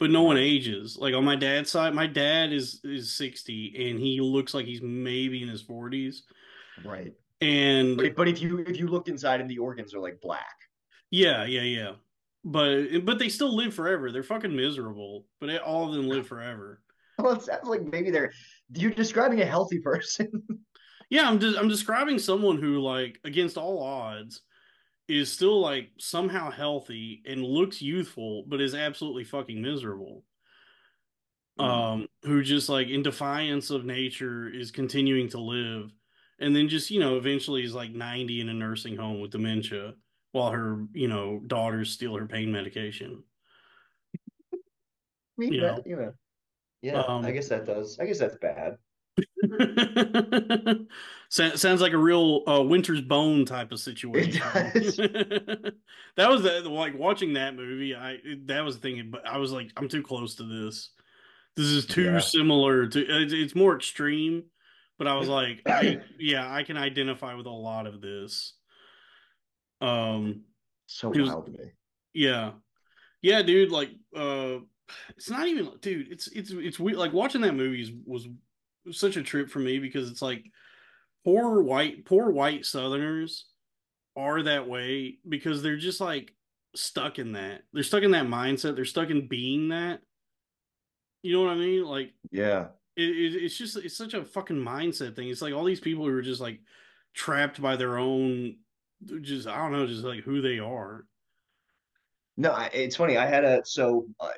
but 0.00 0.10
no 0.10 0.22
one 0.22 0.38
ages 0.38 0.96
like 0.98 1.14
on 1.14 1.22
my 1.22 1.36
dad's 1.36 1.70
side 1.70 1.94
my 1.94 2.06
dad 2.06 2.50
is 2.50 2.80
is 2.82 3.12
60 3.14 3.90
and 3.90 4.00
he 4.00 4.18
looks 4.18 4.54
like 4.54 4.64
he's 4.64 4.80
maybe 4.80 5.42
in 5.42 5.48
his 5.48 5.62
40s 5.62 6.20
right. 6.82 7.12
and 7.42 7.98
But 7.98 8.06
if, 8.06 8.16
but 8.16 8.26
if 8.26 8.40
you 8.40 8.60
if 8.66 8.78
you 8.78 8.88
looked 8.88 9.10
inside 9.10 9.42
and 9.42 9.50
the 9.50 9.58
organs 9.58 9.92
are 9.92 10.00
like 10.00 10.18
black. 10.22 10.56
yeah 11.10 11.44
yeah 11.44 11.60
yeah 11.60 11.92
but 12.44 13.04
but 13.04 13.18
they 13.18 13.28
still 13.28 13.54
live 13.54 13.72
forever 13.72 14.10
they're 14.10 14.22
fucking 14.22 14.54
miserable 14.54 15.26
but 15.40 15.48
it, 15.48 15.62
all 15.62 15.88
of 15.88 15.94
them 15.94 16.08
live 16.08 16.26
forever 16.26 16.82
Well, 17.18 17.34
it 17.34 17.42
sounds 17.42 17.68
like 17.68 17.82
maybe 17.82 18.10
they're. 18.10 18.32
You're 18.74 18.90
describing 18.90 19.40
a 19.40 19.46
healthy 19.46 19.80
person. 19.80 20.30
Yeah, 21.10 21.28
I'm 21.28 21.38
just 21.40 21.58
I'm 21.58 21.68
describing 21.68 22.18
someone 22.18 22.56
who 22.56 22.80
like 22.80 23.20
against 23.22 23.58
all 23.58 23.82
odds 23.82 24.40
is 25.08 25.30
still 25.30 25.60
like 25.60 25.90
somehow 25.98 26.50
healthy 26.50 27.22
and 27.26 27.44
looks 27.44 27.82
youthful 27.82 28.44
but 28.48 28.62
is 28.62 28.74
absolutely 28.74 29.24
fucking 29.24 29.60
miserable. 29.60 30.24
Mm. 31.60 31.64
Um 31.66 32.06
who 32.22 32.42
just 32.42 32.70
like 32.70 32.88
in 32.88 33.02
defiance 33.02 33.68
of 33.68 33.84
nature 33.84 34.48
is 34.48 34.70
continuing 34.70 35.28
to 35.30 35.38
live 35.38 35.92
and 36.38 36.56
then 36.56 36.66
just, 36.70 36.90
you 36.90 36.98
know, 36.98 37.18
eventually 37.18 37.62
is 37.62 37.74
like 37.74 37.92
90 37.92 38.40
in 38.40 38.48
a 38.48 38.54
nursing 38.54 38.96
home 38.96 39.20
with 39.20 39.32
dementia 39.32 39.92
while 40.32 40.50
her, 40.50 40.84
you 40.92 41.08
know, 41.08 41.40
daughters 41.46 41.90
steal 41.92 42.16
her 42.16 42.26
pain 42.26 42.50
medication. 42.52 43.22
You 45.38 45.60
that- 45.62 45.76
know. 45.78 45.82
you 45.86 45.96
know. 45.96 46.12
Yeah, 46.82 47.00
Um, 47.02 47.24
I 47.24 47.30
guess 47.30 47.48
that 47.48 47.64
does. 47.64 47.98
I 48.00 48.06
guess 48.06 48.18
that's 48.18 48.36
bad. 48.36 48.76
Sounds 51.28 51.80
like 51.80 51.92
a 51.92 51.98
real 51.98 52.42
uh, 52.46 52.60
Winter's 52.62 53.00
Bone 53.00 53.44
type 53.44 53.72
of 53.72 53.80
situation. 53.80 54.40
that 54.54 56.28
was 56.28 56.42
the, 56.42 56.62
like 56.68 56.98
watching 56.98 57.32
that 57.34 57.54
movie. 57.56 57.94
I 57.94 58.18
that 58.46 58.62
was 58.64 58.76
the 58.76 58.82
thing, 58.82 59.10
but 59.10 59.26
I 59.26 59.38
was 59.38 59.52
like, 59.52 59.70
I'm 59.76 59.88
too 59.88 60.02
close 60.02 60.34
to 60.36 60.42
this. 60.44 60.90
This 61.56 61.66
is 61.66 61.86
too 61.86 62.04
Yeah. 62.04 62.18
similar 62.20 62.86
to. 62.88 63.00
It's, 63.22 63.32
it's 63.32 63.54
more 63.54 63.76
extreme, 63.76 64.44
but 64.98 65.06
I 65.06 65.14
was 65.16 65.28
like, 65.28 65.62
I, 65.66 66.00
yeah, 66.18 66.52
I 66.52 66.62
can 66.64 66.76
identify 66.76 67.34
with 67.34 67.46
a 67.46 67.50
lot 67.50 67.86
of 67.86 68.00
this. 68.00 68.54
Um, 69.82 70.44
So 70.86 71.10
He 71.10 71.20
was- 71.20 71.30
wild 71.30 71.46
to 71.46 71.52
me. 71.52 71.72
yeah, 72.12 72.52
yeah, 73.22 73.42
dude. 73.42 73.70
Like, 73.70 73.90
uh, 74.14 74.58
it's 75.16 75.30
not 75.30 75.46
even, 75.48 75.70
dude. 75.80 76.10
It's 76.12 76.26
it's 76.28 76.50
it's 76.50 76.78
weird. 76.78 76.98
Like 76.98 77.12
watching 77.12 77.40
that 77.42 77.54
movie 77.54 77.82
is, 77.82 77.92
was 78.04 78.28
such 78.90 79.16
a 79.16 79.22
trip 79.22 79.48
for 79.48 79.58
me 79.60 79.78
because 79.78 80.10
it's 80.10 80.20
like 80.22 80.44
poor 81.24 81.62
white 81.62 82.04
poor 82.04 82.30
white 82.30 82.66
Southerners 82.66 83.46
are 84.16 84.42
that 84.42 84.68
way 84.68 85.18
because 85.26 85.62
they're 85.62 85.76
just 85.78 86.00
like 86.00 86.34
stuck 86.74 87.18
in 87.18 87.32
that. 87.32 87.62
They're 87.72 87.82
stuck 87.84 88.02
in 88.02 88.10
that 88.10 88.26
mindset. 88.26 88.74
They're 88.76 88.84
stuck 88.84 89.08
in 89.10 89.28
being 89.28 89.68
that. 89.70 90.00
You 91.22 91.32
know 91.32 91.42
what 91.44 91.52
I 91.52 91.56
mean? 91.56 91.84
Like 91.84 92.12
Yeah. 92.30 92.68
it, 92.96 93.08
it, 93.08 93.44
it's 93.44 93.56
just 93.56 93.76
it's 93.78 93.96
such 93.96 94.12
a 94.14 94.24
fucking 94.24 94.56
mindset 94.62 95.14
thing. 95.16 95.28
It's 95.28 95.40
like 95.42 95.54
all 95.54 95.64
these 95.64 95.80
people 95.80 96.04
who 96.04 96.14
are 96.14 96.22
just 96.22 96.40
like 96.40 96.60
trapped 97.14 97.62
by 97.62 97.76
their 97.76 97.96
own, 97.98 98.56
just 99.20 99.48
I 99.48 99.56
don't 99.56 99.72
know, 99.72 99.86
just 99.86 100.04
like 100.04 100.24
who 100.24 100.40
they 100.40 100.58
are. 100.58 101.04
No, 102.36 102.56
it's 102.72 102.96
funny. 102.96 103.16
I 103.16 103.26
had 103.26 103.44
a 103.44 103.62
so 103.64 104.06
uh, 104.20 104.30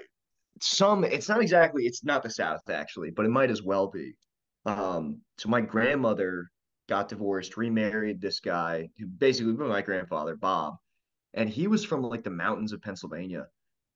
some. 0.61 1.05
It's 1.05 1.29
not 1.29 1.41
exactly. 1.41 1.85
It's 1.85 2.05
not 2.05 2.23
the 2.23 2.31
South 2.31 2.69
actually, 2.69 3.11
but 3.11 3.25
it 3.25 3.31
might 3.31 3.51
as 3.51 3.63
well 3.63 3.89
be. 3.89 4.15
Um, 4.67 5.21
so 5.39 5.49
my 5.49 5.61
grandmother 5.61 6.51
got 6.89 7.09
divorced, 7.09 7.57
remarried 7.57 8.21
this 8.21 8.41
guy 8.41 8.89
who 8.99 9.07
basically 9.07 9.53
was 9.53 9.69
my 9.69 9.83
grandfather, 9.83 10.37
Bob, 10.37 10.77
and 11.35 11.49
he 11.49 11.67
was 11.67 11.85
from 11.85 12.03
like 12.03 12.25
the 12.25 12.31
mountains 12.31 12.73
of 12.73 12.83
Pennsylvania, 12.83 13.47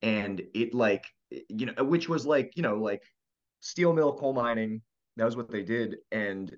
and 0.02 0.42
it 0.54 0.74
like 0.74 1.04
you 1.30 1.66
know, 1.66 1.84
which 1.84 2.08
was 2.08 2.26
like 2.26 2.52
you 2.56 2.62
know 2.62 2.76
like 2.76 3.02
steel 3.60 3.92
mill, 3.92 4.12
coal 4.12 4.32
mining. 4.32 4.82
That 5.16 5.24
was 5.24 5.36
what 5.36 5.50
they 5.50 5.62
did, 5.62 5.96
and 6.12 6.56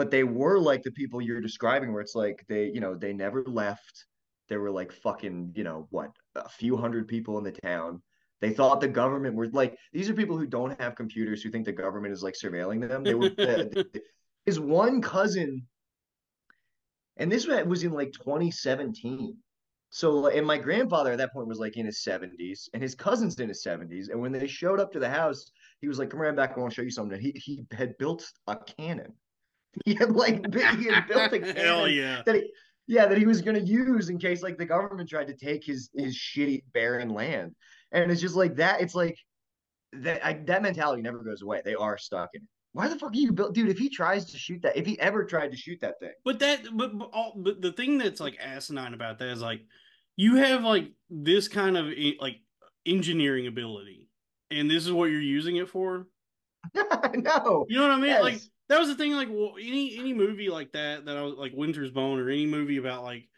but 0.00 0.10
they 0.10 0.24
were 0.24 0.58
like 0.58 0.82
the 0.82 0.90
people 0.92 1.20
you're 1.20 1.42
describing, 1.42 1.92
where 1.92 2.00
it's 2.00 2.14
like 2.14 2.42
they 2.48 2.70
you 2.72 2.80
know 2.80 2.94
they 2.94 3.12
never 3.12 3.44
left. 3.44 4.06
There 4.48 4.58
were 4.58 4.70
like 4.70 4.92
fucking 4.92 5.52
you 5.54 5.62
know 5.62 5.88
what 5.90 6.08
a 6.34 6.48
few 6.48 6.74
hundred 6.74 7.06
people 7.06 7.36
in 7.36 7.44
the 7.44 7.52
town. 7.52 8.00
They 8.40 8.48
thought 8.48 8.80
the 8.80 8.88
government 8.88 9.34
were 9.34 9.48
like 9.48 9.76
these 9.92 10.08
are 10.08 10.14
people 10.14 10.38
who 10.38 10.46
don't 10.46 10.80
have 10.80 10.94
computers 10.94 11.42
who 11.42 11.50
think 11.50 11.66
the 11.66 11.72
government 11.72 12.14
is 12.14 12.22
like 12.22 12.32
surveilling 12.32 12.80
them. 12.88 13.04
They 13.04 13.14
were 13.14 13.30
uh, 13.38 13.82
his 14.46 14.58
one 14.58 15.02
cousin, 15.02 15.66
and 17.18 17.30
this 17.30 17.46
was 17.46 17.84
in 17.84 17.92
like 17.92 18.12
2017. 18.12 19.36
So, 19.90 20.28
and 20.28 20.46
my 20.46 20.56
grandfather 20.56 21.12
at 21.12 21.18
that 21.18 21.34
point 21.34 21.46
was 21.46 21.58
like 21.58 21.76
in 21.76 21.84
his 21.84 22.02
70s, 22.02 22.70
and 22.72 22.82
his 22.82 22.94
cousin's 22.94 23.38
in 23.38 23.48
his 23.50 23.62
70s. 23.62 24.08
And 24.08 24.18
when 24.18 24.32
they 24.32 24.46
showed 24.46 24.80
up 24.80 24.92
to 24.92 24.98
the 24.98 25.10
house, 25.10 25.50
he 25.82 25.88
was 25.88 25.98
like, 25.98 26.08
"Come 26.08 26.22
around 26.22 26.36
back, 26.36 26.56
I 26.56 26.60
want 26.60 26.72
to 26.72 26.74
show 26.74 26.88
you 26.88 26.90
something." 26.90 27.20
He 27.20 27.32
he 27.32 27.66
had 27.70 27.98
built 27.98 28.24
a 28.46 28.56
cannon. 28.56 29.12
He 29.84 29.94
had 29.94 30.10
like 30.10 30.52
he 30.54 30.86
had 30.86 31.06
built 31.06 31.32
a. 31.32 31.52
Hell 31.60 31.88
yeah. 31.88 32.22
That 32.26 32.36
he, 32.36 32.50
yeah, 32.86 33.06
that 33.06 33.18
he 33.18 33.26
was 33.26 33.40
going 33.40 33.54
to 33.54 33.64
use 33.64 34.08
in 34.08 34.18
case 34.18 34.42
like 34.42 34.58
the 34.58 34.66
government 34.66 35.08
tried 35.08 35.28
to 35.28 35.36
take 35.36 35.64
his 35.64 35.90
his 35.94 36.16
shitty 36.16 36.64
barren 36.72 37.10
land. 37.10 37.54
And 37.92 38.10
it's 38.10 38.20
just 38.20 38.34
like 38.34 38.56
that. 38.56 38.80
It's 38.80 38.94
like 38.94 39.16
that. 39.92 40.24
I, 40.24 40.32
that 40.46 40.62
mentality 40.62 41.02
never 41.02 41.18
goes 41.18 41.42
away. 41.42 41.62
They 41.64 41.74
are 41.74 41.98
stuck 41.98 42.30
in 42.34 42.42
it. 42.42 42.48
Why 42.72 42.86
the 42.88 42.96
fuck 42.96 43.10
are 43.10 43.16
you 43.16 43.32
built, 43.32 43.54
dude? 43.54 43.68
If 43.68 43.78
he 43.78 43.88
tries 43.88 44.26
to 44.26 44.38
shoot 44.38 44.62
that, 44.62 44.76
if 44.76 44.86
he 44.86 44.98
ever 45.00 45.24
tried 45.24 45.50
to 45.50 45.56
shoot 45.56 45.80
that 45.80 45.98
thing, 45.98 46.12
But 46.24 46.38
that, 46.38 46.60
but 46.72 46.96
but, 46.96 47.10
all, 47.12 47.34
but 47.36 47.60
the 47.60 47.72
thing 47.72 47.98
that's 47.98 48.20
like 48.20 48.38
asinine 48.40 48.94
about 48.94 49.18
that 49.18 49.28
is 49.28 49.42
like 49.42 49.62
you 50.16 50.36
have 50.36 50.62
like 50.62 50.92
this 51.08 51.48
kind 51.48 51.76
of 51.76 51.86
eh, 51.96 52.12
like 52.20 52.36
engineering 52.86 53.48
ability, 53.48 54.08
and 54.50 54.70
this 54.70 54.84
is 54.84 54.92
what 54.92 55.10
you're 55.10 55.20
using 55.20 55.56
it 55.56 55.68
for. 55.68 56.06
no, 56.74 57.66
You 57.68 57.78
know 57.78 57.88
what 57.88 57.92
I 57.92 58.00
mean? 58.00 58.20
Like 58.20 58.34
Yes. 58.34 58.48
That 58.70 58.78
was 58.78 58.88
the 58.88 58.94
thing. 58.94 59.12
Like 59.12 59.28
well, 59.30 59.54
any 59.60 59.98
any 59.98 60.14
movie 60.14 60.48
like 60.48 60.72
that 60.72 61.04
that 61.04 61.16
I 61.16 61.22
was 61.22 61.34
like 61.34 61.52
Winter's 61.54 61.90
Bone 61.90 62.18
or 62.18 62.30
any 62.30 62.46
movie 62.46 62.78
about 62.78 63.02
like 63.02 63.28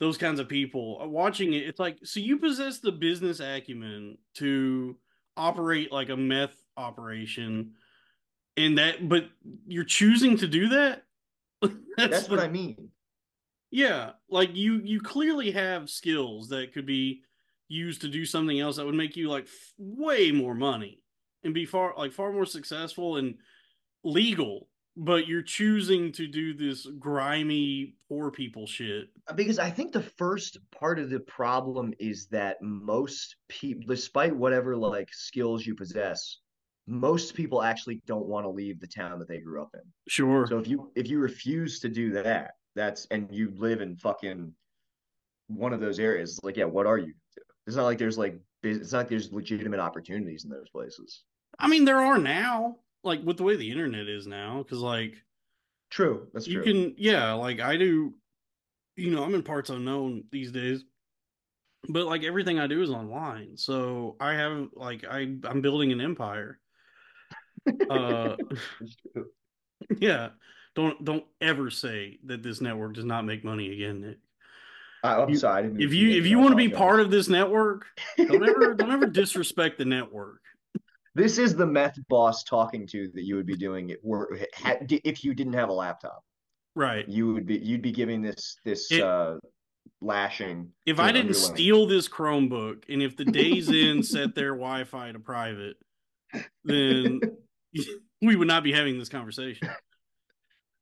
those 0.00 0.18
kinds 0.18 0.40
of 0.40 0.48
people 0.48 0.98
uh, 1.02 1.06
watching 1.08 1.54
it. 1.54 1.66
It's 1.66 1.80
like 1.80 1.98
so 2.04 2.20
you 2.20 2.38
possess 2.38 2.80
the 2.80 2.92
business 2.92 3.40
acumen 3.40 4.18
to 4.34 4.96
operate 5.36 5.90
like 5.92 6.10
a 6.10 6.16
meth 6.16 6.56
operation, 6.76 7.72
and 8.56 8.76
that 8.78 9.08
but 9.08 9.30
you're 9.66 9.84
choosing 9.84 10.36
to 10.38 10.46
do 10.48 10.68
that. 10.70 11.04
that's 11.96 12.28
what 12.28 12.40
the- 12.40 12.44
I 12.44 12.48
mean. 12.48 12.90
yeah, 13.70 14.10
like 14.28 14.54
you 14.54 14.80
you 14.84 15.00
clearly 15.00 15.52
have 15.52 15.88
skills 15.88 16.48
that 16.50 16.72
could 16.74 16.84
be 16.86 17.22
used 17.68 18.02
to 18.02 18.08
do 18.08 18.26
something 18.26 18.60
else 18.60 18.76
that 18.76 18.84
would 18.84 18.94
make 18.94 19.16
you 19.16 19.30
like 19.30 19.44
f- 19.44 19.72
way 19.78 20.30
more 20.30 20.54
money 20.54 21.00
and 21.44 21.54
be 21.54 21.64
far 21.64 21.94
like 21.96 22.12
far 22.12 22.30
more 22.32 22.44
successful 22.44 23.16
and 23.16 23.36
legal, 24.04 24.68
but 24.96 25.26
you're 25.26 25.42
choosing 25.42 26.12
to 26.12 26.26
do 26.26 26.54
this 26.54 26.86
grimy 26.98 27.94
poor 28.08 28.30
people 28.30 28.66
shit. 28.66 29.08
because 29.34 29.58
I 29.58 29.70
think 29.70 29.92
the 29.92 30.02
first 30.02 30.58
part 30.70 30.98
of 30.98 31.10
the 31.10 31.20
problem 31.20 31.92
is 31.98 32.26
that 32.28 32.62
most 32.62 33.36
people, 33.48 33.84
despite 33.88 34.34
whatever 34.34 34.76
like 34.76 35.12
skills 35.12 35.66
you 35.66 35.74
possess, 35.74 36.38
most 36.86 37.34
people 37.34 37.62
actually 37.62 38.02
don't 38.06 38.26
want 38.26 38.44
to 38.44 38.50
leave 38.50 38.78
the 38.78 38.86
town 38.86 39.18
that 39.18 39.28
they 39.28 39.38
grew 39.38 39.62
up 39.62 39.70
in. 39.74 39.80
Sure. 40.06 40.46
So 40.46 40.58
if 40.58 40.68
you 40.68 40.92
if 40.94 41.08
you 41.08 41.18
refuse 41.18 41.80
to 41.80 41.88
do 41.88 42.12
that, 42.12 42.52
that's 42.76 43.06
and 43.10 43.28
you 43.30 43.52
live 43.56 43.80
in 43.80 43.96
fucking 43.96 44.52
one 45.48 45.72
of 45.72 45.80
those 45.80 45.98
areas, 45.98 46.38
like 46.42 46.56
yeah, 46.56 46.64
what 46.64 46.86
are 46.86 46.98
you? 46.98 47.14
It's 47.66 47.76
not 47.76 47.84
like 47.84 47.98
there's 47.98 48.18
like 48.18 48.38
it's 48.62 48.92
not 48.92 48.98
like 48.98 49.08
there's 49.08 49.32
legitimate 49.32 49.80
opportunities 49.80 50.44
in 50.44 50.50
those 50.50 50.68
places. 50.70 51.22
I 51.58 51.68
mean, 51.68 51.84
there 51.84 52.00
are 52.00 52.18
now, 52.18 52.76
like 53.04 53.22
with 53.24 53.36
the 53.36 53.42
way 53.42 53.56
the 53.56 53.70
internet 53.70 54.08
is 54.08 54.26
now, 54.26 54.58
because 54.58 54.78
like 54.80 55.14
True, 55.90 56.26
that's 56.32 56.48
you 56.48 56.62
true. 56.62 56.64
can 56.64 56.94
yeah 56.98 57.32
like 57.34 57.60
i 57.60 57.76
do 57.76 58.14
you 58.96 59.10
know 59.10 59.22
i'm 59.22 59.34
in 59.34 59.42
parts 59.42 59.70
unknown 59.70 60.24
these 60.32 60.50
days 60.50 60.84
but 61.88 62.06
like 62.06 62.24
everything 62.24 62.58
i 62.58 62.66
do 62.66 62.82
is 62.82 62.90
online 62.90 63.56
so 63.56 64.16
i 64.18 64.32
have 64.32 64.68
like 64.74 65.04
i 65.08 65.20
i'm 65.44 65.60
building 65.60 65.92
an 65.92 66.00
empire 66.00 66.58
uh 67.90 68.34
yeah 69.98 70.30
don't 70.74 71.04
don't 71.04 71.24
ever 71.40 71.70
say 71.70 72.18
that 72.24 72.42
this 72.42 72.60
network 72.60 72.94
does 72.94 73.04
not 73.04 73.24
make 73.24 73.44
money 73.44 73.72
again 73.72 74.00
Nik 74.00 74.18
I, 75.04 75.22
am 75.22 75.28
You- 75.28 75.36
sorry. 75.36 75.66
If 75.78 75.92
you 75.92 76.10
if 76.18 76.24
it. 76.24 76.28
you 76.28 76.38
want 76.38 76.52
to 76.52 76.56
be 76.56 76.70
part 76.70 76.98
of 77.00 77.10
this 77.10 77.28
network 77.28 77.84
don't 78.16 78.48
ever 78.48 78.74
don't 78.74 78.90
ever 78.90 79.06
disrespect 79.22 79.78
the 79.78 79.84
network 79.84 80.40
This 81.14 81.38
is 81.38 81.54
the 81.54 81.66
meth 81.66 81.96
boss 82.08 82.42
talking 82.42 82.86
to 82.88 83.08
that 83.14 83.22
you 83.22 83.36
would 83.36 83.46
be 83.46 83.56
doing 83.56 83.90
it 83.90 84.00
were 84.02 84.36
if 84.90 85.24
you 85.24 85.34
didn't 85.34 85.52
have 85.52 85.68
a 85.68 85.72
laptop. 85.72 86.22
right 86.74 87.08
You 87.08 87.32
would 87.34 87.46
be 87.46 87.58
you'd 87.58 87.82
be 87.82 87.92
giving 87.92 88.20
this 88.22 88.56
this 88.64 88.90
It- 88.90 89.00
uh 89.02 89.36
lashing. 90.00 90.70
if 90.86 90.98
i 90.98 91.12
didn't 91.12 91.34
steal 91.34 91.86
this 91.86 92.08
chromebook 92.08 92.84
and 92.88 93.02
if 93.02 93.16
the 93.16 93.24
days 93.24 93.68
in 93.70 94.02
set 94.02 94.34
their 94.34 94.50
wi-fi 94.52 95.12
to 95.12 95.18
private 95.18 95.76
then 96.64 97.20
we 98.22 98.34
would 98.36 98.48
not 98.48 98.62
be 98.64 98.72
having 98.72 98.98
this 98.98 99.08
conversation. 99.08 99.68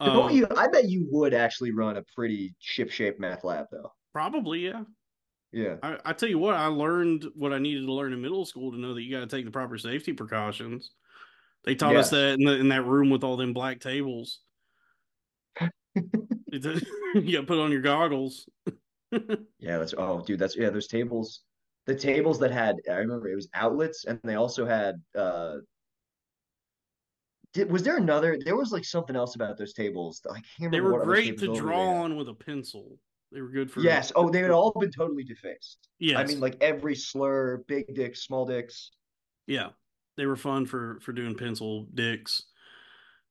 Um, 0.01 0.31
you? 0.31 0.47
I 0.57 0.67
bet 0.69 0.89
you 0.89 1.07
would 1.11 1.35
actually 1.35 1.73
run 1.73 1.97
a 1.97 2.03
pretty 2.15 2.55
ship-shape 2.59 3.21
meth 3.21 3.45
lab, 3.45 3.67
though. 3.71 3.93
probably, 4.13 4.61
yeah. 4.61 4.83
Yeah. 5.53 5.77
I, 5.83 5.99
I 6.05 6.12
tell 6.15 6.29
you 6.29 6.39
what, 6.39 6.55
I 6.55 6.66
learned 6.66 7.27
what 7.35 7.53
I 7.53 7.59
needed 7.59 7.85
to 7.87 7.93
learn 7.93 8.12
in 8.12 8.23
middle 8.23 8.45
school 8.47 8.73
to 8.73 8.79
know 8.79 8.95
that 8.95 9.03
you 9.03 9.11
got 9.15 9.20
to 9.29 9.37
take 9.37 9.45
the 9.45 9.51
proper 9.51 9.77
safety 9.77 10.12
precautions. 10.12 10.93
They 11.65 11.74
taught 11.74 11.95
us 11.97 12.11
that 12.11 12.39
in, 12.39 12.45
the, 12.45 12.53
in 12.59 12.69
that 12.70 12.87
room 12.87 13.11
with 13.11 13.23
all 13.23 13.37
them 13.37 13.53
black 13.53 13.81
tables. 13.81 14.41
It's- 16.53 16.85
you 17.15 17.33
got 17.33 17.41
to 17.43 17.47
put 17.47 17.59
on 17.59 17.70
your 17.73 17.83
goggles. 17.83 18.49
Yeah, 19.59 19.77
that's 19.77 19.93
oh, 19.97 20.23
dude, 20.23 20.39
that's 20.39 20.57
yeah. 20.57 20.70
Those 20.70 20.87
tables, 20.87 21.43
the 21.85 21.95
tables 21.95 22.39
that 22.39 22.51
had 22.51 22.77
I 22.91 22.95
remember 22.95 23.29
it 23.29 23.35
was 23.35 23.47
outlets, 23.53 24.07
and 24.07 24.19
they 24.24 24.37
also 24.37 24.65
had. 24.65 25.03
uh 25.15 25.57
did, 27.53 27.70
Was 27.70 27.83
there 27.83 27.99
another? 27.99 28.39
There 28.43 28.57
was 28.57 28.73
like 28.73 28.87
something 28.87 29.15
else 29.15 29.35
about 29.35 29.59
those 29.59 29.74
tables. 29.74 30.23
I 30.27 30.37
can't 30.37 30.73
remember. 30.73 30.77
They 30.77 30.81
were 30.81 31.05
great 31.05 31.39
to 31.41 31.55
draw 31.55 31.97
on 31.97 32.16
with 32.16 32.31
a 32.31 32.35
pencil. 32.35 32.97
They 33.33 33.41
were 33.41 33.49
good 33.49 33.71
for 33.71 33.81
Yes. 33.81 34.13
Oh, 34.15 34.29
they 34.29 34.41
had 34.41 34.51
all 34.51 34.73
been 34.79 34.91
totally 34.91 35.25
defaced. 35.25 35.89
Yes. 35.99 36.19
I 36.19 36.25
mean, 36.25 36.41
like 36.41 36.57
every 36.61 36.95
slur, 36.95 37.65
big 37.67 37.95
dicks, 37.95 38.23
small 38.23 38.45
dicks. 38.45 38.91
Yeah, 39.47 39.71
they 40.17 40.27
were 40.27 40.37
fun 40.37 40.67
for 40.67 41.01
for 41.01 41.13
doing 41.13 41.35
pencil 41.35 41.87
dicks, 41.95 42.43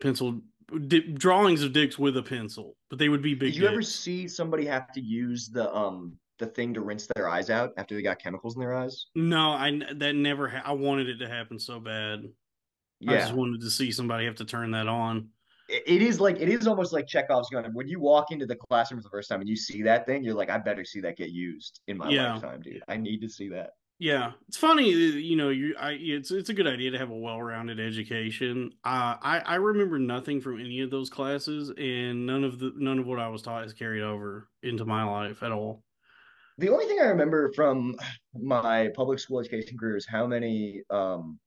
pencil 0.02 0.42
di- 0.88 1.14
drawings 1.14 1.64
of 1.64 1.74
dicks 1.74 2.00
with 2.00 2.18
a 2.18 2.24
pencil, 2.24 2.76
but 2.90 2.98
they 3.00 3.10
would 3.10 3.22
be 3.22 3.34
big. 3.36 3.54
Did 3.54 3.62
you 3.62 3.68
ever 3.68 3.82
see 3.82 4.28
somebody 4.28 4.66
have 4.66 4.92
to 4.94 5.02
use 5.02 5.50
the 5.50 5.74
um 5.76 6.18
the 6.40 6.48
thing 6.48 6.74
to 6.74 6.82
rinse 6.82 7.08
their 7.16 7.30
eyes 7.30 7.50
out 7.52 7.72
after 7.78 7.94
they 7.94 8.02
got 8.02 8.20
chemicals 8.20 8.56
in 8.56 8.62
their 8.62 8.74
eyes? 8.74 9.06
No, 9.16 9.52
I 9.52 9.80
that 9.96 10.16
never. 10.16 10.50
Ha- 10.50 10.64
I 10.66 10.72
wanted 10.74 11.08
it 11.10 11.18
to 11.20 11.30
happen 11.30 11.60
so 11.60 11.80
bad. 11.80 12.24
Yeah. 13.00 13.12
I 13.14 13.18
just 13.20 13.34
wanted 13.34 13.62
to 13.62 13.70
see 13.70 13.92
somebody 13.92 14.26
have 14.26 14.36
to 14.36 14.46
turn 14.46 14.72
that 14.72 14.88
on. 14.88 15.30
It 15.72 16.02
is 16.02 16.20
like 16.20 16.40
it 16.40 16.50
is 16.50 16.68
almost 16.68 16.94
like 16.94 17.08
Chekhov's 17.08 17.50
gun. 17.50 17.74
When 17.74 17.88
you 17.88 18.00
walk 18.00 18.32
into 18.32 18.46
the 18.46 18.56
classroom 18.56 19.00
for 19.00 19.04
the 19.04 19.10
first 19.10 19.30
time 19.30 19.40
and 19.40 19.50
you 19.50 19.56
see 19.56 19.82
that 19.84 20.06
thing, 20.06 20.24
you're 20.24 20.36
like, 20.36 20.50
I 20.50 20.58
better 20.58 20.86
see 20.86 21.02
that 21.02 21.18
get 21.18 21.30
used 21.30 21.82
in 21.88 21.98
my 21.98 22.10
Yeah. 22.10 22.34
lifetime, 22.34 22.62
dude. 22.62 22.84
I 22.88 22.98
need 22.98 23.22
to 23.22 23.30
see 23.30 23.50
that. 23.50 23.72
Yeah, 24.00 24.32
it's 24.48 24.58
funny. 24.58 24.92
uh, 24.94 24.98
You 24.98 25.36
know, 25.36 25.50
you 25.50 25.76
I 25.78 25.92
it's 25.92 26.32
it's 26.32 26.50
a 26.50 26.56
good 26.56 26.66
idea 26.66 26.90
to 26.92 26.98
have 26.98 27.12
a 27.12 27.18
well-rounded 27.18 27.80
education. 27.80 28.72
Uh, 28.84 29.16
I 29.22 29.44
I 29.46 29.56
remember 29.56 30.00
nothing 30.00 30.42
from 30.42 30.60
any 30.60 30.82
of 30.82 30.90
those 30.90 31.10
classes, 31.10 31.72
and 31.78 32.26
none 32.26 32.44
of 32.44 32.58
the 32.58 32.74
none 32.76 32.98
of 32.98 33.06
what 33.06 33.20
I 33.20 33.28
was 33.28 33.44
taught 33.44 33.64
is 33.66 33.74
carried 33.74 34.02
over 34.02 34.50
into 34.64 34.86
my 34.86 35.04
life 35.04 35.44
at 35.44 35.52
all. 35.52 35.84
The 36.58 36.70
only 36.70 36.86
thing 36.86 37.00
I 37.00 37.06
remember 37.06 37.52
from 37.54 37.96
my 38.34 38.90
public 38.96 39.20
school 39.20 39.40
education 39.40 39.78
career 39.78 39.98
is 39.98 40.08
how 40.08 40.26
many 40.28 40.82
um 40.90 41.40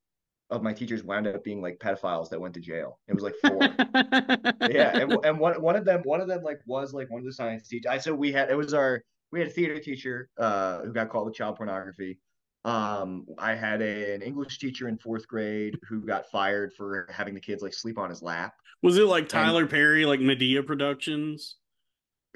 of 0.49 0.61
my 0.61 0.73
teachers 0.73 1.03
wound 1.03 1.27
up 1.27 1.43
being 1.43 1.61
like 1.61 1.79
pedophiles 1.79 2.29
that 2.29 2.39
went 2.39 2.53
to 2.53 2.59
jail. 2.59 2.99
It 3.07 3.13
was 3.13 3.23
like 3.23 3.35
four. 3.41 3.57
yeah, 4.69 4.97
and, 4.97 5.17
and 5.25 5.39
one 5.39 5.61
one 5.61 5.75
of 5.75 5.85
them 5.85 6.01
one 6.03 6.21
of 6.21 6.27
them 6.27 6.43
like 6.43 6.59
was 6.65 6.93
like 6.93 7.09
one 7.09 7.19
of 7.19 7.25
the 7.25 7.33
science 7.33 7.67
teachers. 7.67 7.89
I 7.89 7.97
so 7.97 8.13
we 8.13 8.31
had 8.31 8.49
it 8.49 8.55
was 8.55 8.73
our 8.73 9.03
we 9.31 9.39
had 9.39 9.49
a 9.49 9.51
theater 9.51 9.79
teacher 9.79 10.29
uh 10.37 10.81
who 10.81 10.93
got 10.93 11.09
caught 11.09 11.25
with 11.25 11.35
child 11.35 11.57
pornography. 11.57 12.19
Um, 12.63 13.27
I 13.37 13.53
had 13.53 13.83
a, 13.83 14.15
an 14.15 14.23
English 14.23 14.57
teacher 14.57 14.87
in 14.87 14.97
fourth 14.97 15.27
grade 15.27 15.77
who 15.87 16.01
got 16.01 16.25
fired 16.31 16.73
for 16.73 17.07
having 17.11 17.35
the 17.35 17.39
kids 17.39 17.61
like 17.61 17.73
sleep 17.73 17.99
on 17.99 18.09
his 18.09 18.23
lap. 18.23 18.55
Was 18.81 18.97
it 18.97 19.05
like 19.05 19.29
Tyler 19.29 19.67
Perry, 19.67 20.05
like 20.05 20.19
Madea 20.19 20.65
Productions? 20.65 21.57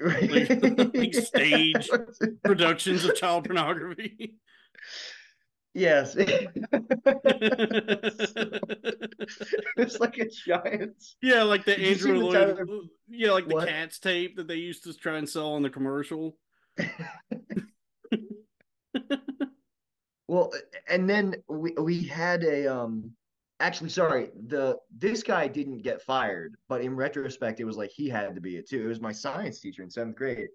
like 0.00 1.14
stage 1.14 1.90
productions 2.44 3.04
of 3.04 3.16
child 3.16 3.44
pornography. 3.44 4.36
Yes. 5.74 6.14
it's 9.76 10.00
like 10.00 10.18
a 10.18 10.28
giant. 10.28 10.96
yeah, 11.22 11.42
like 11.44 11.64
the 11.64 11.76
Did 11.76 11.80
you 11.80 11.86
Andrew 11.92 12.18
the 12.18 12.24
Lloyd. 12.24 12.56
Tyler- 12.56 12.66
Yeah, 13.08 13.30
like 13.32 13.48
the 13.48 13.64
Cats 13.66 13.98
tape 13.98 14.36
that 14.36 14.48
they 14.48 14.56
used 14.56 14.82
to 14.84 14.94
try 14.94 15.18
and 15.18 15.28
sell 15.28 15.52
on 15.52 15.62
the 15.62 15.70
commercial. 15.70 16.36
Well, 20.28 20.52
and 20.88 21.10
then 21.10 21.34
we 21.48 21.72
we 21.72 22.04
had 22.04 22.44
a 22.44 22.66
um 22.72 23.10
actually 23.58 23.90
sorry, 23.90 24.30
the 24.46 24.76
this 24.96 25.24
guy 25.24 25.48
didn't 25.48 25.78
get 25.82 26.02
fired, 26.02 26.54
but 26.68 26.82
in 26.82 26.94
retrospect 26.94 27.58
it 27.58 27.64
was 27.64 27.76
like 27.76 27.90
he 27.90 28.08
had 28.08 28.34
to 28.36 28.40
be 28.40 28.56
it 28.56 28.68
too. 28.68 28.84
It 28.84 28.86
was 28.88 29.00
my 29.00 29.10
science 29.12 29.58
teacher 29.60 29.82
in 29.82 29.90
seventh 29.90 30.16
grade. 30.16 30.46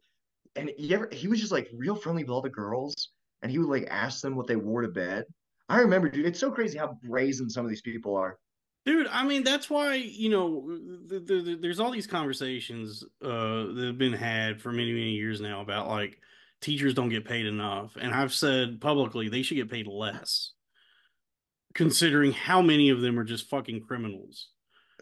And 0.55 0.71
he 0.77 0.93
ever 0.93 1.09
he 1.11 1.27
was 1.27 1.41
just 1.41 1.51
like 1.51 1.69
real 1.73 1.95
friendly 1.95 2.23
with 2.23 2.29
all 2.31 2.41
the 2.41 2.49
girls 2.49 3.09
and 3.45 3.51
he 3.51 3.59
would 3.59 3.69
like 3.69 3.87
ask 3.91 4.21
them 4.21 4.35
what 4.35 4.47
they 4.47 4.55
wore 4.55 4.81
to 4.81 4.87
bed. 4.87 5.23
I 5.69 5.77
remember, 5.77 6.09
dude, 6.09 6.25
it's 6.25 6.39
so 6.39 6.49
crazy 6.49 6.79
how 6.79 6.97
brazen 7.03 7.47
some 7.47 7.63
of 7.63 7.69
these 7.69 7.83
people 7.83 8.15
are. 8.15 8.39
Dude, 8.87 9.05
I 9.05 9.23
mean 9.23 9.43
that's 9.43 9.69
why 9.69 9.93
you 9.95 10.29
know 10.29 10.79
th- 11.07 11.27
th- 11.27 11.45
th- 11.45 11.59
there's 11.61 11.79
all 11.79 11.91
these 11.91 12.07
conversations 12.07 13.03
uh, 13.23 13.27
that 13.27 13.83
have 13.85 13.97
been 13.99 14.13
had 14.13 14.59
for 14.59 14.71
many 14.71 14.93
many 14.93 15.11
years 15.11 15.41
now 15.41 15.61
about 15.61 15.87
like 15.87 16.17
teachers 16.59 16.95
don't 16.95 17.09
get 17.09 17.23
paid 17.23 17.45
enough, 17.45 17.95
and 18.01 18.15
I've 18.15 18.33
said 18.33 18.81
publicly 18.81 19.29
they 19.29 19.43
should 19.43 19.57
get 19.57 19.69
paid 19.69 19.85
less, 19.85 20.53
considering 21.75 22.31
how 22.31 22.63
many 22.63 22.89
of 22.89 23.01
them 23.01 23.19
are 23.19 23.23
just 23.23 23.47
fucking 23.47 23.81
criminals. 23.81 24.49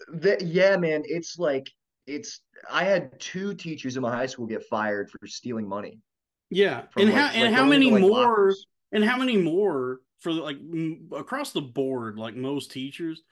The, 0.10 0.38
yeah, 0.44 0.76
man, 0.76 1.04
it's 1.06 1.40
like 1.40 1.72
it's 2.08 2.42
I 2.70 2.84
had 2.84 3.18
two 3.22 3.54
teachers 3.54 3.96
in 3.96 4.02
my 4.02 4.14
high 4.14 4.26
school 4.26 4.48
get 4.48 4.66
fired 4.66 5.10
for 5.10 5.26
stealing 5.28 5.68
money. 5.68 6.00
Yeah, 6.50 6.84
and 6.98 7.10
like, 7.10 7.16
how 7.16 7.26
like 7.28 7.36
and 7.36 7.56
how 7.56 7.66
many 7.66 7.88
into, 7.88 7.96
like, 7.96 8.02
more 8.02 8.12
lockers. 8.12 8.66
and 8.92 9.04
how 9.04 9.18
many 9.18 9.38
more 9.38 10.02
for 10.20 10.32
like 10.32 10.58
m- 10.58 11.10
across 11.14 11.52
the 11.52 11.62
board 11.62 12.18
like 12.18 12.36
most 12.36 12.72
teachers 12.72 13.24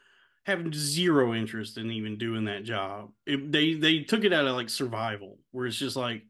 have 0.45 0.73
zero 0.73 1.33
interest 1.33 1.77
in 1.77 1.91
even 1.91 2.17
doing 2.17 2.45
that 2.45 2.63
job. 2.63 3.11
It, 3.27 3.51
they 3.51 3.75
they 3.75 3.99
took 3.99 4.23
it 4.23 4.33
out 4.33 4.47
of 4.47 4.55
like 4.55 4.69
survival 4.69 5.39
where 5.51 5.67
it's 5.67 5.77
just 5.77 5.95
like 5.95 6.23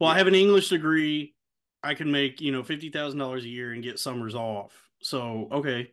well 0.00 0.10
i 0.10 0.18
have 0.18 0.26
an 0.26 0.34
english 0.34 0.68
degree 0.68 1.34
i 1.82 1.94
can 1.94 2.10
make 2.12 2.40
you 2.40 2.52
know 2.52 2.62
$50000 2.62 3.44
a 3.44 3.48
year 3.48 3.72
and 3.72 3.82
get 3.82 3.98
summers 3.98 4.34
off. 4.34 4.72
So 5.02 5.48
okay. 5.52 5.92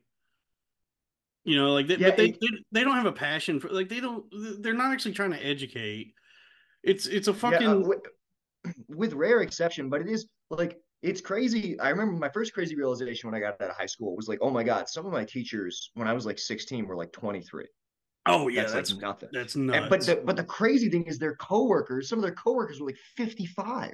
You 1.45 1.57
know 1.57 1.73
like 1.73 1.87
they, 1.87 1.97
Yeah, 1.97 2.09
but 2.09 2.17
they, 2.17 2.27
it- 2.29 2.37
they 2.39 2.47
they 2.71 2.83
don't 2.83 2.95
have 2.95 3.05
a 3.05 3.11
passion 3.11 3.59
for 3.59 3.69
like 3.69 3.89
they 3.89 3.99
don't 3.99 4.25
they're 4.61 4.73
not 4.73 4.93
actually 4.93 5.13
trying 5.13 5.31
to 5.31 5.45
educate. 5.45 6.13
It's 6.83 7.05
it's 7.07 7.27
a 7.27 7.33
fucking 7.33 7.67
Yeah, 7.67 7.73
uh, 7.75 7.99
with, 8.87 9.13
rare 9.13 9.41
exception, 9.41 9.89
but 9.89 10.01
it 10.01 10.07
is 10.07 10.27
like 10.49 10.77
it's 11.01 11.19
crazy. 11.21 11.77
I 11.79 11.89
remember 11.89 12.13
my 12.13 12.29
first 12.29 12.53
crazy 12.53 12.75
realization 12.75 13.29
when 13.29 13.35
I 13.35 13.43
got 13.43 13.61
out 13.61 13.69
of 13.71 13.75
high 13.75 13.85
school 13.87 14.15
was 14.15 14.27
like, 14.29 14.39
oh 14.41 14.49
my 14.49 14.63
god, 14.63 14.87
some 14.87 15.05
of 15.05 15.11
my 15.11 15.25
teachers 15.25 15.91
when 15.95 16.07
I 16.07 16.13
was 16.13 16.25
like 16.25 16.39
16 16.39 16.87
were 16.87 16.95
like 16.95 17.11
23. 17.11 17.65
oh 18.25 18.47
yeah 18.47 18.61
that's, 18.61 18.73
that's 18.73 18.91
like 18.93 19.01
nothing. 19.01 19.29
that's 19.33 19.55
And- 19.55 19.67
nuts 19.67 19.89
but 19.89 20.01
the 20.05 20.15
but 20.23 20.35
the 20.37 20.45
crazy 20.45 20.89
thing 20.89 21.03
is 21.03 21.19
their 21.19 21.35
coworkers, 21.35 22.07
some 22.07 22.19
of 22.19 22.23
their 22.23 22.33
coworkers 22.35 22.79
were 22.79 22.87
like 22.87 22.97
55. 23.17 23.93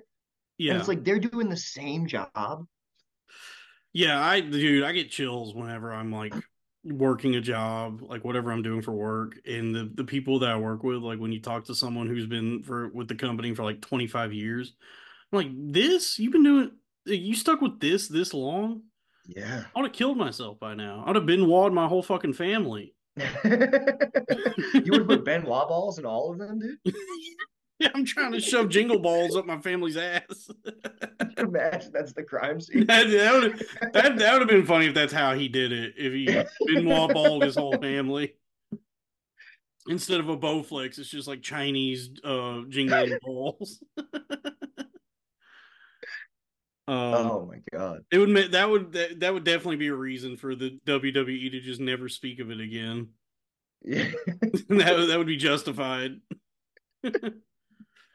yeah 0.59 0.71
And 0.71 0.79
it's 0.79 0.87
like 0.87 1.03
they're 1.03 1.19
doing 1.19 1.49
the 1.49 1.57
same 1.57 2.05
job. 2.07 2.65
Yeah, 3.91 4.23
I 4.23 4.41
dude, 4.41 4.83
I 4.83 4.91
get 4.91 5.09
chills 5.09 5.55
whenever 5.55 5.91
I'm 5.91 6.11
like 6.11 6.35
working 6.91 7.36
a 7.36 7.41
job, 7.41 8.02
like 8.02 8.24
whatever 8.24 8.52
I'm 8.52 8.61
doing 8.61 8.82
for 8.82 8.91
work, 8.91 9.40
and 9.45 9.74
the 9.74 9.91
the 9.94 10.03
people 10.03 10.40
that 10.40 10.49
I 10.49 10.57
work 10.57 10.84
with, 10.84 10.98
like 10.98 11.20
when 11.20 11.32
you 11.32 11.40
talk 11.40 11.66
to 11.66 11.76
someone 11.76 12.07
who's 12.07 12.26
been 12.26 12.64
for 12.64 12.90
with 12.90 13.07
the 13.07 13.16
company 13.16 13.53
for 13.53 13.64
like 13.64 13.82
25 13.82 14.34
years, 14.34 14.74
I'm 15.32 15.38
like, 15.38 15.74
this 15.74 16.20
you've 16.20 16.32
been 16.32 16.44
doing, 16.44 16.72
uh, 17.07 17.14
you 17.14 17.36
stuck 17.36 17.61
with 17.61 17.80
this 17.80 18.07
this 18.07 18.34
long? 18.34 18.84
Yeah. 19.26 19.66
I 19.76 19.80
would 19.80 19.90
have 19.90 19.95
killed 19.95 20.18
myself 20.18 20.60
by 20.60 20.74
now. 20.74 21.03
I'd 21.06 21.16
have 21.16 21.26
Benoit'd 21.26 21.74
my 21.74 21.88
whole 21.88 22.02
fucking 22.02 22.34
family. 22.34 22.95
you 23.44 24.91
would 24.91 25.07
put 25.07 25.26
Ben 25.26 25.44
Wa 25.44 25.68
balls 25.68 25.99
in 25.99 26.06
all 26.06 26.32
of 26.32 26.40
them, 26.40 26.60
dude? 26.60 26.95
yeah, 27.80 27.89
I'm 27.95 28.06
trying 28.06 28.31
to 28.34 28.39
shove 28.39 28.69
jingle 28.69 28.99
balls 28.99 29.35
up 29.35 29.45
my 29.45 29.60
family's 29.60 29.97
ass. 29.97 30.49
Imagine 31.38 31.91
that's 31.93 32.14
the 32.14 32.23
crime 32.23 32.60
scene. 32.60 32.85
that 32.88 33.10
that 33.10 33.34
would 33.34 33.65
that, 33.93 34.18
that 34.18 34.34
would 34.34 34.41
have 34.41 34.49
been 34.49 34.65
funny 34.65 34.88
if 34.88 34.93
that's 34.93 35.14
how 35.14 35.34
he 35.34 35.47
did 35.47 35.72
it. 35.72 35.93
If 35.97 36.14
he 36.14 36.26
Benoit 36.73 37.14
balled 37.14 37.43
his 37.43 37.56
whole 37.56 37.77
family 37.77 38.35
instead 39.88 40.19
of 40.19 40.30
a 40.30 40.38
Bowflex, 40.38 40.99
it's 40.99 41.10
just 41.10 41.27
like 41.27 41.41
Chinese 41.41 42.10
uh 42.23 42.61
jingling 42.68 43.18
balls. 43.23 43.81
um, 43.97 44.06
Oh 46.88 47.45
my 47.49 47.61
god. 47.72 48.01
it 48.11 48.18
would 48.18 48.51
that 48.51 48.69
would 48.69 48.91
that, 48.93 49.19
that 49.22 49.34
would 49.34 49.43
definitely 49.43 49.77
be 49.77 49.88
a 49.88 49.95
reason 49.95 50.35
for 50.38 50.56
the 50.56 50.77
WWE 50.85 51.51
to 51.51 51.60
just 51.61 51.80
never 51.80 52.10
speak 52.10 52.39
of 52.39 52.51
it 52.51 52.60
again. 52.60 53.10
Yeah. 53.81 54.10
that 54.68 55.06
that 55.07 55.18
would 55.18 55.27
be 55.27 55.38
justified. 55.38 56.19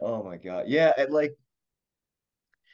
Oh 0.00 0.22
my 0.22 0.36
God. 0.36 0.64
Yeah, 0.68 0.92
and 0.96 1.12
like 1.12 1.36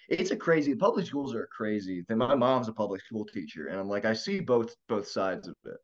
it's 0.08 0.32
a 0.32 0.36
crazy 0.36 0.74
public 0.74 1.06
schools 1.06 1.34
are 1.34 1.48
crazy. 1.56 2.04
Then 2.08 2.18
my 2.18 2.34
mom's 2.34 2.68
a 2.68 2.72
public 2.72 3.00
school 3.02 3.24
teacher, 3.24 3.68
and 3.68 3.78
I'm 3.78 3.88
like, 3.88 4.04
I 4.04 4.12
see 4.12 4.40
both 4.40 4.74
both 4.88 5.06
sides 5.06 5.46
of 5.48 5.54
it. 5.64 5.78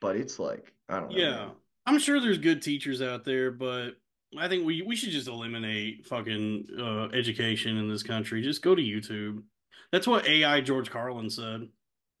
But 0.00 0.16
it's 0.16 0.38
like, 0.38 0.72
I 0.88 1.00
don't 1.00 1.10
know. 1.10 1.18
Yeah, 1.18 1.30
man. 1.30 1.50
I'm 1.86 1.98
sure 1.98 2.20
there's 2.20 2.38
good 2.38 2.60
teachers 2.62 3.00
out 3.00 3.24
there, 3.24 3.50
but 3.50 3.92
I 4.38 4.48
think 4.48 4.66
we 4.66 4.82
we 4.82 4.94
should 4.94 5.10
just 5.10 5.28
eliminate 5.28 6.06
fucking 6.06 6.66
uh, 6.78 7.04
education 7.16 7.78
in 7.78 7.88
this 7.88 8.02
country. 8.02 8.42
Just 8.42 8.62
go 8.62 8.74
to 8.74 8.82
YouTube. 8.82 9.42
That's 9.90 10.06
what 10.06 10.26
AI 10.26 10.60
George 10.60 10.90
Carlin 10.90 11.30
said. 11.30 11.68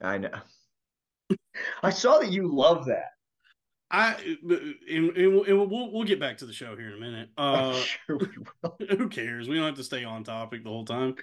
I 0.00 0.18
know. 0.18 0.30
I 1.82 1.90
saw 1.90 2.18
that 2.18 2.32
you 2.32 2.48
love 2.48 2.86
that. 2.86 3.10
I 3.92 4.14
and, 4.90 5.16
and 5.16 5.58
we'll 5.58 5.92
we'll 5.92 6.04
get 6.04 6.18
back 6.18 6.38
to 6.38 6.46
the 6.46 6.52
show 6.52 6.74
here 6.76 6.88
in 6.88 6.94
a 6.94 7.00
minute. 7.00 7.28
Uh, 7.38 7.74
sure 8.06 8.18
who 8.88 9.08
cares? 9.08 9.48
We 9.48 9.56
don't 9.56 9.66
have 9.66 9.74
to 9.76 9.84
stay 9.84 10.04
on 10.04 10.24
topic 10.24 10.64
the 10.64 10.70
whole 10.70 10.86
time. 10.86 11.16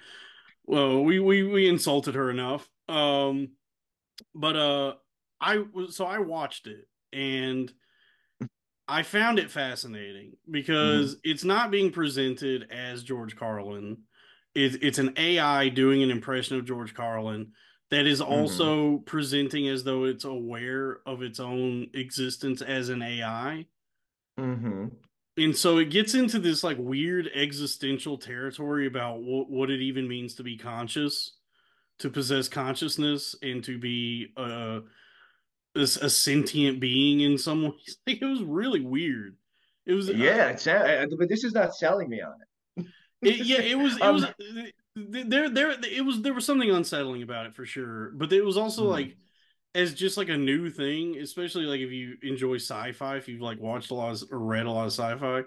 Well, 0.64 1.02
we 1.02 1.18
we 1.18 1.42
we 1.42 1.68
insulted 1.68 2.14
her 2.14 2.30
enough. 2.30 2.68
Um, 2.88 3.50
but 4.34 4.56
uh, 4.56 4.94
I 5.40 5.64
was 5.72 5.96
so 5.96 6.06
I 6.06 6.18
watched 6.18 6.68
it 6.68 6.86
and 7.12 7.72
I 8.86 9.02
found 9.02 9.38
it 9.38 9.50
fascinating 9.50 10.32
because 10.48 11.16
it's 11.24 11.44
not 11.44 11.70
being 11.70 11.90
presented 11.90 12.70
as 12.70 13.02
George 13.02 13.34
Carlin. 13.36 13.98
It's 14.54 14.76
it's 14.80 14.98
an 14.98 15.14
AI 15.16 15.70
doing 15.70 16.02
an 16.02 16.10
impression 16.10 16.56
of 16.56 16.66
George 16.66 16.94
Carlin 16.94 17.52
that 17.90 18.06
is 18.06 18.20
also 18.20 18.98
presenting 18.98 19.68
as 19.68 19.84
though 19.84 20.04
it's 20.04 20.24
aware 20.24 21.00
of 21.06 21.22
its 21.22 21.40
own 21.40 21.88
existence 21.94 22.62
as 22.62 22.88
an 22.88 23.02
AI 23.02 23.66
Mm-hmm. 24.38 24.88
and 25.36 25.56
so 25.56 25.78
it 25.78 25.90
gets 25.90 26.14
into 26.14 26.38
this 26.38 26.62
like 26.62 26.76
weird 26.78 27.28
existential 27.34 28.18
territory 28.18 28.86
about 28.86 29.22
what, 29.22 29.48
what 29.50 29.70
it 29.70 29.80
even 29.80 30.08
means 30.08 30.34
to 30.34 30.42
be 30.42 30.56
conscious 30.56 31.36
to 32.00 32.10
possess 32.10 32.48
consciousness 32.48 33.36
and 33.42 33.64
to 33.64 33.78
be 33.78 34.32
a, 34.36 34.82
a, 35.76 35.80
a 35.80 35.86
sentient 36.10 36.80
being 36.80 37.20
in 37.20 37.38
some 37.38 37.62
ways 37.64 37.98
like, 38.06 38.20
it 38.22 38.26
was 38.26 38.42
really 38.42 38.80
weird 38.80 39.36
it 39.86 39.94
was 39.94 40.10
Yeah, 40.10 40.48
it's 40.50 40.66
uh, 40.66 41.06
but 41.18 41.28
this 41.28 41.44
is 41.44 41.52
not 41.52 41.74
selling 41.74 42.08
me 42.08 42.20
on 42.20 42.34
it. 42.40 42.86
it, 43.22 43.40
yeah 43.46 43.60
it 43.60 43.78
was 43.78 43.96
it 44.00 44.02
Um, 44.02 44.14
was 44.14 44.26
there 45.08 45.48
there 45.50 45.70
it 45.84 46.04
was 46.04 46.22
there 46.22 46.34
was 46.34 46.44
something 46.46 46.70
unsettling 46.70 47.22
about 47.22 47.46
it 47.46 47.54
for 47.54 47.64
sure 47.66 48.10
but 48.12 48.32
it 48.32 48.42
was 48.44 48.56
also 48.56 48.84
Hmm. 48.84 48.86
like 48.86 49.16
as 49.74 49.94
just 49.94 50.16
like 50.16 50.28
a 50.30 50.36
new 50.36 50.70
thing 50.70 51.18
especially 51.18 51.64
like 51.66 51.80
if 51.80 51.90
you 51.92 52.16
enjoy 52.22 52.56
sci-fi 52.56 53.16
if 53.16 53.28
you've 53.28 53.40
like 53.42 53.60
watched 53.60 53.90
a 53.90 53.94
lot 53.94 54.12
of, 54.12 54.32
or 54.32 54.38
read 54.38 54.66
a 54.66 54.70
lot 54.70 54.86
of 54.86 54.92
sci-fi 54.92 55.42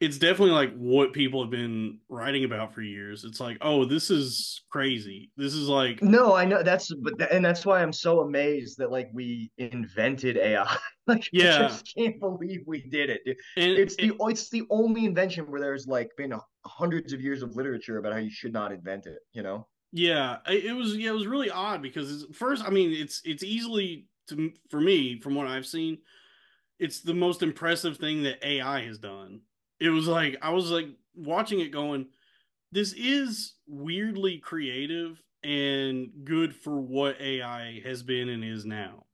it's 0.00 0.18
definitely 0.18 0.54
like 0.54 0.74
what 0.76 1.12
people 1.12 1.42
have 1.42 1.50
been 1.50 1.98
writing 2.08 2.44
about 2.44 2.72
for 2.72 2.80
years 2.80 3.24
it's 3.24 3.38
like 3.40 3.58
oh 3.60 3.84
this 3.84 4.10
is 4.10 4.62
crazy 4.70 5.30
this 5.36 5.54
is 5.54 5.68
like 5.68 6.02
No, 6.02 6.34
I 6.34 6.44
know 6.44 6.62
that's 6.62 6.92
but 7.02 7.18
tha- 7.18 7.32
and 7.32 7.44
that's 7.44 7.66
why 7.66 7.82
I'm 7.82 7.92
so 7.92 8.20
amazed 8.20 8.78
that 8.78 8.90
like 8.90 9.10
we 9.12 9.50
invented 9.58 10.36
AI. 10.36 10.76
like 11.06 11.28
Yeah. 11.32 11.56
I 11.56 11.68
just 11.68 11.92
can't 11.96 12.18
believe 12.18 12.60
we 12.66 12.82
did 12.88 13.10
it. 13.10 13.20
and 13.56 13.72
It's 13.72 13.96
the 13.96 14.12
it's 14.20 14.48
the 14.50 14.62
only 14.70 15.04
invention 15.04 15.50
where 15.50 15.60
there's 15.60 15.86
like 15.86 16.10
been 16.16 16.32
uh, 16.32 16.40
hundreds 16.66 17.12
of 17.12 17.20
years 17.20 17.42
of 17.42 17.54
literature 17.56 17.98
about 17.98 18.12
how 18.12 18.18
you 18.18 18.30
should 18.30 18.52
not 18.52 18.72
invent 18.72 19.06
it, 19.06 19.18
you 19.32 19.42
know? 19.42 19.66
Yeah, 19.92 20.38
it 20.46 20.66
it 20.66 20.72
was 20.72 20.96
yeah, 20.96 21.10
it 21.10 21.14
was 21.14 21.26
really 21.26 21.50
odd 21.50 21.82
because 21.82 22.22
it's, 22.22 22.36
first, 22.36 22.64
I 22.64 22.70
mean, 22.70 22.92
it's 22.92 23.20
it's 23.24 23.42
easily 23.42 24.06
to 24.28 24.52
for 24.70 24.80
me 24.80 25.20
from 25.20 25.34
what 25.34 25.46
I've 25.48 25.66
seen, 25.66 25.98
it's 26.78 27.00
the 27.00 27.14
most 27.14 27.42
impressive 27.42 27.96
thing 27.96 28.22
that 28.22 28.44
AI 28.46 28.84
has 28.84 28.98
done. 28.98 29.40
It 29.80 29.88
was 29.90 30.06
like 30.06 30.36
I 30.42 30.50
was 30.50 30.70
like 30.70 30.88
watching 31.14 31.60
it 31.60 31.72
going, 31.72 32.06
this 32.72 32.92
is 32.92 33.54
weirdly 33.66 34.38
creative 34.38 35.22
and 35.42 36.10
good 36.24 36.54
for 36.54 36.78
what 36.80 37.20
AI 37.20 37.80
has 37.84 38.02
been 38.02 38.28
and 38.28 38.44
is 38.44 38.66
now. 38.66 39.04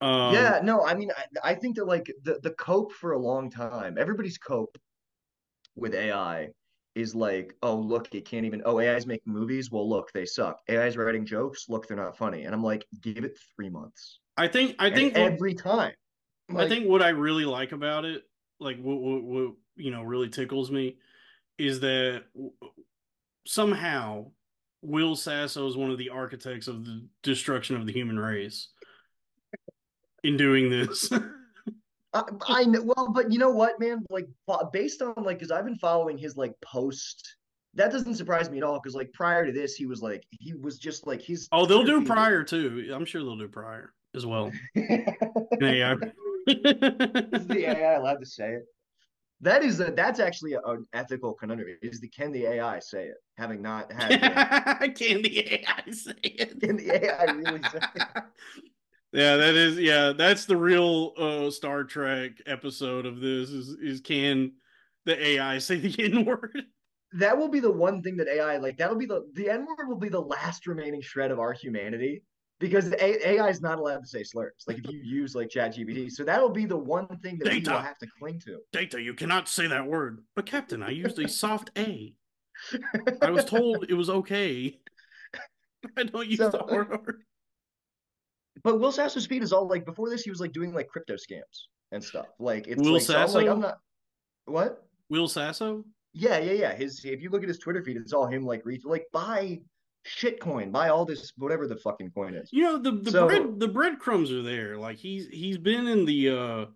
Um, 0.00 0.32
yeah, 0.34 0.60
no, 0.62 0.84
I 0.84 0.94
mean 0.94 1.10
I, 1.14 1.50
I 1.50 1.54
think 1.54 1.76
that 1.76 1.86
like 1.86 2.10
the 2.22 2.40
the 2.42 2.52
cope 2.52 2.92
for 2.92 3.12
a 3.12 3.18
long 3.18 3.50
time, 3.50 3.98
everybody's 3.98 4.38
cope 4.38 4.78
with 5.76 5.94
AI 5.94 6.48
is 6.94 7.14
like, 7.14 7.54
oh 7.62 7.76
look, 7.76 8.14
it 8.14 8.24
can't 8.24 8.46
even. 8.46 8.62
Oh, 8.64 8.80
AI's 8.80 9.06
making 9.06 9.32
movies. 9.32 9.70
Well, 9.70 9.88
look, 9.88 10.10
they 10.12 10.24
suck. 10.24 10.58
AI's 10.68 10.96
writing 10.96 11.26
jokes. 11.26 11.66
Look, 11.68 11.86
they're 11.86 11.96
not 11.96 12.16
funny. 12.16 12.44
And 12.44 12.54
I'm 12.54 12.62
like, 12.64 12.86
give 13.00 13.24
it 13.24 13.38
three 13.54 13.68
months. 13.68 14.20
I 14.36 14.48
think 14.48 14.76
I 14.78 14.90
think 14.90 15.14
what- 15.14 15.32
every 15.32 15.54
time. 15.54 15.92
I 16.56 16.68
think 16.68 16.88
what 16.88 17.00
I 17.00 17.10
really 17.10 17.44
like 17.44 17.70
about 17.70 18.04
it, 18.04 18.24
like 18.60 18.80
what, 18.80 19.00
what, 19.00 19.22
what 19.22 19.52
you 19.76 19.90
know 19.90 20.02
really 20.02 20.28
tickles 20.28 20.70
me, 20.70 20.98
is 21.58 21.80
that 21.80 22.24
somehow 23.46 24.26
Will 24.82 25.16
Sasso 25.16 25.66
is 25.66 25.76
one 25.76 25.90
of 25.90 25.98
the 25.98 26.10
architects 26.10 26.68
of 26.68 26.84
the 26.84 27.06
destruction 27.22 27.76
of 27.76 27.86
the 27.86 27.92
human 27.92 28.18
race 28.18 28.68
in 30.22 30.36
doing 30.36 30.70
this. 30.70 31.10
I, 32.12 32.22
I 32.48 32.64
know. 32.64 32.82
Well, 32.82 33.12
but 33.12 33.32
you 33.32 33.38
know 33.38 33.50
what, 33.50 33.78
man? 33.78 34.04
Like 34.10 34.26
based 34.72 35.02
on 35.02 35.14
like, 35.16 35.38
because 35.38 35.50
I've 35.50 35.64
been 35.64 35.78
following 35.78 36.18
his 36.18 36.36
like 36.36 36.54
post. 36.60 37.36
That 37.74 37.92
doesn't 37.92 38.16
surprise 38.16 38.50
me 38.50 38.58
at 38.58 38.64
all. 38.64 38.80
Because 38.80 38.96
like 38.96 39.12
prior 39.12 39.46
to 39.46 39.52
this, 39.52 39.74
he 39.76 39.86
was 39.86 40.02
like 40.02 40.24
he 40.30 40.54
was 40.54 40.78
just 40.78 41.06
like 41.06 41.20
he's. 41.20 41.48
oh, 41.52 41.66
they'll 41.66 41.84
do 41.84 42.04
prior 42.04 42.42
too. 42.42 42.90
I'm 42.92 43.04
sure 43.04 43.22
they'll 43.22 43.36
do 43.36 43.48
prior 43.48 43.92
as 44.14 44.26
well. 44.26 44.50
Yeah. 45.60 45.96
Is 47.32 47.46
the 47.46 47.64
AI 47.68 47.94
allowed 47.94 48.20
to 48.20 48.26
say 48.26 48.52
it? 48.54 48.62
That 49.42 49.62
is 49.64 49.80
a, 49.80 49.90
that's 49.90 50.20
actually 50.20 50.52
a- 50.52 50.60
an 50.60 50.86
ethical 50.92 51.32
conundrum. 51.32 51.76
Is 51.82 52.00
the 52.00 52.08
can 52.08 52.30
the 52.32 52.44
AI 52.46 52.78
say 52.80 53.06
it? 53.06 53.16
Having 53.38 53.62
not 53.62 53.90
had 53.92 54.10
the, 54.80 54.88
Can 54.90 55.22
the 55.22 55.54
AI 55.54 55.90
say 55.90 56.12
it? 56.22 56.60
can 56.60 56.76
the 56.76 56.90
AI 57.06 57.24
really 57.24 57.62
say 57.62 57.80
it? 57.94 58.02
Yeah, 59.12 59.38
that 59.38 59.56
is 59.56 59.76
yeah, 59.76 60.12
that's 60.12 60.44
the 60.44 60.56
real 60.56 61.14
uh 61.18 61.50
Star 61.50 61.82
Trek 61.82 62.32
episode 62.46 63.06
of 63.06 63.18
this 63.20 63.50
is 63.50 63.70
is 63.82 64.00
can 64.00 64.52
the 65.04 65.20
AI 65.30 65.58
say 65.58 65.80
the 65.80 66.04
N 66.04 66.24
word? 66.24 66.62
That 67.14 67.36
will 67.36 67.48
be 67.48 67.58
the 67.58 67.72
one 67.72 68.02
thing 68.02 68.16
that 68.18 68.28
AI 68.28 68.58
like. 68.58 68.76
That'll 68.78 68.94
be 68.94 69.06
the 69.06 69.28
the 69.34 69.50
N 69.50 69.66
word 69.66 69.88
will 69.88 69.98
be 69.98 70.10
the 70.10 70.20
last 70.20 70.68
remaining 70.68 71.00
shred 71.02 71.32
of 71.32 71.40
our 71.40 71.52
humanity 71.52 72.22
because 72.60 72.92
AI 73.00 73.48
is 73.48 73.62
not 73.62 73.78
allowed 73.78 74.00
to 74.00 74.06
say 74.06 74.22
slurs. 74.22 74.52
Like 74.68 74.78
if 74.78 74.90
you 74.92 75.00
use 75.02 75.34
like 75.34 75.48
ChatGPT, 75.48 76.10
so 76.10 76.22
that'll 76.22 76.50
be 76.50 76.66
the 76.66 76.76
one 76.76 77.06
thing 77.22 77.38
that 77.38 77.46
Data. 77.46 77.70
will 77.70 77.78
have 77.78 77.98
to 77.98 78.06
cling 78.18 78.38
to. 78.40 78.58
Data, 78.70 79.00
you 79.00 79.14
cannot 79.14 79.48
say 79.48 79.66
that 79.66 79.84
word. 79.84 80.22
But 80.36 80.46
Captain, 80.46 80.82
I 80.82 80.90
used 80.90 81.18
a 81.18 81.26
soft 81.26 81.70
A. 81.76 82.14
I 83.22 83.30
was 83.30 83.46
told 83.46 83.86
it 83.88 83.94
was 83.94 84.10
okay. 84.10 84.78
I 85.96 86.04
don't 86.04 86.28
use 86.28 86.38
So, 86.38 86.50
the 86.50 86.58
hard 86.58 86.92
R. 86.92 87.14
But 88.62 88.78
Will 88.78 88.92
Sasso's 88.92 89.24
speed 89.24 89.42
is 89.42 89.54
all 89.54 89.66
like 89.66 89.86
before 89.86 90.10
this, 90.10 90.22
he 90.22 90.30
was 90.30 90.40
like 90.40 90.52
doing 90.52 90.74
like 90.74 90.88
crypto 90.88 91.14
scams 91.14 91.68
and 91.92 92.04
stuff. 92.04 92.26
Like 92.38 92.68
it's 92.68 92.80
Will 92.82 92.94
like, 92.94 93.02
so 93.02 93.14
I'm 93.14 93.20
like 93.20 93.28
Sasso? 93.30 93.52
I'm 93.52 93.60
not. 93.60 93.78
What? 94.44 94.86
Will 95.08 95.28
Sasso? 95.28 95.84
Yeah, 96.12 96.38
yeah, 96.38 96.52
yeah. 96.52 96.74
His 96.74 97.02
if 97.06 97.22
you 97.22 97.30
look 97.30 97.42
at 97.42 97.48
his 97.48 97.58
Twitter 97.58 97.82
feed, 97.82 97.96
it's 97.96 98.12
all 98.12 98.26
him 98.26 98.44
like 98.44 98.66
reach 98.66 98.82
like 98.84 99.06
buy 99.14 99.60
shitcoin, 100.06 100.72
buy 100.72 100.88
all 100.88 101.04
this 101.04 101.32
whatever 101.36 101.66
the 101.66 101.76
fucking 101.76 102.10
coin 102.12 102.34
is. 102.34 102.48
You 102.52 102.62
know 102.64 102.78
the 102.78 102.92
the 102.92 103.10
So- 103.10 103.26
bread 103.26 103.60
the 103.60 103.68
breadcrumbs 103.68 104.30
are 104.32 104.42
there. 104.42 104.76
Like 104.76 104.98
he's 104.98 105.26
he's 105.28 105.58
been 105.58 105.86
in 105.86 106.04
the 106.04 106.28
uh 106.30 106.66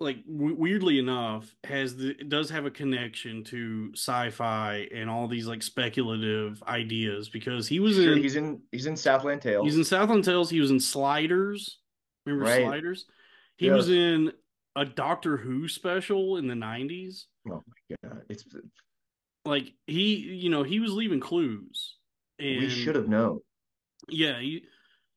like 0.00 0.24
w- 0.26 0.54
weirdly 0.54 0.98
enough 1.00 1.52
has 1.64 1.96
the 1.96 2.14
does 2.14 2.50
have 2.50 2.66
a 2.66 2.70
connection 2.70 3.42
to 3.44 3.90
sci-fi 3.94 4.86
and 4.94 5.10
all 5.10 5.26
these 5.26 5.46
like 5.48 5.62
speculative 5.62 6.62
ideas 6.68 7.28
because 7.28 7.66
he 7.66 7.80
was 7.80 7.96
Sure, 7.96 8.12
in 8.12 8.18
he's 8.22 8.36
in 8.36 8.62
he's 8.70 8.86
in 8.86 8.96
Southland 8.96 9.42
Tales. 9.42 9.64
he's 9.66 9.76
in 9.76 9.82
Southland 9.84 10.24
Tales. 10.24 10.50
He 10.50 10.60
was 10.60 10.70
in 10.70 10.78
Sliders. 10.78 11.80
Remember 12.26 12.44
Right. 12.44 12.62
Sliders? 12.62 13.06
He 13.56 13.66
Yes. 13.66 13.74
was 13.76 13.90
in 13.90 14.32
a 14.76 14.84
Doctor 14.84 15.36
Who 15.36 15.66
special 15.66 16.36
in 16.36 16.46
the 16.46 16.54
nineties. 16.54 17.26
oh 17.50 17.64
my 17.66 17.96
god, 18.08 18.22
it's 18.28 18.44
Like 19.44 19.72
he, 19.88 20.14
you 20.16 20.50
know, 20.50 20.62
he 20.62 20.78
was 20.78 20.92
leaving 20.92 21.18
clues. 21.18 21.96
And 22.38 22.60
we 22.60 22.68
should 22.68 22.94
have 22.94 23.08
known. 23.08 23.40
yeah, 24.08 24.38
he, 24.38 24.64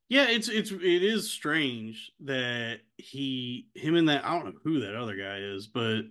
yeah, 0.08 0.26
it's 0.28 0.48
it's 0.48 0.70
it 0.70 0.82
is 1.02 1.30
strange 1.30 2.12
that 2.20 2.80
he 2.98 3.68
him 3.74 3.96
and 3.96 4.08
that 4.08 4.24
I 4.24 4.34
don't 4.34 4.46
know 4.46 4.60
who 4.62 4.80
that 4.80 4.94
other 4.94 5.16
guy 5.16 5.38
is, 5.38 5.66
but 5.66 6.02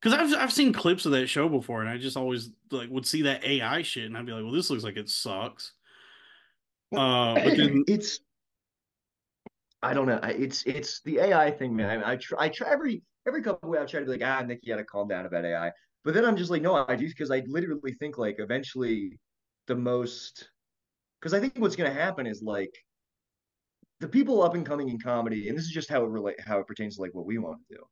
because 0.00 0.12
I've 0.12 0.42
I've 0.42 0.52
seen 0.52 0.72
clips 0.72 1.06
of 1.06 1.12
that 1.12 1.28
show 1.28 1.48
before, 1.48 1.80
and 1.80 1.88
I 1.88 1.96
just 1.96 2.16
always 2.16 2.50
like 2.70 2.90
would 2.90 3.06
see 3.06 3.22
that 3.22 3.44
AI 3.44 3.82
shit, 3.82 4.04
and 4.04 4.16
I'd 4.16 4.26
be 4.26 4.32
like, 4.32 4.44
well, 4.44 4.52
this 4.52 4.68
looks 4.68 4.84
like 4.84 4.96
it 4.96 5.08
sucks. 5.08 5.72
Uh, 6.94 7.34
but 7.34 7.56
then 7.56 7.84
it's 7.88 8.20
I 9.82 9.94
don't 9.94 10.06
know. 10.06 10.20
It's 10.22 10.62
it's 10.64 11.00
the 11.02 11.20
AI 11.20 11.50
thing, 11.50 11.74
man. 11.74 12.02
I, 12.02 12.12
I 12.12 12.16
try 12.16 12.44
I 12.44 12.48
try 12.48 12.70
every 12.70 13.02
every 13.26 13.42
couple 13.42 13.68
of 13.68 13.70
weeks 13.70 13.82
I 13.82 13.86
try 13.86 14.00
to 14.00 14.06
be 14.06 14.12
like, 14.12 14.22
ah, 14.22 14.42
Nik, 14.42 14.60
you 14.62 14.72
gotta 14.72 14.84
calm 14.84 15.08
down 15.08 15.26
about 15.26 15.44
AI. 15.44 15.72
But 16.04 16.12
then 16.12 16.24
I'm 16.24 16.36
just 16.36 16.50
like, 16.50 16.60
no, 16.62 16.84
I 16.86 16.96
do 16.96 17.08
because 17.08 17.30
I 17.30 17.42
literally 17.46 17.92
think 17.94 18.18
like 18.18 18.36
eventually 18.38 19.18
the 19.66 19.74
most 19.74 20.48
because 21.20 21.34
I 21.34 21.40
think 21.40 21.54
what's 21.56 21.76
gonna 21.76 21.92
happen 21.92 22.26
is 22.26 22.42
like 22.42 22.74
the 24.00 24.08
people 24.08 24.42
up 24.42 24.54
and 24.54 24.66
coming 24.66 24.88
in 24.88 24.98
comedy, 24.98 25.48
and 25.48 25.56
this 25.56 25.64
is 25.64 25.70
just 25.70 25.88
how 25.88 26.04
it 26.04 26.08
relate 26.08 26.36
how 26.40 26.58
it 26.58 26.66
pertains 26.66 26.96
to 26.96 27.02
like 27.02 27.14
what 27.14 27.26
we 27.26 27.38
want 27.38 27.58
to 27.68 27.76
do, 27.76 27.82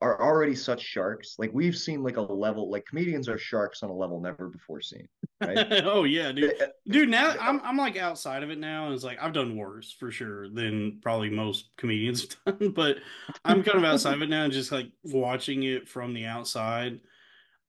are 0.00 0.22
already 0.22 0.54
such 0.54 0.82
sharks. 0.82 1.36
Like 1.38 1.50
we've 1.52 1.76
seen 1.76 2.02
like 2.02 2.16
a 2.16 2.20
level 2.20 2.70
like 2.70 2.84
comedians 2.86 3.28
are 3.28 3.38
sharks 3.38 3.82
on 3.82 3.90
a 3.90 3.94
level 3.94 4.20
never 4.20 4.48
before 4.48 4.80
seen. 4.80 5.08
Right? 5.40 5.66
oh 5.84 6.04
yeah, 6.04 6.32
dude. 6.32 6.60
Uh, 6.60 6.66
Dude, 6.88 7.08
now 7.08 7.34
I'm 7.40 7.60
I'm 7.64 7.76
like 7.76 7.96
outside 7.96 8.42
of 8.42 8.50
it 8.50 8.58
now, 8.58 8.86
and 8.86 8.94
it's 8.94 9.04
like 9.04 9.18
I've 9.20 9.32
done 9.32 9.56
worse 9.56 9.92
for 9.92 10.10
sure 10.10 10.48
than 10.48 11.00
probably 11.02 11.30
most 11.30 11.70
comedians 11.76 12.36
have 12.46 12.58
done, 12.58 12.70
but 12.76 12.98
I'm 13.44 13.62
kind 13.62 13.78
of 13.78 13.84
outside 13.84 14.14
of 14.14 14.22
it 14.22 14.30
now, 14.30 14.44
and 14.44 14.52
just 14.52 14.70
like 14.70 14.90
watching 15.04 15.64
it 15.64 15.88
from 15.88 16.14
the 16.14 16.26
outside. 16.26 17.00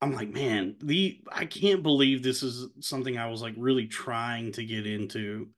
I'm 0.02 0.14
like, 0.14 0.30
man, 0.30 0.76
the 0.80 1.22
I 1.32 1.46
can't 1.46 1.82
believe 1.84 2.22
this 2.22 2.44
is 2.44 2.68
something 2.82 3.18
I 3.18 3.28
was 3.30 3.42
like 3.42 3.56
really 3.58 3.88
trying 3.88 4.52
to 4.54 4.64
get 4.66 4.86
into. 4.86 5.50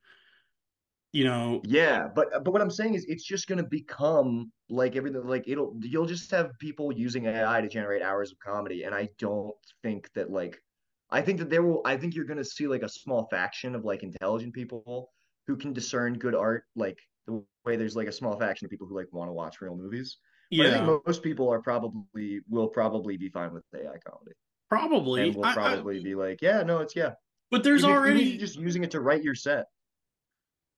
You 1.12 1.24
know, 1.24 1.60
Yeah, 1.64 2.08
but 2.14 2.32
uh, 2.34 2.40
but 2.40 2.52
what 2.52 2.62
I'm 2.62 2.70
saying 2.70 2.94
is 2.94 3.04
it's 3.06 3.24
just 3.24 3.48
gonna 3.48 3.64
become 3.64 4.52
like 4.68 4.96
everything 4.96 5.26
like 5.26 5.44
it'll 5.48 5.76
you'll 5.82 6.06
just 6.06 6.30
have 6.30 6.52
people 6.60 6.92
using 6.92 7.26
AI 7.26 7.60
to 7.60 7.68
generate 7.68 8.02
hours 8.02 8.30
of 8.30 8.38
comedy 8.38 8.84
and 8.84 8.94
I 8.94 9.08
don't 9.18 9.54
think 9.82 10.08
that 10.14 10.30
like 10.30 10.62
I 11.10 11.20
think 11.20 11.38
that 11.40 11.50
there 11.50 11.62
will 11.62 11.82
I 11.84 11.96
think 11.96 12.14
you're 12.14 12.24
gonna 12.24 12.44
see 12.44 12.68
like 12.68 12.82
a 12.82 12.88
small 12.88 13.26
faction 13.30 13.74
of 13.74 13.84
like 13.84 14.04
intelligent 14.04 14.54
people 14.54 15.10
who 15.48 15.56
can 15.56 15.72
discern 15.72 16.14
good 16.14 16.34
art 16.36 16.64
like 16.76 16.98
the 17.26 17.44
way 17.64 17.76
there's 17.76 17.96
like 17.96 18.08
a 18.08 18.12
small 18.12 18.38
faction 18.38 18.64
of 18.66 18.70
people 18.70 18.86
who 18.86 18.96
like 18.96 19.12
want 19.12 19.28
to 19.28 19.32
watch 19.32 19.60
real 19.60 19.76
movies. 19.76 20.18
But 20.50 20.60
I 20.60 20.64
yeah, 20.68 20.86
think 20.86 21.06
most 21.06 21.22
people 21.22 21.48
are 21.48 21.60
probably 21.62 22.40
will 22.48 22.68
probably 22.68 23.16
be 23.16 23.28
fine 23.28 23.52
with 23.52 23.62
AI 23.74 23.98
comedy 24.06 24.32
probably. 24.68 25.28
and 25.28 25.34
will 25.36 25.44
I- 25.44 25.50
I- 25.50 25.54
probably 25.54 26.02
be 26.02 26.14
like, 26.14 26.40
yeah, 26.42 26.62
no, 26.62 26.78
it's 26.78 26.94
yeah. 26.96 27.12
but 27.50 27.62
there's 27.64 27.82
Even- 27.82 27.90
even 27.90 28.02
already 28.02 28.22
you're 28.24 28.40
just 28.40 28.56
using 28.58 28.82
it 28.84 28.90
to 28.92 29.00
write 29.00 29.22
your 29.22 29.34
set. 29.34 29.66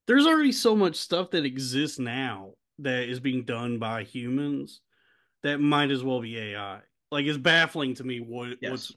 there's 0.06 0.26
already 0.26 0.52
so 0.52 0.74
much 0.76 0.96
stuff 0.96 1.30
that 1.30 1.44
exists 1.44 1.98
now 1.98 2.52
that 2.78 3.08
is 3.08 3.20
being 3.20 3.44
done 3.44 3.78
by 3.78 4.02
humans 4.02 4.80
that 5.42 5.58
might 5.60 5.90
as 5.90 6.02
well 6.02 6.20
be 6.20 6.36
AI. 6.38 6.80
Like 7.10 7.26
it's 7.26 7.38
baffling 7.38 7.94
to 7.94 8.04
me 8.04 8.20
what 8.20 8.58
Yes. 8.60 8.70
what's 8.70 8.92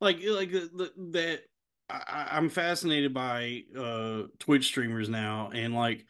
like 0.00 0.18
like 0.24 0.50
the, 0.52 0.70
the, 0.74 0.92
that 1.12 1.40
I, 1.90 2.28
I'm 2.32 2.48
fascinated 2.48 3.12
by 3.14 3.64
uh 3.78 4.22
Twitch 4.38 4.66
streamers 4.66 5.08
now 5.08 5.50
and 5.54 5.74
like 5.74 6.06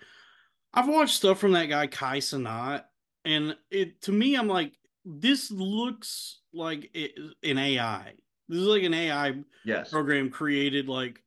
I've 0.74 0.88
watched 0.88 1.14
stuff 1.16 1.38
from 1.38 1.52
that 1.52 1.66
guy 1.66 1.86
Kai 1.86 2.18
Cenat 2.18 2.84
and 3.28 3.56
it 3.70 4.00
to 4.02 4.12
me 4.12 4.34
I'm 4.36 4.48
like 4.48 4.72
this 5.04 5.50
looks 5.50 6.40
like 6.52 6.90
it, 6.94 7.12
an 7.42 7.56
AI. 7.58 8.12
This 8.48 8.58
is 8.58 8.66
like 8.66 8.82
an 8.82 8.94
AI 8.94 9.36
Yes. 9.64 9.90
program 9.90 10.28
created 10.30 10.88
like 10.88 11.22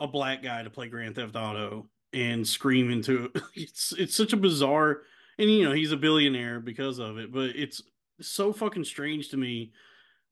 a 0.00 0.06
black 0.06 0.42
guy 0.42 0.62
to 0.62 0.70
play 0.70 0.88
Grand 0.88 1.14
Theft 1.14 1.36
Auto 1.36 1.88
and 2.12 2.46
scream 2.46 2.90
into 2.90 3.30
it. 3.34 3.42
It's 3.54 3.92
it's 3.92 4.14
such 4.16 4.32
a 4.32 4.36
bizarre 4.36 5.02
and 5.38 5.50
you 5.50 5.64
know 5.64 5.72
he's 5.72 5.92
a 5.92 5.96
billionaire 5.96 6.60
because 6.60 6.98
of 6.98 7.18
it, 7.18 7.32
but 7.32 7.50
it's 7.54 7.82
so 8.20 8.52
fucking 8.52 8.84
strange 8.84 9.28
to 9.30 9.36
me 9.36 9.72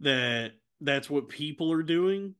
that 0.01 0.53
that's 0.81 1.09
what 1.11 1.29
people 1.29 1.71
are 1.73 1.83
doing. 1.83 2.35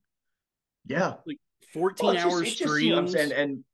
Yeah. 0.87 1.15
Like 1.27 1.39
14 1.73 2.07
Well, 2.07 2.15
it's 2.15 2.23
just- 2.25 2.35
hour 2.35 2.43
it 2.43 2.47
just 2.47 2.63
I'm 2.63 2.69
streams. 3.09 3.13
saying- 3.13 3.33
and 3.33 3.65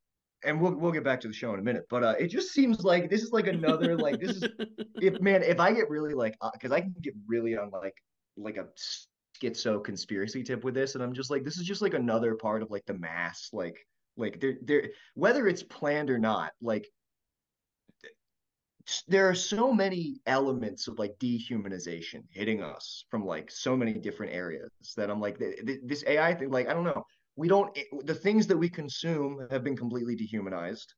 and 0.44 0.60
we'll 0.60 0.74
we'll 0.74 0.92
get 0.92 1.04
back 1.04 1.20
to 1.20 1.28
the 1.28 1.34
show 1.34 1.52
in 1.52 1.60
a 1.60 1.62
minute, 1.62 1.86
but 1.90 2.02
uh, 2.02 2.14
it 2.18 2.28
just 2.28 2.52
seems 2.52 2.84
like 2.84 3.10
this 3.10 3.22
is 3.22 3.32
like 3.32 3.46
another 3.46 3.96
like 3.96 4.20
this 4.20 4.36
is 4.36 4.44
if 5.00 5.20
man 5.20 5.42
if 5.42 5.60
I 5.60 5.72
get 5.72 5.90
really 5.90 6.14
like 6.14 6.36
because 6.52 6.72
I 6.72 6.80
can 6.80 6.94
get 7.00 7.14
really 7.26 7.56
on 7.56 7.70
like 7.70 7.96
like 8.36 8.56
a 8.56 8.68
schizo 9.42 9.82
conspiracy 9.82 10.42
tip 10.42 10.64
with 10.64 10.74
this, 10.74 10.94
and 10.94 11.04
I'm 11.04 11.14
just 11.14 11.30
like 11.30 11.44
this 11.44 11.58
is 11.58 11.66
just 11.66 11.82
like 11.82 11.94
another 11.94 12.34
part 12.34 12.62
of 12.62 12.70
like 12.70 12.86
the 12.86 12.94
mass 12.94 13.50
like 13.52 13.86
like 14.16 14.40
there 14.40 14.56
there 14.62 14.88
whether 15.14 15.46
it's 15.46 15.62
planned 15.62 16.10
or 16.10 16.18
not 16.18 16.52
like 16.60 16.86
there 19.08 19.28
are 19.28 19.34
so 19.34 19.72
many 19.72 20.20
elements 20.26 20.88
of 20.88 20.98
like 20.98 21.14
dehumanization 21.18 22.22
hitting 22.30 22.62
us 22.62 23.04
from 23.10 23.24
like 23.24 23.50
so 23.50 23.76
many 23.76 23.94
different 23.94 24.32
areas 24.32 24.70
that 24.96 25.10
I'm 25.10 25.20
like 25.20 25.38
th- 25.38 25.64
th- 25.64 25.80
this 25.84 26.04
AI 26.06 26.34
thing 26.34 26.50
like 26.50 26.68
I 26.68 26.74
don't 26.74 26.84
know 26.84 27.04
we 27.40 27.48
don't 27.48 27.76
the 28.04 28.14
things 28.14 28.46
that 28.46 28.56
we 28.56 28.68
consume 28.68 29.46
have 29.50 29.64
been 29.64 29.76
completely 29.76 30.14
dehumanized 30.14 30.94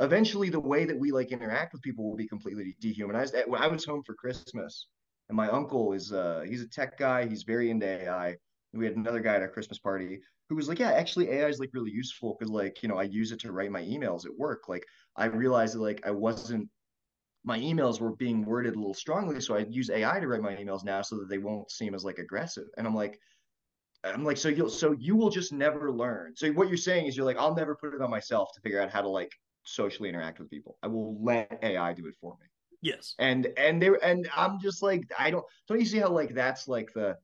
eventually 0.00 0.48
the 0.48 0.66
way 0.72 0.84
that 0.84 0.98
we 0.98 1.10
like 1.10 1.32
interact 1.32 1.72
with 1.72 1.82
people 1.82 2.08
will 2.08 2.16
be 2.16 2.28
completely 2.28 2.76
dehumanized 2.80 3.34
when 3.46 3.62
i 3.62 3.66
was 3.66 3.84
home 3.84 4.02
for 4.06 4.14
christmas 4.14 4.86
and 5.28 5.36
my 5.36 5.48
uncle 5.48 5.92
is 5.92 6.12
uh 6.12 6.44
he's 6.48 6.62
a 6.62 6.68
tech 6.68 6.96
guy 6.96 7.26
he's 7.26 7.42
very 7.42 7.70
into 7.70 7.86
ai 7.86 8.36
we 8.72 8.84
had 8.84 8.96
another 8.96 9.20
guy 9.20 9.34
at 9.34 9.42
our 9.42 9.48
Christmas 9.48 9.78
party 9.78 10.20
who 10.48 10.56
was 10.56 10.68
like, 10.68 10.78
yeah, 10.78 10.92
actually 10.92 11.30
AI 11.30 11.48
is 11.48 11.58
like 11.58 11.70
really 11.72 11.90
useful 11.90 12.36
because 12.38 12.50
like, 12.52 12.82
you 12.82 12.88
know, 12.88 12.96
I 12.96 13.04
use 13.04 13.32
it 13.32 13.40
to 13.40 13.52
write 13.52 13.70
my 13.70 13.82
emails 13.82 14.26
at 14.26 14.36
work. 14.36 14.68
Like 14.68 14.84
I 15.16 15.26
realized 15.26 15.74
that 15.74 15.80
like 15.80 16.00
I 16.06 16.10
wasn't 16.10 16.68
my 17.42 17.58
emails 17.58 18.00
were 18.00 18.14
being 18.16 18.44
worded 18.44 18.74
a 18.74 18.78
little 18.78 18.94
strongly, 18.94 19.40
so 19.40 19.56
I 19.56 19.60
use 19.70 19.90
AI 19.90 20.20
to 20.20 20.28
write 20.28 20.42
my 20.42 20.54
emails 20.54 20.84
now 20.84 21.02
so 21.02 21.16
that 21.18 21.28
they 21.28 21.38
won't 21.38 21.70
seem 21.70 21.94
as 21.94 22.04
like 22.04 22.18
aggressive. 22.18 22.66
And 22.76 22.86
I'm 22.86 22.94
like, 22.94 23.18
I'm 24.04 24.24
like, 24.24 24.36
so 24.36 24.48
you'll 24.48 24.70
so 24.70 24.92
you 24.92 25.16
will 25.16 25.30
just 25.30 25.52
never 25.52 25.90
learn. 25.92 26.34
So 26.36 26.50
what 26.52 26.68
you're 26.68 26.76
saying 26.76 27.06
is 27.06 27.16
you're 27.16 27.26
like, 27.26 27.36
I'll 27.36 27.54
never 27.54 27.74
put 27.74 27.94
it 27.94 28.00
on 28.00 28.10
myself 28.10 28.52
to 28.54 28.60
figure 28.60 28.80
out 28.80 28.90
how 28.90 29.02
to 29.02 29.08
like 29.08 29.32
socially 29.64 30.08
interact 30.08 30.38
with 30.38 30.50
people. 30.50 30.78
I 30.82 30.86
will 30.86 31.22
let 31.22 31.58
AI 31.62 31.92
do 31.92 32.06
it 32.06 32.14
for 32.20 32.36
me. 32.40 32.46
Yes. 32.82 33.14
And 33.18 33.48
and 33.56 33.80
they 33.80 33.90
and 34.02 34.28
I'm 34.34 34.58
just 34.60 34.82
like, 34.82 35.10
I 35.18 35.30
don't 35.30 35.44
don't 35.68 35.78
you 35.78 35.86
see 35.86 35.98
how 35.98 36.08
like 36.08 36.34
that's 36.34 36.66
like 36.66 36.92
the 36.94 37.16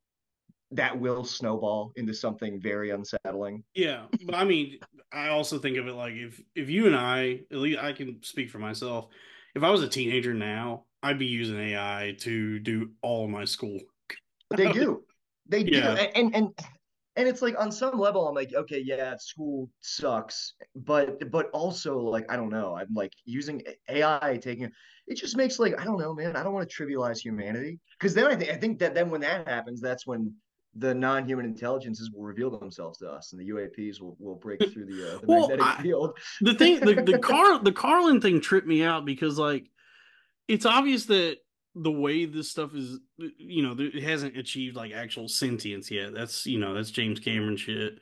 that 0.72 0.98
will 0.98 1.24
snowball 1.24 1.92
into 1.96 2.12
something 2.12 2.60
very 2.60 2.90
unsettling. 2.90 3.62
Yeah, 3.74 4.06
but 4.24 4.34
I 4.34 4.44
mean, 4.44 4.78
I 5.12 5.28
also 5.28 5.58
think 5.58 5.76
of 5.76 5.86
it 5.86 5.94
like 5.94 6.14
if 6.14 6.40
if 6.54 6.68
you 6.68 6.86
and 6.86 6.96
I, 6.96 7.40
at 7.50 7.58
least 7.58 7.80
I 7.80 7.92
can 7.92 8.22
speak 8.22 8.50
for 8.50 8.58
myself. 8.58 9.08
If 9.54 9.62
I 9.62 9.70
was 9.70 9.82
a 9.82 9.88
teenager 9.88 10.34
now, 10.34 10.84
I'd 11.02 11.18
be 11.18 11.26
using 11.26 11.58
AI 11.58 12.16
to 12.20 12.58
do 12.58 12.90
all 13.00 13.24
of 13.24 13.30
my 13.30 13.44
school. 13.44 13.78
They 14.54 14.70
do, 14.70 15.02
they 15.48 15.62
do, 15.62 15.82
and 15.82 16.34
and 16.34 16.50
and 17.16 17.26
it's 17.28 17.40
like 17.40 17.58
on 17.58 17.72
some 17.72 17.98
level, 17.98 18.28
I'm 18.28 18.34
like, 18.34 18.52
okay, 18.54 18.80
yeah, 18.84 19.16
school 19.16 19.70
sucks, 19.80 20.54
but 20.74 21.30
but 21.30 21.48
also 21.50 21.98
like 21.98 22.30
I 22.30 22.36
don't 22.36 22.50
know, 22.50 22.76
I'm 22.76 22.92
like 22.94 23.12
using 23.24 23.62
AI 23.88 24.38
taking 24.42 24.70
it 25.06 25.14
just 25.14 25.36
makes 25.36 25.58
like 25.58 25.80
I 25.80 25.84
don't 25.84 25.98
know, 25.98 26.14
man, 26.14 26.36
I 26.36 26.42
don't 26.42 26.52
want 26.52 26.68
to 26.68 26.74
trivialize 26.84 27.18
humanity 27.20 27.78
because 27.98 28.12
then 28.12 28.26
I 28.26 28.36
think 28.36 28.50
I 28.50 28.56
think 28.56 28.78
that 28.80 28.94
then 28.94 29.08
when 29.10 29.20
that 29.22 29.48
happens, 29.48 29.80
that's 29.80 30.06
when 30.06 30.34
the 30.78 30.94
non-human 30.94 31.46
intelligences 31.46 32.10
will 32.12 32.24
reveal 32.24 32.50
themselves 32.58 32.98
to 32.98 33.08
us, 33.08 33.32
and 33.32 33.40
the 33.40 33.48
UAPs 33.48 34.00
will 34.00 34.16
will 34.18 34.34
break 34.34 34.60
through 34.70 34.84
the, 34.84 35.04
uh, 35.14 35.18
the 35.20 35.26
Well, 35.26 35.48
magnetic 35.48 35.64
I- 35.66 35.82
field. 35.82 36.18
the 36.42 36.54
thing 36.54 36.80
the, 36.80 36.94
the 37.02 37.18
car 37.32 37.58
the 37.62 37.72
carlin 37.72 38.20
thing 38.20 38.40
tripped 38.42 38.66
me 38.66 38.82
out 38.82 39.04
because 39.06 39.38
like 39.38 39.70
it's 40.48 40.66
obvious 40.66 41.06
that 41.06 41.38
the 41.76 41.92
way 41.92 42.24
this 42.24 42.50
stuff 42.50 42.74
is 42.74 42.98
you 43.18 43.62
know 43.62 43.76
it 43.78 44.02
hasn't 44.02 44.36
achieved 44.36 44.76
like 44.76 44.92
actual 44.92 45.28
sentience 45.28 45.90
yet. 45.90 46.14
That's 46.14 46.46
you 46.46 46.58
know 46.58 46.74
that's 46.74 46.90
james 46.90 47.20
cameron 47.20 47.56
shit. 47.56 47.98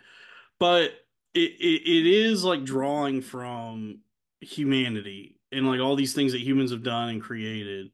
But 0.60 0.92
it, 1.34 1.50
it, 1.58 1.82
it 1.82 2.06
is 2.06 2.44
like 2.44 2.64
drawing 2.64 3.20
from 3.20 3.98
humanity 4.40 5.36
and 5.50 5.66
like 5.66 5.80
all 5.80 5.96
these 5.96 6.14
things 6.14 6.32
that 6.32 6.40
humans 6.40 6.70
have 6.70 6.84
done 6.84 7.08
and 7.08 7.22
created. 7.22 7.90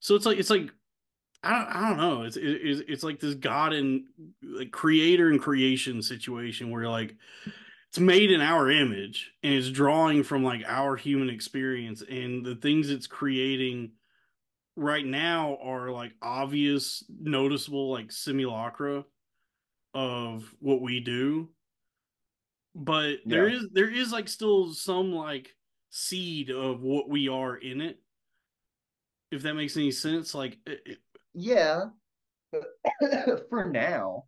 So 0.00 0.16
it's 0.16 0.26
like 0.26 0.38
it's 0.38 0.50
like 0.50 0.70
I 1.44 1.50
don't, 1.50 1.68
I 1.68 1.88
don't 1.88 1.98
know. 1.98 2.22
It's 2.22 2.36
it, 2.36 2.42
it's 2.42 3.04
like 3.04 3.20
this 3.20 3.34
God 3.34 3.72
and 3.72 4.04
like 4.42 4.72
creator 4.72 5.30
and 5.30 5.40
creation 5.40 6.02
situation 6.02 6.70
where 6.70 6.88
like 6.88 7.14
it's 7.88 8.00
made 8.00 8.32
in 8.32 8.40
our 8.40 8.68
image 8.68 9.30
and 9.44 9.54
it's 9.54 9.70
drawing 9.70 10.24
from 10.24 10.42
like 10.42 10.64
our 10.66 10.96
human 10.96 11.30
experience 11.30 12.02
and 12.02 12.44
the 12.44 12.56
things 12.56 12.90
it's 12.90 13.06
creating 13.06 13.92
right 14.76 15.04
now 15.06 15.56
are 15.62 15.90
like 15.90 16.14
obvious 16.22 17.04
noticeable 17.08 17.90
like 17.90 18.10
simulacra 18.12 19.04
of 19.94 20.54
what 20.60 20.80
we 20.82 21.00
do. 21.00 21.50
But 22.74 23.20
there 23.24 23.48
Yeah. 23.48 23.56
is 23.56 23.68
there 23.72 23.90
is 23.90 24.12
like 24.12 24.28
still 24.28 24.72
some 24.74 25.12
like 25.12 25.56
seed 25.90 26.50
of 26.50 26.82
what 26.82 27.08
we 27.08 27.28
are 27.28 27.56
in 27.56 27.80
it 27.80 28.02
if 29.30 29.42
that 29.42 29.54
makes 29.54 29.76
any 29.76 29.90
sense 29.90 30.34
like 30.34 30.58
it, 30.66 30.98
Yeah, 31.34 31.90
for 33.50 33.64
now, 33.64 34.24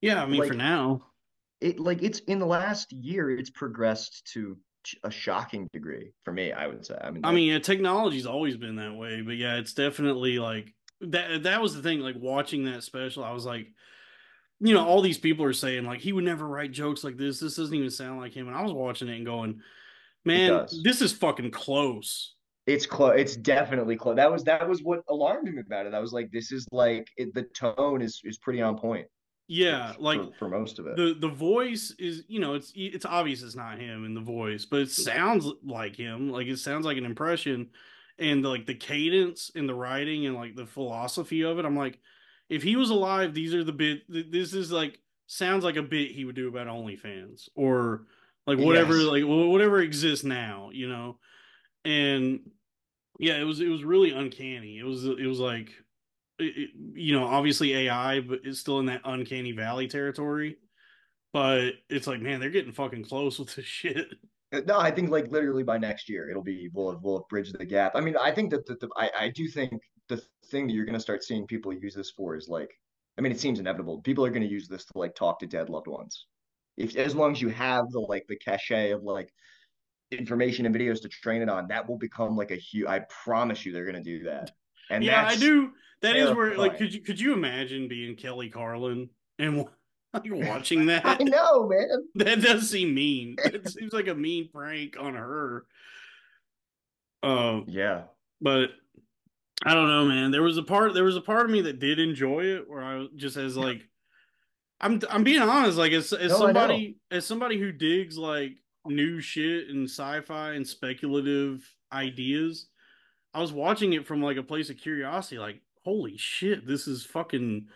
yeah 0.00 0.22
i 0.22 0.26
mean 0.26 0.44
for 0.44 0.54
now. 0.54 1.10
it 1.60 1.78
like 1.78 2.02
it's 2.02 2.20
in 2.20 2.38
the 2.38 2.46
last 2.46 2.92
year, 2.92 3.30
it's 3.30 3.50
progressed 3.50 4.26
to 4.32 4.58
a 5.02 5.10
shocking 5.10 5.68
degree 5.72 6.12
for 6.24 6.32
me. 6.32 6.52
I 6.52 6.66
would 6.66 6.84
say. 6.84 6.98
I 7.00 7.10
mean, 7.10 7.24
I 7.24 7.32
mean, 7.32 7.50
yeah, 7.50 7.58
technology's 7.58 8.26
always 8.26 8.56
been 8.56 8.76
that 8.76 8.94
way, 8.94 9.22
but 9.22 9.36
yeah, 9.36 9.56
it's 9.56 9.74
definitely 9.74 10.38
like 10.38 10.72
that. 11.00 11.44
That 11.44 11.62
was 11.62 11.74
the 11.74 11.82
thing. 11.82 12.00
Like 12.00 12.16
watching 12.18 12.64
that 12.64 12.82
special, 12.82 13.24
I 13.24 13.32
was 13.32 13.44
like, 13.46 13.66
you 14.60 14.74
know, 14.74 14.86
all 14.86 15.02
these 15.02 15.18
people 15.18 15.44
are 15.44 15.52
saying 15.52 15.84
like 15.84 16.00
he 16.00 16.12
would 16.12 16.24
never 16.24 16.46
write 16.46 16.72
jokes 16.72 17.04
like 17.04 17.16
this. 17.16 17.40
This 17.40 17.56
doesn't 17.56 17.74
even 17.74 17.90
sound 17.90 18.20
like 18.20 18.32
him. 18.32 18.48
And 18.48 18.56
I 18.56 18.62
was 18.62 18.72
watching 18.72 19.08
it 19.08 19.16
and 19.16 19.26
going, 19.26 19.60
man, 20.24 20.66
this 20.82 21.00
is 21.02 21.12
fucking 21.12 21.50
close. 21.50 22.34
it's 22.66 22.86
close. 22.86 23.14
It's 23.16 23.36
definitely 23.36 23.96
close. 23.96 24.16
That 24.16 24.32
was 24.32 24.44
that 24.44 24.68
was 24.68 24.82
what 24.82 25.02
alarmed 25.08 25.52
me 25.52 25.60
about 25.60 25.86
it. 25.86 25.94
I 25.94 26.00
was 26.00 26.12
like, 26.12 26.30
this 26.30 26.52
is 26.52 26.66
like 26.72 27.08
it, 27.16 27.34
the 27.34 27.42
tone 27.42 28.00
is 28.02 28.20
is 28.24 28.38
pretty 28.38 28.62
on 28.62 28.78
point. 28.78 29.06
Yeah, 29.46 29.92
for, 29.92 30.00
like 30.00 30.20
for, 30.20 30.32
for 30.38 30.48
most 30.48 30.78
of 30.78 30.86
it. 30.86 30.96
the 30.96 31.14
the 31.18 31.28
voice 31.28 31.94
is 31.98 32.24
you 32.28 32.40
know 32.40 32.54
it's 32.54 32.72
it's 32.74 33.04
obvious 33.04 33.42
it's 33.42 33.54
not 33.56 33.78
him 33.78 34.04
in 34.06 34.14
the 34.14 34.20
voice 34.20 34.64
but 34.64 34.80
it 34.80 34.90
sounds 34.90 35.46
like 35.62 35.96
him 35.96 36.30
like 36.30 36.46
it 36.46 36.58
sounds 36.58 36.86
like 36.86 36.96
an 36.96 37.04
impression 37.04 37.68
and 38.18 38.42
like 38.42 38.64
the 38.64 38.74
cadence 38.74 39.50
and 39.54 39.68
the 39.68 39.74
writing 39.74 40.24
and 40.26 40.34
like 40.34 40.56
the 40.56 40.64
philosophy 40.64 41.42
of 41.42 41.58
it 41.58 41.66
i'm 41.66 41.76
like 41.76 41.98
if 42.48 42.62
he 42.62 42.76
was 42.76 42.88
alive 42.90 43.34
these 43.34 43.54
are 43.54 43.64
the 43.64 43.72
bit 43.72 44.02
this 44.08 44.54
is 44.54 44.72
like 44.72 44.98
sounds 45.26 45.62
like 45.64 45.76
a 45.76 45.82
bit 45.82 46.10
he 46.10 46.24
would 46.24 46.36
do 46.36 46.48
about 46.48 46.66
onlyfans 46.66 47.48
or 47.54 48.06
like 48.46 48.58
whatever 48.58 48.96
Yes. 48.96 49.06
like 49.06 49.24
whatever 49.24 49.80
exists 49.80 50.24
now 50.24 50.70
you 50.72 50.88
know 50.88 51.18
and 51.84 52.40
yeah 53.18 53.36
it 53.36 53.44
was 53.44 53.60
it 53.60 53.68
was 53.68 53.84
really 53.84 54.10
uncanny 54.12 54.78
it 54.78 54.84
was 54.84 55.04
it 55.04 55.26
was 55.26 55.38
like 55.38 55.70
you 56.94 57.12
know 57.12 57.24
obviously 57.24 57.74
ai 57.74 58.20
but 58.20 58.40
it's 58.44 58.60
still 58.60 58.78
in 58.80 58.86
that 58.86 59.00
uncanny 59.04 59.52
valley 59.52 59.86
territory 59.88 60.56
but 61.32 61.72
it's 61.88 62.06
like 62.06 62.20
man 62.20 62.40
they're 62.40 62.50
getting 62.50 62.72
fucking 62.72 63.04
close 63.04 63.38
with 63.38 63.54
this 63.54 63.64
shit 63.80 64.08
Uh, 64.52 64.60
No, 64.66 64.78
I 64.78 64.90
think 64.90 65.10
like 65.10 65.30
literally 65.30 65.62
by 65.64 65.78
next 65.78 66.08
year 66.08 66.30
it'll 66.30 66.42
be 66.42 66.70
we'll 66.72 66.92
have, 66.92 67.02
we'll 67.02 67.18
have 67.18 67.28
bridged 67.28 67.58
the 67.58 67.64
gap. 67.64 67.92
I 67.96 68.00
mean, 68.00 68.16
I 68.16 68.30
think 68.30 68.50
that 68.50 68.66
the, 68.66 68.74
the 68.76 68.88
I 68.96 69.10
I 69.18 69.28
do 69.30 69.48
think 69.48 69.72
the 70.08 70.22
thing 70.50 70.66
that 70.66 70.74
you're 70.74 70.84
gonna 70.86 71.00
start 71.00 71.24
seeing 71.24 71.46
people 71.46 71.72
use 71.72 71.94
this 71.94 72.10
for 72.10 72.36
is 72.36 72.48
like, 72.48 72.70
I 73.18 73.20
mean, 73.20 73.32
it 73.32 73.40
seems 73.40 73.58
inevitable. 73.60 74.00
People 74.02 74.24
are 74.24 74.30
gonna 74.30 74.46
use 74.46 74.68
this 74.68 74.84
to 74.86 74.98
like 74.98 75.14
talk 75.14 75.38
to 75.40 75.46
dead 75.46 75.70
loved 75.70 75.88
ones. 75.88 76.26
If 76.76 76.96
as 76.96 77.14
long 77.14 77.32
as 77.32 77.40
you 77.42 77.48
have 77.50 77.90
the 77.90 78.00
like 78.00 78.26
the 78.28 78.36
cachet 78.36 78.90
of 78.92 79.02
like 79.02 79.32
information 80.10 80.66
and 80.66 80.74
videos 80.74 81.00
to 81.02 81.08
train 81.08 81.42
it 81.42 81.48
on, 81.48 81.68
that 81.68 81.88
will 81.88 81.98
become 81.98 82.36
like 82.36 82.50
a 82.50 82.56
huge. 82.56 82.86
I 82.86 83.00
promise 83.24 83.64
you, 83.64 83.72
they're 83.72 83.86
gonna 83.86 84.02
do 84.02 84.24
that. 84.24 84.52
And 84.90 85.02
yeah 85.04 85.26
i 85.26 85.36
do. 85.36 85.72
That 86.02 86.16
is 86.16 86.30
where 86.32 86.56
like 86.58 86.76
could 86.76 86.92
you 86.92 87.00
could 87.00 87.18
you 87.18 87.32
imagine 87.32 87.88
being 87.88 88.14
kelly 88.16 88.50
carlin 88.50 89.08
and 89.38 89.58
like 90.12 90.22
watching 90.26 90.86
that? 90.86 91.02
I 91.04 91.22
know, 91.22 91.66
man. 91.68 91.88
that 92.16 92.40
does 92.42 92.70
seem 92.70 92.94
mean. 92.94 93.36
It 93.38 93.68
seems 93.68 93.92
like 93.92 94.08
a 94.08 94.14
mean 94.14 94.50
prank 94.52 94.96
on 95.00 95.14
her. 95.14 95.64
Um 97.22 97.64
Yeah. 97.68 98.02
but 98.40 98.70
I 99.64 99.72
don't 99.72 99.88
know, 99.88 100.04
man. 100.04 100.30
There 100.30 100.42
was 100.42 100.58
a 100.58 100.62
part 100.62 100.92
there 100.94 101.04
was 101.04 101.16
a 101.16 101.20
part 101.22 101.46
of 101.46 101.50
me 101.50 101.62
that 101.62 101.78
did 101.78 101.98
enjoy 101.98 102.44
it 102.44 102.68
where 102.68 102.82
I 102.82 102.96
was 102.96 103.08
just 103.16 103.36
as 103.36 103.56
like 103.56 103.88
I'm 104.80 105.00
I'm 105.08 105.24
being 105.24 105.40
honest, 105.40 105.78
like 105.78 105.92
as 105.92 106.12
as 106.12 106.32
No, 106.32 106.38
somebody 106.38 106.98
as 107.10 107.24
somebody 107.24 107.58
who 107.58 107.72
digs 107.72 108.18
like 108.18 108.52
new 108.86 109.20
shit 109.20 109.68
and 109.70 109.88
sci-fi 109.88 110.52
and 110.52 110.66
speculative 110.66 111.64
ideas, 111.92 112.66
I 113.34 113.40
was 113.40 113.52
watching 113.52 113.92
it 113.92 114.06
from 114.06 114.22
like 114.22 114.36
a 114.36 114.42
place 114.42 114.70
of 114.70 114.76
curiosity, 114.78 115.38
like, 115.38 115.60
holy 115.84 116.16
shit, 116.16 116.66
this 116.66 116.86
is 116.86 117.04
fucking 117.04 117.66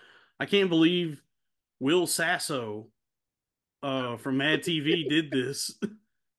I 0.41 0.47
can't 0.47 0.71
believe 0.71 1.21
Will 1.81 2.07
Sasso 2.07 2.89
uh 3.83 4.17
from 4.17 4.39
Mad 4.39 4.63
TV 4.63 5.09
did 5.09 5.31
this. 5.31 5.79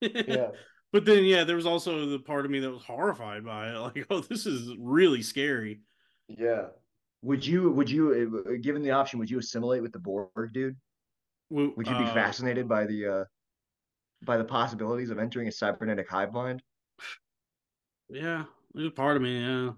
Yeah. 0.02 0.52
But 0.94 1.06
then, 1.06 1.24
yeah, 1.26 1.44
there 1.44 1.58
was 1.58 1.66
also 1.66 2.06
the 2.06 2.20
part 2.20 2.46
of 2.46 2.52
me 2.52 2.60
that 2.60 2.72
was 2.72 2.84
horrified 2.84 3.46
by 3.46 3.70
it. 3.70 3.78
Like, 3.80 4.08
oh, 4.10 4.22
this 4.22 4.46
is 4.46 4.74
really 4.80 5.22
scary. 5.22 5.82
Yeah. 6.30 6.68
Would 7.22 7.46
you, 7.46 7.70
would 7.72 7.90
you, 7.90 8.46
uh, 8.48 8.54
given 8.62 8.82
the 8.82 8.92
option, 8.92 9.20
would 9.20 9.30
you 9.30 9.40
assimilate 9.40 9.82
with 9.82 9.92
the 9.92 10.00
Borg, 10.00 10.54
dude? 10.54 10.78
Would 11.50 11.76
Would 11.76 11.88
you 11.88 11.98
be 11.98 12.06
fascinated 12.06 12.70
by 12.70 12.86
the, 12.86 13.06
uh, 13.06 13.24
by 14.24 14.38
the 14.38 14.46
possibilities 14.46 15.10
of 15.10 15.20
entering 15.20 15.48
a 15.48 15.52
cybernetic 15.52 16.10
hive 16.10 16.32
mind? 16.32 16.64
Yeah, 18.10 18.46
there's 18.74 18.88
a 18.88 18.92
part 18.92 19.16
of 19.18 19.24
me. 19.24 19.40
Yeah. 19.42 19.72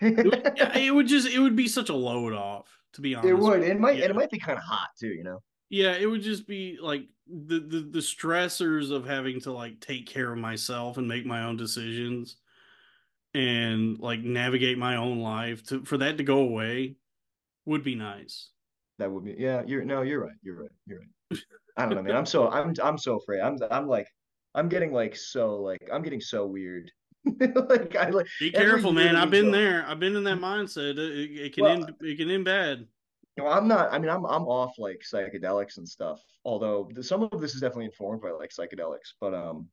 It 0.00 0.24
would, 0.26 0.52
yeah, 0.56 0.76
it 0.76 0.90
would 0.90 1.06
just 1.08 1.28
it 1.28 1.38
would 1.38 1.56
be 1.56 1.68
such 1.68 1.88
a 1.88 1.94
load 1.94 2.32
off. 2.34 2.68
To 2.94 3.00
be 3.00 3.14
honest, 3.14 3.28
It 3.28 3.34
would. 3.34 3.62
It 3.62 3.78
might, 3.78 3.98
Yeah. 3.98 4.06
it 4.06 4.16
might 4.16 4.30
be 4.30 4.38
kind 4.38 4.58
of 4.58 4.64
hot 4.64 4.90
too, 4.98 5.08
you 5.08 5.24
know? 5.24 5.42
Yeah, 5.70 5.94
it 5.94 6.06
would 6.06 6.22
just 6.22 6.46
be 6.46 6.78
like 6.80 7.08
the, 7.26 7.60
the 7.60 7.80
the 7.80 7.98
stressors 7.98 8.90
of 8.90 9.04
having 9.06 9.40
to 9.42 9.52
like 9.52 9.80
take 9.80 10.06
care 10.06 10.32
of 10.32 10.38
myself 10.38 10.96
and 10.96 11.06
make 11.06 11.26
my 11.26 11.44
own 11.44 11.56
decisions 11.58 12.36
and 13.34 13.98
like 13.98 14.20
navigate 14.20 14.78
my 14.78 14.96
own 14.96 15.20
life 15.20 15.62
to 15.64 15.84
for 15.84 15.98
that 15.98 16.16
to 16.18 16.24
go 16.24 16.38
away 16.38 16.96
would 17.66 17.82
be 17.82 17.94
nice. 17.94 18.50
That 18.98 19.12
would 19.12 19.24
be, 19.24 19.36
yeah, 19.38 19.62
you're, 19.66 19.84
no, 19.84 20.02
you're 20.02 20.24
right. 20.24 20.36
You're 20.42 20.60
right. 20.62 20.70
You're 20.86 21.00
right. 21.00 21.40
I 21.76 21.82
don't 21.82 21.94
know, 21.94 22.02
man. 22.02 22.16
I'm 22.16 22.26
so, 22.34 22.48
I'm, 22.50 22.74
I'm 22.82 22.98
so 22.98 23.16
afraid. 23.18 23.40
I'm, 23.40 23.58
I'm 23.70 23.86
like, 23.86 24.08
I'm 24.54 24.68
getting 24.68 24.92
like 24.92 25.14
so, 25.14 25.56
like, 25.60 25.88
I'm 25.92 26.02
getting 26.02 26.20
so 26.20 26.46
weird. 26.46 26.90
like, 27.24 27.96
I 27.96 28.10
like, 28.10 28.26
Be 28.40 28.50
careful, 28.50 28.92
man. 28.92 29.16
I've 29.16 29.30
been 29.30 29.46
go- 29.46 29.52
there. 29.52 29.84
I've 29.86 30.00
been 30.00 30.16
in 30.16 30.24
that 30.24 30.38
mindset. 30.38 30.98
It, 30.98 31.30
it 31.40 31.52
can 31.54 31.64
Well, 31.64 31.72
end. 31.72 31.94
It 32.00 32.16
can 32.16 32.30
end 32.30 32.44
bad. 32.44 32.86
Well, 33.36 33.52
I'm 33.52 33.68
not. 33.68 33.92
I 33.92 33.98
mean, 33.98 34.10
I'm 34.10 34.24
I'm 34.26 34.44
off 34.44 34.78
like 34.78 35.00
psychedelics 35.00 35.78
and 35.78 35.88
stuff. 35.88 36.20
Although 36.44 36.90
some 37.02 37.22
of 37.22 37.40
this 37.40 37.54
is 37.54 37.60
definitely 37.60 37.86
informed 37.86 38.22
by 38.22 38.30
like 38.30 38.50
psychedelics. 38.50 39.14
But 39.20 39.34
um, 39.34 39.68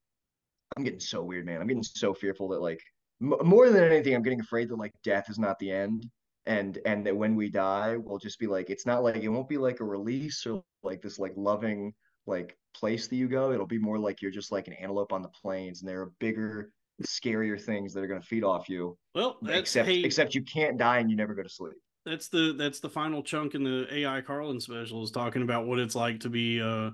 I'm 0.75 0.83
getting 0.83 0.99
so 0.99 1.23
weird, 1.23 1.45
man. 1.45 1.61
I'm 1.61 1.67
getting 1.67 1.83
so 1.83 2.13
fearful 2.13 2.47
that 2.49 2.61
like 2.61 2.81
m- 3.21 3.33
more 3.43 3.69
than 3.69 3.83
anything, 3.83 4.15
I'm 4.15 4.23
getting 4.23 4.41
afraid 4.41 4.69
that 4.69 4.75
like 4.77 4.93
death 5.03 5.29
is 5.29 5.39
not 5.39 5.57
the 5.59 5.71
end, 5.71 6.09
and 6.45 6.77
and 6.85 7.05
that 7.07 7.15
when 7.15 7.35
we 7.35 7.49
die, 7.49 7.97
we'll 7.97 8.19
just 8.19 8.39
be 8.39 8.47
like, 8.47 8.69
it's 8.69 8.85
not 8.85 9.03
like 9.03 9.17
it 9.17 9.29
won't 9.29 9.49
be 9.49 9.57
like 9.57 9.79
a 9.79 9.85
release 9.85 10.45
or 10.45 10.63
like 10.83 11.01
this 11.01 11.17
like 11.17 11.33
loving 11.35 11.93
like 12.27 12.57
place 12.75 13.07
that 13.07 13.15
you 13.15 13.27
go. 13.27 13.51
It'll 13.51 13.65
be 13.65 13.79
more 13.79 13.97
like 13.97 14.21
you're 14.21 14.31
just 14.31 14.51
like 14.51 14.67
an 14.67 14.73
antelope 14.73 15.13
on 15.13 15.21
the 15.21 15.29
plains, 15.29 15.81
and 15.81 15.89
there 15.89 16.01
are 16.01 16.11
bigger, 16.19 16.71
scarier 17.03 17.59
things 17.61 17.93
that 17.93 18.03
are 18.03 18.07
gonna 18.07 18.21
feed 18.21 18.43
off 18.43 18.69
you. 18.69 18.97
Well, 19.13 19.37
Except 19.47 19.87
hey, 19.87 20.01
except 20.01 20.35
you 20.35 20.43
can't 20.43 20.77
die 20.77 20.99
and 20.99 21.09
you 21.09 21.15
never 21.15 21.33
go 21.35 21.43
to 21.43 21.49
sleep. 21.49 21.73
that's 22.05 22.27
the 22.29 22.53
that's 22.57 22.79
the 22.79 22.89
final 22.89 23.21
chunk 23.23 23.55
in 23.55 23.63
the 23.63 23.87
AI 23.91 24.21
Carlin 24.21 24.59
special 24.59 25.03
is 25.03 25.11
talking 25.11 25.41
about 25.41 25.65
what 25.67 25.79
it's 25.79 25.95
like 25.95 26.19
to 26.21 26.29
be 26.29 26.61
uh 26.61 26.91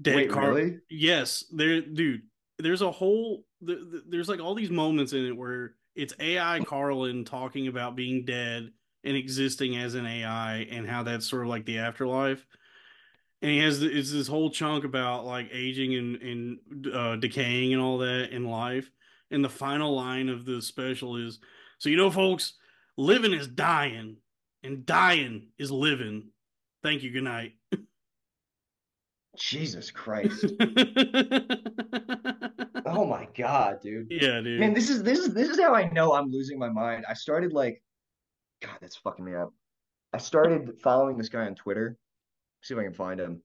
dead 0.00 0.16
Wait, 0.16 0.30
Carl- 0.30 0.54
really? 0.54 0.78
Yes, 0.88 1.44
there, 1.52 1.80
dude. 1.80 2.22
There's 2.58 2.82
a 2.82 2.90
whole. 2.90 3.44
th- 3.66 3.78
th- 3.90 4.02
There's 4.08 4.28
like 4.28 4.40
all 4.40 4.54
these 4.54 4.70
moments 4.70 5.12
in 5.12 5.24
it 5.26 5.36
where 5.36 5.74
it's 5.94 6.14
AI 6.20 6.60
Carlin 6.60 7.24
talking 7.24 7.68
about 7.68 7.96
being 7.96 8.24
dead 8.24 8.70
and 9.04 9.16
existing 9.16 9.76
as 9.76 9.94
an 9.94 10.06
AI 10.06 10.66
and 10.70 10.86
how 10.88 11.02
that's 11.02 11.26
sort 11.28 11.42
of 11.42 11.48
like 11.48 11.64
the 11.64 11.78
afterlife. 11.78 12.46
And 13.42 13.50
he 13.50 13.58
has 13.58 13.82
it's 13.82 14.12
this 14.12 14.28
whole 14.28 14.50
chunk 14.50 14.84
about 14.84 15.24
like 15.24 15.48
aging 15.52 15.94
and 15.94 16.16
and 16.22 16.86
uh, 16.94 17.16
decaying 17.16 17.72
and 17.72 17.82
all 17.82 17.98
that 17.98 18.30
in 18.30 18.44
life. 18.44 18.90
And 19.30 19.44
the 19.44 19.48
final 19.48 19.94
line 19.94 20.28
of 20.28 20.44
the 20.44 20.60
special 20.60 21.16
is, 21.16 21.38
so 21.78 21.88
you 21.88 21.96
know, 21.96 22.10
folks, 22.10 22.54
living 22.96 23.32
is 23.32 23.46
dying, 23.46 24.16
and 24.62 24.84
dying 24.84 25.48
is 25.58 25.70
living. 25.70 26.28
Thank 26.82 27.02
you. 27.02 27.12
Good 27.12 27.24
night. 27.24 27.52
Jesus 29.38 29.90
Christ. 29.90 30.44
Oh 32.92 33.04
my 33.04 33.28
God, 33.36 33.80
dude. 33.80 34.08
yeah, 34.10 34.40
dude. 34.40 34.58
Man, 34.58 34.74
this 34.74 34.90
is 34.90 35.02
this 35.02 35.18
is 35.18 35.32
this 35.32 35.48
is 35.48 35.60
how 35.60 35.74
I 35.74 35.88
know 35.90 36.12
I'm 36.12 36.30
losing 36.30 36.58
my 36.58 36.68
mind. 36.68 37.04
I 37.08 37.14
started 37.14 37.52
like, 37.52 37.82
God, 38.60 38.76
that's 38.80 38.96
fucking 38.96 39.24
me 39.24 39.34
up. 39.34 39.52
I 40.12 40.18
started 40.18 40.80
following 40.82 41.16
this 41.16 41.28
guy 41.28 41.46
on 41.46 41.54
Twitter. 41.54 41.96
See 42.62 42.74
if 42.74 42.80
I 42.80 42.84
can 42.84 42.92
find 42.92 43.20
him. 43.20 43.42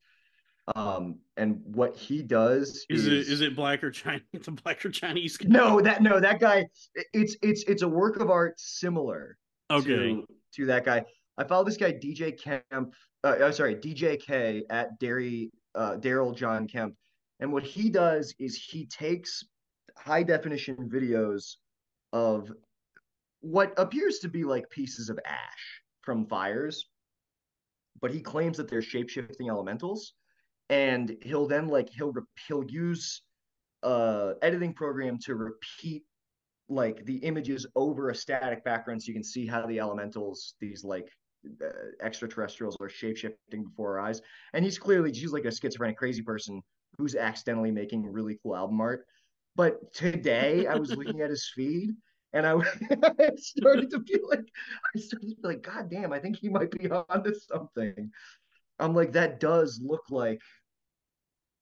Um, 0.75 1.19
and 1.37 1.61
what 1.63 1.95
he 1.95 2.23
does 2.23 2.85
Is 2.89 3.05
is, 3.05 3.07
it 3.07 3.13
is 3.33 3.41
it 3.41 3.55
black 3.55 3.83
or 3.83 3.91
Chinese? 3.91 4.23
The 4.43 4.51
black 4.51 4.83
or 4.83 4.89
Chinese? 4.89 5.37
guy? 5.37 5.47
no 5.49 5.79
that 5.81 6.01
no 6.01 6.19
that 6.19 6.39
guy. 6.39 6.65
It's 7.13 7.35
it's 7.43 7.63
it's 7.67 7.83
a 7.83 7.87
work 7.87 8.17
of 8.19 8.29
art 8.31 8.59
similar 8.59 9.37
Okay. 9.71 9.85
to 9.85 10.25
to 10.55 10.65
that 10.65 10.83
guy. 10.85 11.03
I 11.37 11.43
follow 11.43 11.63
this 11.65 11.77
guy 11.77 11.91
DJ 11.91 12.31
Kemp. 12.39 12.93
Uh, 13.23 13.27
uh, 13.27 13.51
sorry, 13.51 13.75
DJ 13.75 14.19
K 14.19 14.63
at 14.71 14.97
Derry 14.99 15.51
uh, 15.75 15.97
Daryl 15.97 16.35
John 16.35 16.67
Kemp, 16.67 16.95
and 17.39 17.51
what 17.53 17.63
he 17.63 17.89
does 17.89 18.33
is 18.39 18.55
he 18.55 18.87
takes 18.87 19.43
high 19.97 20.23
definition 20.23 20.75
videos 20.91 21.55
of 22.13 22.51
what 23.41 23.71
appears 23.77 24.19
to 24.19 24.29
be 24.29 24.43
like 24.43 24.67
pieces 24.71 25.09
of 25.09 25.19
ash 25.27 25.81
from 26.01 26.25
fires, 26.25 26.87
but 28.01 28.11
he 28.11 28.19
claims 28.19 28.57
that 28.57 28.67
they're 28.69 28.81
shape 28.81 29.09
shifting 29.09 29.49
elementals, 29.49 30.13
and 30.69 31.15
he'll 31.21 31.47
then 31.47 31.67
like 31.67 31.89
he'll 31.89 32.13
he'll 32.47 32.63
use 32.63 33.21
uh 33.83 34.33
editing 34.41 34.73
program 34.73 35.17
to 35.19 35.35
repeat 35.35 36.03
like 36.67 37.05
the 37.05 37.17
images 37.17 37.65
over 37.75 38.09
a 38.09 38.15
static 38.15 38.63
background 38.63 39.01
so 39.01 39.07
you 39.07 39.13
can 39.13 39.23
see 39.23 39.45
how 39.45 39.65
the 39.67 39.79
elementals 39.79 40.55
these 40.59 40.83
like 40.83 41.07
uh, 41.63 41.67
extraterrestrials 42.01 42.75
are 42.81 42.89
shape-shifting 42.89 43.63
before 43.63 43.99
our 43.99 44.07
eyes. 44.07 44.21
And 44.53 44.65
he's 44.65 44.79
clearly 44.79 45.11
he's 45.11 45.31
like 45.31 45.45
a 45.45 45.51
schizophrenic 45.51 45.97
crazy 45.97 46.23
person 46.23 46.61
who's 46.97 47.15
accidentally 47.15 47.71
making 47.71 48.11
really 48.11 48.39
cool 48.41 48.55
album 48.55 48.81
art. 48.81 49.05
But 49.55 49.93
today 49.93 50.67
i 50.67 50.75
was 50.75 50.95
looking 50.95 51.21
at 51.21 51.29
his 51.29 51.49
feed 51.55 51.91
and 52.33 52.45
I, 52.45 52.55
I 52.55 53.29
started 53.37 53.89
to 53.91 54.03
feel 54.03 54.27
like 54.29 54.45
i 54.93 54.99
started 54.99 55.29
to 55.29 55.35
feel 55.35 55.49
like 55.51 55.61
god 55.61 55.89
damn 55.89 56.11
i 56.11 56.19
think 56.19 56.35
he 56.37 56.49
might 56.49 56.71
be 56.71 56.89
onto 57.09 57.33
something 57.33 58.11
i'm 58.79 58.93
like 58.93 59.11
that 59.11 59.39
does 59.39 59.79
look 59.83 60.03
like 60.09 60.41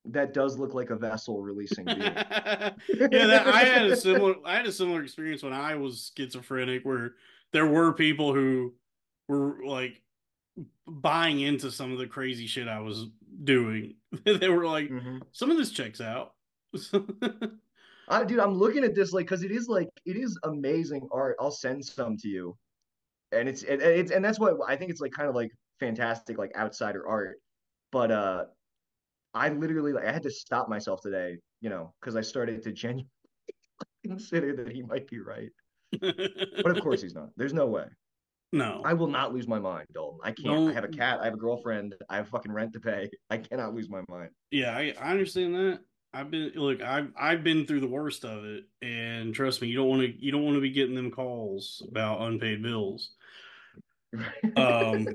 that 0.05 0.33
does 0.33 0.57
look 0.57 0.73
like 0.73 0.89
a 0.89 0.97
vessel 0.97 1.41
releasing 1.41 1.85
beer. 1.85 1.95
yeah, 1.97 2.73
that, 3.07 3.47
I 3.47 3.63
had 3.63 3.85
a 3.85 3.95
similar 3.95 4.35
I 4.43 4.55
had 4.57 4.65
a 4.65 4.71
similar 4.71 5.01
experience 5.01 5.43
when 5.43 5.53
I 5.53 5.75
was 5.75 6.11
schizophrenic, 6.17 6.83
where 6.83 7.15
there 7.53 7.67
were 7.67 7.93
people 7.93 8.33
who 8.33 8.73
were 9.29 9.63
like 9.65 10.01
buying 10.85 11.39
into 11.39 11.71
some 11.71 11.93
of 11.93 11.99
the 11.99 12.07
crazy 12.07 12.47
shit 12.47 12.67
I 12.67 12.81
was 12.81 13.05
doing. 13.45 13.95
they 14.25 14.49
were 14.49 14.65
like, 14.65 14.89
Mhm. 14.89 15.21
some 15.31 15.49
of 15.49 15.55
this 15.55 15.71
checks 15.71 16.01
out. 16.01 16.33
I, 18.09 18.25
dude, 18.25 18.39
I'm 18.39 18.53
looking 18.55 18.83
at 18.83 18.95
this 18.95 19.13
like 19.13 19.25
because 19.25 19.43
it 19.43 19.51
is 19.51 19.69
like 19.69 19.89
it 20.05 20.17
is 20.17 20.37
amazing 20.43 21.07
art. 21.13 21.37
I'll 21.39 21.49
send 21.49 21.85
some 21.85 22.17
to 22.17 22.27
you, 22.27 22.57
and 23.31 23.47
it's 23.47 23.63
it, 23.63 23.81
it's 23.81 24.11
and 24.11 24.23
that's 24.25 24.37
what 24.39 24.57
I 24.67 24.75
think 24.75 24.91
it's 24.91 24.99
like 24.99 25.13
kind 25.13 25.29
of 25.29 25.35
like 25.35 25.51
fantastic 25.79 26.37
like 26.37 26.51
outsider 26.57 27.07
art. 27.07 27.37
But 27.91 28.11
uh, 28.11 28.45
I 29.33 29.49
literally 29.49 29.93
like 29.93 30.05
I 30.05 30.11
had 30.11 30.23
to 30.23 30.31
stop 30.31 30.69
myself 30.69 31.01
today, 31.01 31.37
you 31.61 31.69
know, 31.69 31.93
because 31.99 32.15
I 32.15 32.21
started 32.21 32.61
to 32.63 32.71
genuinely 32.71 33.07
consider 34.05 34.55
that 34.57 34.71
he 34.71 34.81
might 34.83 35.07
be 35.07 35.19
right. 35.19 35.49
But 36.01 36.77
of 36.77 36.81
course 36.81 37.01
he's 37.01 37.13
not. 37.13 37.29
There's 37.37 37.53
no 37.53 37.67
way. 37.67 37.85
no. 38.51 38.81
I 38.83 38.93
will 38.93 39.07
not 39.07 39.33
lose 39.33 39.47
my 39.47 39.59
mind, 39.59 39.87
Dalton. 39.93 40.19
I 40.23 40.31
can't. 40.31 40.69
I 40.69 40.73
have 40.73 40.83
a 40.83 40.87
cat. 40.87 41.19
I 41.21 41.25
have 41.25 41.35
a 41.35 41.37
girlfriend. 41.37 41.95
I 42.09 42.15
have 42.15 42.29
fucking 42.29 42.51
rent 42.51 42.73
to 42.73 42.79
pay. 42.79 43.09
I 43.29 43.37
cannot 43.37 43.75
lose 43.75 43.89
my 43.89 44.01
mind. 44.09 44.29
Yeah, 44.51 44.71
I, 44.75 44.93
I 44.99 45.11
understand 45.11 45.53
that. 45.55 45.79
I've 46.15 46.29
been 46.29 46.51
look, 46.55 46.81
I've 46.81 47.11
I've 47.19 47.43
been 47.43 47.65
through 47.65 47.79
the 47.79 47.87
worst 47.87 48.23
of 48.23 48.45
it, 48.45 48.65
and 48.83 49.33
trust 49.33 49.61
me, 49.63 49.67
you 49.67 49.75
don't 49.75 49.89
want 49.89 50.01
to 50.03 50.23
you 50.23 50.31
don't 50.31 50.43
want 50.43 50.55
to 50.55 50.61
be 50.61 50.69
getting 50.69 50.93
them 50.95 51.09
calls 51.09 51.81
about 51.89 52.21
unpaid 52.21 52.61
bills. 52.63 53.11
Um, 54.55 55.07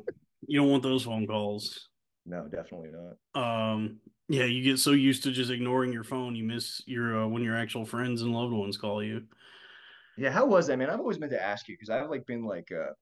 you 0.46 0.60
don't 0.60 0.70
want 0.70 0.82
those 0.82 1.02
phone 1.04 1.26
calls. 1.26 1.88
no, 2.26 2.46
definitely 2.48 2.90
not. 2.92 3.72
Um, 3.72 3.98
yeah, 4.28 4.44
you 4.44 4.62
get 4.62 4.78
so 4.78 4.92
used 4.92 5.22
to 5.24 5.30
just 5.32 5.50
ignoring 5.50 5.92
your 5.92 6.04
phone, 6.04 6.36
you 6.36 6.44
miss 6.44 6.82
your 6.86 7.22
uh, 7.22 7.26
when 7.26 7.42
your 7.42 7.56
actual 7.56 7.84
friends 7.84 8.22
and 8.22 8.32
loved 8.32 8.52
ones 8.52 8.76
call 8.76 9.02
you. 9.02 9.24
Yeah, 10.16 10.30
how 10.30 10.44
was 10.46 10.66
that, 10.66 10.76
man? 10.78 10.90
I've 10.90 10.98
always 11.00 11.18
meant 11.18 11.32
to 11.32 11.42
ask 11.42 11.68
you 11.68 11.74
because 11.74 11.90
I've 11.90 12.10
like 12.10 12.26
been 12.26 12.44
like, 12.44 12.68
uh, 12.72 12.92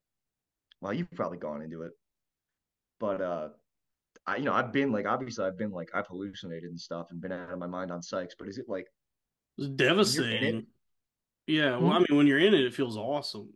well, 0.81 0.93
you've 0.93 1.11
probably 1.13 1.39
gone 1.39 1.63
into 1.63 1.83
it, 1.83 1.93
but 3.01 3.21
uh, 3.21 3.49
I, 4.27 4.37
you 4.37 4.45
know, 4.45 4.53
I've 4.53 4.73
been 4.73 4.93
like, 4.93 5.07
obviously, 5.07 5.45
I've 5.47 5.57
been 5.59 5.71
like, 5.73 5.89
I've 5.95 6.07
hallucinated 6.07 6.71
and 6.71 6.79
stuff 6.81 7.09
and 7.11 7.21
been 7.21 7.33
out 7.33 7.53
of 7.53 7.59
my 7.59 7.67
mind 7.67 7.91
on 7.91 8.01
psychs. 8.01 8.33
But 8.39 8.49
is 8.49 8.59
it 8.59 8.67
like, 8.69 8.87
It's 9.59 9.67
When 9.67 9.73
it- 9.73 9.77
devastating. 9.77 10.67
Yeah, 11.49 11.77
well, 11.79 11.91
Hmm? 11.91 11.93
I 11.93 11.99
mean, 12.01 12.17
when 12.19 12.27
you're 12.27 12.41
in 12.41 12.55
it, 12.55 12.61
it 12.65 12.75
feels 12.75 12.97
awesome. 12.97 13.49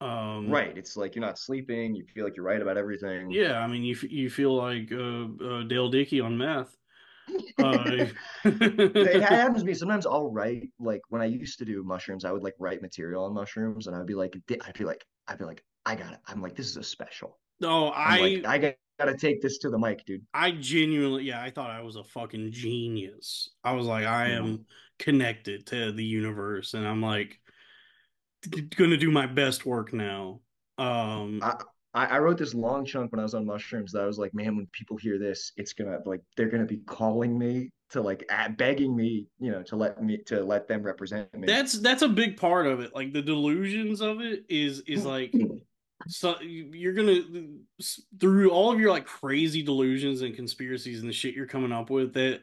Um, 0.00 0.50
right? 0.50 0.76
It's 0.76 0.96
like 0.96 1.14
you're 1.14 1.24
not 1.24 1.38
sleeping. 1.38 1.94
You 1.94 2.04
feel 2.14 2.24
like 2.24 2.36
you're 2.36 2.44
right 2.44 2.60
about 2.60 2.76
everything. 2.76 3.30
Yeah, 3.30 3.58
I 3.60 3.66
mean, 3.66 3.84
you 3.84 3.94
f- 3.94 4.10
you 4.10 4.30
feel 4.30 4.54
like 4.56 4.90
uh, 4.92 5.26
uh, 5.44 5.62
Dale 5.64 5.88
Dickey 5.90 6.20
on 6.20 6.36
meth. 6.38 6.76
Uh, 7.58 8.06
it 8.44 9.22
happens 9.22 9.60
to 9.60 9.66
me 9.66 9.74
sometimes. 9.74 10.06
I'll 10.06 10.30
write 10.30 10.70
like 10.78 11.02
when 11.08 11.22
I 11.22 11.26
used 11.26 11.58
to 11.58 11.64
do 11.64 11.82
mushrooms, 11.82 12.24
I 12.24 12.32
would 12.32 12.42
like 12.42 12.54
write 12.58 12.82
material 12.82 13.24
on 13.24 13.34
mushrooms, 13.34 13.86
and 13.86 13.96
I'd 13.96 14.06
be 14.06 14.14
like, 14.14 14.34
I'd 14.62 14.74
be 14.78 14.84
like, 14.84 15.04
I'd 15.28 15.38
be 15.38 15.44
like, 15.44 15.62
I 15.86 15.94
got 15.94 16.12
it. 16.12 16.20
I'm 16.26 16.42
like, 16.42 16.56
this 16.56 16.66
is 16.68 16.76
a 16.76 16.82
special. 16.82 17.38
no, 17.60 17.92
I'm 18.04 18.16
I 18.16 18.18
like, 18.18 18.46
I 18.46 18.58
got 18.98 19.04
to 19.06 19.16
take 19.16 19.42
this 19.42 19.58
to 19.58 19.70
the 19.70 19.78
mic, 19.78 20.04
dude. 20.06 20.24
I 20.32 20.52
genuinely, 20.52 21.24
yeah, 21.24 21.42
I 21.42 21.50
thought 21.50 21.70
I 21.70 21.82
was 21.82 21.96
a 21.96 22.04
fucking 22.04 22.52
genius. 22.52 23.50
I 23.64 23.72
was 23.72 23.86
like, 23.86 24.04
I 24.06 24.30
am 24.30 24.60
Mhm. 24.60 24.64
connected 24.98 25.66
to 25.68 25.92
the 25.92 26.04
universe, 26.04 26.74
and 26.74 26.86
I'm 26.86 27.02
like, 27.02 27.40
gonna 28.76 28.96
do 28.96 29.10
my 29.10 29.26
best 29.26 29.66
work 29.66 29.92
now. 29.92 30.40
Um, 30.78 31.42
I, 31.92 32.06
I 32.06 32.18
wrote 32.18 32.38
this 32.38 32.54
long 32.54 32.84
chunk 32.84 33.12
when 33.12 33.20
I 33.20 33.24
was 33.24 33.34
on 33.34 33.44
mushrooms 33.44 33.92
that 33.92 34.02
I 34.02 34.06
was 34.06 34.18
like, 34.18 34.32
man, 34.32 34.56
when 34.56 34.66
people 34.72 34.96
hear 34.96 35.18
this, 35.18 35.52
it's 35.56 35.72
gonna 35.72 35.98
like 36.04 36.20
they're 36.36 36.48
gonna 36.48 36.66
be 36.66 36.78
calling 36.86 37.38
me 37.38 37.70
to 37.90 38.00
like 38.00 38.28
begging 38.56 38.94
me, 38.94 39.26
you 39.40 39.50
know, 39.50 39.62
to 39.64 39.76
let 39.76 40.02
me 40.02 40.18
to 40.26 40.44
let 40.44 40.68
them 40.68 40.82
represent 40.82 41.32
me. 41.34 41.46
that's 41.46 41.72
that's 41.80 42.02
a 42.02 42.08
big 42.08 42.36
part 42.36 42.66
of 42.66 42.80
it. 42.80 42.94
Like 42.94 43.12
the 43.12 43.22
delusions 43.22 44.00
of 44.00 44.20
it 44.20 44.44
is 44.48 44.80
is 44.86 45.04
like 45.04 45.34
so 46.08 46.40
you're 46.40 46.94
gonna 46.94 47.20
through 48.18 48.50
all 48.50 48.72
of 48.72 48.80
your 48.80 48.90
like 48.90 49.04
crazy 49.04 49.62
delusions 49.62 50.22
and 50.22 50.34
conspiracies 50.34 51.00
and 51.00 51.08
the 51.08 51.12
shit 51.12 51.34
you're 51.34 51.46
coming 51.46 51.72
up 51.72 51.90
with 51.90 52.14
that 52.14 52.40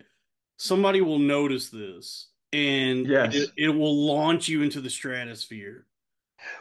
somebody 0.57 1.01
will 1.01 1.19
notice 1.19 1.69
this 1.69 2.29
and 2.53 3.07
Yes. 3.07 3.35
it, 3.35 3.49
it 3.57 3.69
will 3.69 4.05
launch 4.05 4.47
you 4.47 4.61
into 4.61 4.81
the 4.81 4.89
stratosphere. 4.89 5.85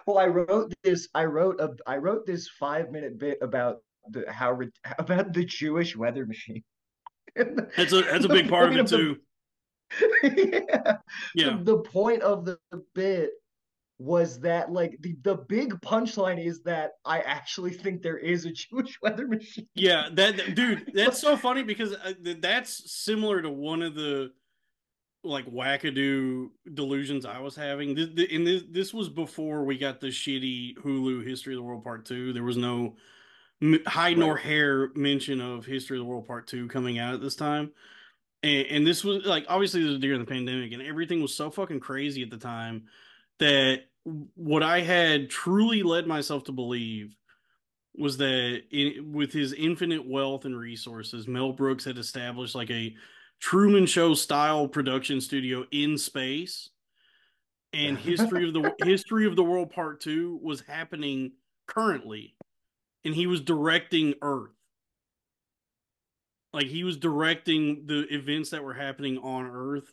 Well, 0.07 0.19
I 0.19 0.27
wrote 0.27 0.73
this. 0.83 1.09
I 1.15 1.25
wrote 1.27 1.61
a. 1.61 1.71
I 1.87 1.97
wrote 1.99 2.27
this 2.27 2.49
five 2.49 2.91
minute 2.91 3.19
bit 3.19 3.39
about 3.43 3.79
the 4.11 4.25
how 4.31 4.59
about 4.99 5.33
the 5.33 5.45
Jewish 5.45 5.95
weather 5.97 6.27
machine. 6.27 6.65
That's 7.37 7.93
a 7.93 8.01
that's 8.03 8.25
a 8.25 8.29
big 8.29 8.49
part 8.49 8.71
of 8.73 8.77
it 8.79 8.87
the- 8.89 8.97
too. 8.97 9.17
yeah. 10.23 10.97
Yeah. 11.35 11.57
The, 11.59 11.65
the 11.65 11.79
point 11.79 12.23
of 12.23 12.45
the 12.45 12.59
bit 12.95 13.31
was 13.99 14.41
that 14.41 14.73
like 14.73 14.97
the, 15.01 15.17
the 15.23 15.37
big 15.37 15.75
punchline 15.81 16.45
is 16.45 16.63
that 16.63 16.93
I 17.05 17.21
actually 17.21 17.73
think 17.73 18.03
there 18.03 18.19
is 18.19 18.45
a 18.47 18.53
Jewish 18.53 18.99
weather 19.03 19.27
machine. 19.29 19.69
Yeah, 19.75 20.09
that 20.15 20.55
dude, 20.55 20.91
that's 20.95 21.21
so 21.21 21.37
funny 21.37 21.63
because 21.63 21.93
uh, 21.95 22.13
that's 22.41 22.91
similar 22.93 23.43
to 23.43 23.51
one 23.51 23.83
of 23.83 23.95
the 23.95 24.33
like 25.27 25.47
wackadoo 25.47 26.51
delusions 26.75 27.27
I 27.27 27.41
was 27.41 27.57
having. 27.57 27.95
This, 27.95 28.29
and 28.33 28.47
this 28.47 28.63
this 28.71 28.95
was 28.95 29.09
before 29.09 29.65
we 29.65 29.79
got 29.79 30.01
the 30.01 30.09
shitty 30.09 30.77
Hulu 30.79 31.27
History 31.27 31.55
of 31.55 31.59
the 31.59 31.63
World 31.63 31.85
Part 31.85 32.05
Two. 32.07 32.33
There 32.33 32.43
was 32.43 32.57
no 32.57 32.97
hide 33.87 34.19
nor 34.19 34.37
hair 34.37 34.91
mention 34.95 35.41
of 35.41 35.65
History 35.65 35.99
of 35.99 36.05
the 36.05 36.09
World 36.09 36.27
Part 36.27 36.47
Two 36.47 36.69
coming 36.69 36.99
out 36.99 37.15
at 37.15 37.21
this 37.21 37.37
time. 37.37 37.73
And, 38.43 38.67
and 38.67 38.87
this 38.87 39.05
was 39.05 39.25
like 39.25 39.47
obviously 39.49 39.83
this 39.83 39.91
was 39.91 40.01
during 40.01 40.21
the 40.21 40.27
pandemic, 40.27 40.73
and 40.73 40.83
everything 40.83 41.23
was 41.23 41.35
so 41.35 41.51
fucking 41.51 41.81
crazy 41.81 42.23
at 42.23 42.31
the 42.31 42.39
time 42.39 42.85
that 43.39 43.85
what 44.35 44.63
I 44.63 44.81
had 44.81 45.31
truly 45.31 45.83
led 45.83 46.07
myself 46.07 46.45
to 46.45 46.53
believe 46.53 47.15
was 47.95 48.19
that 48.19 48.63
in, 48.71 49.13
with 49.13 49.33
his 49.33 49.53
infinite 49.53 50.07
wealth 50.07 50.45
and 50.45 50.57
resources, 50.57 51.27
Mel 51.27 51.53
Brooks 51.53 51.85
had 51.85 51.99
established 51.99 52.55
like 52.55 52.71
a 52.71 52.95
Truman 53.41 53.87
Show 53.87 54.15
style 54.15 54.69
production 54.69 55.21
studio 55.21 55.65
in 55.71 55.99
space, 55.99 56.71
and 57.73 57.99
history 57.99 58.47
of 58.47 58.55
the 58.55 58.75
history 58.85 59.27
of 59.27 59.37
the 59.37 59.45
world 59.45 59.71
part 59.71 60.01
two 60.01 60.39
was 60.43 60.61
happening 60.61 61.33
currently, 61.67 62.35
and 63.05 63.15
he 63.15 63.27
was 63.27 63.41
directing 63.41 64.15
Earth. 64.23 64.51
Like 66.53 66.67
he 66.67 66.85
was 66.85 66.97
directing 66.97 67.87
the 67.87 68.07
events 68.13 68.51
that 68.51 68.65
were 68.65 68.75
happening 68.75 69.19
on 69.19 69.47
Earth 69.47 69.93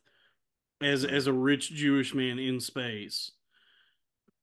as 0.82 1.04
as 1.04 1.28
a 1.28 1.34
rich 1.34 1.72
Jewish 1.72 2.14
man 2.14 2.40
in 2.40 2.60
space. 2.60 3.32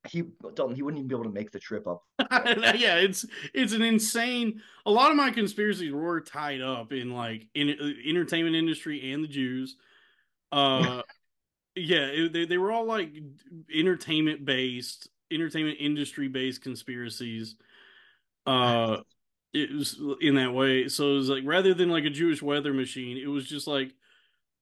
He 0.09 0.25
Dalton, 0.55 0.75
he 0.75 0.83
wouldn't 0.83 0.99
even 0.99 1.09
be 1.09 1.15
able 1.15 1.25
to 1.25 1.31
make 1.31 1.51
the 1.51 1.59
trip 1.59 1.87
up. 1.87 2.03
yeah, 2.19 2.97
it's 2.97 3.27
it's 3.53 3.73
an 3.73 3.83
insane. 3.83 4.63
A 4.87 4.91
lot 4.91 5.11
of 5.11 5.17
my 5.17 5.31
conspiracies 5.31 5.93
were 5.93 6.21
tied 6.21 6.63
up 6.63 6.93
in 6.93 7.13
like 7.13 7.49
in 7.55 7.71
uh, 7.71 8.09
entertainment 8.09 8.57
industry 8.57 9.13
and 9.13 9.23
the 9.23 9.29
Jews. 9.29 9.77
Uh, 10.53 11.03
yeah, 11.77 12.07
it, 12.07 12.33
they 12.33 12.47
they 12.47 12.59
were 12.59 12.73
all 12.73 12.87
like 12.87 13.13
entertainment 13.73 14.45
based, 14.45 15.09
entertainment 15.31 15.77
industry 15.81 16.29
based 16.29 16.63
conspiracies. 16.63 17.57
Uh, 18.47 18.99
it 19.53 19.71
was 19.73 20.01
in 20.21 20.37
that 20.37 20.55
way. 20.55 20.89
So 20.89 21.13
it 21.13 21.17
was 21.17 21.29
like 21.29 21.45
rather 21.45 21.75
than 21.75 21.91
like 21.91 22.05
a 22.05 22.11
Jewish 22.11 22.41
weather 22.43 22.73
machine, 22.73 23.17
it 23.17 23.27
was 23.27 23.47
just 23.47 23.67
like 23.67 23.95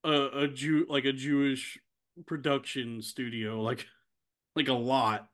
a, 0.05 0.43
a 0.43 0.48
Jew 0.48 0.86
like 0.89 1.05
a 1.05 1.12
Jewish 1.12 1.78
production 2.27 3.02
studio, 3.02 3.60
like 3.60 3.86
like 4.59 4.68
a 4.68 4.72
lot 4.72 5.28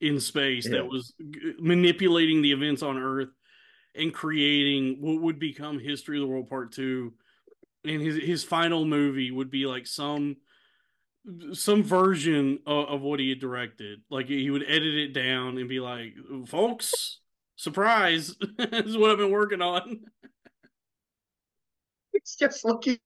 in 0.00 0.18
space 0.18 0.66
yeah. 0.66 0.78
that 0.78 0.86
was 0.86 1.12
manipulating 1.58 2.40
the 2.40 2.52
events 2.52 2.82
on 2.82 2.98
Earth 2.98 3.28
and 3.94 4.14
creating 4.14 4.98
what 5.00 5.20
would 5.20 5.38
become 5.38 5.78
History 5.78 6.16
of 6.16 6.22
the 6.22 6.26
World 6.26 6.48
Part 6.48 6.72
Two. 6.72 7.12
And 7.84 8.00
his 8.00 8.16
his 8.16 8.44
final 8.44 8.84
movie 8.84 9.30
would 9.30 9.50
be 9.50 9.66
like 9.66 9.86
some 9.86 10.36
some 11.52 11.82
version 11.82 12.60
of, 12.66 12.88
of 12.88 13.00
what 13.02 13.20
he 13.20 13.28
had 13.28 13.40
directed. 13.40 14.00
Like 14.10 14.28
he 14.28 14.50
would 14.50 14.64
edit 14.66 14.94
it 14.94 15.12
down 15.12 15.58
and 15.58 15.68
be 15.68 15.80
like, 15.80 16.14
"Folks, 16.46 17.20
surprise! 17.56 18.34
this 18.58 18.86
is 18.86 18.96
what 18.96 19.10
I've 19.10 19.18
been 19.18 19.30
working 19.30 19.62
on." 19.62 20.00
It's 22.12 22.34
just 22.34 22.64
looking 22.64 22.98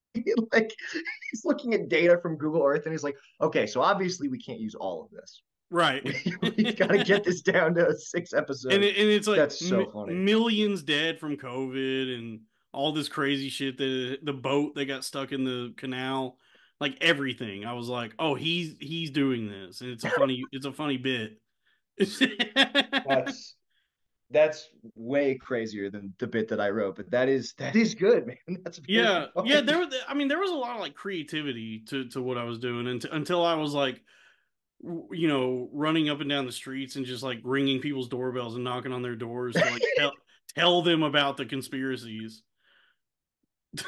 like 0.52 0.74
he's 1.30 1.44
looking 1.44 1.74
at 1.74 1.88
data 1.88 2.18
from 2.20 2.36
Google 2.36 2.64
Earth 2.64 2.84
and 2.84 2.92
he's 2.92 3.04
like, 3.04 3.16
okay, 3.40 3.66
so 3.66 3.80
obviously 3.80 4.28
we 4.28 4.38
can't 4.38 4.60
use 4.60 4.74
all 4.74 5.04
of 5.04 5.10
this. 5.10 5.42
Right. 5.70 6.04
we, 6.42 6.50
we 6.56 6.72
got 6.72 6.90
to 6.90 7.02
get 7.02 7.24
this 7.24 7.42
down 7.42 7.74
to 7.74 7.96
six 7.96 8.32
episodes. 8.32 8.74
And, 8.74 8.84
it, 8.84 8.96
and 8.96 9.08
it's 9.08 9.26
like 9.26 9.38
that's 9.38 9.58
so 9.58 9.80
m- 9.80 9.90
funny. 9.92 10.14
Millions 10.14 10.82
dead 10.82 11.18
from 11.18 11.36
COVID 11.36 12.14
and 12.14 12.40
all 12.72 12.92
this 12.92 13.08
crazy 13.08 13.48
shit. 13.48 13.78
The 13.78 14.18
the 14.22 14.32
boat 14.32 14.74
that 14.74 14.86
got 14.86 15.04
stuck 15.04 15.32
in 15.32 15.44
the 15.44 15.72
canal, 15.76 16.38
like 16.80 16.96
everything. 17.00 17.64
I 17.64 17.72
was 17.72 17.88
like, 17.88 18.14
oh, 18.18 18.34
he's 18.34 18.76
he's 18.80 19.10
doing 19.10 19.48
this, 19.48 19.80
and 19.80 19.90
it's 19.90 20.04
a 20.04 20.10
funny 20.10 20.44
it's 20.52 20.66
a 20.66 20.72
funny 20.72 20.96
bit. 20.96 21.38
that's 21.96 23.54
that's 24.30 24.68
way 24.94 25.36
crazier 25.36 25.90
than 25.90 26.12
the 26.18 26.26
bit 26.26 26.48
that 26.48 26.60
I 26.60 26.70
wrote, 26.70 26.96
but 26.96 27.10
that 27.12 27.28
is 27.28 27.54
that 27.58 27.76
is 27.76 27.94
good, 27.94 28.26
man. 28.26 28.36
That's 28.64 28.80
yeah, 28.88 29.26
funny. 29.34 29.50
yeah. 29.50 29.60
There, 29.60 29.86
I 30.08 30.14
mean, 30.14 30.28
there 30.28 30.40
was 30.40 30.50
a 30.50 30.54
lot 30.54 30.74
of 30.74 30.80
like 30.80 30.94
creativity 30.94 31.84
to 31.88 32.08
to 32.08 32.20
what 32.20 32.36
I 32.36 32.44
was 32.44 32.58
doing, 32.58 32.88
and 32.88 33.04
until 33.12 33.44
I 33.44 33.54
was 33.54 33.74
like, 33.74 34.02
you 35.10 35.28
know, 35.28 35.68
running 35.72 36.08
up 36.08 36.20
and 36.20 36.28
down 36.28 36.46
the 36.46 36.52
streets 36.52 36.96
and 36.96 37.06
just 37.06 37.22
like 37.22 37.40
ringing 37.42 37.80
people's 37.80 38.08
doorbells 38.08 38.54
and 38.54 38.64
knocking 38.64 38.92
on 38.92 39.02
their 39.02 39.16
doors 39.16 39.54
to 39.54 39.64
like 39.64 39.82
tell 39.96 40.12
tell 40.54 40.82
them 40.82 41.02
about 41.02 41.36
the 41.36 41.46
conspiracies. 41.46 42.42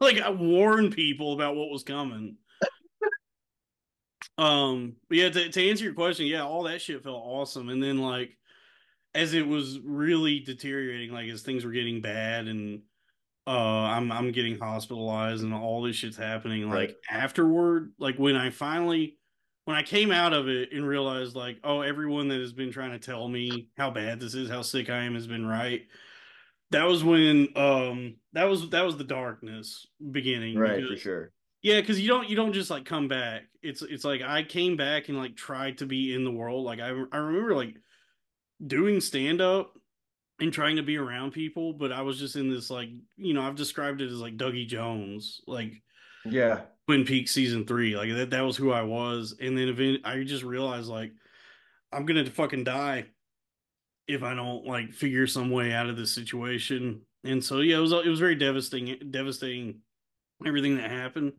like 0.00 0.20
I 0.20 0.30
warn 0.30 0.90
people 0.90 1.32
about 1.32 1.56
what 1.56 1.70
was 1.70 1.82
coming. 1.82 2.36
Um, 4.38 4.96
but 5.08 5.18
yeah, 5.18 5.28
to, 5.28 5.48
to 5.50 5.68
answer 5.68 5.84
your 5.84 5.92
question, 5.92 6.26
yeah, 6.26 6.44
all 6.44 6.62
that 6.62 6.80
shit 6.80 7.02
felt 7.02 7.22
awesome, 7.22 7.68
and 7.68 7.82
then 7.82 7.98
like 7.98 8.36
as 9.14 9.34
it 9.34 9.46
was 9.46 9.78
really 9.84 10.40
deteriorating, 10.40 11.12
like 11.12 11.28
as 11.28 11.42
things 11.42 11.64
were 11.64 11.72
getting 11.72 12.00
bad 12.00 12.46
and 12.46 12.82
uh 13.46 13.50
I'm 13.50 14.12
I'm 14.12 14.32
getting 14.32 14.58
hospitalized 14.58 15.42
and 15.42 15.52
all 15.52 15.82
this 15.82 15.96
shit's 15.96 16.16
happening, 16.16 16.68
like 16.68 16.74
right. 16.90 16.96
afterward, 17.10 17.92
like 17.98 18.16
when 18.16 18.36
I 18.36 18.50
finally 18.50 19.18
when 19.70 19.78
I 19.78 19.84
came 19.84 20.10
out 20.10 20.32
of 20.32 20.48
it 20.48 20.72
and 20.72 20.84
realized 20.84 21.36
like, 21.36 21.58
oh, 21.62 21.82
everyone 21.82 22.26
that 22.28 22.40
has 22.40 22.52
been 22.52 22.72
trying 22.72 22.90
to 22.90 22.98
tell 22.98 23.28
me 23.28 23.68
how 23.78 23.88
bad 23.88 24.18
this 24.18 24.34
is, 24.34 24.50
how 24.50 24.62
sick 24.62 24.90
I 24.90 25.04
am 25.04 25.14
has 25.14 25.28
been 25.28 25.46
right. 25.46 25.82
That 26.72 26.84
was 26.84 27.04
when 27.04 27.48
um 27.56 28.16
that 28.32 28.44
was 28.44 28.68
that 28.70 28.84
was 28.84 28.96
the 28.96 29.04
darkness 29.04 29.86
beginning. 30.10 30.58
Right, 30.58 30.76
because, 30.76 30.90
for 30.90 30.96
sure. 30.96 31.32
Yeah, 31.62 31.80
because 31.80 32.00
you 32.00 32.08
don't 32.08 32.28
you 32.28 32.34
don't 32.34 32.52
just 32.52 32.68
like 32.68 32.84
come 32.84 33.06
back. 33.06 33.42
It's 33.62 33.82
it's 33.82 34.04
like 34.04 34.22
I 34.22 34.42
came 34.42 34.76
back 34.76 35.08
and 35.08 35.16
like 35.16 35.36
tried 35.36 35.78
to 35.78 35.86
be 35.86 36.14
in 36.14 36.24
the 36.24 36.32
world. 36.32 36.64
Like 36.64 36.80
I 36.80 36.88
I 36.88 37.18
remember 37.18 37.54
like 37.54 37.76
doing 38.66 39.00
stand 39.00 39.40
up 39.40 39.72
and 40.40 40.52
trying 40.52 40.76
to 40.76 40.82
be 40.82 40.96
around 40.96 41.30
people, 41.30 41.74
but 41.74 41.92
I 41.92 42.02
was 42.02 42.18
just 42.18 42.34
in 42.34 42.50
this 42.50 42.70
like, 42.70 42.88
you 43.16 43.34
know, 43.34 43.42
I've 43.42 43.54
described 43.54 44.00
it 44.00 44.10
as 44.10 44.20
like 44.20 44.36
Dougie 44.36 44.66
Jones, 44.66 45.40
like 45.46 45.80
yeah, 46.24 46.62
Twin 46.90 47.04
Peaks 47.04 47.30
season 47.30 47.64
three, 47.64 47.96
like 47.96 48.10
that 48.10 48.30
that 48.30 48.40
was 48.40 48.56
who 48.56 48.72
I 48.72 48.82
was, 48.82 49.36
and 49.40 49.56
then 49.56 49.68
event 49.68 50.00
I 50.04 50.24
just 50.24 50.42
realized 50.42 50.88
like 50.88 51.12
I'm 51.92 52.04
gonna 52.04 52.28
fucking 52.28 52.64
die 52.64 53.06
if 54.08 54.24
I 54.24 54.34
don't 54.34 54.66
like 54.66 54.92
figure 54.92 55.28
some 55.28 55.50
way 55.50 55.72
out 55.72 55.88
of 55.88 55.96
this 55.96 56.12
situation, 56.12 57.02
and 57.22 57.44
so 57.44 57.60
yeah, 57.60 57.76
it 57.76 57.80
was 57.80 57.92
it 57.92 58.08
was 58.08 58.18
very 58.18 58.34
devastating, 58.34 59.10
devastating 59.12 59.82
everything 60.44 60.78
that 60.78 60.90
happened, 60.90 61.34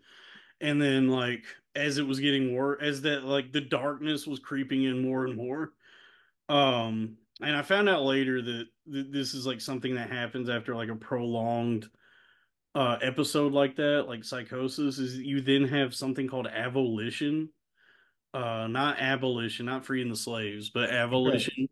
and 0.62 0.82
then 0.82 1.10
like 1.10 1.44
as 1.76 1.98
it 1.98 2.08
was 2.08 2.22
getting 2.22 2.56
worse, 2.56 2.82
as 2.82 3.02
that 3.02 3.26
like 3.26 3.52
the 3.52 3.60
darkness 3.60 4.26
was 4.26 4.40
creeping 4.40 4.84
in 4.84 5.02
more 5.02 5.26
and 5.26 5.36
more 5.36 5.74
um, 6.48 7.18
and 7.42 7.56
I 7.56 7.62
found 7.62 7.90
out 7.90 8.04
later 8.04 8.42
that 8.42 8.68
th- 8.92 9.08
this 9.10 9.34
is 9.34 9.46
like 9.46 9.60
something 9.60 9.96
that 9.96 10.10
happens 10.10 10.50
after 10.50 10.76
like 10.76 10.90
a 10.90 10.96
prolonged 10.96 11.90
uh 12.76 12.98
episode 13.02 13.52
like 13.52 13.76
that, 13.78 14.06
like 14.08 14.24
psychosis, 14.24 14.98
is 14.98 15.18
you 15.18 15.42
then 15.42 15.66
have 15.66 15.94
something 15.94 16.28
called 16.28 16.48
avolition. 16.48 17.50
Uh 18.34 18.68
not 18.68 19.00
abolition, 19.00 19.66
not 19.66 19.86
freeing 19.86 20.10
the 20.10 20.16
slaves, 20.16 20.70
but 20.70 20.90
avolition, 20.90 21.58
right. 21.58 21.70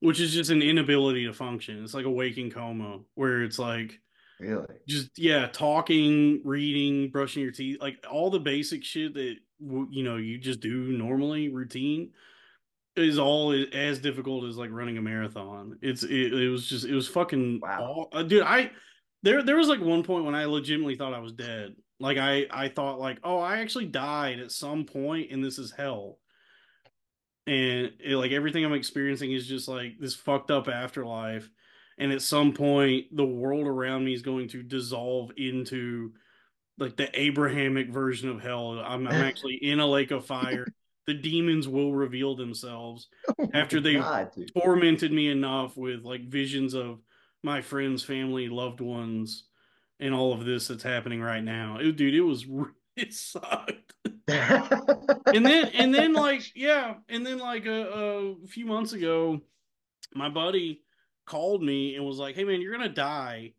which 0.00 0.20
is 0.20 0.32
just 0.32 0.50
an 0.50 0.62
inability 0.62 1.26
to 1.26 1.32
function. 1.32 1.82
It's 1.82 1.94
like 1.94 2.04
a 2.04 2.10
waking 2.10 2.50
coma 2.50 3.00
where 3.14 3.42
it's 3.42 3.58
like 3.58 4.00
Really? 4.38 4.66
Just 4.86 5.18
yeah, 5.18 5.48
talking, 5.48 6.42
reading, 6.44 7.10
brushing 7.10 7.42
your 7.42 7.52
teeth, 7.52 7.80
like 7.80 8.04
all 8.10 8.30
the 8.30 8.38
basic 8.38 8.84
shit 8.84 9.14
that 9.14 9.36
you 9.58 10.02
know 10.02 10.16
you 10.16 10.38
just 10.38 10.60
do 10.60 10.92
normally, 10.92 11.48
routine 11.48 12.10
is 12.96 13.18
all 13.18 13.52
as 13.72 13.98
difficult 13.98 14.44
as 14.44 14.56
like 14.56 14.70
running 14.72 14.98
a 14.98 15.02
marathon. 15.02 15.78
It's 15.80 16.02
it, 16.02 16.32
it 16.34 16.50
was 16.50 16.66
just 16.66 16.84
it 16.84 16.94
was 16.94 17.08
fucking 17.08 17.60
wow, 17.62 17.80
all, 17.82 18.08
uh, 18.12 18.22
dude. 18.22 18.42
I 18.42 18.70
there 19.26 19.42
there 19.42 19.56
was 19.56 19.66
like 19.66 19.80
one 19.80 20.04
point 20.04 20.24
when 20.24 20.36
I 20.36 20.44
legitimately 20.44 20.94
thought 20.94 21.12
I 21.12 21.18
was 21.18 21.32
dead. 21.32 21.74
Like 21.98 22.16
I 22.16 22.46
I 22.48 22.68
thought 22.68 23.00
like 23.00 23.18
oh 23.24 23.38
I 23.38 23.58
actually 23.58 23.86
died 23.86 24.38
at 24.38 24.52
some 24.52 24.84
point 24.84 25.32
and 25.32 25.44
this 25.44 25.58
is 25.58 25.72
hell. 25.72 26.18
And 27.48 27.92
it, 27.98 28.16
like 28.16 28.30
everything 28.30 28.64
I'm 28.64 28.72
experiencing 28.72 29.32
is 29.32 29.48
just 29.48 29.66
like 29.66 29.94
this 29.98 30.14
fucked 30.14 30.52
up 30.52 30.68
afterlife. 30.68 31.50
And 31.98 32.12
at 32.12 32.22
some 32.22 32.52
point, 32.52 33.06
the 33.10 33.24
world 33.24 33.66
around 33.66 34.04
me 34.04 34.14
is 34.14 34.22
going 34.22 34.48
to 34.48 34.62
dissolve 34.62 35.32
into 35.36 36.12
like 36.78 36.96
the 36.96 37.08
Abrahamic 37.18 37.90
version 37.90 38.28
of 38.28 38.40
hell. 38.40 38.78
I'm, 38.78 39.08
I'm 39.08 39.14
actually 39.24 39.54
in 39.54 39.80
a 39.80 39.86
lake 39.86 40.12
of 40.12 40.24
fire 40.24 40.66
the 41.06 41.14
demons 41.14 41.68
will 41.68 41.94
reveal 41.94 42.34
themselves 42.34 43.08
oh 43.38 43.48
after 43.54 43.80
they 43.80 44.02
tormented 44.60 45.12
me 45.12 45.28
enough 45.28 45.76
with 45.76 46.04
like 46.04 46.28
visions 46.28 46.74
of 46.74 47.00
my 47.46 47.62
friends, 47.62 48.02
family, 48.02 48.48
loved 48.48 48.80
ones, 48.80 49.44
and 50.00 50.12
all 50.12 50.32
of 50.32 50.44
this 50.44 50.66
that's 50.66 50.82
happening 50.82 51.22
right 51.22 51.44
now. 51.44 51.78
It, 51.80 51.96
dude, 51.96 52.12
it 52.12 52.20
was 52.20 52.44
it 52.96 53.14
sucked. 53.14 53.94
and 54.28 55.46
then 55.46 55.68
and 55.68 55.94
then 55.94 56.12
like 56.12 56.42
yeah, 56.56 56.94
and 57.08 57.24
then 57.24 57.38
like 57.38 57.64
a, 57.64 58.34
a 58.42 58.46
few 58.48 58.66
months 58.66 58.92
ago, 58.92 59.40
my 60.12 60.28
buddy 60.28 60.82
called 61.24 61.62
me 61.62 61.94
and 61.94 62.04
was 62.04 62.18
like, 62.18 62.34
"Hey 62.34 62.42
man, 62.42 62.60
you're 62.60 62.76
gonna 62.76 62.88
die 62.88 63.54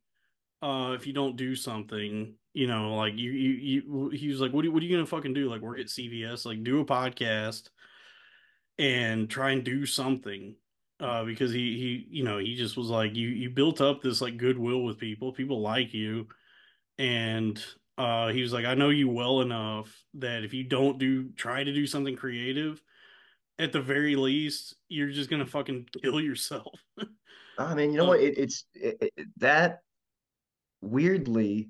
uh, 0.62 0.92
if 0.94 1.08
you 1.08 1.14
don't 1.14 1.38
do 1.38 1.56
something." 1.56 2.36
You 2.54 2.68
know, 2.68 2.96
like 2.96 3.16
you 3.16 3.32
you, 3.32 3.52
you 3.52 4.10
he 4.10 4.28
was 4.28 4.42
like, 4.42 4.52
"What 4.52 4.66
are, 4.66 4.72
what 4.72 4.84
are 4.84 4.86
you 4.86 4.96
gonna 4.96 5.08
fucking 5.08 5.34
do? 5.34 5.50
Like 5.50 5.62
work 5.62 5.80
at 5.80 5.86
CVS? 5.86 6.46
Like 6.46 6.64
do 6.64 6.82
a 6.82 6.86
podcast 6.86 7.70
and 8.78 9.30
try 9.30 9.52
and 9.52 9.64
do 9.64 9.86
something." 9.86 10.56
Uh, 11.00 11.24
because 11.24 11.52
he 11.52 11.78
he 11.78 12.08
you 12.18 12.24
know 12.24 12.40
he 12.40 12.56
just 12.56 12.76
was 12.76 12.90
like 12.90 13.16
you 13.16 13.28
you 13.28 13.52
built 13.52 13.82
up 13.82 14.02
this 14.02 14.20
like 14.20 14.36
goodwill 14.36 14.84
with 14.84 14.98
people 14.98 15.32
people 15.32 15.62
like 15.62 15.94
you 15.94 16.28
and 16.98 17.64
uh, 17.98 18.28
he 18.28 18.42
was 18.42 18.54
like, 18.54 18.66
I 18.66 18.76
know 18.76 18.90
you 18.90 19.10
well 19.10 19.42
enough 19.42 19.96
that 20.16 20.44
if 20.44 20.54
you 20.54 20.64
don't 20.64 21.00
do 21.00 21.30
try 21.32 21.64
to 21.64 21.74
do 21.74 21.88
something 21.88 22.16
creative, 22.16 22.82
at 23.60 23.72
the 23.72 23.82
very 23.82 24.16
least, 24.16 24.76
you're 24.88 25.10
just 25.10 25.30
gonna 25.30 25.46
fucking 25.46 25.88
kill 26.02 26.22
yourself. 26.22 26.80
I 27.58 27.74
mean, 27.74 27.92
you 27.92 27.98
know 27.98 28.06
what? 28.06 28.20
It, 28.20 28.38
it's 28.38 28.66
it, 28.76 29.12
it, 29.18 29.28
that 29.38 29.80
weirdly, 30.82 31.70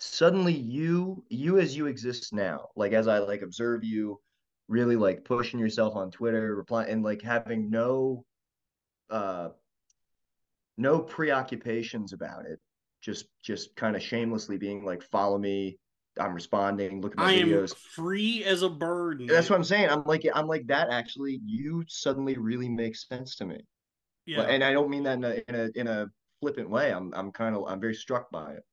suddenly 0.00 0.52
you 0.52 1.24
you 1.28 1.60
as 1.60 1.76
you 1.76 1.86
exist 1.86 2.32
now, 2.32 2.68
like 2.74 2.92
as 2.92 3.06
I 3.06 3.18
like 3.18 3.42
observe 3.42 3.84
you, 3.84 4.20
really 4.66 4.96
like 4.96 5.24
pushing 5.24 5.60
yourself 5.60 5.94
on 5.94 6.10
Twitter, 6.10 6.56
reply 6.56 6.86
and 6.86 7.04
like 7.04 7.22
having 7.22 7.70
no 7.70 8.24
uh 9.10 9.48
no 10.76 11.00
preoccupations 11.00 12.12
about 12.12 12.46
it 12.46 12.60
just 13.00 13.26
just 13.42 13.74
kind 13.76 13.96
of 13.96 14.02
shamelessly 14.02 14.56
being 14.58 14.84
like, 14.84 15.02
follow 15.02 15.38
me. 15.38 15.78
I'm 16.18 16.34
responding. 16.34 17.00
Look 17.00 17.12
at 17.12 17.18
my 17.18 17.30
I 17.30 17.34
videos. 17.36 17.70
am 17.70 17.76
free 17.94 18.44
as 18.44 18.62
a 18.62 18.68
bird. 18.68 19.22
That's 19.28 19.48
what 19.48 19.56
I'm 19.56 19.64
saying. 19.64 19.88
I'm 19.88 20.02
like 20.04 20.26
I'm 20.34 20.48
like 20.48 20.66
that. 20.66 20.90
Actually, 20.90 21.40
you 21.44 21.84
suddenly 21.88 22.36
really 22.36 22.68
make 22.68 22.96
sense 22.96 23.36
to 23.36 23.44
me. 23.46 23.60
Yeah, 24.26 24.42
And 24.42 24.64
I 24.64 24.72
don't 24.72 24.90
mean 24.90 25.04
that 25.04 25.18
in 25.18 25.24
a 25.24 25.42
in 25.48 25.54
a 25.54 25.80
in 25.80 25.86
a 25.86 26.06
flippant 26.40 26.68
way. 26.70 26.92
I'm 26.92 27.14
I'm 27.14 27.30
kind 27.30 27.54
of 27.54 27.64
I'm 27.68 27.80
very 27.80 27.94
struck 27.94 28.30
by 28.30 28.54
it. 28.54 28.64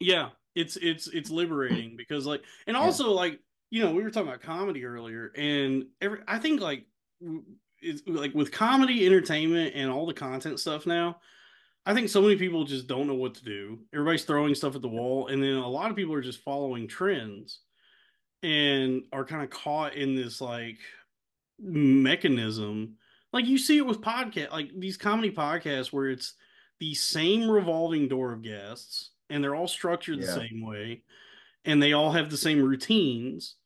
yeah. 0.00 0.30
It's 0.54 0.76
it's 0.76 1.08
it's 1.08 1.30
liberating 1.30 1.96
because 1.98 2.26
like, 2.26 2.42
and 2.68 2.76
also 2.76 3.10
like 3.10 3.40
you 3.70 3.82
know 3.82 3.92
we 3.92 4.04
were 4.04 4.10
talking 4.10 4.28
about 4.28 4.40
comedy 4.40 4.84
earlier, 4.84 5.32
and 5.36 5.86
every 6.00 6.20
I 6.28 6.38
think 6.38 6.60
like 6.60 6.86
it's 7.84 8.02
like 8.06 8.34
with 8.34 8.50
comedy, 8.52 9.06
entertainment, 9.06 9.74
and 9.74 9.90
all 9.90 10.06
the 10.06 10.14
content 10.14 10.58
stuff 10.60 10.86
now. 10.86 11.20
I 11.86 11.92
think 11.92 12.08
so 12.08 12.22
many 12.22 12.36
people 12.36 12.64
just 12.64 12.86
don't 12.86 13.06
know 13.06 13.14
what 13.14 13.34
to 13.34 13.44
do. 13.44 13.80
Everybody's 13.92 14.24
throwing 14.24 14.54
stuff 14.54 14.74
at 14.74 14.80
the 14.82 14.88
wall, 14.88 15.28
and 15.28 15.42
then 15.42 15.56
a 15.56 15.68
lot 15.68 15.90
of 15.90 15.96
people 15.96 16.14
are 16.14 16.22
just 16.22 16.42
following 16.42 16.88
trends 16.88 17.60
and 18.42 19.04
are 19.12 19.24
kind 19.24 19.42
of 19.42 19.50
caught 19.50 19.94
in 19.94 20.14
this 20.14 20.40
like 20.40 20.78
mechanism. 21.58 22.96
Like 23.32 23.46
you 23.46 23.58
see 23.58 23.78
it 23.78 23.86
with 23.86 24.00
podcast, 24.00 24.50
like 24.52 24.70
these 24.78 24.96
comedy 24.96 25.30
podcasts 25.30 25.92
where 25.92 26.08
it's 26.08 26.34
the 26.80 26.94
same 26.94 27.50
revolving 27.50 28.08
door 28.08 28.32
of 28.32 28.42
guests, 28.42 29.10
and 29.30 29.42
they're 29.42 29.54
all 29.54 29.68
structured 29.68 30.18
the 30.20 30.26
Yeah. 30.26 30.34
same 30.34 30.62
way, 30.64 31.02
and 31.64 31.82
they 31.82 31.92
all 31.92 32.12
have 32.12 32.30
the 32.30 32.36
same 32.36 32.62
routines. 32.62 33.56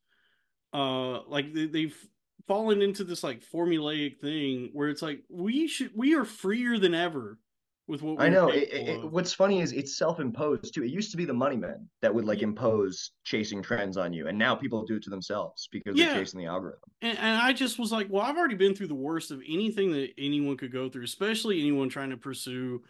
Uh, 0.73 1.23
like 1.23 1.53
they, 1.55 1.67
they've 1.67 2.09
fallen 2.49 2.83
into 2.83 3.05
this 3.05 3.23
like 3.23 3.43
formulaic 3.43 4.21
thing 4.21 4.71
where 4.73 4.89
it's 4.89 5.03
like 5.03 5.25
we 5.31 5.69
should 5.69 5.93
we 5.95 6.15
are 6.17 6.25
freer 6.25 6.79
than 6.79 6.95
ever 6.95 7.39
with 7.87 8.03
what 8.03 8.21
I 8.21 8.29
know. 8.29 8.51
It, 8.51 8.69
it, 8.73 9.05
what's 9.05 9.33
funny 9.33 9.61
is 9.61 9.73
it's 9.73 9.97
self-imposed 9.97 10.75
too. 10.75 10.83
It 10.83 10.91
used 10.91 11.11
to 11.13 11.17
be 11.17 11.25
the 11.25 11.35
money 11.35 11.57
men 11.57 11.89
that 12.03 12.15
would 12.15 12.25
like 12.25 12.41
Yeah. 12.41 12.47
impose 12.49 13.13
chasing 13.25 13.63
trends 13.63 13.97
on 13.97 14.13
you, 14.13 14.27
and 14.29 14.37
now 14.39 14.55
people 14.57 14.85
do 14.85 14.97
it 14.97 15.03
to 15.05 15.11
themselves 15.11 15.69
because 15.71 15.97
Yeah. 15.97 16.07
they're 16.15 16.23
chasing 16.25 16.41
the 16.41 16.47
algorithm. 16.47 16.91
And, 17.01 17.17
and 17.19 17.43
I 17.43 17.53
just 17.53 17.79
was 17.79 17.93
like, 17.93 18.09
well, 18.11 18.23
I've 18.25 18.37
already 18.37 18.57
been 18.57 18.75
through 18.75 18.89
the 18.89 18.95
worst 18.95 19.31
of 19.31 19.43
anything 19.49 19.93
that 19.93 20.15
anyone 20.19 20.57
could 20.57 20.73
go 20.73 20.89
through, 20.89 21.05
especially 21.05 21.61
anyone 21.61 21.89
trying 21.89 22.11
to 22.11 22.17
pursue 22.17 22.83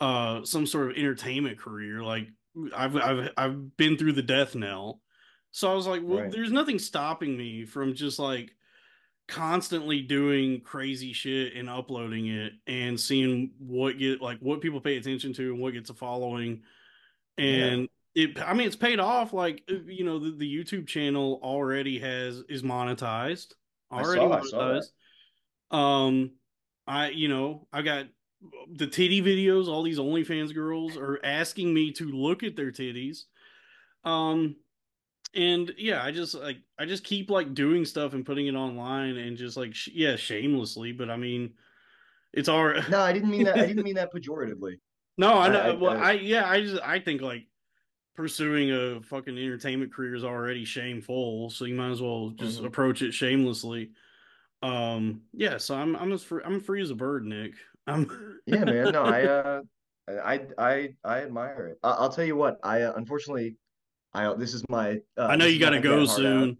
uh 0.00 0.44
some 0.44 0.66
sort 0.66 0.90
of 0.90 0.96
entertainment 0.98 1.58
career. 1.58 2.02
Like 2.02 2.28
I've 2.74 2.96
I've 2.96 3.30
I've 3.36 3.76
been 3.76 3.96
through 3.98 4.14
the 4.14 4.22
death 4.22 4.54
knell. 4.56 5.02
So 5.52 5.70
I 5.72 5.74
was 5.74 5.86
like, 5.86 6.02
well, 6.04 6.22
Right. 6.22 6.32
there's 6.32 6.52
nothing 6.52 6.78
stopping 6.80 7.36
me 7.36 7.66
from 7.66 7.94
just 7.94 8.18
like 8.18 8.55
constantly 9.28 10.02
doing 10.02 10.60
crazy 10.60 11.12
shit 11.12 11.54
and 11.56 11.68
uploading 11.68 12.28
it 12.28 12.52
and 12.66 12.98
seeing 12.98 13.50
what 13.58 13.98
get 13.98 14.20
like 14.20 14.38
what 14.38 14.60
people 14.60 14.80
pay 14.80 14.96
attention 14.96 15.32
to 15.32 15.52
and 15.52 15.60
what 15.60 15.72
gets 15.72 15.90
a 15.90 15.94
following. 15.94 16.62
And 17.36 17.88
it 18.14 18.40
I 18.40 18.54
mean 18.54 18.66
it's 18.66 18.76
paid 18.76 19.00
off 19.00 19.32
like 19.32 19.62
uh, 19.70 19.74
you 19.86 20.04
know 20.04 20.18
the, 20.18 20.30
the 20.36 20.56
YouTube 20.56 20.86
channel 20.86 21.40
already 21.42 21.98
has 21.98 22.42
is 22.48 22.62
monetized. 22.62 23.52
I 23.90 24.02
Already 24.02 24.20
I 24.20 24.40
saw 24.42 24.80
monetized. 25.70 25.76
Um 25.76 26.30
I 26.86 27.10
you 27.10 27.28
know, 27.28 27.66
I 27.72 27.82
got 27.82 28.06
the 28.72 28.86
titty 28.86 29.22
videos, 29.22 29.66
all 29.66 29.82
these 29.82 29.98
OnlyFans 29.98 30.54
girls 30.54 30.96
are 30.96 31.18
asking 31.24 31.74
me 31.74 31.90
to 31.92 32.04
look 32.04 32.44
at 32.44 32.54
their 32.54 32.70
titties. 32.70 33.24
Um 34.04 34.56
and 35.34 35.72
yeah, 35.78 36.02
I 36.02 36.10
just 36.12 36.34
like 36.34 36.58
I 36.78 36.86
just 36.86 37.04
keep 37.04 37.30
like 37.30 37.54
doing 37.54 37.84
stuff 37.84 38.14
and 38.14 38.24
putting 38.24 38.46
it 38.46 38.54
online 38.54 39.16
and 39.16 39.36
just 39.36 39.56
like 39.56 39.74
sh- 39.74 39.90
yeah, 39.92 40.16
shamelessly, 40.16 40.92
but 40.92 41.10
I 41.10 41.16
mean 41.16 41.54
it's 42.32 42.48
all 42.48 42.64
right. 42.64 42.86
No, 42.90 43.00
I 43.00 43.12
didn't 43.12 43.30
mean 43.30 43.44
that. 43.44 43.58
I 43.58 43.66
didn't 43.66 43.84
mean 43.84 43.94
that 43.96 44.12
pejoratively. 44.12 44.78
No, 45.18 45.34
I 45.38 45.48
know. 45.48 45.60
I- 45.60 45.68
I- 45.68 45.72
well, 45.74 45.96
I- 45.96 46.00
I 46.00 46.12
yeah, 46.12 46.48
I 46.48 46.60
just 46.60 46.82
I 46.82 47.00
think 47.00 47.22
like 47.22 47.46
pursuing 48.14 48.70
a 48.72 49.00
fucking 49.02 49.36
entertainment 49.36 49.92
career 49.92 50.14
is 50.14 50.24
already 50.24 50.64
shameful, 50.64 51.50
so 51.50 51.64
you 51.66 51.74
might 51.74 51.90
as 51.90 52.00
well 52.00 52.30
just 52.30 52.62
Mhm. 52.62 52.66
approach 52.66 53.02
it 53.02 53.12
shamelessly. 53.12 53.90
Um, 54.62 55.22
yeah, 55.32 55.58
so 55.58 55.74
I'm 55.74 55.94
I'm 55.96 56.12
as 56.12 56.22
free 56.22 56.42
I'm 56.44 56.60
free 56.60 56.82
as 56.82 56.90
a 56.90 56.94
bird, 56.94 57.24
Nik. 57.26 57.54
I'm 57.86 58.38
Yeah, 58.46 58.64
man. 58.64 58.92
No, 58.92 59.02
I 59.04 59.24
uh, 59.24 59.60
I 60.08 60.46
I 60.58 60.94
I 61.04 61.22
admire 61.22 61.66
it. 61.68 61.78
I, 61.82 61.90
I'll 61.90 62.08
tell 62.08 62.24
you 62.24 62.36
what. 62.36 62.58
I 62.62 62.82
uh, 62.82 62.94
unfortunately, 62.96 63.56
I 64.16 64.34
this 64.34 64.54
is 64.54 64.64
my. 64.68 65.00
Uh, 65.16 65.26
I 65.26 65.36
know 65.36 65.46
you 65.46 65.60
got 65.60 65.70
to 65.70 65.80
go 65.80 65.96
hard 65.96 66.08
out. 66.08 66.16
soon. 66.16 66.58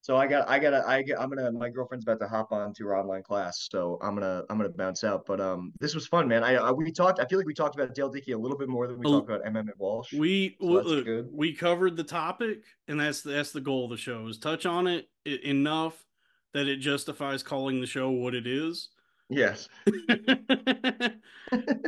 So 0.00 0.16
I 0.16 0.26
got 0.26 0.48
I 0.48 0.58
gotta 0.58 0.82
I 0.86 1.02
get 1.02 1.20
I'm 1.20 1.28
gonna 1.28 1.52
my 1.52 1.68
girlfriend's 1.68 2.04
about 2.06 2.18
to 2.20 2.28
hop 2.28 2.50
on 2.50 2.72
to 2.74 2.84
her 2.84 2.96
online 2.96 3.22
class, 3.22 3.68
so 3.70 3.98
I'm 4.00 4.14
gonna 4.14 4.42
I'm 4.48 4.56
gonna 4.56 4.70
bounce 4.70 5.04
out. 5.04 5.26
But 5.26 5.38
um, 5.38 5.72
this 5.80 5.94
was 5.94 6.06
fun, 6.06 6.26
man. 6.26 6.42
I, 6.42 6.54
I 6.54 6.70
we 6.70 6.90
talked. 6.90 7.20
I 7.20 7.26
feel 7.26 7.38
like 7.38 7.46
we 7.46 7.52
talked 7.52 7.74
about 7.74 7.94
Dale 7.94 8.08
Dickey 8.08 8.32
a 8.32 8.38
little 8.38 8.56
bit 8.56 8.68
more 8.68 8.86
than 8.86 8.98
we 8.98 9.04
talked 9.04 9.28
about. 9.28 9.46
Emmet 9.46 9.66
Walsh. 9.76 10.14
We 10.14 10.56
So 10.60 10.66
look, 10.66 11.26
we 11.30 11.52
covered 11.52 11.94
the 11.94 12.04
topic, 12.04 12.62
and 12.86 12.98
that's 12.98 13.20
that's 13.20 13.52
the 13.52 13.60
goal 13.60 13.84
of 13.84 13.90
the 13.90 13.98
show 13.98 14.26
is 14.28 14.38
touch 14.38 14.64
on 14.64 14.86
it 14.86 15.08
enough 15.26 16.06
that 16.54 16.68
it 16.68 16.76
justifies 16.76 17.42
calling 17.42 17.80
the 17.80 17.86
show 17.86 18.08
what 18.08 18.34
it 18.34 18.46
is. 18.46 18.88
Yes. 19.30 19.68
and 19.86 21.20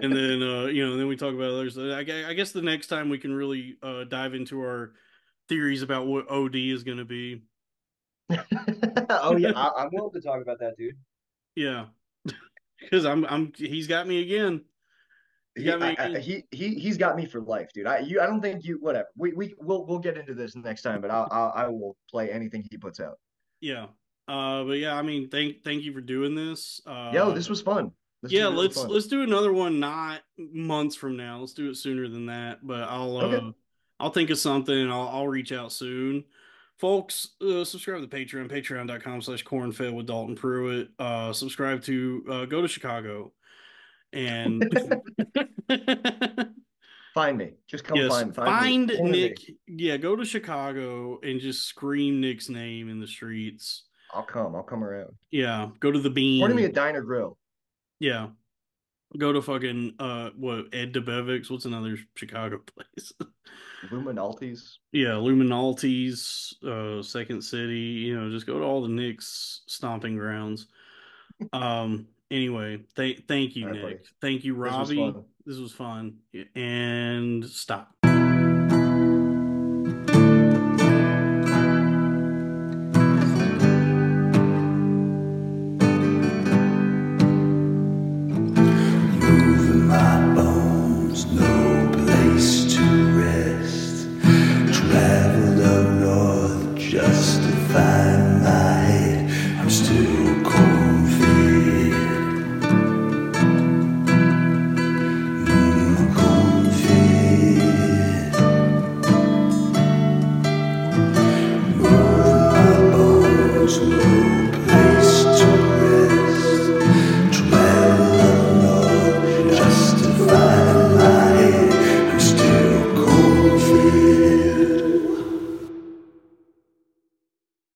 then 0.03 0.43
uh 0.43 0.67
you 0.67 0.87
know 0.87 0.97
then 0.97 1.07
we 1.09 1.17
talk 1.17 1.35
about 1.35 1.51
others 1.51 1.77
I, 1.79 2.01
I 2.01 2.35
guess 2.35 2.53
the 2.53 2.63
next 2.63 2.87
time 2.89 3.09
we 3.09 3.19
can 3.19 3.33
really 3.33 3.77
uh 3.83 4.05
dive 4.05 4.35
into 4.35 4.61
our 4.61 4.93
theories 5.49 5.83
about 5.83 6.07
what 6.07 6.31
od 6.31 6.55
is 6.55 6.83
going 6.85 6.99
to 6.99 7.05
be 7.05 7.43
oh 8.31 9.37
yeah, 9.37 9.53
I, 9.57 9.71
I'm 9.83 9.89
willing 9.93 10.13
to 10.13 10.21
talk 10.21 10.41
about 10.41 10.61
that, 10.61 10.77
dude. 10.77 10.95
yeah 11.57 11.87
because 12.81 13.05
i'm 13.05 13.25
i'm 13.27 13.53
he's 13.57 13.87
got 13.87 14.07
me 14.07 14.23
again 14.23 14.65
He, 15.57 15.65
got 15.65 15.81
me 15.81 15.87
I- 15.87 15.91
I- 15.91 16.07
again. 16.09 16.21
he 16.23 16.45
he 16.53 16.75
he's 16.75 16.97
got 16.97 17.17
me 17.17 17.27
for 17.27 17.41
life, 17.41 17.71
dude. 17.75 17.87
I 17.87 17.99
you 18.01 18.21
I 18.21 18.27
don't 18.27 18.41
think 18.41 18.65
you 18.65 18.79
whatever. 18.81 19.09
We 19.17 19.33
we 19.33 19.55
we'll 19.59 19.85
we'll 19.87 19.99
get 19.99 20.17
into 20.17 20.33
this 20.35 20.55
next 20.55 20.83
time, 20.83 21.01
but 21.01 21.11
I'll, 21.11 21.27
I'll 21.33 21.53
I 21.55 21.67
will 21.69 21.97
play 22.09 22.31
anything 22.31 22.65
he 22.71 22.77
puts 22.79 23.01
out. 23.01 23.19
yeah 23.61 23.87
uh 24.29 24.63
but 24.65 24.79
yeah 24.79 24.95
i 24.95 25.03
mean 25.03 25.29
thank 25.29 25.63
thank 25.65 25.83
you 25.83 25.93
for 25.93 26.01
doing 26.01 26.35
this 26.35 26.81
uh 26.87 27.11
Yo, 27.13 27.33
this 27.33 27.49
was 27.49 27.61
fun. 27.63 27.93
This 28.23 28.31
was 28.31 28.33
yeah 28.33 28.43
really 28.45 28.57
let's 28.57 28.77
fun. 28.77 28.89
let's 28.89 29.07
do 29.07 29.23
another 29.23 29.53
one 29.53 29.81
not 29.81 30.21
months 30.39 30.95
from 30.95 31.17
now 31.17 31.39
let's 31.41 31.55
do 31.55 31.71
it 31.71 31.77
sooner 31.77 32.09
than 32.09 32.27
that 32.27 32.59
but 32.63 32.83
i'll 32.89 33.17
uh 33.17 33.53
i'll 33.99 34.11
think 34.11 34.31
of 34.31 34.39
something 34.39 34.75
and 34.79 34.93
i'll, 34.93 35.09
I'll 35.09 35.29
reach 35.29 35.53
out 35.53 35.73
soon 35.73 36.25
folks 36.79 37.31
uh, 37.43 37.65
subscribe 37.65 38.03
to 38.03 38.09
patreon 38.09 38.51
patreon.com 38.51 39.23
slash 39.23 39.45
cornfed 39.45 39.93
with 39.95 40.07
dalton 40.07 40.37
pruitt 40.37 40.89
uh 40.99 41.33
subscribe 41.33 41.83
to 41.85 42.25
uh 42.31 42.45
go 42.45 42.63
to 42.63 42.69
chicago 42.69 43.33
and 44.13 44.63
Find 47.15 47.37
me. 47.39 47.55
Just 47.67 47.85
come 47.85 47.97
yes 47.97 48.09
find 48.09 48.35
find, 48.35 48.49
find. 48.49 48.91
Corner 48.97 49.13
me. 49.13 49.23
nik 49.29 49.39
yeah 49.67 49.97
go 49.97 50.15
to 50.15 50.25
chicago 50.25 51.19
and 51.23 51.41
just 51.41 51.67
scream 51.67 52.21
nik's 52.21 52.49
name 52.49 52.89
in 52.89 53.01
the 53.01 53.07
streets 53.07 53.83
I'll 54.13 54.23
come. 54.25 54.55
I'll 54.57 54.63
come 54.63 54.83
around. 54.85 55.15
yeah 55.31 55.69
go 55.81 55.91
to 55.91 55.99
the 56.01 56.11
bean 56.11 56.41
Corner 56.41 56.55
me 56.55 56.65
at 56.65 56.75
Diner 56.75 57.03
Grill. 57.03 57.37
Yeah. 57.99 58.29
Go 59.19 59.33
to 59.33 59.43
fucking 59.43 59.95
uh 59.99 60.31
what 60.37 60.67
Ed 60.73 60.93
Debevic's, 60.93 61.51
what's 61.51 61.65
another 61.65 61.97
Chicago 62.15 62.61
place? 62.97 63.13
Lou 63.91 64.03
Malnati's. 64.03 64.79
yeah, 64.93 65.17
Lou 65.17 65.35
Malnati's, 65.37 66.55
uh 66.67 67.03
Second 67.03 67.43
City, 67.43 67.79
you 67.79 68.19
know, 68.21 68.31
just 68.31 68.47
go 68.47 68.59
to 68.59 68.65
all 68.65 68.83
the 68.83 68.89
Nik's 68.89 69.63
stomping 69.67 70.17
grounds. 70.17 70.69
Um 71.53 72.07
anyway, 72.31 72.85
thank 72.95 73.27
thank 73.27 73.57
you, 73.57 73.67
right, 73.67 73.75
Nik. 73.75 73.83
buddy. 73.83 73.99
Thank 74.21 74.45
you, 74.45 74.55
was 74.55 74.71
Robbie. 74.73 74.97
fun. 75.13 75.25
This 75.45 75.59
was 75.59 75.73
fun. 75.73 76.19
And 76.55 77.45
stop. 77.45 78.00